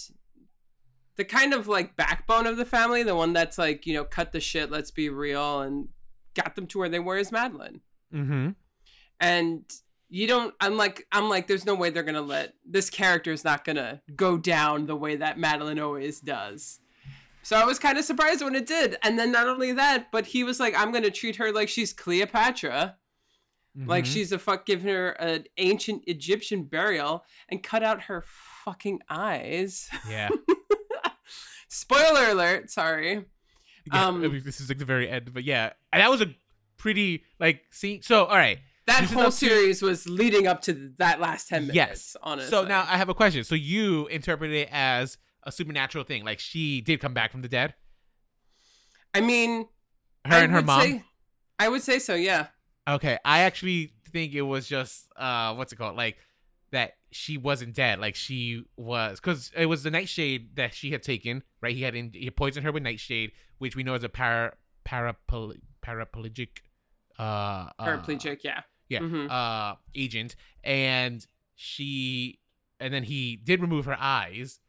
the 1.15 1.23
kind 1.23 1.53
of 1.53 1.67
like 1.67 1.95
backbone 1.95 2.47
of 2.47 2.57
the 2.57 2.65
family, 2.65 3.03
the 3.03 3.15
one 3.15 3.33
that's 3.33 3.57
like, 3.57 3.85
you 3.85 3.93
know, 3.93 4.03
cut 4.03 4.31
the 4.31 4.39
shit, 4.39 4.69
let's 4.69 4.91
be 4.91 5.09
real, 5.09 5.61
and 5.61 5.87
got 6.33 6.55
them 6.55 6.67
to 6.67 6.79
where 6.79 6.89
they 6.89 6.99
were 6.99 7.17
is 7.17 7.31
Madeline. 7.31 7.81
Mm-hmm. 8.13 8.49
And 9.19 9.63
you 10.09 10.27
don't 10.27 10.53
I'm 10.59 10.75
like 10.77 11.05
I'm 11.11 11.29
like 11.29 11.47
there's 11.47 11.65
no 11.65 11.75
way 11.75 11.89
they're 11.89 12.03
gonna 12.03 12.21
let 12.21 12.53
this 12.65 12.89
character 12.89 13.31
is 13.31 13.43
not 13.43 13.63
gonna 13.63 14.01
go 14.15 14.37
down 14.37 14.85
the 14.87 14.95
way 14.95 15.15
that 15.17 15.37
Madeline 15.39 15.79
always 15.79 16.19
does. 16.19 16.79
So 17.43 17.55
I 17.57 17.63
was 17.65 17.79
kind 17.79 17.97
of 17.97 18.03
surprised 18.05 18.43
when 18.43 18.53
it 18.55 18.65
did. 18.65 18.97
And 19.01 19.17
then 19.17 19.31
not 19.31 19.47
only 19.47 19.71
that, 19.73 20.11
but 20.11 20.25
he 20.27 20.43
was 20.43 20.59
like, 20.59 20.75
I'm 20.77 20.91
gonna 20.91 21.09
treat 21.09 21.37
her 21.37 21.51
like 21.51 21.69
she's 21.69 21.93
Cleopatra. 21.93 22.97
Like 23.75 24.03
Mm-hmm. 24.03 24.13
she's 24.13 24.31
a 24.31 24.39
fuck 24.39 24.65
giving 24.65 24.87
her 24.93 25.11
an 25.11 25.45
ancient 25.57 26.03
Egyptian 26.07 26.63
burial 26.63 27.23
and 27.47 27.63
cut 27.63 27.81
out 27.83 28.01
her 28.03 28.25
fucking 28.65 28.99
eyes. 29.09 29.87
yeah. 30.09 30.29
Spoiler 31.67 32.29
alert, 32.31 32.69
sorry. 32.71 33.25
yeah 33.93 34.05
Um, 34.07 34.21
this 34.43 34.59
is 34.59 34.69
like 34.69 34.79
the 34.79 34.85
very 34.85 35.07
end, 35.09 35.33
but 35.33 35.43
yeah, 35.43 35.73
and 35.93 36.01
that 36.01 36.09
was 36.09 36.21
a 36.21 36.33
pretty 36.77 37.23
like 37.39 37.61
see. 37.69 38.01
So 38.01 38.25
all 38.25 38.35
right, 38.35 38.59
That 38.89 39.01
This 39.01 39.11
whole 39.11 39.23
up 39.23 39.29
to- 39.29 39.31
series 39.37 39.81
was 39.81 40.07
leading 40.09 40.47
up 40.47 40.61
to 40.63 40.91
that 40.97 41.19
last 41.19 41.47
10 41.47 41.61
minutes, 41.67 41.75
Yes. 41.75 42.15
honestly. 42.23 42.49
so 42.49 42.65
now 42.65 42.81
I 42.87 42.97
have 42.97 43.09
a 43.09 43.13
question. 43.13 43.43
So 43.43 43.55
you 43.55 44.07
interpret 44.07 44.51
it 44.51 44.67
as 44.71 45.17
a 45.43 45.51
supernatural 45.51 46.03
thing, 46.03 46.23
like 46.25 46.39
she 46.39 46.81
did 46.81 46.99
come 46.99 47.13
back 47.13 47.31
from 47.31 47.41
the 47.41 47.47
dead, 47.49 47.75
I 49.13 49.21
mean, 49.21 49.67
her 50.25 50.35
I 50.35 50.39
and 50.41 50.51
her 50.51 50.61
mom. 50.61 50.81
say- 50.81 51.03
I 51.59 51.69
would 51.69 51.81
say 51.81 51.99
so, 51.99 52.15
yeah. 52.15 52.47
Okay, 52.87 53.17
I 53.25 53.39
actually 53.41 53.93
think 54.11 54.33
it 54.33 54.41
was 54.41 54.67
just 54.67 55.07
uh, 55.15 55.53
what's 55.55 55.71
it 55.73 55.75
called? 55.75 55.95
Like 55.95 56.17
that 56.71 56.93
she 57.11 57.37
wasn't 57.37 57.75
dead. 57.75 57.99
Like 57.99 58.15
she 58.15 58.63
was, 58.77 59.19
because 59.19 59.51
it 59.55 59.65
was 59.67 59.83
the 59.83 59.91
nightshade 59.91 60.55
that 60.55 60.73
she 60.73 60.91
had 60.91 61.03
taken. 61.03 61.43
Right, 61.61 61.75
he 61.75 61.83
had 61.83 61.95
in, 61.95 62.11
he 62.13 62.29
poisoned 62.31 62.65
her 62.65 62.71
with 62.71 62.83
nightshade, 62.83 63.31
which 63.57 63.75
we 63.75 63.83
know 63.83 63.93
is 63.95 64.03
a 64.03 64.09
para 64.09 64.53
parapl- 64.85 65.59
paraplegic. 65.83 66.59
Uh, 67.17 67.21
uh, 67.21 67.85
Paraplegic, 67.85 68.39
yeah. 68.43 68.61
Yeah, 68.89 68.99
Mhm. 68.99 69.29
uh, 69.29 69.75
agent, 69.95 70.35
and 70.63 71.25
she, 71.55 72.39
and 72.79 72.93
then 72.93 73.03
he 73.03 73.35
did 73.35 73.61
remove 73.61 73.85
her 73.85 73.97
eyes, 73.99 74.59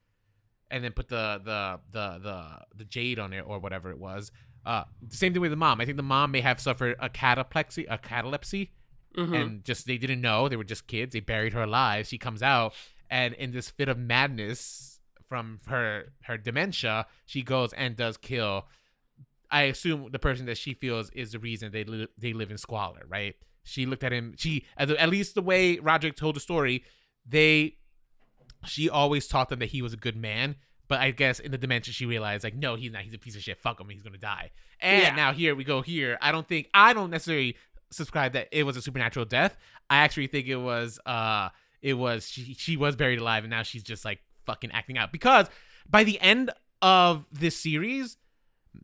and 0.70 0.84
then 0.84 0.92
put 0.92 1.08
the 1.08 1.40
the 1.44 1.80
the 1.90 2.18
the 2.18 2.66
the 2.76 2.84
jade 2.84 3.18
on 3.18 3.32
it 3.32 3.40
or 3.40 3.58
whatever 3.58 3.90
it 3.90 3.98
was. 3.98 4.30
Uh, 4.64 4.84
the 5.02 5.16
same 5.16 5.32
thing 5.32 5.40
with 5.40 5.50
the 5.50 5.56
mom. 5.56 5.80
I 5.80 5.84
think 5.86 5.96
the 5.96 6.02
mom 6.02 6.30
may 6.32 6.42
have 6.42 6.60
suffered 6.60 6.94
a 7.00 7.08
cataplexy, 7.08 7.86
a 7.88 7.96
catalepsy, 7.98 8.70
Mhm. 9.16 9.40
and 9.40 9.64
just 9.64 9.86
they 9.86 9.96
didn't 9.98 10.20
know 10.20 10.48
they 10.48 10.56
were 10.56 10.64
just 10.64 10.86
kids. 10.86 11.12
They 11.14 11.20
buried 11.20 11.54
her 11.54 11.62
alive. 11.62 12.06
She 12.06 12.18
comes 12.18 12.42
out, 12.42 12.74
and 13.08 13.34
in 13.34 13.52
this 13.52 13.70
fit 13.70 13.88
of 13.88 13.98
madness 13.98 15.00
from 15.28 15.60
her 15.66 16.12
her 16.24 16.36
dementia, 16.36 17.06
she 17.24 17.42
goes 17.42 17.72
and 17.72 17.96
does 17.96 18.16
kill. 18.18 18.68
I 19.50 19.62
assume 19.62 20.10
the 20.12 20.18
person 20.20 20.46
that 20.46 20.58
she 20.58 20.74
feels 20.74 21.10
is 21.10 21.32
the 21.32 21.38
reason 21.38 21.72
they 21.72 21.84
li- 21.84 22.08
they 22.18 22.32
live 22.32 22.50
in 22.50 22.58
squalor, 22.58 23.02
right? 23.08 23.34
She 23.62 23.86
looked 23.86 24.04
at 24.04 24.12
him. 24.12 24.34
She 24.36 24.64
at, 24.76 25.08
least 25.08 25.34
the 25.34 25.42
way 25.42 25.78
Roderick 25.78 26.16
told 26.16 26.36
the 26.36 26.40
story, 26.40 26.84
they 27.26 27.76
she 28.66 28.88
always 28.90 29.26
taught 29.26 29.48
them 29.48 29.58
that 29.60 29.70
he 29.70 29.82
was 29.82 29.92
a 29.92 29.96
good 29.96 30.16
man. 30.16 30.56
But 30.88 31.00
I 31.00 31.12
guess 31.12 31.38
in 31.38 31.52
the 31.52 31.58
dimension 31.58 31.92
she 31.92 32.04
realized 32.04 32.42
like, 32.42 32.54
no, 32.56 32.74
he's 32.74 32.90
not. 32.90 33.02
He's 33.02 33.14
a 33.14 33.18
piece 33.18 33.36
of 33.36 33.42
shit. 33.42 33.58
Fuck 33.58 33.80
him. 33.80 33.88
He's 33.88 34.02
gonna 34.02 34.18
die. 34.18 34.50
And 34.80 35.02
Yeah. 35.02 35.14
now 35.14 35.32
here 35.32 35.54
we 35.54 35.64
go. 35.64 35.82
Here, 35.82 36.18
I 36.20 36.32
don't 36.32 36.48
think 36.48 36.68
I 36.74 36.92
don't 36.92 37.10
necessarily 37.10 37.56
subscribe 37.90 38.32
that 38.32 38.48
it 38.52 38.64
was 38.64 38.76
a 38.76 38.82
supernatural 38.82 39.24
death. 39.24 39.56
I 39.88 39.98
actually 39.98 40.26
think 40.28 40.46
it 40.46 40.56
was 40.56 40.98
uh 41.06 41.50
it 41.82 41.94
was 41.94 42.28
she 42.28 42.54
she 42.54 42.76
was 42.76 42.96
buried 42.96 43.18
alive 43.20 43.44
and 43.44 43.50
now 43.50 43.62
she's 43.62 43.82
just 43.82 44.04
like 44.04 44.20
fucking 44.46 44.70
acting 44.72 44.98
out 44.98 45.12
because 45.12 45.46
by 45.88 46.02
the 46.04 46.20
end 46.20 46.50
of 46.82 47.24
this 47.30 47.56
series, 47.56 48.16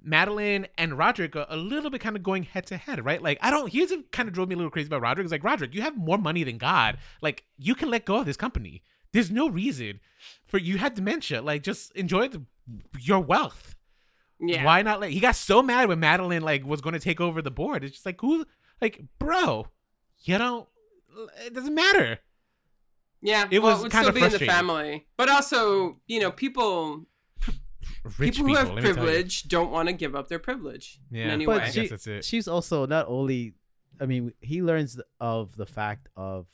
Madeline 0.02 0.66
and 0.76 0.98
Roderick 0.98 1.36
are 1.36 1.46
a 1.48 1.56
little 1.56 1.90
bit 1.90 2.00
kind 2.00 2.16
of 2.16 2.22
going 2.22 2.42
head 2.42 2.66
to 2.66 2.76
head, 2.76 3.04
right? 3.04 3.22
Like, 3.22 3.38
I 3.40 3.50
don't, 3.50 3.72
here's 3.72 3.90
what 3.90 4.10
kind 4.10 4.28
of 4.28 4.34
drove 4.34 4.48
me 4.48 4.54
a 4.54 4.56
little 4.56 4.70
crazy 4.70 4.88
about 4.88 5.02
Roderick. 5.02 5.24
It's 5.24 5.32
like, 5.32 5.44
Roderick, 5.44 5.74
you 5.74 5.82
have 5.82 5.96
more 5.96 6.18
money 6.18 6.42
than 6.44 6.58
God. 6.58 6.98
Like, 7.22 7.44
you 7.56 7.74
can 7.74 7.90
let 7.90 8.04
go 8.04 8.16
of 8.16 8.26
this 8.26 8.36
company. 8.36 8.82
There's 9.12 9.30
no 9.30 9.48
reason 9.48 10.00
for 10.46 10.58
you 10.58 10.78
had 10.78 10.94
dementia. 10.94 11.40
Like, 11.40 11.62
just 11.62 11.92
enjoy 11.92 12.28
the, 12.28 12.42
your 13.00 13.20
wealth. 13.20 13.76
Yeah. 14.40 14.64
Why 14.64 14.82
not 14.82 15.00
let, 15.00 15.10
he 15.10 15.20
got 15.20 15.36
so 15.36 15.62
mad 15.62 15.88
when 15.88 16.00
Madeline, 16.00 16.42
like, 16.42 16.66
was 16.66 16.80
going 16.80 16.94
to 16.94 17.00
take 17.00 17.20
over 17.20 17.40
the 17.40 17.50
board. 17.50 17.84
It's 17.84 17.94
just 17.94 18.06
like, 18.06 18.20
who, 18.20 18.44
like, 18.80 19.02
bro, 19.18 19.68
you 20.24 20.36
don't, 20.36 20.68
it 21.44 21.54
doesn't 21.54 21.74
matter. 21.74 22.18
Yeah. 23.22 23.46
It 23.50 23.60
well, 23.60 23.72
was 23.72 23.80
it 23.80 23.82
would 23.84 23.92
kind 23.92 24.04
still 24.04 24.08
of 24.10 24.14
be 24.14 24.24
in 24.24 24.32
the 24.32 24.52
family. 24.52 25.06
But 25.16 25.30
also, 25.30 26.00
you 26.06 26.20
know, 26.20 26.30
people 26.30 27.06
Rich 28.18 28.36
people, 28.36 28.48
who 28.50 28.54
have 28.56 28.68
let 28.68 28.76
me 28.76 28.80
tell 28.82 28.90
you. 28.90 28.94
privilege 28.94 29.42
don't 29.44 29.70
want 29.70 29.88
to 29.88 29.92
give 29.92 30.14
up 30.14 30.28
their 30.28 30.38
privilege 30.38 30.98
in 31.10 31.16
Yeah. 31.18 31.24
any 31.26 31.46
But 31.46 31.58
way. 31.58 31.64
I 31.64 31.70
she- 31.70 31.80
guess 31.82 31.90
that's 31.90 32.06
it. 32.06 32.24
she's 32.24 32.48
also 32.48 32.86
not 32.86 33.06
only 33.08 33.54
i 34.00 34.04
mean 34.06 34.32
he 34.40 34.62
learns 34.62 35.00
of 35.20 35.56
the 35.56 35.64
fact 35.66 36.08
of 36.16 36.46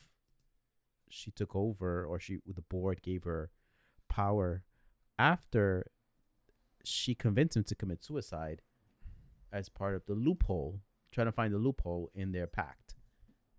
she 1.09 1.29
took 1.31 1.55
over 1.55 2.05
or 2.05 2.19
she 2.19 2.39
the 2.47 2.61
board 2.61 3.01
gave 3.01 3.23
her 3.25 3.51
power 4.09 4.63
after 5.19 5.85
she 6.83 7.13
convinced 7.15 7.55
him 7.57 7.63
to 7.63 7.75
commit 7.75 8.03
suicide 8.03 8.61
as 9.51 9.69
part 9.69 9.95
of 9.95 10.05
the 10.05 10.13
loophole 10.13 10.79
trying 11.11 11.27
to 11.27 11.31
find 11.31 11.53
the 11.53 11.57
loophole 11.57 12.09
in 12.15 12.31
their 12.31 12.47
pact 12.47 12.95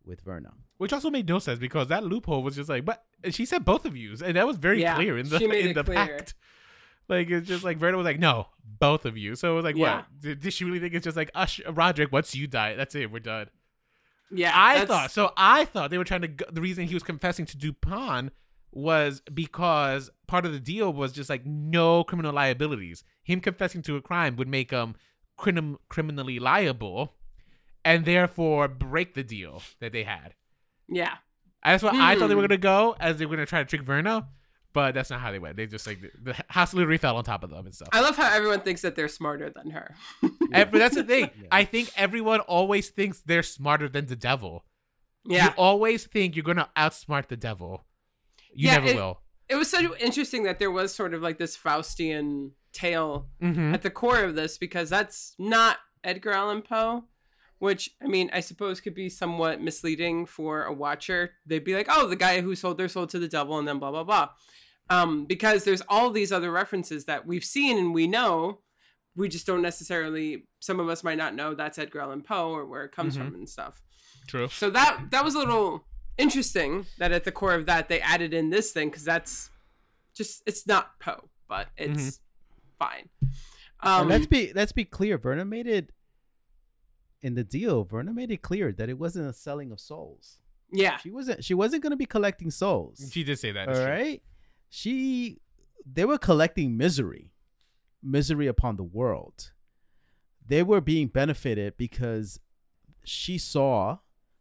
with 0.04 0.20
verna 0.22 0.52
Which 0.78 0.92
also 0.92 1.10
made 1.10 1.28
no 1.28 1.38
sense 1.38 1.58
because 1.58 1.88
that 1.88 2.04
loophole 2.04 2.42
was 2.42 2.56
just 2.56 2.68
like, 2.68 2.84
but 2.84 3.04
she 3.30 3.46
said 3.46 3.64
both 3.64 3.86
of 3.86 3.96
yous, 3.96 4.20
and 4.20 4.36
that 4.36 4.46
was 4.46 4.58
very 4.58 4.80
Yeah, 4.82 4.96
clear 4.96 5.16
in 5.16 5.28
the 5.30 5.38
she 5.38 5.46
made 5.46 5.64
in 5.64 5.70
it 5.70 5.74
the 5.74 5.84
clear. 5.84 5.96
pact. 5.96 6.34
Like 7.08 7.28
it's 7.30 7.46
just 7.48 7.64
like 7.64 7.76
Verna 7.78 7.96
was 7.96 8.04
like, 8.04 8.18
no, 8.18 8.48
both 8.64 9.04
of 9.04 9.16
you. 9.18 9.34
So 9.36 9.52
it 9.52 9.54
was 9.56 9.64
like, 9.64 9.76
Yeah. 9.76 9.96
what? 9.96 10.06
Did, 10.20 10.40
did 10.40 10.52
she 10.54 10.64
really 10.64 10.80
think 10.80 10.94
it's 10.94 11.04
just 11.04 11.16
like 11.16 11.30
Ush, 11.34 11.60
Roderick? 11.68 12.12
Once 12.12 12.34
you 12.34 12.46
die, 12.46 12.74
that's 12.74 12.94
it, 12.94 13.10
we're 13.10 13.18
done. 13.20 13.48
yeah. 14.30 14.52
I 14.54 14.74
that's- 14.80 14.88
thought 14.88 15.10
so. 15.10 15.32
I 15.36 15.64
thought 15.66 15.90
they 15.90 15.98
were 15.98 16.04
trying 16.04 16.22
to. 16.22 16.28
Go, 16.28 16.46
the 16.50 16.60
reason 16.60 16.86
he 16.86 16.94
was 16.94 17.02
confessing 17.02 17.44
to 17.46 17.56
Dupin 17.58 18.30
was 18.72 19.20
because 19.32 20.10
part 20.26 20.44
of 20.46 20.52
the 20.52 20.58
deal 20.60 20.92
was 20.92 21.12
just 21.12 21.30
like 21.30 21.44
no 21.46 22.02
criminal 22.04 22.32
liabilities. 22.32 23.04
Him 23.22 23.40
confessing 23.40 23.82
to 23.82 23.96
a 23.96 24.02
crime 24.02 24.34
would 24.36 24.48
make 24.48 24.70
him 24.70 24.96
crim- 25.36 25.78
criminally 25.88 26.38
liable, 26.38 27.12
and 27.84 28.04
therefore 28.04 28.66
break 28.66 29.14
the 29.14 29.22
deal 29.22 29.62
that 29.80 29.92
they 29.92 30.04
had. 30.04 30.34
Yeah. 30.88 31.14
That's 31.64 31.82
what 31.82 31.94
I 31.94 32.16
thought 32.18 32.26
they 32.28 32.34
were 32.34 32.42
Hmm. 32.42 32.48
gonna 32.48 32.58
go, 32.58 32.96
as 32.98 33.18
they 33.18 33.26
were 33.26 33.36
gonna 33.36 33.46
try 33.46 33.60
to 33.62 33.64
trick 33.68 33.82
Verna, 33.82 34.28
but 34.74 34.92
that's 34.94 35.08
not 35.08 35.20
how 35.20 35.30
they 35.32 35.38
went. 35.38 35.56
They 35.56 35.66
just 35.66 35.86
like 35.86 36.00
the 36.22 36.34
house 36.48 36.74
literally 36.74 36.98
fell 36.98 37.16
on 37.16 37.24
top 37.24 37.42
of 37.42 37.48
them 37.50 37.64
and 37.64 37.74
stuff. 37.74 37.88
I 37.92 38.00
love 38.02 38.16
how 38.16 38.30
everyone 38.34 38.60
thinks 38.60 38.82
that 38.82 38.94
they're 38.96 39.08
smarter 39.08 39.48
than 39.50 39.70
her. 39.70 39.94
And- 40.52 40.70
but 40.70 40.78
that's 40.78 40.94
the 40.96 41.02
thing. 41.04 41.30
Yeah. 41.40 41.48
I 41.50 41.64
think 41.64 41.90
everyone 41.96 42.40
always 42.40 42.90
thinks 42.90 43.20
they're 43.24 43.42
smarter 43.42 43.88
than 43.88 44.06
the 44.06 44.16
devil. 44.16 44.64
Yeah. 45.24 45.44
You 45.46 45.50
always 45.56 46.04
think 46.06 46.36
you're 46.36 46.42
gonna 46.44 46.68
outsmart 46.76 47.28
the 47.28 47.36
devil. 47.38 47.86
You 48.52 48.68
Yeah, 48.68 48.74
never 48.74 48.86
it- 48.88 48.96
will. 48.96 49.20
It 49.48 49.56
was 49.56 49.70
so 49.70 49.94
interesting 49.96 50.42
that 50.44 50.58
there 50.58 50.70
was 50.70 50.94
sort 50.94 51.12
of 51.14 51.22
like 51.22 51.38
this 51.38 51.56
Faustian 51.56 52.50
tale 52.72 53.28
Mm-hmm. 53.42 53.74
at 53.74 53.82
the 53.82 53.90
core 53.90 54.20
of 54.24 54.34
this 54.34 54.58
because 54.58 54.90
that's 54.90 55.34
not 55.38 55.78
Edgar 56.02 56.32
Allan 56.32 56.62
Poe, 56.62 57.04
which 57.58 57.90
I 58.02 58.06
mean, 58.06 58.30
I 58.32 58.40
suppose 58.40 58.80
could 58.80 58.94
be 58.94 59.08
somewhat 59.08 59.60
misleading 59.60 60.26
for 60.26 60.64
a 60.64 60.72
watcher. 60.72 61.32
They'd 61.46 61.64
be 61.64 61.74
like, 61.74 61.86
"Oh, 61.90 62.06
the 62.06 62.16
guy 62.16 62.40
who 62.40 62.54
sold 62.54 62.78
their 62.78 62.88
soul 62.88 63.06
to 63.08 63.18
the 63.18 63.28
devil," 63.28 63.58
and 63.58 63.66
then 63.68 63.78
blah 63.78 63.90
blah 63.90 64.04
blah, 64.04 64.30
um, 64.90 65.24
because 65.26 65.64
there's 65.64 65.82
all 65.88 66.10
these 66.10 66.32
other 66.32 66.50
references 66.50 67.04
that 67.06 67.26
we've 67.26 67.44
seen 67.44 67.78
and 67.78 67.94
we 67.94 68.06
know. 68.06 68.60
We 69.16 69.28
just 69.28 69.46
don't 69.46 69.62
necessarily. 69.62 70.46
Some 70.60 70.80
of 70.80 70.88
us 70.88 71.04
might 71.04 71.18
not 71.18 71.34
know 71.34 71.54
that's 71.54 71.78
Edgar 71.78 72.00
Allan 72.00 72.22
Poe 72.22 72.50
or 72.50 72.66
where 72.66 72.84
it 72.84 72.92
comes 72.92 73.14
Mhm. 73.16 73.18
from 73.26 73.34
and 73.36 73.48
stuff. 73.48 73.80
True. 74.26 74.48
So 74.48 74.70
that 74.70 75.06
that 75.10 75.24
was 75.24 75.34
a 75.34 75.38
little 75.38 75.86
interesting 76.18 76.86
that 76.98 77.12
at 77.12 77.24
the 77.24 77.32
core 77.32 77.54
of 77.54 77.66
that 77.66 77.88
they 77.88 78.00
added 78.00 78.34
in 78.34 78.50
this 78.50 78.72
thing 78.72 78.88
because 78.88 79.04
that's 79.04 79.50
just 80.14 80.42
it's 80.46 80.66
not 80.66 80.98
Poe, 81.00 81.28
but 81.48 81.68
it's 81.76 82.20
fine. 82.78 83.08
Um, 83.80 84.00
and 84.02 84.08
let's 84.10 84.26
be 84.26 84.52
let's 84.54 84.72
be 84.72 84.84
clear 84.84 85.16
verna 85.18 85.44
made 85.44 85.66
it 85.66 85.90
in 87.22 87.34
the 87.34 87.44
deal 87.44 87.84
verna 87.84 88.12
made 88.12 88.30
it 88.30 88.42
clear 88.42 88.72
that 88.72 88.88
it 88.88 88.98
wasn't 88.98 89.28
a 89.28 89.32
selling 89.32 89.70
of 89.72 89.80
souls 89.80 90.38
yeah, 90.72 90.96
she 90.98 91.10
wasn't 91.10 91.44
she 91.44 91.54
wasn't 91.54 91.82
going 91.82 91.90
to 91.92 91.96
be 91.96 92.06
collecting 92.06 92.50
souls 92.50 93.08
She 93.12 93.22
did 93.24 93.38
say 93.38 93.52
that. 93.52 93.68
All 93.68 93.74
it's 93.74 93.84
true. 93.84 94.18
Right. 94.74 94.80
She 94.80 95.40
they 95.86 96.04
were 96.04 96.18
collecting 96.18 96.76
misery. 96.76 97.32
Misery 98.02 98.46
upon 98.46 98.76
the 98.76 98.82
world. 98.84 99.52
They 100.46 100.62
were 100.62 100.80
being 100.80 101.08
benefited 101.08 101.76
because 101.76 102.38
she 103.04 103.38
saw 103.38 103.98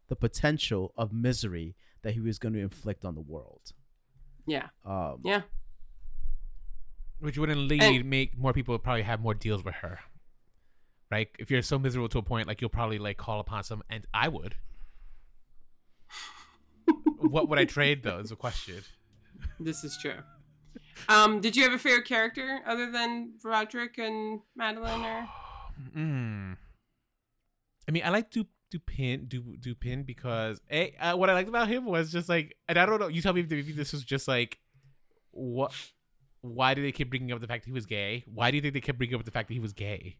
the 0.08 0.16
potential 0.16 0.92
of 0.96 1.12
misery 1.12 1.76
that 2.02 2.12
he 2.14 2.20
was 2.20 2.38
going 2.38 2.52
to 2.54 2.60
inflict 2.60 3.04
on 3.04 3.14
the 3.14 3.20
world. 3.22 3.72
yeah, 4.46 4.68
Um 4.84 5.20
yeah. 5.24 5.42
Which 7.20 7.38
wouldn't 7.38 7.60
lead 7.60 7.82
And- 7.82 8.10
make 8.10 8.36
more 8.36 8.52
people 8.52 8.78
probably 8.78 9.02
have 9.02 9.20
more 9.20 9.32
deals 9.34 9.64
with 9.64 9.76
her. 9.76 10.00
Right? 11.10 11.28
If 11.38 11.50
you're 11.50 11.62
so 11.62 11.78
miserable 11.78 12.08
to 12.10 12.18
a 12.18 12.22
point, 12.22 12.46
like 12.48 12.60
you'll 12.60 12.68
probably 12.70 12.98
like 12.98 13.16
call 13.16 13.40
upon 13.40 13.62
some, 13.64 13.82
and 13.88 14.06
I 14.12 14.28
would. 14.28 14.56
what 17.18 17.48
would 17.48 17.58
I 17.58 17.64
trade 17.64 18.02
though? 18.02 18.18
Is 18.18 18.30
a 18.32 18.36
question. 18.36 18.82
This 19.60 19.84
is 19.84 19.96
true. 20.00 20.16
Um, 21.08 21.40
did 21.40 21.56
you 21.56 21.62
have 21.64 21.72
a 21.72 21.78
favorite 21.78 22.06
character 22.06 22.60
other 22.66 22.90
than 22.90 23.34
Roderick 23.42 23.98
and 23.98 24.40
Madeline? 24.56 25.04
Or 25.04 25.28
Mm. 25.96 26.56
I 27.88 27.90
mean, 27.90 28.02
I 28.04 28.10
like 28.10 28.30
Du 28.30 28.46
Dupin, 28.70 29.26
Du 29.26 29.56
Dupin 29.58 30.04
because 30.04 30.60
a 30.70 30.94
uh, 31.00 31.16
what 31.16 31.30
I 31.30 31.34
liked 31.34 31.48
about 31.48 31.68
him 31.68 31.84
was 31.84 32.12
just 32.12 32.28
like, 32.28 32.56
and 32.68 32.78
I 32.78 32.86
don't 32.86 33.00
know. 33.00 33.08
You 33.08 33.20
tell 33.20 33.32
me 33.32 33.40
if 33.40 33.50
if 33.50 33.74
this 33.74 33.92
was 33.92 34.04
just 34.04 34.28
like, 34.28 34.58
what? 35.32 35.72
Why 36.42 36.74
do 36.74 36.82
they 36.82 36.92
keep 36.92 37.10
bringing 37.10 37.32
up 37.32 37.40
the 37.40 37.46
fact 37.46 37.64
that 37.64 37.70
he 37.70 37.72
was 37.72 37.86
gay? 37.86 38.22
Why 38.26 38.50
do 38.50 38.56
you 38.56 38.62
think 38.62 38.74
they 38.74 38.80
kept 38.80 38.98
bringing 38.98 39.16
up 39.16 39.24
the 39.24 39.30
fact 39.30 39.48
that 39.48 39.54
he 39.54 39.60
was 39.60 39.72
gay? 39.72 40.18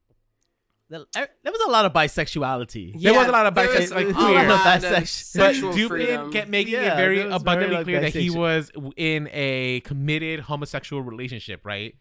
There 0.90 1.04
there 1.42 1.52
was 1.52 1.60
a 1.66 1.70
lot 1.70 1.84
of 1.84 1.92
bisexuality. 1.92 3.00
There 3.00 3.14
was 3.14 3.26
a 3.26 3.32
lot 3.32 3.46
of 3.46 3.54
bisexuality. 3.54 3.88
bisexual- 3.88 3.94
like, 3.94 4.06
a 4.08 4.12
queer. 4.14 4.48
lot 4.48 4.76
of 4.76 4.82
Bisexual. 4.84 5.38
But 5.38 5.74
Dupin 5.76 6.30
kept 6.32 6.48
making 6.50 6.74
Yeah, 6.74 6.92
it 6.94 6.96
very 6.96 7.20
abundantly 7.20 7.66
very, 7.68 7.74
like, 7.76 7.84
clear 7.84 8.00
that 8.00 8.12
he 8.14 8.30
was 8.30 8.70
in 8.96 9.28
a 9.32 9.80
committed 9.80 10.40
homosexual 10.40 11.02
relationship, 11.02 11.62
right? 11.64 11.94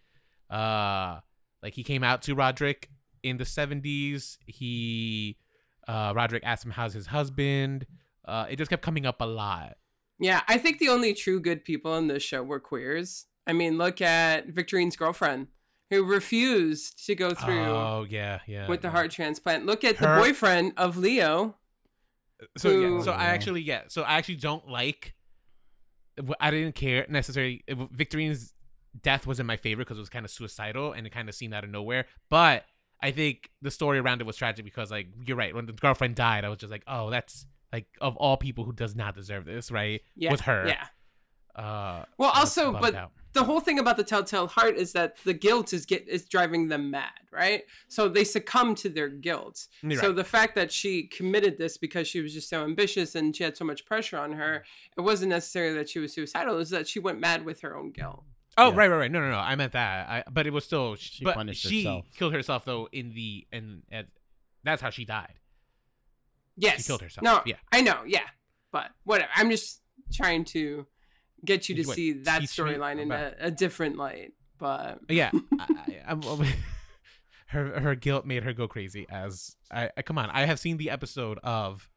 Uh, 0.50 1.20
like 1.62 1.74
he 1.74 1.84
came 1.84 2.04
out 2.04 2.22
to 2.24 2.36
Roderick 2.36 2.90
in 3.24 3.38
the 3.38 3.46
seventies. 3.46 4.38
He, 4.46 5.38
uh, 5.88 6.14
Roderick 6.16 6.44
asked 6.46 6.66
him 6.66 6.72
how's 6.72 6.94
his 6.94 7.08
husband. 7.08 7.86
Uh, 8.26 8.46
it 8.50 8.58
just 8.58 8.70
kept 8.70 8.84
coming 8.84 9.06
up 9.06 9.22
a 9.22 9.26
lot. 9.26 9.78
Yeah, 10.20 10.42
I 10.48 10.58
think 10.58 10.80
the 10.80 10.90
only 10.90 11.14
true 11.14 11.40
good 11.40 11.64
people 11.66 11.98
in 11.98 12.08
this 12.08 12.22
show 12.24 12.44
were 12.44 12.60
queers. 12.60 13.26
I 13.48 13.54
mean, 13.54 13.78
look 13.78 14.00
at 14.02 14.48
Victorine's 14.48 14.96
girlfriend 14.96 15.48
who 15.90 16.04
refused 16.04 17.06
to 17.06 17.16
go 17.16 17.34
through 17.34 17.62
Oh 17.66 18.06
yeah, 18.10 18.40
yeah. 18.48 18.68
with 18.68 18.82
the 18.82 18.88
yeah. 18.88 18.92
heart 18.92 19.12
transplant. 19.12 19.66
Look 19.66 19.84
at 19.84 19.98
Her- 19.98 20.16
the 20.16 20.22
boyfriend 20.22 20.74
of 20.78 20.98
Leo. 20.98 21.56
So 22.58 22.70
yeah, 22.70 23.02
so 23.02 23.12
I 23.12 23.26
actually 23.26 23.62
yeah, 23.62 23.84
so 23.88 24.02
I 24.04 24.16
actually 24.18 24.36
don't 24.36 24.68
like. 24.68 25.14
I 26.40 26.52
didn't 26.52 26.76
care 26.76 27.06
necessarily. 27.10 27.64
Victorine's 27.92 28.54
death 29.02 29.26
wasn't 29.26 29.48
my 29.48 29.58
favorite 29.58 29.86
because 29.86 29.98
it 29.98 30.02
was 30.02 30.10
kind 30.10 30.26
of 30.26 30.32
suicidal 30.32 30.92
and 30.94 31.08
it 31.08 31.12
kind 31.12 31.28
of 31.30 31.36
seemed 31.36 31.54
out 31.54 31.64
of 31.64 31.70
nowhere. 31.70 32.06
But 32.30 32.66
I 33.02 33.12
think 33.12 33.50
the 33.62 33.72
story 33.72 33.98
around 34.00 34.22
it 34.22 34.28
was 34.28 34.36
tragic 34.36 34.66
because 34.66 34.92
like 34.92 35.08
you're 35.26 35.38
right. 35.38 35.56
When 35.56 35.66
the 35.66 35.74
girlfriend 35.74 36.16
died, 36.16 36.44
I 36.46 36.50
was 36.50 36.60
just 36.60 36.72
like, 36.72 36.84
oh, 36.88 37.10
that's 37.10 37.46
like 37.72 37.88
of 38.02 38.16
all 38.18 38.38
people 38.38 38.64
who 38.66 38.74
does 38.74 38.96
not 38.96 39.16
deserve 39.16 39.46
this, 39.46 39.72
right? 39.72 40.02
Yeah, 40.16 40.32
Was 40.32 40.42
her. 40.42 40.68
Yeah. 40.68 40.86
Uh, 41.56 42.06
Well, 42.18 42.32
also, 42.32 42.74
but 42.74 42.94
out. 42.94 43.12
The 43.34 43.44
whole 43.44 43.60
thing 43.60 43.80
about 43.80 43.98
the 43.98 44.04
telltale 44.04 44.48
heart 44.48 44.76
is 44.76 44.94
that 44.94 45.18
the 45.24 45.34
guilt 45.34 45.74
is 45.74 45.86
get 45.86 46.08
is 46.08 46.26
driving 46.26 46.68
them 46.68 46.92
mad, 46.92 47.12
right? 47.32 47.64
So 47.88 48.08
they 48.08 48.24
succumb 48.24 48.76
to 48.76 48.90
their 48.90 49.10
guilt. 49.10 49.68
You're 49.82 50.00
So 50.00 50.12
the 50.14 50.24
fact 50.24 50.56
that 50.56 50.72
she 50.72 51.08
committed 51.08 51.58
this 51.58 51.78
because 51.78 52.08
she 52.08 52.22
was 52.22 52.34
just 52.34 52.50
so 52.50 52.64
ambitious 52.64 53.16
and 53.16 53.36
she 53.36 53.44
had 53.44 53.58
so 53.58 53.66
much 53.66 53.86
pressure 53.86 54.18
on 54.18 54.34
her, 54.34 54.64
it 54.98 55.02
wasn't 55.02 55.30
necessarily 55.32 55.76
that 55.78 55.90
she 55.90 56.00
was 56.00 56.14
suicidal. 56.14 56.56
It 56.56 56.58
was 56.58 56.70
that 56.70 56.88
she 56.88 57.00
went 57.00 57.20
mad 57.20 57.44
with 57.44 57.62
her 57.62 57.76
own 57.76 57.92
guilt. 57.92 58.24
Oh 58.56 58.70
Yeah. 58.70 58.78
right, 58.78 58.88
right, 58.90 58.98
right. 58.98 59.12
No, 59.12 59.20
no, 59.20 59.32
no. 59.32 59.38
I 59.38 59.56
meant 59.56 59.74
that. 59.74 60.08
I, 60.10 60.24
but 60.32 60.46
it 60.46 60.54
was 60.54 60.64
still. 60.66 60.96
She 60.96 61.24
but 61.26 61.34
punished 61.36 61.62
she 61.68 61.84
herself. 61.84 62.06
killed 62.16 62.34
herself 62.34 62.66
though 62.66 62.88
in 62.92 63.14
the 63.14 63.48
and 63.52 63.82
and 63.92 64.08
that's 64.64 64.82
how 64.82 64.92
she 64.92 65.06
died. 65.06 65.34
Yes, 66.56 66.78
she 66.78 66.84
killed 66.84 67.02
herself, 67.02 67.24
No, 67.24 67.42
yeah. 67.46 67.56
I 67.72 67.82
know. 67.82 68.04
Yeah, 68.06 68.28
but 68.72 68.92
whatever. 69.06 69.32
I'm 69.36 69.50
just 69.50 69.82
trying 70.14 70.46
to 70.46 70.86
get 71.46 71.70
you 71.70 71.76
to 71.76 71.84
What, 71.84 71.96
see 71.96 72.14
that 72.24 72.44
storyline 72.44 73.00
in 73.00 73.12
a, 73.12 73.34
a 73.40 73.52
different 73.52 73.98
light. 73.98 74.34
But 74.58 74.66
uh, 74.66 74.96
Yeah, 75.10 75.32
I, 75.60 76.02
I, 76.08 76.16
her 77.48 77.80
her 77.80 77.96
guilt 77.96 78.26
made 78.26 78.44
her 78.44 78.54
go 78.54 78.68
crazy. 78.68 79.06
As 79.10 79.56
I, 79.72 79.90
I 79.98 80.02
come 80.02 80.18
on, 80.18 80.30
I 80.30 80.46
have 80.46 80.60
seen 80.60 80.78
the 80.78 80.90
episode 80.90 81.40
of 81.44 81.90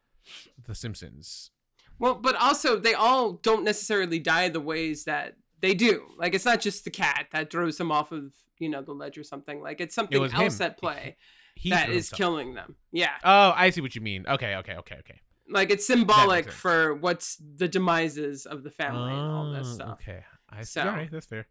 The 0.66 0.74
Simpsons. 0.74 1.50
Well, 1.98 2.14
but 2.14 2.36
also 2.36 2.76
they 2.78 2.94
all 2.94 3.32
don't 3.34 3.64
necessarily 3.64 4.18
die 4.18 4.48
the 4.48 4.60
ways 4.60 5.04
that 5.04 5.36
they 5.60 5.74
do. 5.74 6.06
Like 6.18 6.34
it's 6.34 6.44
not 6.44 6.60
just 6.60 6.84
the 6.84 6.90
cat 6.90 7.26
that 7.32 7.50
throws 7.50 7.78
them 7.78 7.90
off 7.90 8.12
of 8.12 8.32
you 8.58 8.68
know 8.68 8.82
the 8.82 8.92
ledge 8.92 9.16
or 9.18 9.24
something. 9.24 9.60
Like 9.62 9.80
it's 9.80 9.94
something 9.94 10.20
was 10.20 10.32
else 10.34 10.60
him. 10.60 10.66
at 10.66 10.78
play 10.78 11.16
He 11.54 11.70
that 11.70 11.86
threw 11.86 11.94
is 11.94 12.08
himself. 12.10 12.18
killing 12.18 12.54
them. 12.54 12.76
Yeah, 12.92 13.12
Oh, 13.24 13.52
I 13.54 13.70
see 13.70 13.80
what 13.80 13.94
you 13.94 14.00
mean. 14.00 14.26
Okay, 14.28 14.56
okay, 14.56 14.74
okay, 14.76 14.96
okay. 15.00 15.20
Like 15.48 15.70
it's 15.70 15.86
symbolic 15.86 16.50
for 16.50 16.94
what's 16.94 17.36
the 17.36 17.68
demises 17.68 18.46
of 18.46 18.62
the 18.62 18.70
family 18.70 19.12
and 19.12 19.20
all 19.20 19.52
this 19.52 19.68
Oh, 19.68 19.74
stuff. 19.74 19.98
Okay, 20.02 20.24
I 20.50 20.62
see. 20.62 20.80
So- 20.80 20.88
All 20.88 20.88
right, 20.96 21.10
that's 21.10 21.26
fair. 21.26 21.46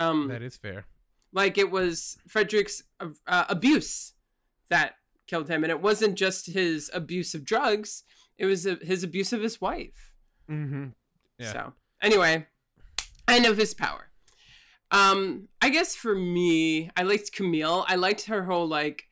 Um, 0.00 0.28
That 0.28 0.42
is 0.42 0.56
fair. 0.56 0.86
like 1.32 1.56
it 1.58 1.70
was 1.70 2.18
Frederick's 2.28 2.82
uh, 3.00 3.44
abuse 3.48 4.12
that 4.68 4.96
killed 5.26 5.48
him, 5.48 5.62
and 5.64 5.70
it 5.70 5.80
wasn't 5.80 6.16
just 6.16 6.46
his 6.46 6.90
abuse 6.92 7.34
of 7.34 7.44
drugs; 7.44 8.02
it 8.36 8.46
was 8.46 8.66
uh 8.66 8.76
his 8.82 9.02
abuse 9.04 9.32
of 9.32 9.40
his 9.42 9.60
wife. 9.60 10.12
Mm-hmm. 10.50 10.88
Yeah. 11.38 11.52
So 11.52 11.72
anyway, 12.02 12.46
end 13.28 13.46
of 13.46 13.56
his 13.56 13.72
power. 13.74 14.10
Um, 14.90 15.48
I 15.62 15.70
guess 15.70 15.94
for 15.96 16.14
me, 16.14 16.90
I 16.96 17.02
liked 17.02 17.32
Camille. 17.32 17.84
I 17.88 17.96
liked 17.96 18.26
her 18.26 18.44
whole 18.44 18.68
like 18.68 19.04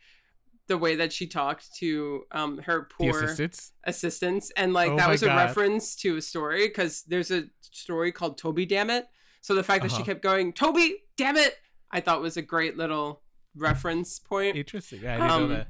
the 0.69 0.79
way 0.79 0.95
that 0.95 1.13
she 1.13 1.27
talked 1.27 1.75
to 1.77 2.25
um 2.31 2.59
her 2.59 2.89
The 2.89 2.95
poor 3.11 3.25
assistants. 3.25 3.73
assistants, 3.85 4.53
and 4.57 4.73
like 4.73 4.91
Oh 4.93 4.97
that 4.97 5.09
was 5.09 5.23
a 5.23 5.27
reference 5.29 5.97
to 5.97 6.17
a 6.17 6.23
story 6.23 6.69
because 6.69 7.03
there's 7.03 7.31
a 7.31 7.45
story 7.61 8.13
called 8.13 8.39
Toby 8.39 8.67
Dammit. 8.67 9.07
So 9.41 9.55
the 9.55 9.65
fact 9.65 9.83
that 9.83 9.91
she 9.91 9.97
Uh-huh. 9.97 10.05
kept 10.05 10.23
going 10.23 10.53
Toby 10.53 11.03
Dammit, 11.17 11.57
I 11.91 12.01
thought 12.01 12.21
was 12.23 12.37
a 12.37 12.43
great 12.43 12.77
little 12.77 13.23
reference 13.57 14.19
point. 14.19 14.57
Interesting. 14.57 15.01
Yeah, 15.03 15.15
I 15.17 15.19
didn't 15.19 15.31
Um, 15.31 15.43
know 15.43 15.49
that. 15.57 15.69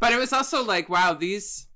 But 0.00 0.12
it 0.12 0.18
was 0.18 0.32
also 0.32 0.64
like, 0.64 0.88
wow, 0.88 1.12
these 1.14 1.66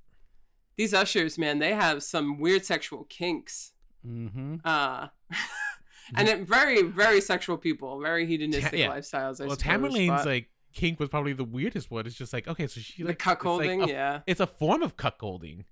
these 0.76 0.94
ushers, 0.94 1.36
man, 1.36 1.58
they 1.58 1.74
have 1.74 2.02
some 2.02 2.38
weird 2.40 2.64
sexual 2.64 3.04
kinks. 3.04 3.72
Mm-hmm. 4.06 4.56
Uh 4.64 5.08
and 6.16 6.28
it, 6.28 6.40
very, 6.48 6.82
very 6.82 7.20
sexual 7.20 7.56
people, 7.58 8.00
very 8.00 8.26
hedonistic 8.26 8.78
yeah. 8.78 8.88
lifestyles. 8.88 9.40
I 9.40 9.46
Well, 9.46 9.56
suppose, 9.56 9.58
Tamerlane's 9.58 10.08
but 10.08 10.26
like 10.26 10.50
kink 10.72 10.98
was 11.00 11.08
probably 11.08 11.32
the 11.32 11.44
weirdest 11.44 11.90
one. 11.90 12.06
It's 12.06 12.16
just 12.16 12.32
like 12.32 12.48
okay, 12.48 12.66
so 12.66 12.80
she 12.80 13.02
the 13.02 13.08
like 13.10 13.26
like 13.26 13.38
cuckolding, 13.38 13.84
a- 13.84 13.88
yeah. 13.88 14.20
It's 14.26 14.40
a 14.40 14.46
form 14.46 14.82
of 14.82 14.96
cuckolding. 14.96 15.64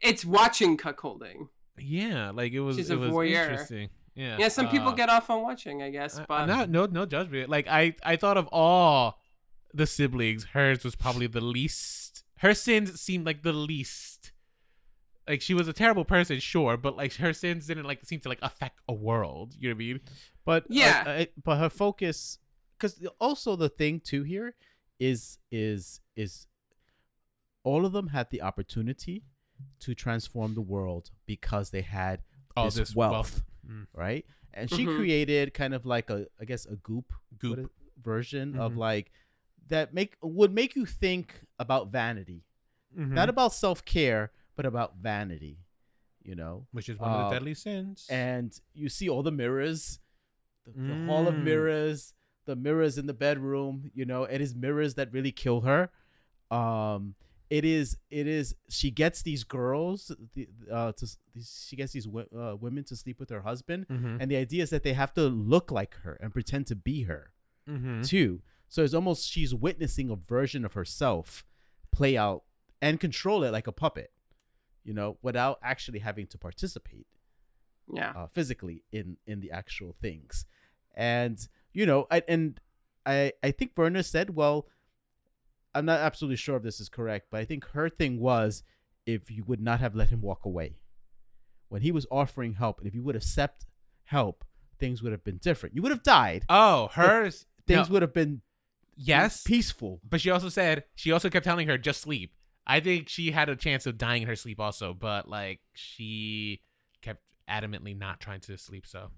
It's 0.00 0.24
watching 0.24 0.76
cuckolding. 0.76 1.48
Yeah, 1.78 2.30
like 2.30 2.52
it 2.52 2.60
was. 2.60 2.76
She's 2.76 2.90
it 2.90 2.94
a 2.94 2.98
was 2.98 3.10
voyeur. 3.10 3.42
interesting. 3.42 3.90
Yeah. 4.14 4.36
Yeah, 4.38 4.48
some 4.48 4.68
people 4.68 4.88
uh, 4.88 4.92
get 4.94 5.08
off 5.08 5.30
on 5.30 5.42
watching, 5.42 5.80
I 5.82 5.90
guess, 5.90 6.18
I- 6.18 6.24
but 6.26 6.46
not 6.46 6.70
no 6.70 6.86
no 6.86 7.06
judgment. 7.06 7.48
Like 7.50 7.68
I 7.68 7.94
I 8.04 8.16
thought 8.16 8.36
of 8.36 8.48
all 8.50 9.18
the 9.74 9.86
siblings, 9.86 10.44
hers 10.54 10.82
was 10.84 10.96
probably 10.96 11.26
the 11.26 11.40
least. 11.40 12.24
Her 12.38 12.54
sins 12.54 13.00
seemed 13.00 13.26
like 13.26 13.42
the 13.42 13.52
least. 13.52 14.32
Like 15.28 15.42
she 15.42 15.52
was 15.52 15.68
a 15.68 15.72
terrible 15.72 16.04
person, 16.04 16.38
sure, 16.40 16.76
but 16.76 16.96
like 16.96 17.14
her 17.16 17.32
sins 17.32 17.66
didn't 17.66 17.84
like 17.84 18.04
seem 18.06 18.20
to 18.20 18.28
like 18.28 18.38
affect 18.42 18.80
a 18.88 18.94
world. 18.94 19.54
You 19.58 19.68
know 19.68 19.74
what 19.74 19.82
I 19.82 19.86
mean? 19.86 20.00
But 20.44 20.64
Yeah. 20.70 21.04
uh, 21.06 21.10
uh, 21.10 21.24
but 21.44 21.58
her 21.58 21.68
focus, 21.68 22.38
because 22.78 23.04
also 23.20 23.56
the 23.56 23.68
thing 23.68 24.00
too 24.00 24.22
here 24.22 24.54
is 25.00 25.38
is 25.50 26.00
is 26.16 26.46
all 27.64 27.84
of 27.84 27.92
them 27.92 28.08
had 28.08 28.30
the 28.30 28.40
opportunity 28.42 29.24
to 29.80 29.94
transform 29.94 30.54
the 30.54 30.60
world 30.60 31.10
because 31.26 31.70
they 31.70 31.82
had 31.82 32.22
All 32.56 32.66
this, 32.66 32.74
this 32.76 32.94
wealth, 32.96 33.12
wealth. 33.12 33.42
Mm. 33.68 33.86
right? 33.94 34.24
And 34.54 34.70
she 34.70 34.86
Mhm. 34.86 34.96
created 34.96 35.52
kind 35.54 35.74
of 35.74 35.84
like 35.84 36.10
a 36.10 36.26
I 36.40 36.44
guess 36.44 36.64
a 36.66 36.76
goop 36.76 37.12
Goop. 37.38 37.50
what 37.50 37.58
is- 37.64 37.70
version 38.00 38.56
of 38.56 38.72
Mhm. 38.74 38.76
like 38.76 39.10
that 39.68 39.92
make 39.92 40.16
would 40.22 40.52
make 40.54 40.76
you 40.76 40.86
think 40.86 41.42
about 41.58 41.90
vanity, 41.90 42.44
Mhm. 42.96 43.10
not 43.10 43.28
about 43.28 43.52
self 43.52 43.84
care, 43.84 44.32
but 44.56 44.64
about 44.64 44.96
vanity. 44.96 45.58
You 46.22 46.34
know, 46.36 46.66
which 46.72 46.88
is 46.88 46.98
one 46.98 47.10
of 47.10 47.30
the 47.30 47.36
deadly 47.36 47.54
sins. 47.54 48.06
and 48.10 48.58
you 48.74 48.88
see 48.88 49.08
all 49.08 49.22
the 49.22 49.32
mirrors, 49.32 49.98
the, 50.64 50.72
the 50.72 51.06
hall 51.06 51.26
of 51.26 51.34
Mm. 51.34 51.42
mirrors, 51.44 52.12
the 52.48 52.56
mirrors 52.56 52.98
in 52.98 53.06
the 53.06 53.14
bedroom. 53.26 53.90
You 53.94 54.04
know, 54.10 54.24
it 54.24 54.40
is 54.40 54.54
mirrors 54.54 54.94
that 54.94 55.12
really 55.12 55.32
kill 55.32 55.60
her. 55.62 55.90
Um, 56.50 57.14
it 57.50 57.64
is, 57.64 57.96
it 58.10 58.26
is. 58.26 58.54
She 58.68 58.90
gets 58.90 59.22
these 59.22 59.44
girls, 59.44 60.10
the, 60.34 60.48
uh, 60.70 60.92
to 60.92 61.06
she 61.68 61.76
gets 61.76 61.92
these 61.92 62.06
wo- 62.08 62.26
uh, 62.36 62.56
women 62.56 62.84
to 62.84 62.96
sleep 62.96 63.18
with 63.20 63.30
her 63.30 63.42
husband, 63.42 63.86
Mhm. 63.88 64.18
and 64.20 64.30
the 64.30 64.36
idea 64.36 64.62
is 64.62 64.70
that 64.70 64.82
they 64.82 64.92
have 64.94 65.12
to 65.14 65.22
look 65.28 65.70
like 65.70 65.94
her 66.04 66.14
and 66.22 66.32
pretend 66.32 66.66
to 66.66 66.76
be 66.76 67.02
her 67.04 67.32
Mhm. 67.68 68.06
too. 68.06 68.42
So 68.68 68.82
it's 68.84 68.92
almost 68.94 69.28
she's 69.30 69.54
witnessing 69.54 70.10
a 70.10 70.16
version 70.16 70.64
of 70.64 70.72
herself 70.74 71.44
play 71.90 72.16
out 72.18 72.44
and 72.82 73.00
control 73.00 73.44
it 73.44 73.50
like 73.50 73.66
a 73.66 73.72
puppet, 73.72 74.10
you 74.84 74.92
know, 74.92 75.16
without 75.22 75.58
actually 75.62 76.00
having 76.00 76.26
to 76.28 76.38
participate 76.38 77.06
yeah. 77.92 78.10
uh, 78.16 78.26
physically 78.26 78.84
in 78.92 79.16
in 79.26 79.40
the 79.40 79.50
actual 79.50 79.92
things 80.02 80.44
and 80.94 81.48
you 81.72 81.86
know 81.86 82.06
I, 82.10 82.22
and 82.28 82.58
i 83.06 83.32
i 83.42 83.50
think 83.50 83.74
verna 83.74 84.02
said 84.02 84.30
well 84.34 84.66
i'm 85.74 85.84
not 85.84 86.00
absolutely 86.00 86.36
sure 86.36 86.56
if 86.56 86.62
this 86.62 86.80
is 86.80 86.88
correct 86.88 87.28
but 87.30 87.40
i 87.40 87.44
think 87.44 87.64
her 87.70 87.88
thing 87.88 88.20
was 88.20 88.62
if 89.06 89.30
you 89.30 89.44
would 89.44 89.60
not 89.60 89.80
have 89.80 89.94
let 89.94 90.10
him 90.10 90.20
walk 90.20 90.44
away 90.44 90.76
when 91.68 91.82
he 91.82 91.92
was 91.92 92.06
offering 92.10 92.54
help 92.54 92.78
and 92.78 92.86
if 92.88 92.94
you 92.94 93.02
would 93.02 93.16
accept 93.16 93.66
help 94.04 94.44
things 94.78 95.02
would 95.02 95.12
have 95.12 95.24
been 95.24 95.38
different 95.38 95.74
you 95.74 95.82
would 95.82 95.90
have 95.92 96.02
died 96.02 96.44
Oh, 96.48 96.88
hers. 96.92 97.46
things 97.66 97.88
no, 97.88 97.92
would 97.94 98.02
have 98.02 98.14
been 98.14 98.42
yes, 98.96 99.42
peaceful 99.42 100.00
but 100.08 100.20
she 100.20 100.30
also 100.30 100.48
said 100.48 100.84
she 100.94 101.12
also 101.12 101.28
kept 101.30 101.44
telling 101.44 101.68
her 101.68 101.78
just 101.78 102.00
sleep. 102.00 102.34
I 102.66 102.80
think 102.80 103.08
she 103.08 103.30
had 103.30 103.48
a 103.48 103.56
chance 103.56 103.86
of 103.86 103.96
dying 103.96 104.22
in 104.22 104.28
her 104.28 104.36
sleep 104.36 104.60
also, 104.60 104.92
but 104.92 105.26
like 105.26 105.60
she 105.72 106.60
kept 107.00 107.22
adamantly 107.48 107.96
not 107.96 108.20
trying 108.20 108.40
to 108.40 108.58
sleep. 108.58 108.86
So, 108.86 109.10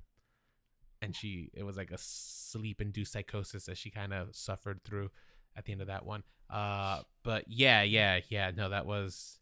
and 1.02 1.14
she 1.14 1.50
it 1.54 1.62
was 1.62 1.76
like 1.76 1.90
a 1.90 1.98
sleep 1.98 2.80
induced 2.80 3.12
psychosis 3.12 3.64
that 3.66 3.78
she 3.78 3.90
kind 3.90 4.12
of 4.12 4.34
suffered 4.34 4.82
through 4.84 5.10
at 5.56 5.64
the 5.64 5.72
end 5.72 5.80
of 5.80 5.86
that 5.86 6.04
one. 6.04 6.22
Uh, 6.48 7.02
but 7.22 7.44
yeah, 7.48 7.82
yeah, 7.82 8.20
yeah. 8.28 8.50
No, 8.54 8.68
that 8.68 8.86
was. 8.86 9.38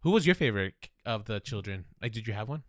Who 0.00 0.10
was 0.10 0.26
your 0.26 0.34
favorite 0.34 0.88
of 1.06 1.24
the 1.24 1.40
children? 1.40 1.86
Like, 2.02 2.12
did 2.12 2.26
you 2.26 2.34
have 2.34 2.48
one? 2.48 2.62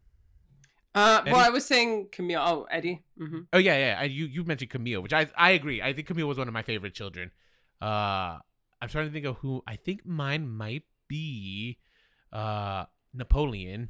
Uh, 0.94 1.22
well, 1.26 1.36
I 1.36 1.50
was 1.50 1.66
saying 1.66 2.08
Camille. 2.14 2.42
Oh, 2.42 2.68
Eddie. 2.72 3.04
Mm-hmm. 3.20 3.40
Oh 3.52 3.58
yeah, 3.58 3.78
yeah. 3.78 3.98
I, 4.00 4.04
you 4.06 4.26
you 4.26 4.46
mentioned 4.46 4.72
Camille, 4.72 5.02
which 5.02 5.12
I 5.12 5.28
I 5.38 5.52
agree. 5.52 5.82
I 5.82 5.92
think 5.92 6.08
Camille 6.08 6.28
was 6.28 6.38
one 6.38 6.48
of 6.48 6.54
my 6.54 6.62
favorite 6.64 6.94
children. 6.94 7.32
Uh, 7.82 8.40
I'm 8.82 8.88
trying 8.90 9.08
to 9.08 9.12
think 9.12 9.26
of 9.26 9.38
who. 9.38 9.62
I 9.68 9.76
think 9.76 10.06
mine 10.06 10.48
might 10.48 10.84
be, 11.10 11.80
uh, 12.32 12.86
Napoleon, 13.14 13.90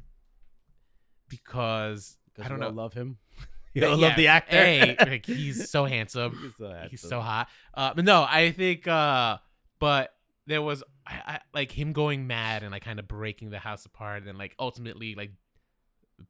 because 1.28 2.18
I 2.42 2.48
don't 2.48 2.58
we 2.58 2.64
all 2.66 2.72
know. 2.72 2.82
love 2.82 2.94
him 2.94 3.18
Yeah, 3.76 3.86
you 3.86 3.92
all 3.92 3.98
love 3.98 4.16
the 4.16 4.28
actor 4.28 4.56
A, 4.56 4.96
like, 5.06 5.26
he's 5.26 5.70
so 5.70 5.84
handsome. 5.84 6.36
He's 6.42 6.56
so 6.56 6.86
He's 6.90 7.00
so 7.08 7.20
hot. 7.20 7.48
Uh, 7.74 7.92
but 7.94 8.04
no, 8.04 8.26
I 8.28 8.50
think. 8.52 8.88
Uh, 8.88 9.38
but 9.78 10.12
there 10.46 10.62
was 10.62 10.82
I, 11.06 11.14
I 11.26 11.40
like 11.54 11.70
him 11.72 11.92
going 11.92 12.26
mad 12.26 12.62
and 12.62 12.72
like 12.72 12.84
kind 12.84 12.98
of 12.98 13.06
breaking 13.06 13.50
the 13.50 13.58
house 13.58 13.84
apart 13.84 14.24
and 14.26 14.38
like 14.38 14.54
ultimately 14.58 15.14
like 15.14 15.32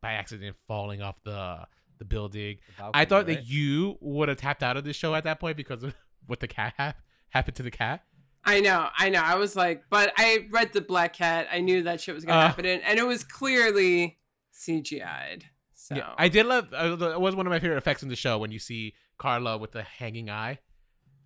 by 0.00 0.12
accident 0.14 0.56
falling 0.66 1.02
off 1.02 1.22
the 1.24 1.60
the 1.98 2.04
building. 2.04 2.58
The 2.78 2.90
I 2.92 3.04
thought 3.04 3.26
right? 3.26 3.36
that 3.36 3.46
you 3.46 3.96
would 4.00 4.28
have 4.28 4.38
tapped 4.38 4.62
out 4.62 4.76
of 4.76 4.84
this 4.84 4.96
show 4.96 5.14
at 5.14 5.24
that 5.24 5.38
point 5.40 5.56
because 5.56 5.82
of 5.82 5.94
what 6.26 6.40
the 6.40 6.48
cat 6.48 6.74
hap- 6.76 7.00
happened 7.30 7.56
to 7.56 7.62
the 7.62 7.70
cat. 7.70 8.02
I 8.44 8.60
know, 8.60 8.88
I 8.96 9.08
know. 9.08 9.20
I 9.22 9.34
was 9.36 9.56
like, 9.56 9.84
but 9.90 10.12
I 10.16 10.46
read 10.52 10.72
the 10.72 10.80
Black 10.80 11.14
Cat. 11.14 11.48
I 11.50 11.60
knew 11.60 11.82
that 11.82 12.00
shit 12.00 12.14
was 12.14 12.24
gonna 12.24 12.38
Uh. 12.38 12.46
happen, 12.48 12.64
and, 12.64 12.80
and 12.84 12.96
it 12.98 13.04
was 13.06 13.24
clearly 13.24 14.18
CGI'd. 14.54 15.46
So 15.88 15.94
Yeah, 15.94 16.12
I 16.18 16.28
did 16.28 16.46
love. 16.46 16.72
Uh, 16.72 16.96
it 17.14 17.20
was 17.20 17.36
one 17.36 17.46
of 17.46 17.50
my 17.50 17.60
favorite 17.60 17.76
effects 17.78 18.02
in 18.02 18.08
the 18.08 18.16
show 18.16 18.38
when 18.38 18.50
you 18.50 18.58
see 18.58 18.94
Carla 19.18 19.56
with 19.56 19.70
the 19.72 19.82
hanging 19.84 20.28
eye. 20.28 20.58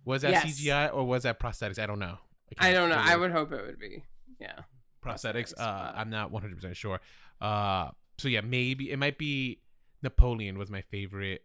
Was 0.05 0.21
that 0.21 0.31
Yes. 0.31 0.45
CGI 0.45 0.93
or 0.93 1.03
was 1.05 1.23
that 1.23 1.39
prosthetics? 1.39 1.79
I 1.79 1.85
don't 1.87 1.99
know. 1.99 2.17
I 2.59 2.65
can't 2.65 2.75
don't 2.75 2.89
know. 2.89 2.95
I 2.97 3.15
would 3.15 3.31
hope 3.31 3.51
it 3.51 3.61
would 3.65 3.79
be. 3.79 4.03
Yeah. 4.39 4.59
prosthetics. 5.03 5.53
prosthetics, 5.55 5.59
Uh, 5.59 5.93
I'm 5.95 6.09
not 6.11 6.29
100 6.31 6.55
percent 6.57 6.77
sure. 6.77 6.99
Uh, 7.39 7.89
so 8.19 8.27
yeah, 8.27 8.41
maybe 8.41 8.91
it 8.91 8.97
might 8.97 9.17
be 9.17 9.61
Napoleon 10.03 10.57
was 10.59 10.69
my 10.69 10.81
favorite 10.81 11.43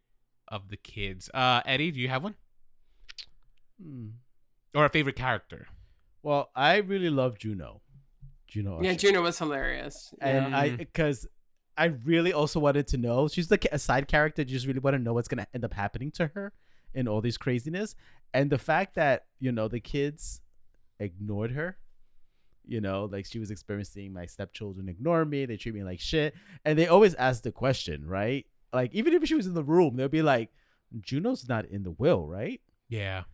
of 0.49 0.69
the 0.69 0.77
kids. 0.77 1.31
Uh, 1.33 1.63
Eddie, 1.65 1.91
do 1.91 2.01
you 2.01 2.09
have 2.09 2.23
one 2.23 2.35
Hmm. 3.81 4.09
or 4.75 4.85
a 4.85 4.89
favorite 4.91 5.17
character? 5.17 5.67
well 6.23 6.51
i 6.57 6.77
really 6.79 7.11
love 7.11 7.39
juno 7.39 7.83
juno 8.49 8.81
Yeah, 8.83 8.95
Juno 8.95 9.23
was 9.23 9.39
hilarious. 9.39 10.13
and 10.21 10.57
I 10.57 10.71
because 10.77 11.27
I 11.79 11.87
really 11.87 12.33
also 12.33 12.59
wanted 12.61 12.87
to 12.89 12.97
know. 12.97 13.29
She's 13.29 13.51
like 13.51 13.67
a 13.71 13.79
side 13.79 14.09
character. 14.09 14.43
You 14.43 14.49
just 14.49 14.67
really 14.67 14.81
want 14.81 14.95
to 14.97 15.03
know 15.03 15.13
what's 15.15 15.29
gonna 15.29 15.47
end 15.55 15.65
up 15.65 15.75
happening 15.75 16.11
to 16.13 16.29
her 16.29 16.53
in 16.95 17.07
all 17.09 17.21
these 17.21 17.37
craziness, 17.37 17.95
and 18.33 18.49
the 18.51 18.59
fact 18.59 18.95
that 18.95 19.27
you 19.39 19.53
know 19.53 19.69
the 19.69 19.81
kids 19.81 20.41
ignored 20.99 21.53
her. 21.53 21.79
You 22.69 22.81
know, 22.81 23.05
like 23.05 23.27
she 23.27 23.39
was 23.39 23.51
experiencing 23.53 24.13
my 24.13 24.27
stepchildren 24.27 24.89
ignore 24.89 25.25
me. 25.25 25.47
They 25.47 25.57
treat 25.57 25.75
me 25.75 25.85
like 25.85 26.01
shit, 26.01 26.35
and 26.65 26.77
they 26.79 26.89
always 26.89 27.15
ask 27.15 27.43
the 27.43 27.53
question, 27.53 28.05
right? 28.07 28.45
Like 28.73 28.93
even 28.93 29.13
if 29.15 29.25
she 29.27 29.35
was 29.35 29.47
in 29.47 29.55
the 29.55 29.63
room, 29.63 29.97
they'll 29.97 30.09
be 30.09 30.23
like, 30.23 30.51
"Juno's 31.01 31.49
not 31.49 31.67
in 31.67 31.85
the 31.85 31.93
will, 31.93 32.27
right?" 32.27 32.61
Yeah. 32.89 33.25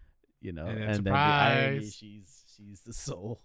You 0.43 0.53
know, 0.53 0.67
And 0.67 0.79
and, 0.79 0.89
then 0.97 1.05
then 1.05 1.13
the 1.13 1.19
irony, 1.19 1.89
she's 1.91 2.45
she's 2.57 2.81
the 2.83 2.93
sole 2.93 3.41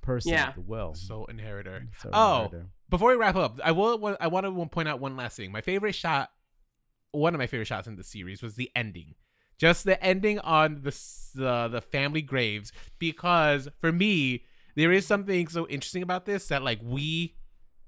person 0.00 0.32
Yeah. 0.32 0.48
of 0.48 0.54
the 0.56 0.60
will. 0.62 0.94
Soul 0.94 1.26
inheritor. 1.26 1.86
So 2.02 2.10
Oh. 2.12 2.42
murder. 2.50 2.66
Before 2.90 3.10
we 3.10 3.16
wrap 3.16 3.36
up, 3.36 3.60
I 3.62 3.72
will. 3.72 4.16
I 4.20 4.28
want 4.28 4.46
to 4.46 4.66
point 4.66 4.88
out 4.88 5.00
one 5.00 5.16
last 5.16 5.36
thing. 5.36 5.52
My 5.52 5.60
favorite 5.60 5.94
shot 5.94 6.30
one 7.12 7.34
of 7.34 7.38
my 7.38 7.46
favorite 7.46 7.66
shots 7.66 7.86
in 7.86 7.96
the 7.96 8.04
series 8.04 8.42
was 8.42 8.54
the 8.54 8.70
ending. 8.74 9.14
Just 9.56 9.84
the 9.84 10.02
ending 10.02 10.38
on 10.40 10.82
the 10.82 10.96
the 11.34 11.68
the 11.68 11.80
family 11.80 12.22
graves 12.22 12.72
because 12.98 13.68
for 13.80 13.90
me 13.90 14.44
there 14.76 14.92
is 14.92 15.06
something 15.06 15.48
so 15.48 15.66
interesting 15.66 16.02
about 16.02 16.26
this 16.26 16.46
that 16.48 16.62
like 16.62 16.80
we 16.82 17.34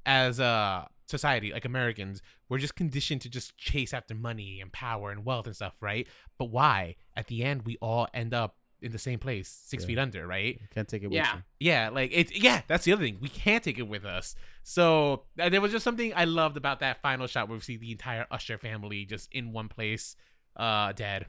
as 0.05 0.41
a 0.41 0.89
society 1.07 1.53
like 1.53 1.65
Americans 1.65 2.23
we're 2.49 2.59
just 2.59 2.75
conditioned 2.75 3.21
to 3.21 3.29
just 3.29 3.57
chase 3.57 3.93
after 3.93 4.15
money 4.15 4.61
and 4.61 4.73
power 4.73 5.11
and 5.11 5.25
wealth 5.25 5.47
and 5.47 5.55
stuff, 5.55 5.75
right? 5.81 6.09
But 6.39 6.47
why? 6.47 6.97
At 7.15 7.29
the 7.29 7.45
end 7.45 7.63
we 7.63 7.77
all 7.81 8.09
end 8.13 8.35
up 8.35 8.57
in 8.83 8.93
the 8.93 8.99
same 8.99 9.19
place, 9.19 9.49
6 9.67 9.83
Yeah. 9.83 9.87
feet 9.87 9.99
under, 9.99 10.27
right? 10.27 10.61
Can't 10.75 10.89
take 10.89 11.03
it 11.03 11.07
with 11.09 11.17
Yeah. 11.17 11.37
you. 11.37 11.43
Yeah, 11.61 11.89
like 11.91 12.11
it's 12.15 12.33
yeah, 12.33 12.63
that's 12.67 12.85
the 12.85 12.93
other 12.93 13.03
thing. 13.05 13.19
We 13.21 13.29
can't 13.29 13.63
take 13.63 13.79
it 13.79 13.89
with 13.89 14.05
us. 14.05 14.35
So 14.63 15.25
uh, 15.39 15.49
there 15.49 15.61
was 15.61 15.73
just 15.73 15.85
something 15.85 16.13
I 16.15 16.25
loved 16.25 16.57
about 16.57 16.81
that 16.81 17.03
final 17.03 17.27
shot 17.27 17.49
where 17.49 17.57
we 17.57 17.63
see 17.63 17.77
the 17.77 17.91
entire 17.93 18.27
Usher 18.31 18.59
family 18.59 19.05
just 19.05 19.29
in 19.33 19.53
one 19.53 19.69
place, 19.69 20.17
uh, 20.57 20.93
dead. 20.93 21.27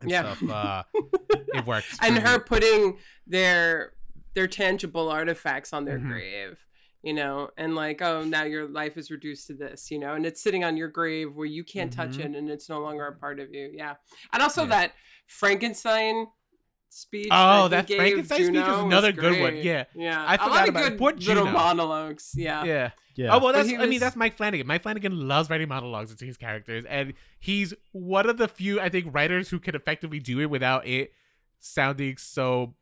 And 0.00 0.10
Yeah. 0.10 0.34
stuff. 0.34 0.50
Uh, 0.50 0.82
it 1.54 1.66
worked. 1.66 1.88
and 2.02 2.14
for 2.16 2.22
me. 2.22 2.28
her 2.28 2.38
putting 2.38 2.98
their 3.26 3.94
their 4.34 4.46
tangible 4.46 5.08
artifacts 5.08 5.72
on 5.72 5.84
their 5.84 5.98
Mhm. 5.98 6.08
grave 6.08 6.64
you 7.02 7.12
know 7.12 7.48
and 7.56 7.74
like 7.74 8.00
oh 8.02 8.22
now 8.24 8.42
your 8.44 8.68
life 8.68 8.96
is 8.96 9.10
reduced 9.10 9.46
to 9.46 9.54
this 9.54 9.90
you 9.90 9.98
know 9.98 10.14
and 10.14 10.26
it's 10.26 10.40
sitting 10.40 10.62
on 10.64 10.76
your 10.76 10.88
grave 10.88 11.34
where 11.34 11.46
you 11.46 11.62
can't 11.64 11.92
touch 11.92 12.18
Mhm. 12.18 12.20
it 12.24 12.36
and 12.36 12.50
it's 12.50 12.68
no 12.68 12.80
longer 12.80 13.06
a 13.06 13.12
part 13.14 13.38
of 13.40 13.52
you 13.54 13.70
yeah 13.72 13.94
and 14.32 14.42
also 14.42 14.62
Yeah. 14.62 14.68
that 14.68 14.92
frankenstein 15.26 16.26
speech 16.88 17.28
Oh, 17.30 17.64
he 17.64 17.68
that 17.70 17.86
gave 17.86 17.96
Frankenstein 17.98 18.38
speech 18.44 18.54
was 18.56 18.64
Juno 18.64 18.86
another 18.86 19.12
good 19.12 19.40
one. 19.40 19.52
great. 19.52 19.64
Yeah. 19.64 19.84
yeah 19.94 20.24
I 20.24 20.34
a 20.34 20.38
lot 20.38 20.44
forgot 20.48 20.62
of 20.62 20.68
about 20.70 20.84
it. 20.84 20.88
good 20.90 20.98
Poor 20.98 21.12
little 21.12 21.44
Juno. 21.46 21.50
monologues 21.52 22.32
yeah 22.34 22.64
Yeah. 22.64 22.90
Yeah. 23.14 23.34
Oh 23.34 23.40
well, 23.40 23.52
that's. 23.52 23.68
he 23.68 23.76
I 23.76 23.86
mean, 23.86 23.98
that's 23.98 24.14
Mike 24.14 24.36
Flanagan. 24.36 24.64
Mike 24.68 24.82
Flanagan 24.84 25.26
loves 25.26 25.50
writing 25.50 25.66
monologues 25.68 26.12
into 26.12 26.24
his 26.24 26.36
characters, 26.36 26.84
and 26.84 27.14
he's 27.40 27.74
one 27.90 28.30
of 28.30 28.36
the 28.38 28.46
few 28.46 28.80
I 28.80 28.88
think 28.90 29.12
writers 29.12 29.48
who 29.48 29.58
can 29.58 29.74
effectively 29.74 30.20
do 30.20 30.38
it 30.40 30.46
without 30.48 30.86
it 30.86 31.10
sounding 31.58 32.16
so. 32.16 32.74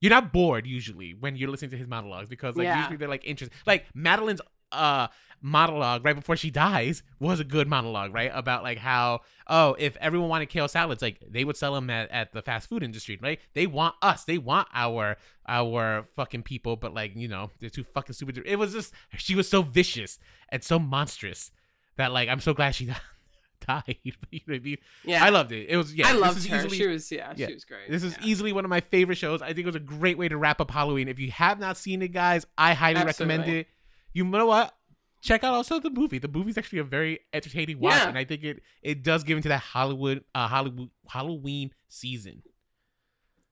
You're 0.00 0.10
not 0.10 0.32
bored 0.32 0.64
usually 0.64 1.12
when 1.12 1.34
you're 1.34 1.50
listening 1.50 1.72
to 1.72 1.76
his 1.76 1.88
monologues 1.88 2.28
because 2.28 2.54
like 2.56 2.66
Yeah. 2.66 2.78
usually 2.78 2.98
they're 2.98 3.08
like 3.08 3.24
interesting. 3.24 3.58
Like 3.66 3.84
Madeline's 3.92 4.40
uh 4.72 5.08
monologue 5.42 6.04
right 6.04 6.16
before 6.16 6.36
she 6.36 6.50
dies 6.50 7.02
was 7.18 7.40
a 7.40 7.44
good 7.44 7.66
monologue, 7.68 8.12
right? 8.12 8.30
About 8.32 8.62
like 8.62 8.78
how 8.78 9.20
oh 9.46 9.74
if 9.78 9.96
everyone 9.98 10.28
wanted 10.28 10.48
kale 10.48 10.68
salads, 10.68 11.02
like 11.02 11.20
they 11.26 11.44
would 11.44 11.56
sell 11.56 11.74
them 11.74 11.90
at, 11.90 12.10
at 12.10 12.32
the 12.32 12.42
fast 12.42 12.68
food 12.68 12.82
industry, 12.82 13.18
right? 13.22 13.40
They 13.54 13.66
want 13.66 13.94
us, 14.02 14.24
they 14.24 14.38
want 14.38 14.68
our 14.74 15.16
our 15.48 16.06
fucking 16.16 16.42
people, 16.42 16.76
but 16.76 16.94
like 16.94 17.12
you 17.16 17.28
know 17.28 17.50
they're 17.60 17.70
too 17.70 17.84
fucking 17.84 18.14
stupid. 18.14 18.42
It 18.44 18.56
was 18.56 18.72
just 18.72 18.92
she 19.16 19.34
was 19.34 19.48
so 19.48 19.62
vicious 19.62 20.18
and 20.50 20.62
so 20.62 20.78
monstrous 20.78 21.50
that 21.96 22.12
like 22.12 22.28
I'm 22.28 22.40
so 22.40 22.54
glad 22.54 22.74
she 22.74 22.86
died. 23.66 23.96
you 24.04 24.40
know 24.46 24.54
I 24.54 24.58
mean? 24.58 24.78
yeah 25.04 25.24
I 25.24 25.30
loved 25.30 25.52
it. 25.52 25.68
It 25.68 25.76
was 25.76 25.94
yeah. 25.94 26.08
i 26.08 26.12
loved 26.12 26.46
her 26.46 26.56
easily- 26.58 26.78
she 26.78 26.86
was 26.86 27.10
yeah, 27.10 27.32
yeah. 27.36 27.46
she 27.46 27.54
was 27.54 27.64
great 27.64 27.90
this 27.90 28.02
is 28.02 28.14
yeah. 28.14 28.26
easily 28.26 28.52
one 28.52 28.64
of 28.64 28.70
my 28.70 28.80
favorite 28.80 29.16
shows. 29.16 29.42
I 29.42 29.48
think 29.48 29.60
it 29.60 29.66
was 29.66 29.76
a 29.76 29.80
great 29.80 30.18
way 30.18 30.28
to 30.28 30.36
wrap 30.36 30.60
up 30.60 30.70
Halloween. 30.70 31.08
If 31.08 31.18
you 31.18 31.30
have 31.30 31.58
not 31.58 31.76
seen 31.76 32.02
it, 32.02 32.12
guys, 32.12 32.46
I 32.58 32.74
highly 32.74 33.04
recommend 33.04 33.48
it. 33.48 33.68
You 34.12 34.24
know 34.24 34.46
what? 34.46 34.74
Check 35.22 35.44
out 35.44 35.52
also 35.54 35.78
the 35.80 35.90
movie. 35.90 36.18
The 36.18 36.28
movie's 36.28 36.56
actually 36.56 36.78
a 36.78 36.84
very 36.84 37.20
entertaining 37.32 37.78
watch, 37.78 37.94
Yeah. 37.94 38.08
and 38.08 38.16
I 38.18 38.24
think 38.24 38.42
it 38.42 38.62
it 38.82 39.02
does 39.02 39.22
give 39.22 39.36
into 39.36 39.48
that 39.50 39.60
Hollywood 39.60 40.24
uh 40.34 40.48
Hollywood 40.48 40.88
Halloween 41.08 41.72
season. 41.88 42.42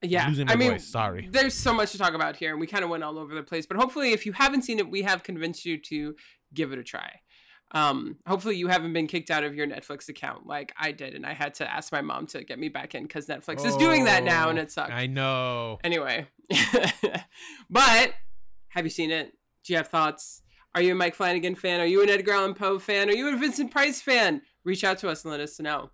yeah 0.02 0.32
i 0.46 0.54
mean 0.54 0.70
voice, 0.72 0.86
sorry. 0.86 1.28
there's 1.28 1.54
so 1.54 1.74
much 1.74 1.90
to 1.90 1.98
talk 1.98 2.14
about 2.14 2.36
here 2.36 2.52
and 2.52 2.60
we 2.60 2.68
kind 2.68 2.84
of 2.84 2.88
went 2.90 3.02
all 3.02 3.18
over 3.18 3.34
the 3.34 3.42
place 3.42 3.66
but 3.66 3.76
hopefully 3.76 4.12
if 4.12 4.24
you 4.24 4.32
haven't 4.32 4.62
seen 4.62 4.78
it 4.78 4.88
we 4.88 5.02
have 5.02 5.24
convinced 5.24 5.64
you 5.64 5.76
to 5.76 6.14
give 6.54 6.70
it 6.72 6.78
a 6.78 6.84
try 6.84 7.10
um 7.72 8.14
hopefully 8.24 8.54
you 8.54 8.68
haven't 8.68 8.92
been 8.92 9.08
kicked 9.08 9.28
out 9.28 9.42
of 9.42 9.56
your 9.56 9.66
netflix 9.66 10.08
account 10.08 10.46
like 10.46 10.72
i 10.78 10.92
did 10.92 11.14
and 11.14 11.26
i 11.26 11.32
had 11.34 11.52
to 11.52 11.68
ask 11.68 11.90
my 11.90 12.00
mom 12.00 12.28
to 12.28 12.44
get 12.44 12.60
me 12.60 12.68
back 12.68 12.94
in 12.94 13.02
because 13.02 13.26
netflix 13.26 13.66
is 13.66 13.76
doing 13.76 14.04
that 14.04 14.22
now 14.22 14.48
and 14.50 14.58
Oh, 14.60 14.62
it 14.62 14.70
sucks. 14.70 14.92
I 14.92 15.08
know. 15.08 15.80
anyway 15.82 16.28
but 17.68 18.12
have 18.68 18.84
you 18.84 18.90
seen 18.90 19.10
it 19.10 19.32
do 19.64 19.72
you 19.72 19.76
have 19.78 19.88
thoughts 19.88 20.42
are 20.74 20.82
you 20.82 20.92
a 20.92 20.94
mike 20.94 21.14
flanagan 21.14 21.54
fan 21.54 21.80
are 21.80 21.86
you 21.86 22.02
an 22.02 22.08
edgar 22.08 22.32
allan 22.32 22.54
poe 22.54 22.78
fan 22.78 23.08
are 23.08 23.14
you 23.14 23.32
a 23.32 23.36
vincent 23.36 23.70
price 23.70 24.00
fan 24.00 24.42
reach 24.64 24.84
out 24.84 24.98
to 24.98 25.08
us 25.08 25.24
and 25.24 25.32
let 25.32 25.40
us 25.40 25.58
know 25.60 25.90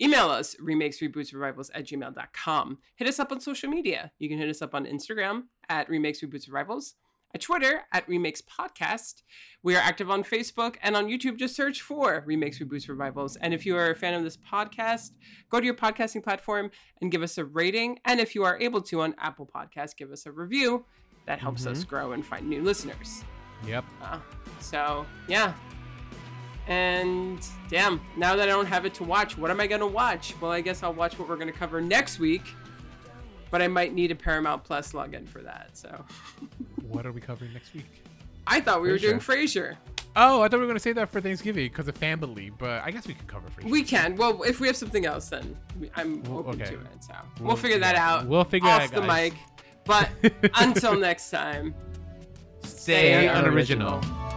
Email 0.00 0.30
us, 0.30 0.56
remakes, 0.58 0.98
reboots, 0.98 1.32
revivals 1.32 1.70
at 1.74 1.84
gmail.com. 1.84 2.78
Hit 2.96 3.06
us 3.06 3.20
up 3.20 3.30
on 3.30 3.40
social 3.40 3.68
media. 3.68 4.10
You 4.18 4.28
can 4.28 4.38
hit 4.38 4.48
us 4.48 4.60
up 4.60 4.74
on 4.74 4.84
Instagram 4.84 5.44
at 5.68 5.88
remakes, 5.88 6.22
reboots, 6.22 6.48
revivals, 6.48 6.94
at 7.34 7.40
Twitter 7.40 7.82
at 7.92 8.08
remakes 8.08 8.42
podcast. 8.42 9.22
We 9.62 9.76
are 9.76 9.80
active 9.80 10.10
on 10.10 10.24
Facebook 10.24 10.76
and 10.82 10.96
on 10.96 11.06
YouTube. 11.06 11.38
Just 11.38 11.54
search 11.54 11.82
for 11.82 12.24
remakes, 12.26 12.58
reboots, 12.58 12.88
revivals. 12.88 13.36
And 13.36 13.54
if 13.54 13.64
you 13.64 13.76
are 13.76 13.90
a 13.90 13.96
fan 13.96 14.14
of 14.14 14.22
this 14.22 14.36
podcast, 14.36 15.10
go 15.50 15.60
to 15.60 15.64
your 15.64 15.74
podcasting 15.74 16.22
platform 16.22 16.70
and 17.00 17.10
give 17.10 17.22
us 17.22 17.38
a 17.38 17.44
rating. 17.44 17.98
And 18.04 18.20
if 18.20 18.34
you 18.34 18.44
are 18.44 18.58
able 18.60 18.82
to 18.82 19.02
on 19.02 19.14
Apple 19.18 19.48
Podcasts, 19.54 19.96
give 19.96 20.10
us 20.10 20.26
a 20.26 20.32
review. 20.32 20.84
That 21.26 21.38
helps 21.38 21.66
us 21.66 21.80
mm-hmm. 21.80 21.88
grow 21.88 22.12
and 22.12 22.26
find 22.26 22.48
new 22.48 22.62
listeners. 22.62 23.22
Yep. 23.66 23.84
Uh, 24.02 24.18
so 24.60 25.06
yeah. 25.28 25.54
And 26.68 27.44
damn, 27.68 28.00
now 28.16 28.36
that 28.36 28.48
I 28.48 28.52
don't 28.52 28.66
have 28.66 28.84
it 28.86 28.94
to 28.94 29.04
watch, 29.04 29.36
what 29.36 29.50
am 29.50 29.60
I 29.60 29.66
gonna 29.66 29.86
watch? 29.86 30.34
Well, 30.40 30.52
I 30.52 30.60
guess 30.60 30.82
I'll 30.82 30.94
watch 30.94 31.18
what 31.18 31.28
we're 31.28 31.36
gonna 31.36 31.52
cover 31.52 31.80
next 31.80 32.18
week. 32.18 32.42
But 33.50 33.60
I 33.60 33.68
might 33.68 33.92
need 33.92 34.10
a 34.10 34.14
Paramount 34.14 34.64
Plus 34.64 34.92
login 34.92 35.28
for 35.28 35.40
that. 35.42 35.70
So 35.76 36.04
What 36.88 37.04
are 37.04 37.12
we 37.12 37.20
covering 37.20 37.52
next 37.52 37.74
week? 37.74 37.84
I 38.46 38.60
thought 38.60 38.80
we 38.82 38.90
were 38.90 38.98
doing 38.98 39.18
Frasier. 39.18 39.76
Oh, 40.14 40.42
I 40.42 40.48
thought 40.48 40.58
we 40.58 40.60
were 40.60 40.66
gonna 40.66 40.78
say 40.78 40.92
that 40.92 41.08
for 41.10 41.20
Thanksgiving 41.20 41.66
because 41.66 41.88
of 41.88 41.96
family, 41.96 42.50
but 42.50 42.82
I 42.82 42.90
guess 42.90 43.06
we 43.06 43.14
could 43.14 43.26
cover 43.26 43.48
Frasier. 43.48 43.70
We 43.70 43.82
can. 43.82 44.16
Well, 44.16 44.42
if 44.42 44.60
we 44.60 44.66
have 44.68 44.76
something 44.76 45.04
else, 45.06 45.28
then 45.30 45.56
I'm 45.96 46.22
Well, 46.24 46.40
open 46.40 46.62
okay. 46.62 46.70
to 46.72 46.80
it. 46.80 46.86
So 47.04 47.14
We'll- 47.38 47.48
we'll, 47.48 47.56
figure 47.56 47.78
that 47.78 47.96
out. 47.96 48.26
we'll 48.26 48.44
figure 48.44 48.68
it 48.68 48.72
off 48.72 48.82
out, 48.82 48.90
the 48.92 49.00
guys. 49.00 49.32
mic. 49.32 49.34
But 49.84 50.10
until 50.54 50.96
next 50.96 51.30
time, 51.30 51.74
Stay 51.74 52.01
Stay 52.64 53.26
unoriginal. 53.28 53.98
unoriginal. 53.98 54.31